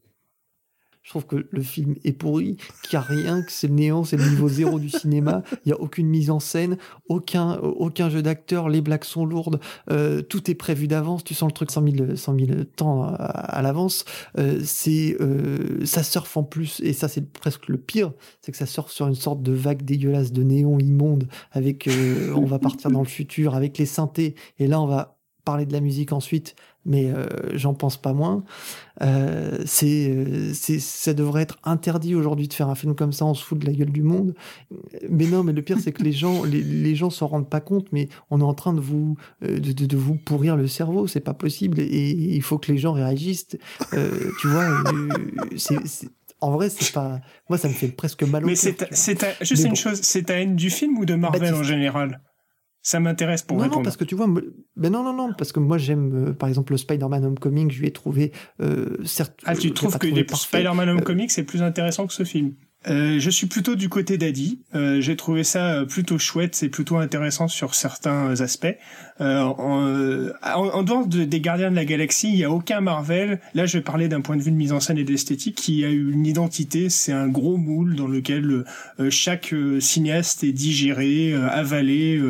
Je 1.09 1.13
trouve 1.13 1.25
que 1.25 1.49
le 1.51 1.63
film 1.63 1.95
est 2.05 2.13
pourri, 2.13 2.59
qu'il 2.83 2.99
n'y 2.99 3.03
a 3.03 3.09
rien, 3.09 3.41
que 3.41 3.51
c'est 3.51 3.69
le 3.69 3.73
néant, 3.73 4.05
c'est 4.05 4.19
le 4.19 4.29
niveau 4.29 4.47
zéro 4.47 4.79
du 4.79 4.91
cinéma. 4.91 5.43
Il 5.65 5.69
n'y 5.69 5.73
a 5.73 5.81
aucune 5.81 6.07
mise 6.07 6.29
en 6.29 6.39
scène, 6.39 6.77
aucun, 7.09 7.57
aucun 7.61 8.11
jeu 8.11 8.21
d'acteur, 8.21 8.69
les 8.69 8.83
blagues 8.83 9.05
sont 9.05 9.25
lourdes, 9.25 9.59
euh, 9.91 10.21
tout 10.21 10.51
est 10.51 10.55
prévu 10.55 10.87
d'avance, 10.87 11.25
tu 11.25 11.33
sens 11.33 11.49
le 11.49 11.55
truc 11.55 11.71
100 11.71 11.97
000, 11.97 12.17
100 12.17 12.39
000 12.39 12.65
temps 12.77 13.05
à, 13.05 13.63
l'avance. 13.63 14.05
Euh, 14.37 14.61
c'est, 14.63 15.17
euh, 15.19 15.83
ça 15.87 16.03
surfe 16.03 16.37
en 16.37 16.45
plus, 16.45 16.79
et 16.81 16.93
ça 16.93 17.09
c'est 17.09 17.33
presque 17.33 17.69
le 17.69 17.79
pire, 17.79 18.13
c'est 18.43 18.53
que 18.53 18.59
ça 18.59 18.67
surfe 18.67 18.91
sur 18.91 19.07
une 19.07 19.15
sorte 19.15 19.43
de 19.43 19.53
vague 19.53 19.87
dégueulasse 19.87 20.31
de 20.31 20.43
néon 20.43 20.79
immonde, 20.79 21.27
avec, 21.53 21.89
euh, 21.89 22.35
on 22.37 22.45
va 22.45 22.59
partir 22.59 22.91
dans 22.91 23.01
le 23.01 23.09
futur, 23.09 23.55
avec 23.55 23.79
les 23.79 23.87
synthés, 23.87 24.35
et 24.59 24.67
là 24.67 24.79
on 24.79 24.87
va 24.87 25.18
parler 25.49 25.67
de 25.67 25.73
la 25.73 25.81
musique 25.81 26.13
ensuite, 26.13 26.55
mais 26.85 27.05
euh, 27.11 27.27
j'en 27.55 27.73
pense 27.75 27.97
pas 27.97 28.13
moins. 28.13 28.45
Euh, 29.03 29.59
c'est, 29.65 30.11
euh, 30.11 30.53
c'est, 30.53 30.79
ça 30.79 31.15
devrait 31.15 31.43
être 31.43 31.59
interdit 31.65 32.15
aujourd'hui 32.15 32.49
de 32.49 32.53
faire 32.55 32.69
un 32.69 32.75
film 32.75 32.95
comme 32.95 33.13
ça, 33.13 33.25
on 33.25 33.35
se 33.35 33.43
fout 33.45 33.59
de 33.59 33.67
la 33.67 33.73
gueule 33.73 33.91
du 33.93 34.03
monde. 34.03 34.35
Mais 35.09 35.27
non, 35.27 35.43
mais 35.45 35.53
le 35.53 35.63
pire 35.63 35.79
c'est 35.83 35.93
que 35.93 36.03
les 36.03 36.13
gens, 36.13 36.45
les, 36.45 36.63
les 36.63 36.95
gens 36.95 37.11
s'en 37.11 37.29
rendent 37.29 37.49
pas 37.49 37.61
compte, 37.61 37.87
mais 37.93 38.09
on 38.31 38.41
est 38.41 38.45
en 38.53 38.55
train 38.55 38.75
de 38.75 38.81
vous, 38.81 39.17
de, 39.43 39.59
de, 39.59 39.87
de 39.87 39.97
vous 39.97 40.17
pourrir 40.17 40.55
le 40.57 40.67
cerveau, 40.67 41.07
c'est 41.07 41.21
pas 41.21 41.35
possible, 41.35 41.81
et 41.81 42.11
il 42.11 42.43
faut 42.43 42.59
que 42.59 42.71
les 42.73 42.79
gens 42.79 42.93
réagissent. 42.93 43.57
Euh, 43.95 44.31
tu 44.41 44.49
vois, 44.49 44.67
c'est, 45.57 45.87
c'est- 45.87 46.09
en 46.41 46.53
vrai 46.53 46.69
c'est 46.71 46.93
pas, 46.93 47.21
moi 47.49 47.59
ça 47.59 47.67
me 47.69 47.73
fait 47.75 47.89
presque 47.89 48.23
mal 48.23 48.45
au 48.45 48.47
mais 48.47 48.55
cœur, 48.55 48.63
c'est 48.63 48.75
ta- 48.75 48.87
c'est 48.93 49.15
ta- 49.17 49.35
juste 49.41 49.63
Mais 49.63 49.71
une 49.71 49.75
bon. 49.75 49.75
chose 49.75 49.99
c'est 50.03 50.23
ta 50.25 50.35
haine 50.41 50.55
du 50.55 50.71
film 50.71 50.97
ou 50.99 51.05
de 51.05 51.15
Marvel 51.17 51.53
en 51.55 51.65
général? 51.65 52.21
Ça 52.89 53.01
m'intéresse 53.01 53.43
pour 53.43 53.59
non, 53.59 53.65
répondre 53.65 53.81
non, 53.81 53.85
parce 53.85 53.99
que 53.99 54.05
tu 54.05 54.15
vois, 54.15 54.27
ben 54.27 54.91
non, 54.91 55.03
non, 55.03 55.13
non, 55.13 55.35
parce 55.37 55.53
que 55.53 55.61
moi 55.61 55.77
j'aime, 55.77 56.29
euh, 56.29 56.33
par 56.33 56.49
exemple, 56.49 56.73
le 56.73 56.79
Spider-Man 56.79 57.23
Homecoming, 57.23 57.71
je 57.71 57.81
lui 57.81 57.89
ai 57.89 57.93
trouvé, 57.93 58.33
euh, 58.63 58.97
certes. 59.05 59.39
Ah, 59.45 59.53
euh, 59.53 59.57
tu 59.57 59.67
l'ai 59.67 59.75
trouves 59.75 59.99
que. 59.99 60.07
Spider-Man 60.35 60.89
Euh, 60.89 60.93
Homecoming 60.93 61.29
c'est 61.29 61.43
plus 61.43 61.61
intéressant 61.61 62.07
que 62.07 62.15
ce 62.15 62.25
film 62.25 62.55
euh, 62.87 63.19
je 63.19 63.29
suis 63.31 63.47
plutôt 63.49 63.75
du 63.75 63.89
côté 63.89 64.19
d'Adi. 64.19 64.61
Euh, 64.75 65.01
J'ai 65.01 65.17
trouvé 65.17 65.43
ça 65.43 65.81
euh, 65.81 65.85
plutôt 65.85 66.17
chouette, 66.19 66.55
c'est 66.55 66.69
plutôt 66.69 66.97
intéressant 66.97 67.49
sur 67.49 67.75
certains 67.75 68.41
aspects. 68.41 68.69
Euh, 69.21 69.41
en, 69.43 69.85
euh, 69.85 70.33
en, 70.45 70.85
dehors 70.85 71.07
de- 71.09 71.25
des 71.25 71.41
Gardiens 71.41 71.73
de 71.73 71.77
la 71.77 71.85
Galaxie, 71.85 72.29
il 72.29 72.37
y 72.37 72.45
a 72.45 72.51
aucun 72.53 72.81
Marvel. 72.81 73.41
Là, 73.55 73.67
je 73.67 73.79
vais 73.79 73.83
parler 73.83 74.07
d'un 74.07 74.21
point 74.21 74.37
de 74.37 74.43
vue 74.43 74.53
de 74.53 74.57
mise 74.57 74.73
en 74.73 74.79
scène 74.79 74.97
et 74.97 75.03
d'esthétique 75.05 75.57
qui 75.57 75.85
a 75.85 75.89
une 75.89 76.25
identité. 76.25 76.89
C'est 76.89 77.13
un 77.13 77.27
gros 77.27 77.57
moule 77.57 77.97
dans 77.97 78.07
lequel 78.07 78.65
chaque 79.11 79.53
cinéaste 79.81 80.45
est 80.45 80.53
digéré, 80.53 81.35
avalé 81.35 82.23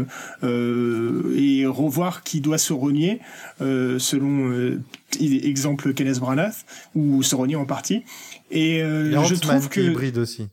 et 0.43 1.67
revoir 1.67 2.23
qui 2.23 2.41
doit 2.41 2.59
se 2.59 2.73
renier 2.73 3.21
selon 3.61 4.79
exemple 5.21 5.93
Kenneth 5.95 6.21
Branagh 6.21 6.53
ou 6.95 7.23
se 7.23 7.35
renier 7.35 7.57
en 7.57 7.67
partie. 7.67 8.03
Et 8.51 8.83
euh, 8.83 9.25
je 9.25 9.35
trouve 9.35 9.69
que 9.69 9.81
hybride 9.81 10.19
aussi. 10.19 10.49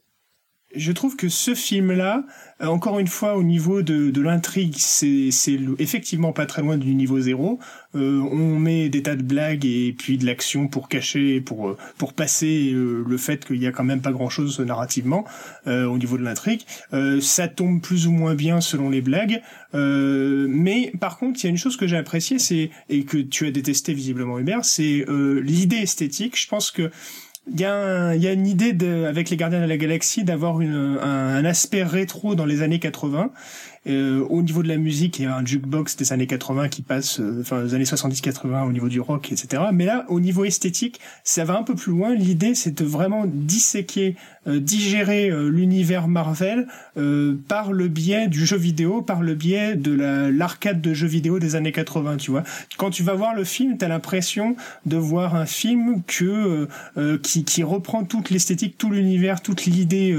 je 0.75 0.91
trouve 0.91 1.15
que 1.15 1.29
ce 1.29 1.55
film-là, 1.55 2.25
euh, 2.61 2.67
encore 2.67 2.99
une 2.99 3.07
fois, 3.07 3.35
au 3.35 3.43
niveau 3.43 3.81
de, 3.81 4.11
de 4.11 4.21
l'intrigue, 4.21 4.75
c'est 4.77 5.29
effectivement 5.79 6.33
pas 6.33 6.45
très 6.45 6.61
loin 6.61 6.77
du 6.77 6.93
niveau 6.95 7.19
zéro. 7.19 7.59
Euh, 7.95 8.19
on 8.19 8.59
met 8.59 8.89
des 8.89 9.03
tas 9.03 9.15
de 9.15 9.23
blagues 9.23 9.65
et 9.65 9.93
puis 9.97 10.17
de 10.17 10.25
l'action 10.25 10.67
pour 10.67 10.89
cacher, 10.89 11.41
pour 11.41 11.69
euh, 11.69 11.77
pour 11.97 12.13
passer 12.13 12.71
le 12.73 13.17
fait 13.17 13.45
qu'il 13.45 13.61
y 13.61 13.67
a 13.67 13.71
quand 13.71 13.83
même 13.83 14.01
pas 14.01 14.11
grand-chose 14.11 14.59
narrativement 14.59 15.25
au 15.65 15.97
niveau 15.97 16.17
de 16.17 16.23
l'intrigue. 16.23 16.61
ça 17.21 17.47
tombe 17.47 17.81
plus 17.81 18.07
ou 18.07 18.11
moins 18.11 18.35
bien 18.35 18.61
selon 18.61 18.89
les 18.89 19.01
blagues. 19.01 19.41
mais 19.73 20.91
par 20.99 21.17
contre, 21.17 21.39
il 21.41 21.43
y 21.45 21.47
a 21.47 21.49
une 21.49 21.57
chose 21.57 21.77
que 21.77 21.87
j'ai 21.87 21.97
appréciée, 21.97 22.39
c'est 22.39 22.69
et 22.89 23.03
que 23.03 23.17
tu 23.17 23.47
as 23.47 23.51
détesté 23.51 23.93
visiblement 23.93 24.39
Hubert, 24.39 24.65
c'est 24.65 25.05
l'idée 25.41 25.77
esthétique. 25.77 26.39
Je 26.39 26.47
pense 26.47 26.71
que 26.71 26.91
il 27.47 27.59
y, 27.59 27.65
a 27.65 28.33
une 28.33 28.47
idée 28.47 28.73
de, 28.73 29.05
avec 29.05 29.29
les 29.29 29.37
Gardiens 29.37 29.61
de 29.61 29.67
la 29.67 29.77
Galaxie 29.77 30.23
d'avoir 30.23 30.57
un, 30.59 30.97
un, 30.97 31.45
aspect 31.45 31.83
rétro 31.83 32.33
dans 32.33 32.45
les 32.45 32.63
années 32.63 32.79
80 32.79 33.31
euh, 33.87 34.25
au 34.29 34.41
niveau 34.41 34.63
de 34.63 34.67
la 34.67 34.77
musique, 34.77 35.19
il 35.19 35.23
y 35.23 35.25
a 35.25 35.35
un 35.35 35.45
jukebox 35.45 35.95
des 35.95 36.11
années 36.11 36.25
80 36.25 36.69
qui 36.69 36.81
passe, 36.81 37.19
euh, 37.19 37.41
enfin 37.41 37.63
des 37.63 37.75
années 37.75 37.83
70-80 37.83 38.67
au 38.67 38.71
niveau 38.71 38.89
du 38.89 38.99
rock, 38.99 39.31
etc. 39.31 39.63
Mais 39.73 39.85
là, 39.85 40.05
au 40.09 40.19
niveau 40.19 40.43
esthétique, 40.43 40.99
ça 41.23 41.45
va 41.45 41.57
un 41.57 41.63
peu 41.63 41.75
plus 41.75 41.91
loin. 41.91 42.15
L'idée, 42.15 42.55
c'est 42.55 42.79
de 42.79 42.85
vraiment 42.85 43.25
disséquer, 43.27 44.15
euh, 44.47 44.59
digérer 44.59 45.29
l'univers 45.49 46.07
Marvel 46.07 46.67
par 47.47 47.73
le 47.73 47.87
biais 47.87 48.27
du 48.27 48.45
jeu 48.45 48.57
vidéo, 48.57 49.01
par 49.01 49.21
le 49.21 49.35
biais 49.35 49.75
de 49.75 49.91
l'arcade 50.29 50.81
de 50.81 50.93
jeux 50.93 51.07
vidéo 51.07 51.39
des 51.39 51.55
années 51.55 51.71
80. 51.71 52.17
Tu 52.17 52.31
vois, 52.31 52.43
quand 52.77 52.89
tu 52.89 53.03
vas 53.03 53.13
voir 53.13 53.35
le 53.35 53.43
film, 53.43 53.77
t'as 53.77 53.87
l'impression 53.87 54.55
de 54.85 54.97
voir 54.97 55.35
un 55.35 55.45
film 55.45 56.01
que 56.07 56.67
qui, 57.21 57.43
qui 57.43 57.63
reprend 57.63 58.03
toute 58.03 58.29
l'esthétique, 58.29 58.77
tout 58.77 58.89
l'univers, 58.89 59.41
toute 59.41 59.65
l'idée 59.65 60.15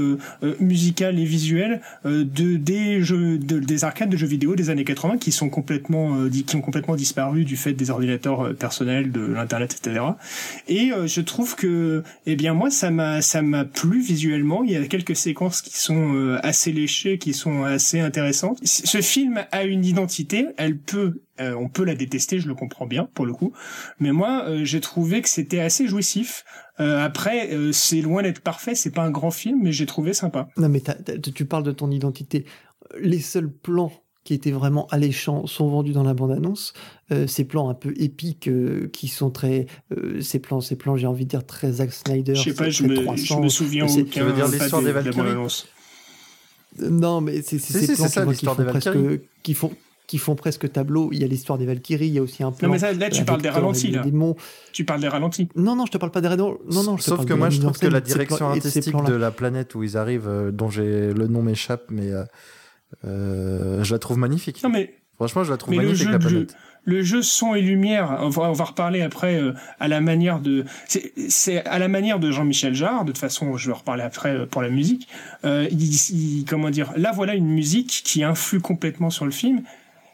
musicale 0.59 1.19
et 1.19 1.25
visuelle 1.25 1.81
de 2.05 2.57
des 2.57 3.01
jeux 3.01 3.37
de 3.37 3.56
des 3.65 3.83
arcades 3.83 4.09
de 4.09 4.17
jeux 4.17 4.27
vidéo 4.27 4.55
des 4.55 4.69
années 4.69 4.83
80 4.83 5.17
qui 5.17 5.31
sont 5.31 5.49
complètement 5.49 6.15
euh, 6.15 6.29
qui 6.29 6.55
ont 6.55 6.61
complètement 6.61 6.95
disparu 6.95 7.45
du 7.45 7.57
fait 7.57 7.73
des 7.73 7.89
ordinateurs 7.89 8.41
euh, 8.41 8.53
personnels, 8.53 9.11
de 9.11 9.21
l'internet, 9.21 9.77
etc. 9.79 10.05
Et 10.67 10.91
euh, 10.91 11.07
je 11.07 11.21
trouve 11.21 11.55
que 11.55 12.03
eh 12.25 12.35
bien 12.35 12.53
moi 12.53 12.69
ça 12.69 12.91
m'a 12.91 13.21
ça 13.21 13.41
m'a 13.41 13.65
plu 13.65 14.01
visuellement. 14.01 14.63
Il 14.63 14.71
y 14.71 14.75
a 14.75 14.85
quelques 14.85 15.15
séquences 15.15 15.61
qui 15.61 15.77
sont 15.77 16.37
assez 16.43 16.71
léchées, 16.71 17.17
qui 17.17 17.33
sont 17.33 17.63
assez 17.63 17.99
intéressantes. 17.99 18.59
Ce 18.63 19.01
film 19.01 19.43
a 19.51 19.63
une 19.63 19.85
identité. 19.85 20.47
Elle 20.57 20.77
peut 20.77 21.21
on 21.39 21.69
peut 21.69 21.83
la 21.83 21.93
détester, 21.93 22.39
je 22.39 22.47
le 22.47 22.55
comprends 22.55 22.87
bien 22.87 23.07
pour 23.13 23.27
le 23.27 23.31
coup, 23.31 23.53
mais 23.99 24.11
moi 24.11 24.45
j'ai 24.63 24.81
trouvé 24.81 25.21
que 25.21 25.29
c'était 25.29 25.59
assez 25.59 25.85
jouissif. 25.87 26.43
après, 26.79 27.51
c'est 27.71 28.01
loin 28.01 28.23
d'être 28.23 28.41
parfait, 28.41 28.73
c'est 28.73 28.89
pas 28.89 29.03
un 29.03 29.11
grand 29.11 29.29
film, 29.29 29.59
mais 29.61 29.71
j'ai 29.71 29.85
trouvé 29.85 30.13
sympa. 30.13 30.49
Non, 30.57 30.67
mais 30.67 30.81
tu 31.35 31.45
parles 31.45 31.61
de 31.61 31.71
ton 31.71 31.91
identité 31.91 32.45
les 32.99 33.19
seuls 33.19 33.51
plans 33.51 33.91
qui 34.27 34.33
étaient 34.33 34.51
vraiment 34.51 34.87
alléchants 34.87 35.47
sont 35.47 35.69
vendus 35.69 35.93
dans 35.93 36.03
la 36.03 36.13
bande-annonce. 36.13 36.73
Euh, 37.13 37.27
ces 37.27 37.45
plans 37.45 37.69
un 37.69 37.73
peu 37.73 37.93
épiques 37.95 38.49
euh, 38.49 38.89
qui 38.91 39.07
sont 39.07 39.29
très... 39.29 39.67
Euh, 39.97 40.19
ces 40.19 40.39
plans, 40.39 40.59
ces 40.59 40.75
plans 40.75 40.97
j'ai 40.97 41.07
envie 41.07 41.23
de 41.23 41.29
dire 41.29 41.45
très 41.45 41.71
Zack 41.71 41.93
Snyder. 41.93 42.35
Je 42.35 42.41
sais 42.41 42.53
pas, 42.53 42.69
je 42.69 42.83
me, 42.83 42.93
je 43.15 43.35
me, 43.35 43.47
souviens 43.47 43.85
aucun, 43.85 44.03
Tu 44.03 44.19
veux 44.19 44.33
dire 44.33 44.49
l'histoire 44.49 44.81
des, 44.81 44.91
Valkyries 44.91 45.63
Non, 46.77 47.21
mais 47.21 47.41
c'est 47.41 47.57
ces 47.57 47.95
plans 47.95 48.07
ça, 48.09 48.25
qui, 48.25 48.45
font 48.45 48.55
presque, 48.55 48.89
qui, 49.43 49.53
font, 49.53 49.71
qui 50.07 50.17
font 50.17 50.35
presque 50.35 50.73
tableau. 50.73 51.07
Il 51.13 51.21
y 51.21 51.23
a 51.23 51.27
l'histoire 51.27 51.57
des 51.57 51.65
Valkyries, 51.65 52.07
il 52.07 52.13
y 52.15 52.19
a 52.19 52.21
aussi 52.21 52.43
un 52.43 52.51
plan. 52.51 52.67
Non, 52.67 52.73
mais 52.73 52.79
ça, 52.79 52.91
là, 52.91 53.09
tu 53.09 53.23
parles 53.23 53.41
des 53.41 53.49
ralentis, 53.49 53.91
là. 53.91 54.03
Tu 54.73 54.83
parles 54.83 54.99
des 54.99 55.07
ralentis. 55.07 55.47
Non, 55.55 55.77
non, 55.77 55.85
je 55.85 55.93
te 55.93 55.97
parle 55.97 56.11
pas 56.11 56.19
des 56.19 56.27
ralentis. 56.27 56.59
Non, 56.69 56.83
non, 56.83 56.97
je 56.97 57.03
Sauf 57.03 57.25
que 57.25 57.33
moi, 57.33 57.49
je 57.49 57.61
trouve 57.61 57.79
que 57.79 57.87
la 57.87 58.01
direction 58.01 58.49
artistique 58.49 58.93
de 59.05 59.13
la 59.13 59.31
planète 59.31 59.73
où 59.73 59.83
ils 59.83 59.95
arrivent, 59.95 60.51
dont 60.51 60.69
j'ai 60.69 61.13
le 61.13 61.27
nom 61.27 61.41
m'échappe, 61.41 61.85
mais 61.91 62.11
euh, 63.05 63.83
je 63.83 63.93
la 63.93 63.99
trouve 63.99 64.17
magnifique. 64.17 64.63
Non 64.63 64.69
mais 64.69 64.93
franchement, 65.15 65.43
je 65.43 65.51
la 65.51 65.57
trouve 65.57 65.75
magnifique 65.75 66.09
la 66.09 66.19
planète. 66.19 66.55
Le 66.87 67.03
jeu 67.03 67.21
son 67.21 67.53
et 67.53 67.61
lumière, 67.61 68.17
on 68.21 68.29
va, 68.29 68.43
on 68.43 68.53
va 68.53 68.63
reparler 68.63 69.01
après 69.01 69.35
euh, 69.35 69.51
à 69.81 69.89
la 69.89 69.99
manière 69.99 70.39
de, 70.39 70.63
c'est 71.27 71.65
à 71.65 71.79
la 71.79 71.89
manière 71.89 72.17
de 72.17 72.31
Jean-Michel 72.31 72.73
Jarre. 72.73 73.03
De 73.03 73.11
toute 73.11 73.17
façon, 73.17 73.57
je 73.57 73.67
vais 73.67 73.75
reparler 73.75 74.03
après 74.03 74.29
euh, 74.29 74.45
pour 74.45 74.61
la 74.61 74.69
musique. 74.69 75.09
Euh, 75.43 75.67
il, 75.69 76.45
comment 76.45 76.69
dire 76.69 76.93
Là, 76.95 77.11
voilà 77.11 77.35
une 77.35 77.49
musique 77.49 78.03
qui 78.05 78.23
influe 78.23 78.61
complètement 78.61 79.09
sur 79.09 79.25
le 79.25 79.31
film 79.31 79.63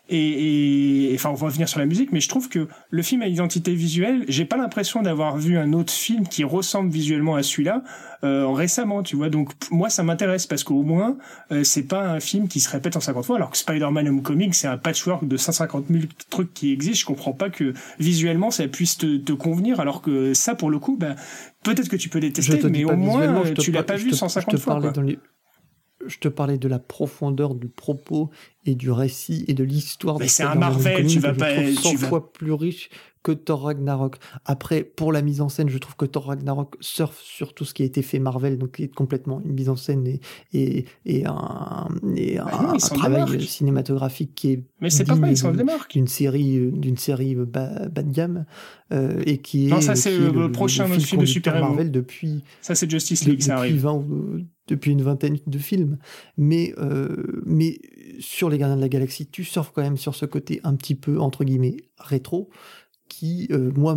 et, 0.10 1.12
enfin, 1.16 1.30
on 1.30 1.34
va 1.34 1.48
revenir 1.48 1.70
sur 1.70 1.80
la 1.80 1.86
musique, 1.86 2.12
mais 2.12 2.20
je 2.20 2.28
trouve 2.28 2.50
que 2.50 2.68
le 2.90 3.02
film 3.02 3.22
a 3.22 3.28
une 3.28 3.34
identité 3.34 3.74
visuelle. 3.74 4.26
J'ai 4.28 4.44
pas 4.44 4.58
l'impression 4.58 5.02
d'avoir 5.02 5.38
vu 5.38 5.58
un 5.58 5.72
autre 5.72 5.94
film 5.94 6.28
qui 6.28 6.44
ressemble 6.44 6.92
visuellement 6.92 7.36
à 7.36 7.44
celui-là 7.44 7.84
euh, 8.26 8.50
récemment, 8.50 9.02
tu 9.02 9.16
vois. 9.16 9.30
Donc 9.30 9.54
moi, 9.72 9.90
ça 9.90 10.04
m'intéresse 10.04 10.46
parce 10.46 10.66
qu'au 10.66 10.84
moins, 10.84 11.18
euh, 11.54 11.64
c'est 11.64 11.84
pas 11.84 12.10
un 12.10 12.20
film 12.20 12.50
qui 12.50 12.60
se 12.60 12.70
répète 12.70 12.98
en 12.98 13.00
50 13.00 13.24
fois. 13.24 13.38
Alors 13.38 13.52
que 13.52 13.58
Spider-Man 13.58 14.10
Homecoming, 14.10 14.52
c'est 14.52 14.68
un 14.68 14.78
patchwork 14.78 15.26
de 15.26 15.38
150 15.38 15.86
000 15.90 16.04
trucs 16.30 16.54
qui 16.54 16.74
existent. 16.74 17.00
Je 17.00 17.06
comprends 17.06 17.34
pas 17.34 17.50
que 17.50 17.74
visuellement 17.98 18.52
ça 18.52 18.68
puisse 18.68 18.98
te, 18.98 19.18
te 19.18 19.32
convenir, 19.32 19.80
alors 19.80 20.02
que 20.02 20.34
ça, 20.34 20.54
pour 20.54 20.70
le 20.70 20.80
coup, 20.80 20.98
ben 20.98 21.16
peut-être 21.64 21.88
que 21.88 21.96
tu 21.96 22.10
peux 22.10 22.20
détester, 22.20 22.62
mais 22.70 22.84
au 22.84 22.98
moins 22.98 23.44
tu 23.54 23.72
l'as 23.72 23.84
pas 23.84 23.96
vu 23.96 24.12
150 24.12 24.58
fois. 24.60 24.82
Quoi 24.82 24.92
je 26.08 26.20
te 26.20 26.28
parlais 26.28 26.58
de 26.58 26.68
la 26.68 26.80
profondeur 26.80 27.56
du 27.56 27.68
propos 27.68 28.30
et 28.66 28.76
du 28.76 28.92
récit 28.92 29.46
et 29.48 29.54
de 29.54 29.64
l'histoire. 29.64 30.20
Mais 30.20 30.28
c'est 30.28 30.44
un 30.44 30.56
Marvel, 30.56 31.08
tu 31.08 31.20
vas 31.20 31.34
pas. 31.34 31.54
100 31.74 31.98
fois 31.98 32.32
plus 32.32 32.54
riche 32.54 32.90
que 33.24 33.32
Thor 33.32 33.64
Ragnarok. 33.64 34.18
Après, 34.46 34.84
pour 34.84 35.12
la 35.14 35.22
mise 35.22 35.42
en 35.42 35.50
scène, 35.50 35.70
je 35.70 35.78
trouve 35.78 35.96
que 35.96 36.06
Thor 36.06 36.26
Ragnarok 36.26 36.76
surfe 36.82 37.20
sur 37.22 37.54
tout 37.54 37.64
ce 37.66 37.74
qui 37.74 37.82
a 37.82 37.86
été 37.86 38.02
fait 38.02 38.20
Marvel, 38.20 38.58
donc 38.58 38.74
qui 38.74 38.84
est 38.84 38.94
complètement 38.94 39.42
une 39.44 39.54
mise 39.54 39.70
en 39.70 39.78
scène 39.78 40.06
et, 40.06 40.20
et, 40.52 40.86
et 41.06 41.26
un, 41.26 41.88
et 42.16 42.36
bah 42.36 42.74
un, 42.74 42.78
travail 42.78 43.42
cinématographique 43.42 44.36
qui 44.36 44.52
est. 44.52 44.64
Mais 44.82 44.90
c'est 44.90 45.06
pas 45.06 45.16
vrai, 45.16 45.32
ils 45.32 45.38
sont 45.38 45.52
des 45.52 45.64
marques. 45.64 45.94
D'une 45.94 46.08
série, 46.08 46.70
d'une 46.72 46.98
série 46.98 47.36
bas, 47.36 47.88
de 47.88 48.02
gamme 48.02 48.46
euh, 48.92 49.22
et 49.26 49.38
qui 49.38 49.68
est. 49.68 49.70
Non, 49.70 49.82
ça 49.82 49.96
c'est 49.96 50.18
le, 50.18 50.52
prochain 50.52 50.88
film 50.88 51.22
de 51.22 51.26
super-héros. 51.26 51.70
Marvel 51.70 51.92
depuis. 51.92 52.44
Ça 52.62 52.76
c'est 52.76 52.92
Justice 52.92 53.26
League, 53.26 53.42
ça 53.42 53.58
arrive. 53.58 53.82
20, 53.82 54.06
depuis 54.68 54.92
une 54.92 55.02
vingtaine 55.02 55.38
de 55.46 55.58
films. 55.58 55.98
Mais, 56.38 56.74
euh, 56.78 57.42
mais 57.46 57.80
sur 58.20 58.50
Les 58.54 58.60
Gardiens 58.60 58.78
de 58.78 58.82
la 58.82 58.90
Galaxie, 58.90 59.28
tu 59.28 59.44
surfes 59.44 59.72
quand 59.74 59.82
même 59.82 59.98
sur 59.98 60.16
ce 60.16 60.26
côté 60.26 60.62
un 60.64 60.76
petit 60.76 60.96
peu, 60.96 61.20
entre 61.20 61.44
guillemets, 61.44 61.78
rétro, 61.98 62.50
qui, 63.10 63.48
euh, 63.52 63.72
moi, 63.76 63.96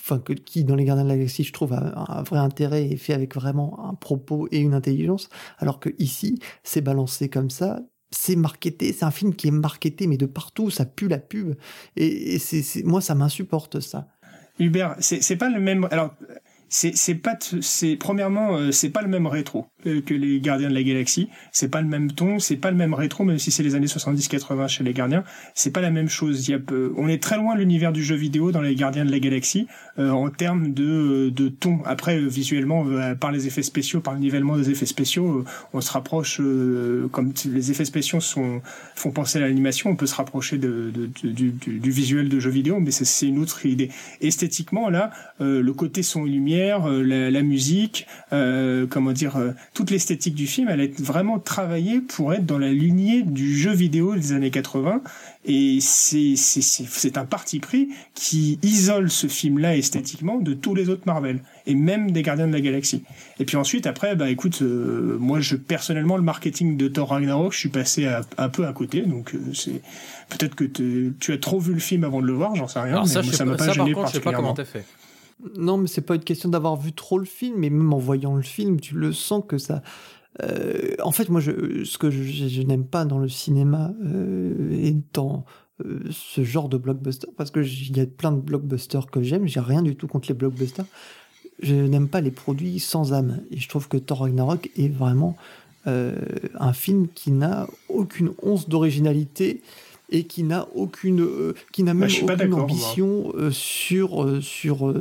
Enfin, 0.00 0.20
que, 0.20 0.32
qui 0.32 0.64
dans 0.64 0.76
les 0.76 0.84
Gardiens 0.84 1.04
de 1.04 1.08
la 1.08 1.16
Galaxie, 1.16 1.42
je 1.42 1.52
trouve, 1.52 1.72
un 1.72 2.22
vrai 2.22 2.38
intérêt 2.38 2.86
et 2.86 2.96
fait 2.96 3.14
avec 3.14 3.34
vraiment 3.34 3.84
un 3.88 3.94
propos 3.94 4.46
et 4.52 4.60
une 4.60 4.74
intelligence, 4.74 5.28
alors 5.58 5.80
que 5.80 5.90
ici, 5.98 6.38
c'est 6.62 6.80
balancé 6.80 7.28
comme 7.28 7.50
ça, 7.50 7.80
c'est 8.10 8.36
marketé, 8.36 8.92
c'est 8.92 9.04
un 9.04 9.10
film 9.10 9.34
qui 9.34 9.48
est 9.48 9.52
marketé, 9.52 10.06
mais 10.06 10.16
de 10.16 10.26
partout, 10.26 10.70
ça 10.70 10.84
pue 10.84 11.08
la 11.08 11.18
pub, 11.18 11.56
et, 11.96 12.38
c'est, 12.38 12.84
moi, 12.84 13.00
ça 13.00 13.14
m'insupporte 13.14 13.80
ça. 13.80 14.08
Hubert, 14.58 14.96
c'est 15.00 15.36
pas 15.36 15.50
le 15.50 15.60
même. 15.60 15.86
Alors, 15.90 16.14
c'est 16.68 16.96
c'est 16.96 17.14
pas 17.14 17.36
c'est 17.60 17.96
premièrement 17.96 18.56
euh, 18.56 18.72
c'est 18.72 18.90
pas 18.90 19.02
le 19.02 19.08
même 19.08 19.26
rétro 19.26 19.66
que 19.84 20.12
les 20.12 20.40
Gardiens 20.40 20.68
de 20.68 20.74
la 20.74 20.82
Galaxie. 20.82 21.28
C'est 21.52 21.68
pas 21.68 21.80
le 21.80 21.86
même 21.86 22.12
ton 22.12 22.38
c'est 22.38 22.56
pas 22.56 22.70
le 22.70 22.76
même 22.76 22.94
rétro 22.94 23.24
même 23.24 23.38
si 23.38 23.50
c'est 23.50 23.62
les 23.62 23.74
années 23.74 23.86
70-80 23.86 24.68
chez 24.68 24.84
les 24.84 24.92
Gardiens. 24.92 25.24
C'est 25.54 25.70
pas 25.70 25.80
la 25.80 25.90
même 25.90 26.08
chose. 26.08 26.48
Il 26.48 26.50
y 26.50 26.54
a 26.54 26.58
on 26.96 27.08
est 27.08 27.22
très 27.22 27.36
loin 27.36 27.54
de 27.54 27.60
l'univers 27.60 27.92
du 27.92 28.02
jeu 28.02 28.16
vidéo 28.16 28.52
dans 28.52 28.60
les 28.60 28.74
Gardiens 28.74 29.04
de 29.04 29.10
la 29.10 29.20
Galaxie 29.20 29.66
euh, 29.98 30.10
en 30.10 30.30
termes 30.30 30.74
de 30.74 31.30
de 31.30 31.48
ton. 31.48 31.80
Après 31.84 32.18
euh, 32.18 32.26
visuellement 32.26 32.84
par 33.18 33.32
les 33.32 33.46
effets 33.46 33.62
spéciaux 33.62 34.00
par 34.00 34.14
le 34.14 34.20
nivellement 34.20 34.56
des 34.56 34.70
effets 34.70 34.86
spéciaux 34.86 35.44
on 35.72 35.80
se 35.80 35.92
rapproche 35.92 36.38
comme 37.12 37.32
les 37.46 37.70
effets 37.70 37.84
spéciaux 37.84 38.20
sont 38.20 38.60
font 38.94 39.10
penser 39.10 39.38
à 39.38 39.42
l'animation 39.42 39.90
on 39.90 39.96
peut 39.96 40.06
se 40.06 40.14
rapprocher 40.14 40.58
de, 40.58 40.90
de, 40.94 41.06
du, 41.06 41.50
du, 41.50 41.78
du, 41.78 41.90
visuel 41.90 42.28
de 42.28 42.40
jeu 42.40 42.50
vidéo 42.50 42.80
mais 42.80 42.90
c'est 42.90 43.26
une 43.26 43.38
autre 43.38 43.64
idée. 43.64 43.90
Esthétiquement 44.20 44.90
là 44.90 45.10
le 45.38 45.72
côté 45.72 46.02
son 46.02 46.26
et 46.26 46.30
lumière 46.30 46.57
euh, 46.58 47.30
la, 47.30 47.42
musique, 47.42 48.06
euh, 48.32 48.86
comment 48.88 49.12
dire, 49.12 49.36
euh, 49.36 49.52
toute 49.74 49.90
l'esthétique 49.90 50.34
du 50.34 50.46
film, 50.46 50.68
elle 50.68 50.80
est 50.80 51.00
vraiment 51.00 51.38
travaillée 51.38 52.00
pour 52.00 52.34
être 52.34 52.46
dans 52.46 52.58
la 52.58 52.72
lignée 52.72 53.22
du 53.22 53.56
jeu 53.56 53.72
vidéo 53.72 54.14
des 54.14 54.32
années 54.32 54.50
80. 54.50 55.02
Et 55.44 55.78
c'est 55.80 57.16
un 57.16 57.24
parti 57.24 57.58
pris 57.58 57.88
qui 58.14 58.58
isole 58.62 59.10
ce 59.10 59.28
film-là 59.28 59.76
esthétiquement 59.76 60.38
de 60.38 60.52
tous 60.52 60.74
les 60.74 60.90
autres 60.90 61.02
Marvel 61.06 61.40
et 61.66 61.74
même 61.74 62.10
des 62.10 62.22
Gardiens 62.22 62.48
de 62.48 62.52
la 62.52 62.60
Galaxie. 62.60 63.02
Et 63.40 63.44
puis 63.44 63.56
ensuite, 63.56 63.86
après, 63.86 64.14
bah 64.14 64.28
écoute, 64.28 64.60
moi 64.60 65.40
je 65.40 65.56
personnellement 65.56 66.16
le 66.16 66.22
marketing 66.22 66.76
de 66.76 66.88
Thor 66.88 67.10
Ragnarok, 67.10 67.52
je 67.52 67.58
suis 67.58 67.68
passé 67.70 68.06
un 68.36 68.48
peu 68.50 68.66
à 68.66 68.72
côté, 68.74 69.02
donc 69.02 69.32
c'est 69.54 69.80
peut-être 70.28 70.54
que 70.54 70.64
tu 70.64 71.32
as 71.32 71.38
trop 71.38 71.60
vu 71.60 71.72
le 71.72 71.80
film 71.80 72.04
avant 72.04 72.20
de 72.20 72.26
le 72.26 72.34
voir, 72.34 72.54
j'en 72.54 72.68
sais 72.68 72.80
rien. 72.80 73.00
mais 73.00 73.08
ça, 73.08 73.22
ça 73.22 73.44
m'a 73.46 73.56
pas 73.56 73.72
gêné 73.72 73.92
par 73.92 74.02
contre, 74.02 74.08
je 74.08 74.12
sais 74.14 74.20
pas 74.20 74.32
comment 74.32 74.54
t'as 74.54 74.64
fait. 74.66 74.84
Non, 75.56 75.76
mais 75.76 75.86
c'est 75.86 76.02
pas 76.02 76.16
une 76.16 76.24
question 76.24 76.48
d'avoir 76.48 76.76
vu 76.76 76.92
trop 76.92 77.18
le 77.18 77.24
film, 77.24 77.56
mais 77.58 77.70
même 77.70 77.92
en 77.92 77.98
voyant 77.98 78.34
le 78.34 78.42
film, 78.42 78.80
tu 78.80 78.94
le 78.94 79.12
sens 79.12 79.44
que 79.46 79.58
ça. 79.58 79.82
Euh, 80.42 80.94
en 81.02 81.12
fait, 81.12 81.28
moi, 81.28 81.40
ce 81.40 81.98
que 81.98 82.10
je, 82.10 82.62
n'aime 82.62 82.84
pas 82.84 83.04
dans 83.04 83.18
le 83.18 83.28
cinéma 83.28 83.92
euh, 84.04 84.70
et 84.72 84.96
dans 85.12 85.44
euh, 85.84 86.00
ce 86.10 86.42
genre 86.42 86.68
de 86.68 86.76
blockbuster, 86.76 87.28
parce 87.36 87.50
que 87.50 87.60
il 87.60 87.96
y 87.96 88.00
a 88.00 88.06
plein 88.06 88.32
de 88.32 88.40
blockbusters 88.40 89.06
que 89.06 89.22
j'aime, 89.22 89.46
j'ai 89.46 89.60
rien 89.60 89.82
du 89.82 89.96
tout 89.96 90.06
contre 90.06 90.28
les 90.28 90.34
blockbusters. 90.34 90.86
Je 91.60 91.74
n'aime 91.74 92.08
pas 92.08 92.20
les 92.20 92.30
produits 92.30 92.78
sans 92.78 93.12
âme, 93.12 93.40
et 93.50 93.58
je 93.58 93.68
trouve 93.68 93.88
que 93.88 93.96
Thor 93.96 94.20
Ragnarok 94.20 94.70
est 94.76 94.88
vraiment 94.88 95.36
un 95.86 96.72
film 96.74 97.08
qui 97.14 97.30
n'a 97.32 97.66
aucune 97.88 98.32
once 98.42 98.68
d'originalité 98.68 99.62
et 100.10 100.24
qui 100.24 100.42
n'a 100.42 100.68
aucune, 100.74 101.20
euh, 101.20 101.54
qui 101.72 101.82
n'a 101.82 101.94
bah, 101.94 102.06
même 102.06 102.52
aucune 102.52 102.54
ambition 102.54 103.32
euh, 103.34 103.50
sur, 103.50 104.22
euh, 104.22 104.40
sur, 104.40 104.94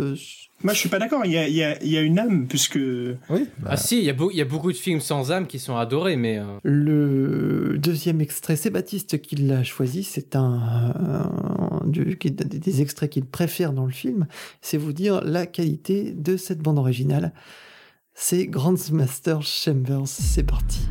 moi, 0.64 0.74
je 0.74 0.80
suis 0.80 0.90
pas 0.90 0.98
d'accord. 0.98 1.22
Il 1.24 1.32
y 1.32 1.38
a, 1.38 1.48
il 1.48 1.54
y, 1.54 1.64
a, 1.64 1.84
y 1.84 1.98
a, 1.98 2.02
une 2.02 2.18
âme, 2.18 2.48
puisque. 2.48 2.80
Oui. 3.30 3.48
Bah. 3.60 3.70
Ah, 3.72 3.78
si, 3.78 4.00
il 4.00 4.04
y, 4.06 4.10
a 4.10 4.16
il 4.32 4.38
y 4.38 4.42
a 4.42 4.46
beaucoup 4.46 4.72
de 4.72 4.78
films 4.78 5.02
sans 5.02 5.32
âme 5.32 5.46
qui 5.46 5.60
sont 5.60 5.78
adorés, 5.78 6.16
mais. 6.16 6.42
Le 6.64 7.78
deuxième 7.78 8.22
extrait, 8.22 8.56
c'est 8.56 8.72
Baptiste 8.72 9.22
qui 9.22 9.36
l'a 9.36 9.64
choisi. 9.64 10.04
C'est 10.04 10.36
un. 10.36 11.84
des 11.86 12.82
extraits 12.82 13.12
qu'il 13.12 13.26
préfère 13.26 13.72
dans 13.72 13.86
le 13.86 13.92
film. 13.92 14.26
C'est 14.62 14.78
vous 14.78 14.94
dire 14.94 15.24
la 15.24 15.46
qualité 15.46 16.12
de 16.12 16.38
cette 16.38 16.60
bande 16.60 16.80
originale. 16.80 17.34
C'est 18.16 18.48
Grandmaster 18.48 19.44
Chambers. 19.44 20.08
C'est 20.08 20.42
parti. 20.42 20.88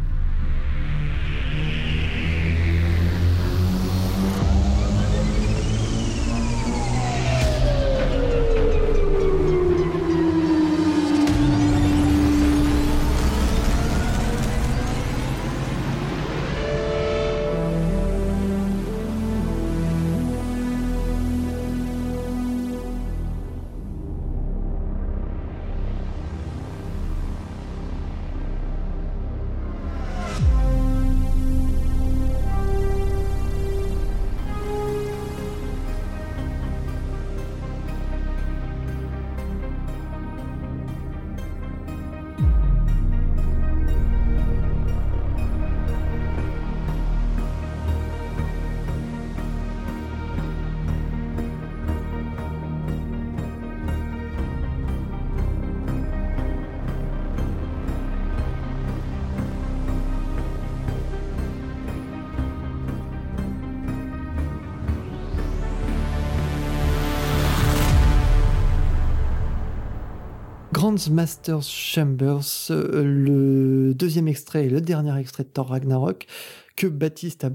Masters 71.11 71.63
Chambers, 71.63 72.71
euh, 72.71 73.05
le 73.05 73.95
deuxième 73.95 74.29
extrait 74.29 74.67
et 74.67 74.71
le 74.71 74.81
dernier 74.81 75.19
extrait 75.19 75.45
de 75.45 75.49
Thor 75.49 75.69
Ragnarok, 75.69 76.27
que 76.75 76.87
Baptiste 76.87 77.45
a 77.45 77.51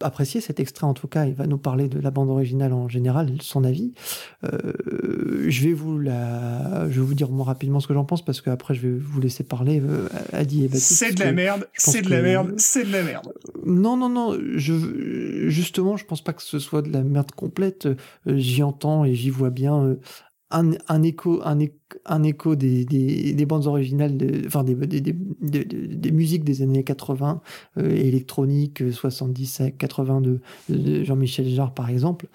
apprécié 0.00 0.40
cet 0.40 0.58
extrait 0.58 0.86
en 0.86 0.94
tout 0.94 1.06
cas, 1.06 1.26
il 1.26 1.34
va 1.34 1.46
nous 1.46 1.58
parler 1.58 1.88
de 1.88 2.00
la 2.00 2.10
bande 2.10 2.28
originale 2.28 2.72
en 2.72 2.88
général, 2.88 3.36
son 3.40 3.62
avis. 3.64 3.92
Euh, 4.44 4.72
je 5.48 5.62
vais 5.62 5.72
vous 5.72 5.98
la, 5.98 6.88
je 6.88 7.00
vais 7.00 7.06
vous 7.06 7.14
dire 7.14 7.30
moins 7.30 7.46
rapidement 7.46 7.78
ce 7.78 7.86
que 7.86 7.94
j'en 7.94 8.04
pense 8.04 8.24
parce 8.24 8.40
qu'après 8.40 8.74
je 8.74 8.80
vais 8.80 8.98
vous 8.98 9.20
laisser 9.20 9.44
parler 9.44 9.80
euh, 9.80 10.08
Adi 10.32 10.64
et 10.64 10.68
Baptiste. 10.68 10.94
C'est 10.94 11.14
de 11.14 11.20
la 11.20 11.32
merde, 11.32 11.68
c'est 11.74 12.02
de 12.02 12.10
la 12.10 12.22
merde, 12.22 12.54
c'est 12.58 12.84
de 12.84 12.92
la 12.92 13.02
merde. 13.02 13.32
Non 13.64 13.96
non 13.96 14.08
non, 14.08 14.36
je 14.56 15.48
justement 15.48 15.96
je 15.96 16.04
pense 16.04 16.22
pas 16.22 16.32
que 16.32 16.42
ce 16.42 16.58
soit 16.58 16.82
de 16.82 16.92
la 16.92 17.02
merde 17.02 17.32
complète. 17.32 17.88
j'y 18.26 18.62
entends 18.62 19.04
et 19.04 19.14
j'y 19.14 19.30
vois 19.30 19.50
bien 19.50 19.96
un, 20.52 21.02
écho, 21.02 21.40
un, 21.44 21.58
un 22.04 22.22
écho 22.22 22.56
des, 22.56 22.84
des, 22.84 23.46
bandes 23.46 23.66
originales, 23.66 24.18
enfin 24.46 24.64
des, 24.64 24.74
des, 24.74 25.00
des, 25.00 26.10
musiques 26.10 26.44
des 26.44 26.62
années 26.62 26.84
80, 26.84 27.40
euh, 27.78 27.90
électronique, 27.90 28.92
70, 28.92 29.62
80 29.78 30.20
de, 30.20 30.40
Jean-Michel 31.04 31.48
Jarre 31.48 31.74
par 31.74 31.88
exemple. 31.88 32.28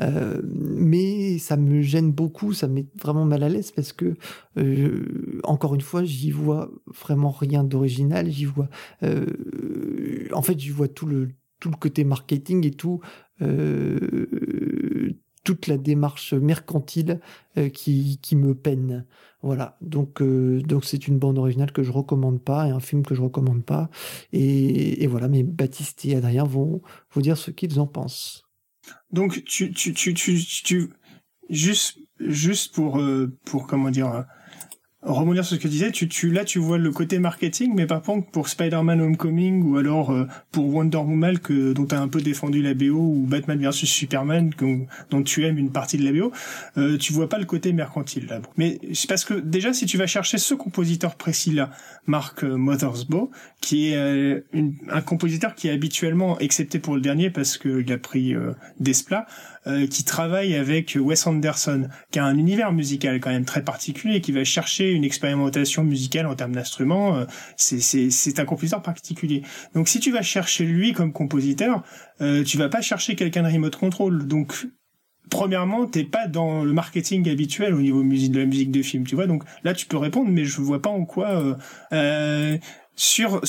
Euh, 0.00 0.40
mais 0.44 1.38
ça 1.38 1.56
me 1.56 1.82
gêne 1.82 2.10
beaucoup, 2.10 2.52
ça 2.52 2.68
me 2.68 2.74
met 2.74 2.86
vraiment 3.00 3.24
mal 3.24 3.42
à 3.42 3.48
l'aise 3.48 3.70
parce 3.70 3.92
que, 3.92 4.14
euh, 4.56 5.40
encore 5.44 5.74
une 5.74 5.82
fois, 5.82 6.04
j'y 6.04 6.30
vois 6.30 6.70
vraiment 6.86 7.30
rien 7.30 7.64
d'original, 7.64 8.30
j'y 8.30 8.46
vois, 8.46 8.68
en 9.02 10.42
fait, 10.42 10.58
j'y 10.58 10.70
vois 10.70 10.88
tout 10.88 11.06
le, 11.06 11.30
tout 11.60 11.70
le 11.70 11.76
côté 11.76 12.04
marketing 12.04 12.66
et 12.66 12.70
tout, 12.70 13.00
toute 15.44 15.66
la 15.66 15.78
démarche 15.78 16.34
mercantile 16.34 17.20
euh, 17.56 17.68
qui, 17.68 18.18
qui, 18.22 18.36
me 18.36 18.54
peine. 18.54 19.06
Voilà, 19.42 19.78
donc 19.80 20.20
euh, 20.20 20.60
donc 20.60 20.84
c'est 20.84 21.08
une 21.08 21.18
bande 21.18 21.38
originale 21.38 21.72
que 21.72 21.82
je 21.82 21.90
recommande 21.90 22.42
pas 22.42 22.68
et 22.68 22.70
un 22.70 22.80
film 22.80 23.04
que 23.04 23.14
je 23.14 23.22
recommande 23.22 23.64
pas. 23.64 23.88
Et, 24.32 25.06
voilà, 25.06 25.28
mais 25.28 25.42
Baptiste 25.42 26.04
et 26.04 26.14
Adrien 26.14 26.44
vont 26.44 26.82
vous 27.12 27.22
dire 27.22 27.38
ce 27.38 27.50
qu'ils 27.50 27.80
en 27.80 27.86
pensent. 27.86 28.44
Donc 29.12 29.42
tu 29.44 29.72
tu 29.72 29.94
tu 29.94 30.14
tu, 30.14 30.44
tu 30.44 30.90
juste 31.48 31.98
juste 32.18 32.74
pour 32.74 32.98
euh, 32.98 33.34
pour 33.44 33.66
comment 33.66 33.90
dire 33.90 34.26
rebondir 35.02 35.44
sur 35.44 35.56
ce 35.56 35.62
que 35.62 35.62
tu 35.62 35.68
disais, 35.68 35.90
tu, 35.90 36.08
tu, 36.08 36.30
là 36.30 36.44
tu 36.44 36.58
vois 36.58 36.76
le 36.76 36.90
côté 36.90 37.18
marketing, 37.18 37.72
mais 37.74 37.86
par 37.86 38.02
contre 38.02 38.30
pour 38.30 38.48
Spider-Man 38.48 39.00
Homecoming 39.00 39.62
ou 39.62 39.78
alors 39.78 40.10
euh, 40.10 40.26
pour 40.52 40.74
Wonder 40.74 40.98
Woman 40.98 41.38
que 41.38 41.72
dont 41.72 41.86
tu 41.86 41.94
as 41.94 42.00
un 42.00 42.08
peu 42.08 42.20
défendu 42.20 42.60
la 42.60 42.74
BO 42.74 42.96
ou 42.96 43.26
Batman 43.26 43.58
vs 43.58 43.72
Superman 43.86 44.50
dont 45.10 45.22
tu 45.22 45.46
aimes 45.46 45.56
une 45.56 45.72
partie 45.72 45.96
de 45.96 46.04
la 46.04 46.12
BO, 46.12 46.32
euh, 46.76 46.98
tu 46.98 47.14
vois 47.14 47.28
pas 47.28 47.38
le 47.38 47.46
côté 47.46 47.72
mercantile 47.72 48.26
là. 48.26 48.40
Mais 48.58 48.78
c'est 48.92 49.08
parce 49.08 49.24
que 49.24 49.34
déjà 49.34 49.72
si 49.72 49.86
tu 49.86 49.96
vas 49.96 50.06
chercher 50.06 50.36
ce 50.36 50.52
compositeur 50.52 51.14
précis 51.14 51.52
là, 51.52 51.70
Mark 52.06 52.44
euh, 52.44 52.56
Mothersbaugh, 52.56 53.30
qui 53.62 53.88
est 53.88 53.96
euh, 53.96 54.40
un 54.90 55.00
compositeur 55.00 55.54
qui 55.54 55.68
est 55.68 55.72
habituellement, 55.72 56.38
excepté 56.40 56.78
pour 56.78 56.94
le 56.94 57.00
dernier 57.00 57.30
parce 57.30 57.56
qu'il 57.56 57.90
a 57.90 57.98
pris 57.98 58.34
Desplat, 58.78 59.26
qui 59.90 60.04
travaille 60.04 60.54
avec 60.54 60.96
Wes 60.98 61.26
Anderson, 61.26 61.88
qui 62.10 62.18
a 62.18 62.24
un 62.24 62.38
univers 62.38 62.72
musical 62.72 63.20
quand 63.20 63.30
même 63.30 63.44
très 63.44 63.62
particulier, 63.62 64.20
qui 64.20 64.32
va 64.32 64.44
chercher 64.44 64.92
une 64.92 65.04
expérimentation 65.04 65.84
musicale 65.84 66.26
en 66.26 66.34
termes 66.34 66.54
d'instruments, 66.54 67.16
euh, 67.16 67.24
c'est 67.56 68.38
un 68.38 68.44
compositeur 68.44 68.82
particulier. 68.82 69.42
Donc 69.74 69.88
si 69.88 70.00
tu 70.00 70.10
vas 70.10 70.22
chercher 70.22 70.64
lui 70.64 70.92
comme 70.92 71.12
compositeur, 71.12 71.82
euh, 72.20 72.44
tu 72.44 72.58
vas 72.58 72.68
pas 72.68 72.80
chercher 72.80 73.16
quelqu'un 73.16 73.42
de 73.42 73.48
remote 73.48 73.76
control. 73.76 74.26
Donc 74.26 74.66
premièrement, 75.30 75.86
t'es 75.86 76.04
pas 76.04 76.26
dans 76.26 76.64
le 76.64 76.72
marketing 76.72 77.28
habituel 77.28 77.74
au 77.74 77.80
niveau 77.80 78.02
de 78.02 78.38
la 78.38 78.46
musique 78.46 78.70
de 78.70 78.82
film, 78.82 79.06
tu 79.06 79.14
vois. 79.14 79.26
Donc 79.26 79.44
là, 79.64 79.74
tu 79.74 79.86
peux 79.86 79.96
répondre, 79.96 80.30
mais 80.30 80.44
je 80.44 80.60
vois 80.60 80.82
pas 80.82 80.90
en 80.90 81.04
quoi. 81.04 81.28
Euh, 81.28 81.54
euh 81.92 82.58
sur, 82.96 83.40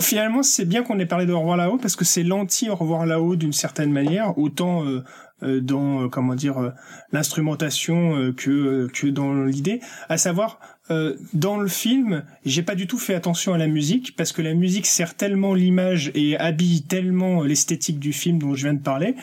finalement, 0.00 0.42
c'est 0.42 0.66
bien 0.66 0.82
qu'on 0.82 0.98
ait 0.98 1.06
parlé 1.06 1.24
de 1.24 1.32
Au 1.32 1.38
revoir 1.38 1.56
là-haut 1.56 1.78
parce 1.78 1.96
que 1.96 2.04
c'est 2.04 2.22
l'anti 2.22 2.68
Au 2.68 2.74
revoir 2.74 3.06
là-haut 3.06 3.34
d'une 3.34 3.54
certaine 3.54 3.90
manière, 3.90 4.36
autant 4.36 4.84
euh, 4.84 4.96
euh, 4.96 5.02
dans 5.42 6.04
euh, 6.04 6.08
comment 6.08 6.34
dire 6.34 6.58
euh, 6.58 6.70
l'instrumentation 7.12 8.32
que 8.36 8.88
que 8.92 9.06
dans 9.06 9.44
l'idée. 9.44 9.80
À 10.08 10.18
savoir 10.18 10.58
dans 11.32 11.58
le 11.58 11.66
film 11.66 12.22
j'ai 12.44 12.62
pas 12.62 12.76
du 12.76 12.86
tout 12.86 12.98
fait 12.98 13.14
attention 13.14 13.52
à 13.54 13.58
la 13.58 13.66
musique 13.66 14.14
parce 14.16 14.30
que 14.30 14.40
la 14.40 14.54
musique 14.54 14.86
sert 14.86 15.16
tellement 15.16 15.52
l'image 15.52 16.12
et 16.14 16.38
habille 16.38 16.84
tellement 16.84 17.42
l'esthétique 17.42 17.98
du 17.98 18.12
film 18.12 18.38
dont 18.38 18.54
je 18.54 18.62
viens 18.62 18.74
de 18.74 18.82
parler 18.82 19.16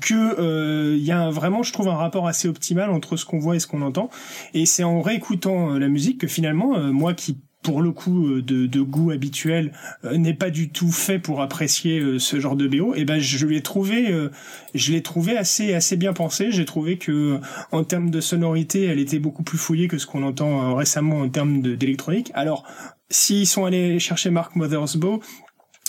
que 0.00 0.94
il 0.96 1.02
y 1.02 1.10
a 1.10 1.28
vraiment 1.30 1.64
je 1.64 1.72
trouve 1.72 1.88
un 1.88 1.96
rapport 1.96 2.28
assez 2.28 2.46
optimal 2.46 2.90
entre 2.90 3.16
ce 3.16 3.24
qu'on 3.24 3.40
voit 3.40 3.56
et 3.56 3.58
ce 3.58 3.66
qu'on 3.66 3.82
entend. 3.82 4.10
Et 4.54 4.64
c'est 4.64 4.84
en 4.84 5.00
réécoutant 5.02 5.70
la 5.70 5.88
musique 5.88 6.18
que 6.20 6.28
finalement 6.28 6.78
moi 6.92 7.14
qui 7.14 7.38
pour 7.62 7.80
le 7.80 7.92
coup 7.92 8.26
euh, 8.26 8.42
de, 8.42 8.66
de 8.66 8.80
goût 8.80 9.10
habituel 9.10 9.72
euh, 10.04 10.16
n'est 10.16 10.34
pas 10.34 10.50
du 10.50 10.70
tout 10.70 10.90
fait 10.90 11.18
pour 11.18 11.40
apprécier 11.40 12.00
euh, 12.00 12.18
ce 12.18 12.40
genre 12.40 12.56
de 12.56 12.66
BO 12.66 12.94
et 12.94 13.00
eh 13.00 13.04
ben 13.04 13.18
je 13.18 13.46
l'ai 13.46 13.62
trouvé 13.62 14.12
je 14.74 14.92
l'ai 14.92 15.02
trouvé 15.02 15.36
assez 15.36 15.74
assez 15.74 15.96
bien 15.96 16.12
pensé. 16.12 16.50
J'ai 16.50 16.64
trouvé 16.64 16.98
que 16.98 17.40
en 17.70 17.84
termes 17.84 18.10
de 18.10 18.20
sonorité 18.20 18.84
elle 18.84 18.98
était 18.98 19.18
beaucoup 19.18 19.42
plus 19.42 19.58
fouillée 19.58 19.88
que 19.88 19.98
ce 19.98 20.06
qu'on 20.06 20.22
entend 20.22 20.74
récemment 20.74 21.20
en 21.20 21.28
termes 21.28 21.62
d'électronique. 21.62 22.30
Alors 22.34 22.64
s'ils 23.10 23.46
sont 23.46 23.64
allés 23.64 23.98
chercher 23.98 24.30
Mark 24.30 24.56
Mothersbaugh 24.56 25.20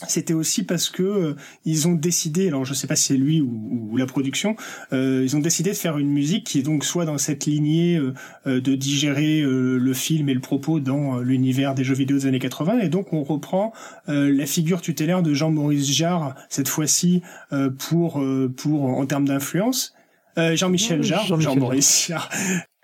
c'était 0.07 0.33
aussi 0.33 0.63
parce 0.63 0.89
que 0.89 1.03
euh, 1.03 1.35
ils 1.65 1.87
ont 1.87 1.93
décidé, 1.93 2.47
alors 2.47 2.65
je 2.65 2.73
sais 2.73 2.87
pas 2.87 2.95
si 2.95 3.07
c'est 3.07 3.17
lui 3.17 3.41
ou, 3.41 3.95
la 3.97 4.05
production, 4.05 4.55
euh, 4.91 5.21
ils 5.23 5.35
ont 5.35 5.39
décidé 5.39 5.71
de 5.71 5.75
faire 5.75 5.97
une 5.97 6.09
musique 6.09 6.45
qui 6.45 6.59
est 6.59 6.63
donc 6.63 6.83
soit 6.83 7.05
dans 7.05 7.17
cette 7.17 7.45
lignée 7.45 7.97
euh, 7.97 8.61
de 8.61 8.75
digérer 8.75 9.41
le 9.43 9.93
film 9.93 10.29
et 10.29 10.33
le 10.33 10.39
propos 10.39 10.79
dans 10.79 11.19
l'univers 11.19 11.75
des 11.75 11.83
jeux 11.83 11.93
vidéo 11.93 12.17
des 12.17 12.25
années 12.25 12.39
80, 12.39 12.79
et 12.79 12.89
donc 12.89 13.13
on 13.13 13.23
reprend 13.23 13.73
la 14.07 14.45
figure 14.45 14.81
tutélaire 14.81 15.21
de 15.21 15.33
Jean-Maurice 15.33 15.91
Jarre 15.91 16.35
cette 16.49 16.67
fois-ci 16.67 17.21
pour 17.77 18.23
pour 18.57 18.83
en 18.85 19.05
termes 19.05 19.27
d'influence. 19.27 19.93
Jean-Michel 20.37 21.03
Jarre, 21.03 21.39
Jean-Maurice 21.39 22.07
Jarre, 22.07 22.29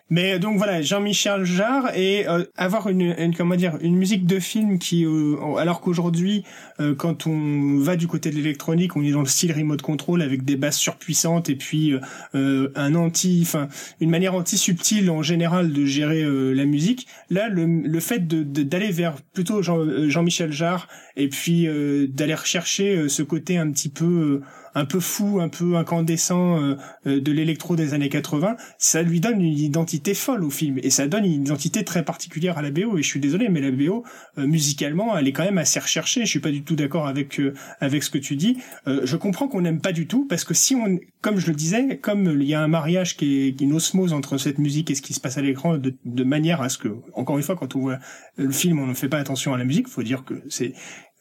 Mais 0.10 0.40
donc 0.40 0.58
voilà, 0.58 0.82
Jean-Michel 0.82 1.46
Jarre 1.46 1.96
et 1.96 2.28
euh, 2.28 2.44
avoir 2.58 2.90
une, 2.90 3.14
une, 3.18 3.36
comment 3.36 3.56
dire 3.56 3.78
une 3.82 3.96
musique 3.96 4.26
de 4.26 4.40
film 4.40 4.80
qui 4.80 5.06
euh, 5.06 5.56
alors 5.58 5.82
qu'aujourd'hui 5.82 6.44
euh, 6.80 6.96
quand 6.96 7.28
on 7.28 7.78
va 7.78 7.96
du 7.96 8.08
côté 8.08 8.32
de 8.32 8.36
l'électronique, 8.36 8.96
on 8.96 9.04
est 9.04 9.12
dans 9.12 9.20
le 9.20 9.28
style 9.28 9.52
remote 9.54 9.84
control 9.84 10.24
avec 10.24 10.44
des 10.44 10.56
basses 10.56 10.80
surpuissantes 10.80 11.50
et 11.50 11.56
puis 11.56 11.94
un 12.34 12.96
anti 12.96 13.40
enfin 13.44 13.68
une 14.00 14.10
manière 14.10 14.34
anti 14.34 14.58
subtile 14.58 15.12
en 15.12 15.22
général 15.22 15.72
de 15.74 15.86
gérer 15.86 16.24
la 16.24 16.66
musique. 16.66 17.08
Là 17.30 17.48
le, 17.50 17.66
le 17.66 18.00
fait 18.00 18.28
de 18.28 18.44
d'aller 18.44 18.92
vers 18.92 19.16
plutôt 19.34 19.62
Jean, 19.62 20.10
Jean-Michel 20.10 20.52
Jarre 20.52 20.88
et 21.18 21.30
puis 21.30 21.68
d'aller 22.10 22.36
rechercher 22.36 23.10
ce 23.10 23.22
côté 23.22 23.58
un 23.58 23.70
petit 23.72 23.90
peu 23.90 24.42
un 24.76 24.86
peu 24.86 25.00
fou, 25.00 25.40
un 25.40 25.50
peu 25.50 25.76
incandescent 25.76 26.62
euh, 26.62 26.76
euh, 27.08 27.22
de 27.22 27.32
l'électro 27.32 27.76
des 27.76 27.94
années 27.94 28.10
80, 28.10 28.56
ça 28.78 29.02
lui 29.02 29.20
donne 29.20 29.42
une 29.42 29.58
identité 29.58 30.14
folle 30.14 30.44
au 30.44 30.50
film 30.50 30.80
et 30.84 30.90
ça 30.90 31.08
donne 31.08 31.26
une 31.26 31.42
identité 31.42 31.84
très 31.84 32.04
particulière 32.04 32.58
à 32.58 32.62
la 32.62 32.72
BO. 32.72 32.98
Et 32.98 33.04
je 33.04 33.08
suis 33.08 33.20
désolé, 33.20 33.50
mais 33.50 33.62
la 33.62 33.72
BO 33.72 34.04
euh, 34.38 34.48
musicalement, 34.48 35.18
elle 35.18 35.28
est 35.28 35.34
quand 35.34 35.44
même 35.44 35.58
assez 35.58 35.80
recherchée. 35.80 36.22
Je 36.22 36.30
suis 36.30 36.40
pas 36.40 36.52
du 36.52 36.64
tout 36.64 36.76
d'accord 36.76 37.08
avec 37.08 37.42
avec 37.80 38.04
ce 38.04 38.10
que 38.10 38.18
tu 38.18 38.36
dis. 38.36 38.58
je 38.86 39.16
comprends 39.16 39.48
qu'on 39.48 39.62
n'aime 39.62 39.82
pas 39.82 39.92
du 39.92 40.08
tout 40.08 40.26
parce 40.28 40.44
que 40.44 40.54
si 40.54 40.76
on, 40.76 41.00
comme 41.22 41.38
je 41.38 41.48
le 41.48 41.54
disais, 41.54 41.98
comme 41.98 42.38
il 42.42 42.48
y 42.48 42.54
a 42.54 42.62
un 42.62 42.68
mariage 42.68 43.18
qui 43.18 43.48
est, 43.48 43.62
une 43.62 43.74
osmose 43.74 44.14
entre 44.14 44.38
cette 44.38 44.58
musique 44.58 44.90
et 44.90 44.96
ce 44.96 45.02
qui 45.02 45.14
se 45.14 45.20
passe 45.20 45.38
à 45.38 45.42
l'écran 45.42 45.78
de, 45.78 45.94
de 46.06 46.24
manière 46.24 46.62
à 46.62 46.70
ce 46.70 46.78
que, 46.78 46.90
encore 47.14 47.38
une 47.38 47.44
fois, 47.44 47.56
quand 47.56 47.76
on 47.76 47.80
voit 47.80 48.00
le 48.38 48.52
film, 48.52 48.80
on 48.80 48.88
ne 48.88 48.94
fait 48.94 49.10
pas 49.10 49.20
attention 49.20 49.54
à 49.54 49.58
la 49.58 49.66
musique. 49.66 49.88
Faut 49.88 50.04
dire 50.04 50.24
que 50.24 50.42
c'est 50.50 50.74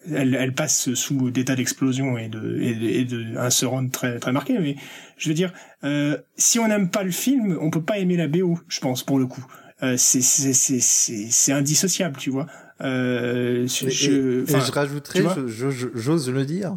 elle, 0.07 0.35
elle, 0.35 0.55
passe 0.55 0.95
sous 0.95 1.31
d'état 1.31 1.57
d'explosion 1.57 2.19
et 2.19 2.29
de, 2.29 2.61
et 2.61 3.05
de, 3.05 3.37
un 3.37 3.51
surround 3.51 3.91
très 3.91 4.19
très 4.19 4.33
marqué. 4.33 4.59
Mais 4.59 4.77
je 5.16 5.29
veux 5.29 5.35
dire, 5.35 5.53
euh, 5.85 6.16
si 6.37 6.59
on 6.59 6.69
n'aime 6.69 6.91
pas 6.91 7.03
le 7.03 7.11
film, 7.11 7.59
on 7.61 7.70
peut 7.70 7.83
pas 7.83 7.99
aimer 7.99 8.16
la 8.16 8.29
BO, 8.29 8.59
je 8.69 8.81
pense 8.81 9.03
pour 9.03 9.19
le 9.19 9.27
coup. 9.27 9.45
Euh, 9.83 9.97
c'est 9.97 10.23
c'est 10.23 10.53
c'est 10.53 10.81
c'est 10.81 11.53
indissociable, 11.53 12.16
tu 12.16 12.31
vois. 12.31 12.47
Euh, 12.81 13.66
je, 13.66 13.89
je, 13.89 14.45
je 14.47 14.73
rajouterais, 14.73 15.25
j'ose 15.47 16.31
le 16.31 16.45
dire. 16.45 16.77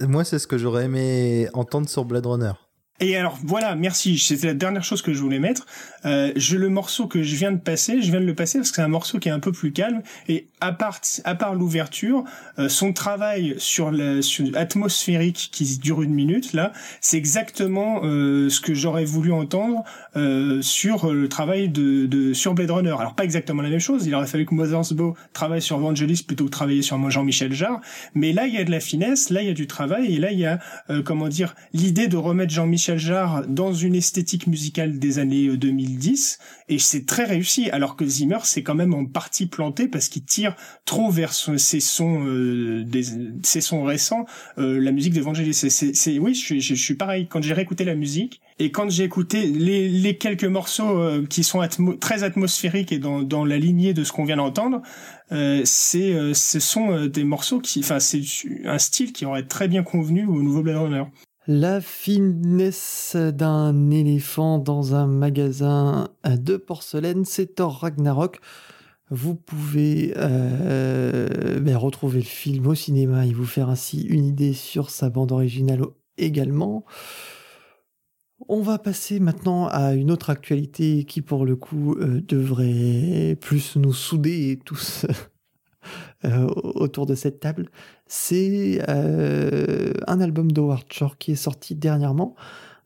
Moi, 0.00 0.24
c'est 0.24 0.38
ce 0.38 0.46
que 0.46 0.58
j'aurais 0.58 0.84
aimé 0.84 1.48
entendre 1.52 1.88
sur 1.88 2.04
Blade 2.04 2.26
Runner. 2.26 2.52
Et 3.00 3.16
alors 3.16 3.38
voilà, 3.44 3.76
merci. 3.76 4.18
C'était 4.18 4.48
la 4.48 4.54
dernière 4.54 4.82
chose 4.82 5.02
que 5.02 5.12
je 5.12 5.20
voulais 5.20 5.38
mettre. 5.38 5.66
Euh, 6.04 6.32
je 6.34 6.56
le 6.56 6.68
morceau 6.68 7.06
que 7.06 7.22
je 7.22 7.36
viens 7.36 7.52
de 7.52 7.58
passer, 7.58 8.02
je 8.02 8.10
viens 8.10 8.20
de 8.20 8.26
le 8.26 8.34
passer 8.34 8.58
parce 8.58 8.70
que 8.70 8.76
c'est 8.76 8.82
un 8.82 8.88
morceau 8.88 9.18
qui 9.20 9.28
est 9.28 9.32
un 9.32 9.38
peu 9.38 9.52
plus 9.52 9.72
calme. 9.72 10.02
Et 10.28 10.48
à 10.60 10.72
part 10.72 11.00
à 11.24 11.34
part 11.36 11.54
l'ouverture, 11.54 12.24
euh, 12.58 12.68
son 12.68 12.92
travail 12.92 13.54
sur 13.58 13.92
la 13.92 14.20
sur 14.20 14.46
atmosphérique 14.56 15.50
qui 15.52 15.78
dure 15.78 16.02
une 16.02 16.12
minute 16.12 16.52
là, 16.54 16.72
c'est 17.00 17.16
exactement 17.16 18.00
euh, 18.02 18.48
ce 18.48 18.60
que 18.60 18.74
j'aurais 18.74 19.04
voulu 19.04 19.32
entendre 19.32 19.84
euh, 20.16 20.60
sur 20.60 21.12
le 21.12 21.28
travail 21.28 21.68
de, 21.68 22.06
de 22.06 22.32
sur 22.32 22.54
Blade 22.54 22.70
Runner. 22.70 22.94
Alors 22.98 23.14
pas 23.14 23.24
exactement 23.24 23.62
la 23.62 23.70
même 23.70 23.78
chose. 23.78 24.06
Il 24.06 24.14
aurait 24.16 24.26
fallu 24.26 24.44
que 24.44 24.54
Mothersbaugh 24.54 25.14
travaille 25.32 25.62
sur 25.62 25.78
Vangelis 25.78 26.24
plutôt 26.26 26.46
que 26.46 26.50
travailler 26.50 26.82
sur 26.82 26.98
Jean-Michel 27.10 27.52
Jarre. 27.52 27.80
Mais 28.14 28.32
là 28.32 28.48
il 28.48 28.54
y 28.54 28.58
a 28.58 28.64
de 28.64 28.72
la 28.72 28.80
finesse, 28.80 29.30
là 29.30 29.42
il 29.42 29.46
y 29.46 29.50
a 29.50 29.54
du 29.54 29.68
travail 29.68 30.16
et 30.16 30.18
là 30.18 30.32
il 30.32 30.38
y 30.40 30.46
a 30.46 30.58
euh, 30.90 31.00
comment 31.00 31.28
dire 31.28 31.54
l'idée 31.72 32.08
de 32.08 32.16
remettre 32.16 32.52
Jean-Michel 32.52 32.87
Dans 33.48 33.74
une 33.74 33.94
esthétique 33.94 34.46
musicale 34.46 34.98
des 34.98 35.18
années 35.18 35.54
2010 35.54 36.38
euh, 36.40 36.74
et 36.74 36.78
c'est 36.78 37.04
très 37.04 37.24
réussi 37.24 37.68
alors 37.70 37.96
que 37.96 38.06
Zimmer 38.06 38.38
c'est 38.44 38.62
quand 38.62 38.74
même 38.74 38.94
en 38.94 39.04
partie 39.04 39.46
planté 39.46 39.88
parce 39.88 40.08
qu'il 40.08 40.24
tire 40.24 40.56
trop 40.86 41.10
vers 41.10 41.34
ses 41.34 41.80
sons 41.80 42.24
euh, 42.26 42.84
des, 42.84 43.04
ses 43.42 43.60
sons 43.60 43.84
récents 43.84 44.24
euh, 44.56 44.80
la 44.80 44.92
musique 44.92 45.12
d'Evangelis 45.12 45.52
c'est 45.52 46.18
oui 46.18 46.34
je, 46.34 46.74
suis 46.74 46.94
pareil 46.94 47.26
quand 47.28 47.42
j'ai 47.42 47.52
réécouté 47.52 47.84
la 47.84 47.94
musique 47.94 48.40
et 48.58 48.70
quand 48.70 48.88
j'ai 48.90 49.04
écouté 49.04 49.46
les, 49.46 50.16
quelques 50.16 50.44
morceaux 50.44 51.22
qui 51.28 51.44
sont 51.44 51.60
très 52.00 52.24
atmosphériques 52.24 52.90
et 52.90 52.98
dans, 52.98 53.22
dans 53.22 53.44
la 53.44 53.56
lignée 53.56 53.94
de 53.94 54.02
ce 54.02 54.10
qu'on 54.10 54.24
vient 54.24 54.38
d'entendre, 54.38 54.82
euh, 55.30 55.62
c'est 55.64 56.34
ce 56.34 56.58
sont 56.58 57.06
des 57.06 57.22
morceaux 57.22 57.60
qui, 57.60 57.78
enfin, 57.78 58.00
c'est 58.00 58.20
un 58.64 58.78
style 58.78 59.12
qui 59.12 59.26
aurait 59.26 59.44
très 59.44 59.68
bien 59.68 59.84
convenu 59.84 60.26
au 60.26 60.42
nouveau 60.42 60.62
Blade 60.62 60.78
Runner. 60.78 61.04
La 61.50 61.80
finesse 61.80 63.16
d'un 63.16 63.90
éléphant 63.90 64.58
dans 64.58 64.94
un 64.94 65.06
magasin 65.06 66.10
de 66.26 66.58
porcelaine, 66.58 67.24
c'est 67.24 67.54
Thor 67.54 67.78
Ragnarok. 67.80 68.38
Vous 69.08 69.34
pouvez 69.34 70.12
euh, 70.18 71.58
ben, 71.60 71.74
retrouver 71.74 72.18
le 72.18 72.26
film 72.26 72.66
au 72.66 72.74
cinéma 72.74 73.24
et 73.24 73.32
vous 73.32 73.46
faire 73.46 73.70
ainsi 73.70 74.02
une 74.02 74.26
idée 74.26 74.52
sur 74.52 74.90
sa 74.90 75.08
bande 75.08 75.32
originale 75.32 75.80
également. 76.18 76.84
On 78.46 78.60
va 78.60 78.76
passer 78.76 79.18
maintenant 79.18 79.68
à 79.68 79.94
une 79.94 80.10
autre 80.10 80.28
actualité 80.28 81.04
qui 81.04 81.22
pour 81.22 81.46
le 81.46 81.56
coup 81.56 81.94
euh, 81.94 82.20
devrait 82.28 83.38
plus 83.40 83.76
nous 83.76 83.94
souder 83.94 84.60
tous 84.66 85.06
euh, 86.24 86.48
autour 86.56 87.06
de 87.06 87.14
cette 87.14 87.38
table 87.38 87.70
c'est 88.08 88.82
euh, 88.88 89.92
un 90.08 90.20
album 90.20 90.50
d'Howard 90.50 90.90
Shore 90.90 91.16
qui 91.16 91.32
est 91.32 91.36
sorti 91.36 91.76
dernièrement, 91.76 92.34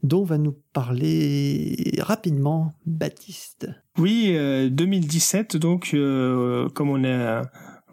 dont 0.03 0.23
va 0.23 0.37
nous 0.37 0.55
parler 0.75 1.95
rapidement 2.01 2.75
Baptiste. 2.85 3.71
Oui, 3.97 4.37
2017, 4.71 5.55
euh, 5.55 5.59
donc 5.59 5.97
comme 6.75 6.91
on 6.91 7.05
a, 7.05 7.43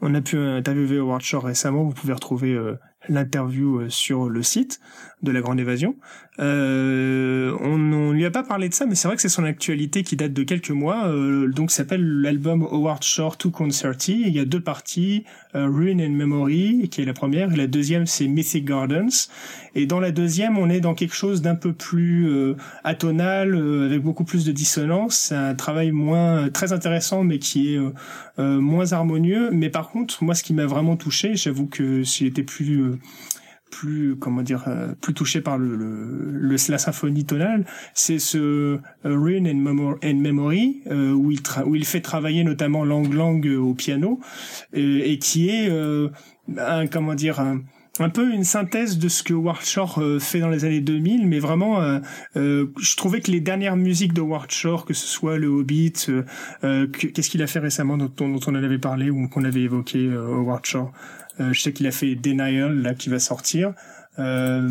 on 0.01 0.13
a 0.13 0.21
pu 0.21 0.37
interviewer 0.37 0.97
Howard 0.97 1.21
Shore 1.21 1.45
récemment, 1.45 1.83
vous 1.83 1.93
pouvez 1.93 2.13
retrouver 2.13 2.59
l'interview 3.07 3.89
sur 3.89 4.27
le 4.27 4.43
site 4.43 4.81
de 5.21 5.31
la 5.31 5.39
Grande 5.39 5.59
Évasion. 5.59 5.95
Euh, 6.39 7.55
on 7.59 7.77
ne 7.77 8.13
lui 8.13 8.25
a 8.25 8.31
pas 8.31 8.43
parlé 8.43 8.69
de 8.69 8.73
ça, 8.73 8.85
mais 8.85 8.95
c'est 8.95 9.07
vrai 9.07 9.15
que 9.15 9.21
c'est 9.21 9.29
son 9.29 9.43
actualité 9.43 10.03
qui 10.03 10.15
date 10.15 10.33
de 10.33 10.43
quelques 10.43 10.71
mois. 10.71 11.07
Euh, 11.07 11.47
donc, 11.47 11.71
s'appelle 11.71 12.21
l'album 12.21 12.63
Howard 12.63 13.03
Shore 13.03 13.37
to 13.37 13.49
Concerti. 13.49 14.23
Il 14.25 14.33
y 14.33 14.39
a 14.39 14.45
deux 14.45 14.61
parties, 14.61 15.25
euh, 15.55 15.67
Ruin 15.67 15.99
and 15.99 16.11
Memory, 16.11 16.89
qui 16.89 17.01
est 17.01 17.05
la 17.05 17.13
première, 17.13 17.51
et 17.51 17.55
la 17.55 17.67
deuxième, 17.67 18.05
c'est 18.05 18.27
Mythic 18.27 18.65
Gardens. 18.65 19.29
Et 19.75 19.85
dans 19.85 19.99
la 19.99 20.11
deuxième, 20.11 20.57
on 20.57 20.69
est 20.69 20.79
dans 20.79 20.95
quelque 20.95 21.15
chose 21.15 21.41
d'un 21.41 21.55
peu 21.55 21.73
plus 21.73 22.29
euh, 22.29 22.55
atonal, 22.83 23.55
euh, 23.55 23.85
avec 23.85 24.01
beaucoup 24.01 24.23
plus 24.23 24.45
de 24.45 24.51
dissonance. 24.51 25.15
C'est 25.29 25.35
un 25.35 25.55
travail 25.55 25.91
moins 25.91 26.49
très 26.49 26.73
intéressant, 26.73 27.23
mais 27.23 27.39
qui 27.39 27.75
est 27.75 27.79
moins 28.37 28.93
harmonieux. 28.93 29.49
Mais 29.51 29.69
par 29.69 29.89
contre, 29.89 30.23
moi, 30.23 30.33
ce 30.33 30.43
qui 30.43 30.53
m'a 30.53 30.65
vraiment 30.65 30.95
touché, 30.95 31.35
j'avoue 31.35 31.67
que 31.67 32.03
s'il 32.03 32.27
était 32.27 32.43
plus 32.43 32.97
plus 33.69 34.15
comment 34.17 34.41
dire 34.41 34.65
euh, 34.67 34.93
plus 34.99 35.13
touché 35.13 35.41
par 35.41 35.57
le, 35.57 35.75
le, 35.75 36.55
la 36.69 36.77
symphonie 36.77 37.25
tonale 37.25 37.65
c'est 37.93 38.19
ce 38.19 38.37
euh, 38.37 38.79
Rune 39.03 39.47
and, 39.47 40.15
Memory 40.15 40.81
euh, 40.87 41.11
où 41.11 41.31
il 41.31 41.39
où 41.65 41.75
il 41.75 41.85
fait 41.85 42.01
travailler 42.01 42.43
notamment 42.43 42.83
Lang 42.83 43.11
Lang 43.13 43.45
au 43.45 43.73
piano 43.73 44.19
et 44.73 45.19
qui 45.19 45.49
est 45.49 45.69
un 46.57 46.87
comment 46.87 47.15
dire 47.15 47.39
un, 47.39 47.61
un 47.99 48.09
peu 48.09 48.31
une 48.31 48.43
synthèse 48.43 48.97
de 48.97 49.07
ce 49.07 49.23
que 49.23 49.33
Shore 49.61 50.01
fait 50.19 50.39
dans 50.39 50.49
les 50.49 50.65
années 50.65 50.81
2000, 50.81 51.27
mais 51.27 51.39
vraiment, 51.39 51.99
je 52.35 52.95
trouvais 52.95 53.19
que 53.21 53.31
les 53.31 53.41
dernières 53.41 53.75
musiques 53.75 54.13
de 54.13 54.23
Shore, 54.47 54.85
que 54.85 54.93
ce 54.93 55.05
soit 55.05 55.37
le 55.37 55.47
Hobbit, 55.47 55.93
qu'est-ce 56.61 57.29
qu'il 57.29 57.41
a 57.41 57.47
fait 57.47 57.59
récemment 57.59 57.97
dont, 57.97 58.09
dont, 58.17 58.39
on 58.47 58.55
avait 58.55 58.79
parlé 58.79 59.09
ou 59.09 59.27
qu'on 59.27 59.43
avait 59.43 59.61
évoqué 59.61 59.99
euh, 59.99 60.43
Shore 60.63 60.91
euh, 60.91 61.18
je 61.39 61.59
sais 61.59 61.73
qu'il 61.73 61.87
a 61.87 61.91
fait 61.91 62.15
Denial 62.15 62.81
là 62.81 62.93
qui 62.93 63.09
va 63.09 63.19
sortir. 63.19 63.73
Euh, 64.19 64.69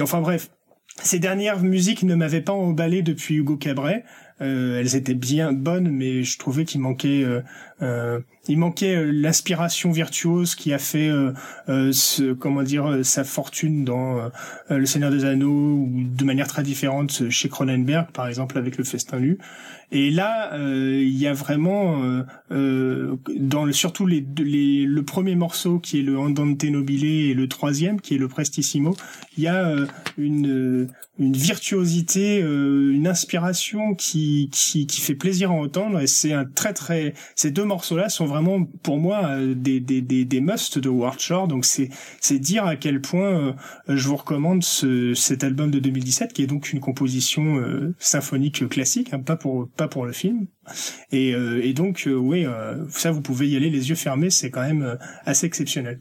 enfin 0.00 0.20
bref, 0.20 0.50
ces 1.02 1.18
dernières 1.18 1.60
musiques 1.60 2.02
ne 2.02 2.14
m'avaient 2.14 2.40
pas 2.40 2.52
emballé 2.52 3.02
depuis 3.02 3.36
Hugo 3.36 3.56
Cabret. 3.56 4.04
Euh, 4.40 4.80
elles 4.80 4.96
étaient 4.96 5.14
bien 5.14 5.52
bonnes, 5.52 5.88
mais 5.88 6.24
je 6.24 6.38
trouvais 6.38 6.64
qu'il 6.64 6.80
manquait, 6.80 7.24
euh, 7.82 8.20
il 8.48 8.58
manquait 8.58 9.04
l'inspiration 9.12 9.92
virtuose 9.92 10.56
qui 10.56 10.72
a 10.72 10.78
fait, 10.78 11.10
ce, 11.68 12.32
comment 12.32 12.62
dire, 12.62 13.04
sa 13.04 13.22
fortune 13.22 13.84
dans 13.84 14.30
Le 14.68 14.86
Seigneur 14.86 15.10
des 15.10 15.24
Anneaux 15.24 15.48
ou 15.48 16.02
de 16.04 16.24
manière 16.24 16.48
très 16.48 16.64
différente 16.64 17.30
chez 17.30 17.48
Cronenberg, 17.48 18.10
par 18.10 18.26
exemple 18.26 18.58
avec 18.58 18.76
Le 18.76 18.84
Festin 18.84 19.20
nu. 19.20 19.38
Et 19.92 20.10
là, 20.10 20.52
euh, 20.54 21.02
il 21.02 21.16
y 21.16 21.26
a 21.26 21.32
vraiment, 21.32 22.02
euh, 22.02 22.22
euh, 22.50 23.16
dans 23.36 23.64
le, 23.64 23.72
surtout 23.72 24.06
les, 24.06 24.24
les, 24.38 24.84
le 24.84 25.02
premier 25.02 25.34
morceau 25.34 25.78
qui 25.78 26.00
est 26.00 26.02
le 26.02 26.18
Andante 26.18 26.64
Nobile 26.64 27.04
et 27.04 27.34
le 27.34 27.48
troisième 27.48 28.00
qui 28.00 28.14
est 28.14 28.18
le 28.18 28.28
Prestissimo, 28.28 28.96
il 29.36 29.44
y 29.44 29.48
a 29.48 29.74
une, 30.18 30.88
une 31.18 31.32
virtuosité, 31.32 32.40
une 32.40 33.06
inspiration 33.06 33.94
qui, 33.94 34.48
qui, 34.52 34.86
qui 34.86 35.00
fait 35.00 35.14
plaisir 35.14 35.50
à 35.50 35.54
entendre. 35.54 36.00
Et 36.00 36.06
c'est 36.06 36.32
un 36.32 36.44
très 36.44 36.72
très, 36.72 37.14
ces 37.34 37.50
deux 37.50 37.64
morceaux-là 37.64 38.08
sont 38.08 38.26
vraiment 38.26 38.64
pour 38.82 38.98
moi 38.98 39.38
des 39.54 39.80
des 39.80 40.00
des, 40.00 40.24
des 40.24 40.40
musts 40.40 40.78
de 40.78 40.88
Ward 40.88 41.18
Shore. 41.18 41.48
Donc 41.48 41.64
c'est 41.64 41.90
c'est 42.20 42.38
dire 42.38 42.64
à 42.66 42.76
quel 42.76 43.00
point 43.00 43.54
je 43.88 44.08
vous 44.08 44.16
recommande 44.16 44.62
ce, 44.62 45.14
cet 45.14 45.44
album 45.44 45.70
de 45.70 45.78
2017 45.78 46.32
qui 46.32 46.42
est 46.42 46.46
donc 46.46 46.72
une 46.72 46.80
composition 46.80 47.62
symphonique 47.98 48.68
classique, 48.68 49.12
hein, 49.12 49.20
pas 49.20 49.36
pour 49.36 49.68
pas 49.76 49.88
pour 49.88 50.06
le 50.06 50.12
film. 50.12 50.46
Et, 51.12 51.34
euh, 51.34 51.72
donc, 51.72 52.04
euh, 52.06 52.14
oui, 52.14 52.44
euh, 52.46 52.84
ça, 52.90 53.10
vous 53.10 53.20
pouvez 53.20 53.48
y 53.48 53.56
aller 53.56 53.70
les 53.70 53.88
yeux 53.88 53.94
fermés, 53.94 54.30
c'est 54.30 54.50
quand 54.50 54.62
même 54.62 54.98
assez 55.24 55.46
exceptionnel. 55.46 56.00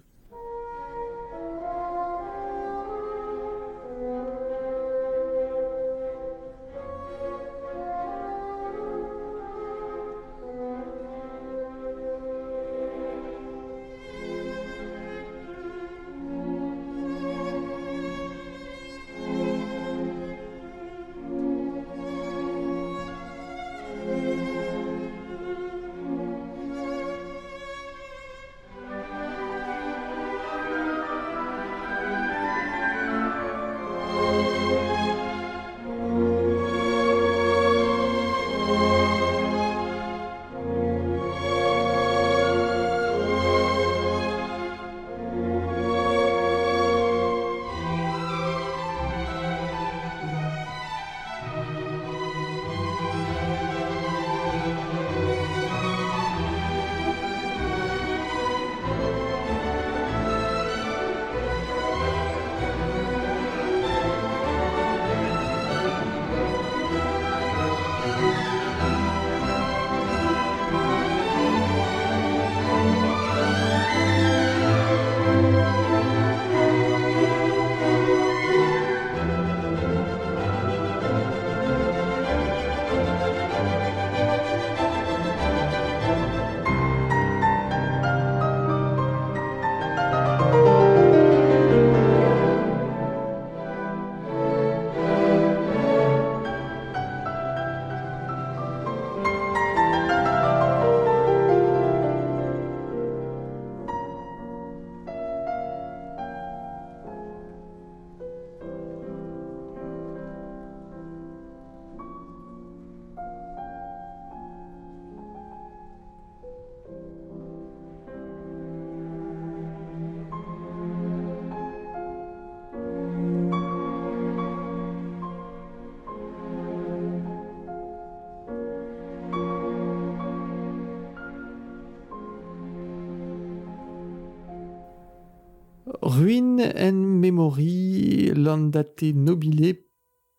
And 136.76 136.94
Memory, 136.94 138.31
Landate 138.35 139.03
Nobile, 139.14 139.76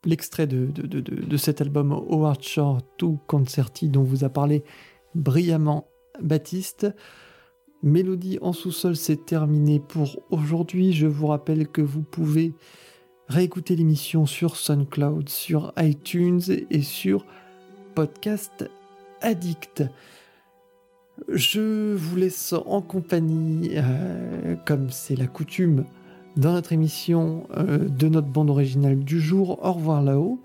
l'extrait 0.04 0.46
de, 0.46 0.66
de, 0.66 1.36
cet 1.36 1.60
album 1.60 1.92
Howard 1.92 2.42
Shore 2.42 2.80
To 2.98 3.18
Concerti 3.26 3.88
dont 3.88 4.02
vous 4.02 4.24
a 4.24 4.28
parlé 4.28 4.64
brillamment 5.14 5.88
Baptiste. 6.20 6.86
Mélodie 7.82 8.38
en 8.40 8.52
sous-sol, 8.52 8.96
c'est 8.96 9.26
terminé 9.26 9.80
pour 9.80 10.22
aujourd'hui. 10.30 10.92
Je 10.92 11.06
vous 11.06 11.26
rappelle 11.26 11.68
que 11.68 11.82
vous 11.82 12.02
pouvez 12.02 12.54
réécouter 13.28 13.76
l'émission 13.76 14.26
sur 14.26 14.56
SoundCloud, 14.56 15.28
sur 15.28 15.72
iTunes 15.78 16.42
et 16.70 16.82
sur 16.82 17.26
Podcast 17.94 18.70
Addict. 19.20 19.84
Je 21.28 21.94
vous 21.94 22.16
laisse 22.16 22.52
en 22.52 22.82
compagnie, 22.82 23.70
euh, 23.74 24.56
comme 24.66 24.90
c'est 24.90 25.16
la 25.16 25.26
coutume 25.26 25.84
dans 26.36 26.52
notre 26.52 26.72
émission, 26.72 27.44
euh, 27.56 27.88
de 27.88 28.08
notre 28.08 28.28
bande 28.28 28.50
originale 28.50 28.98
du 28.98 29.20
jour. 29.20 29.58
Au 29.62 29.72
revoir 29.72 30.02
là-haut. 30.02 30.40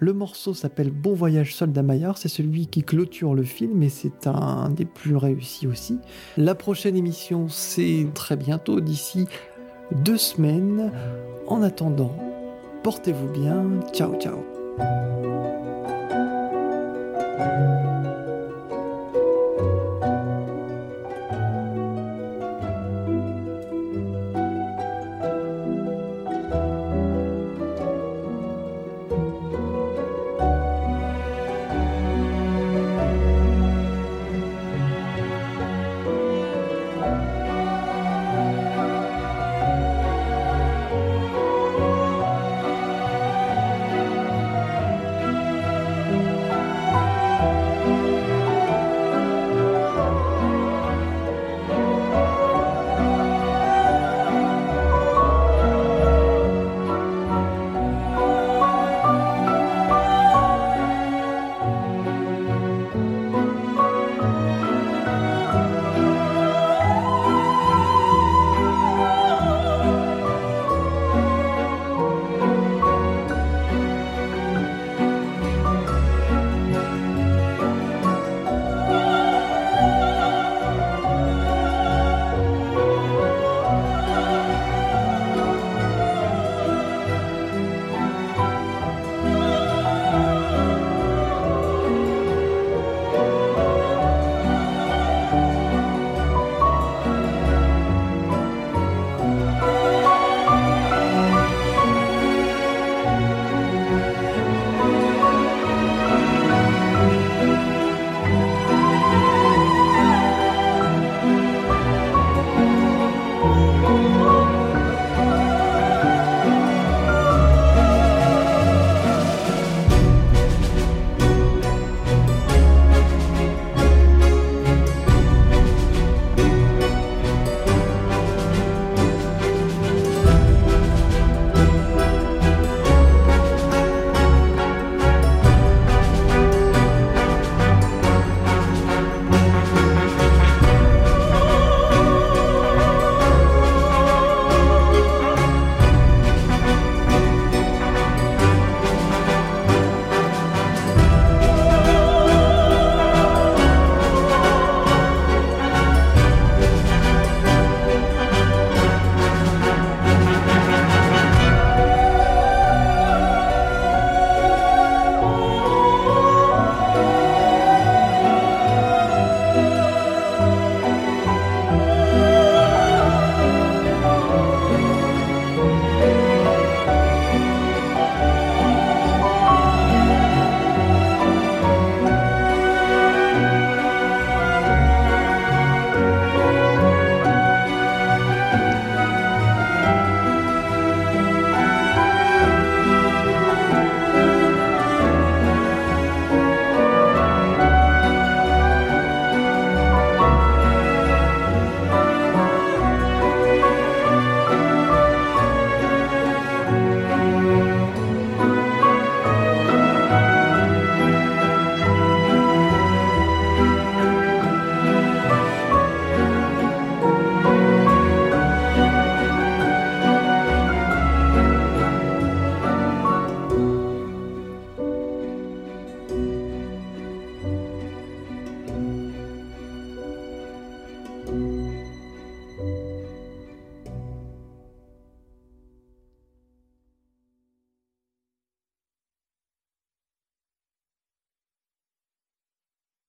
Le 0.00 0.12
morceau 0.12 0.54
s'appelle 0.54 0.90
Bon 0.90 1.14
voyage 1.14 1.56
soldat 1.56 1.82
Maillard, 1.82 2.18
c'est 2.18 2.28
celui 2.28 2.68
qui 2.68 2.84
clôture 2.84 3.34
le 3.34 3.42
film 3.42 3.82
et 3.82 3.88
c'est 3.88 4.28
un 4.28 4.68
des 4.70 4.84
plus 4.84 5.16
réussis 5.16 5.66
aussi. 5.66 5.98
La 6.36 6.54
prochaine 6.54 6.96
émission, 6.96 7.48
c'est 7.48 8.06
très 8.14 8.36
bientôt, 8.36 8.80
d'ici 8.80 9.26
deux 10.04 10.16
semaines. 10.16 10.92
En 11.48 11.62
attendant, 11.62 12.14
portez-vous 12.84 13.28
bien. 13.28 13.64
Ciao, 13.92 14.14
ciao. 14.20 14.38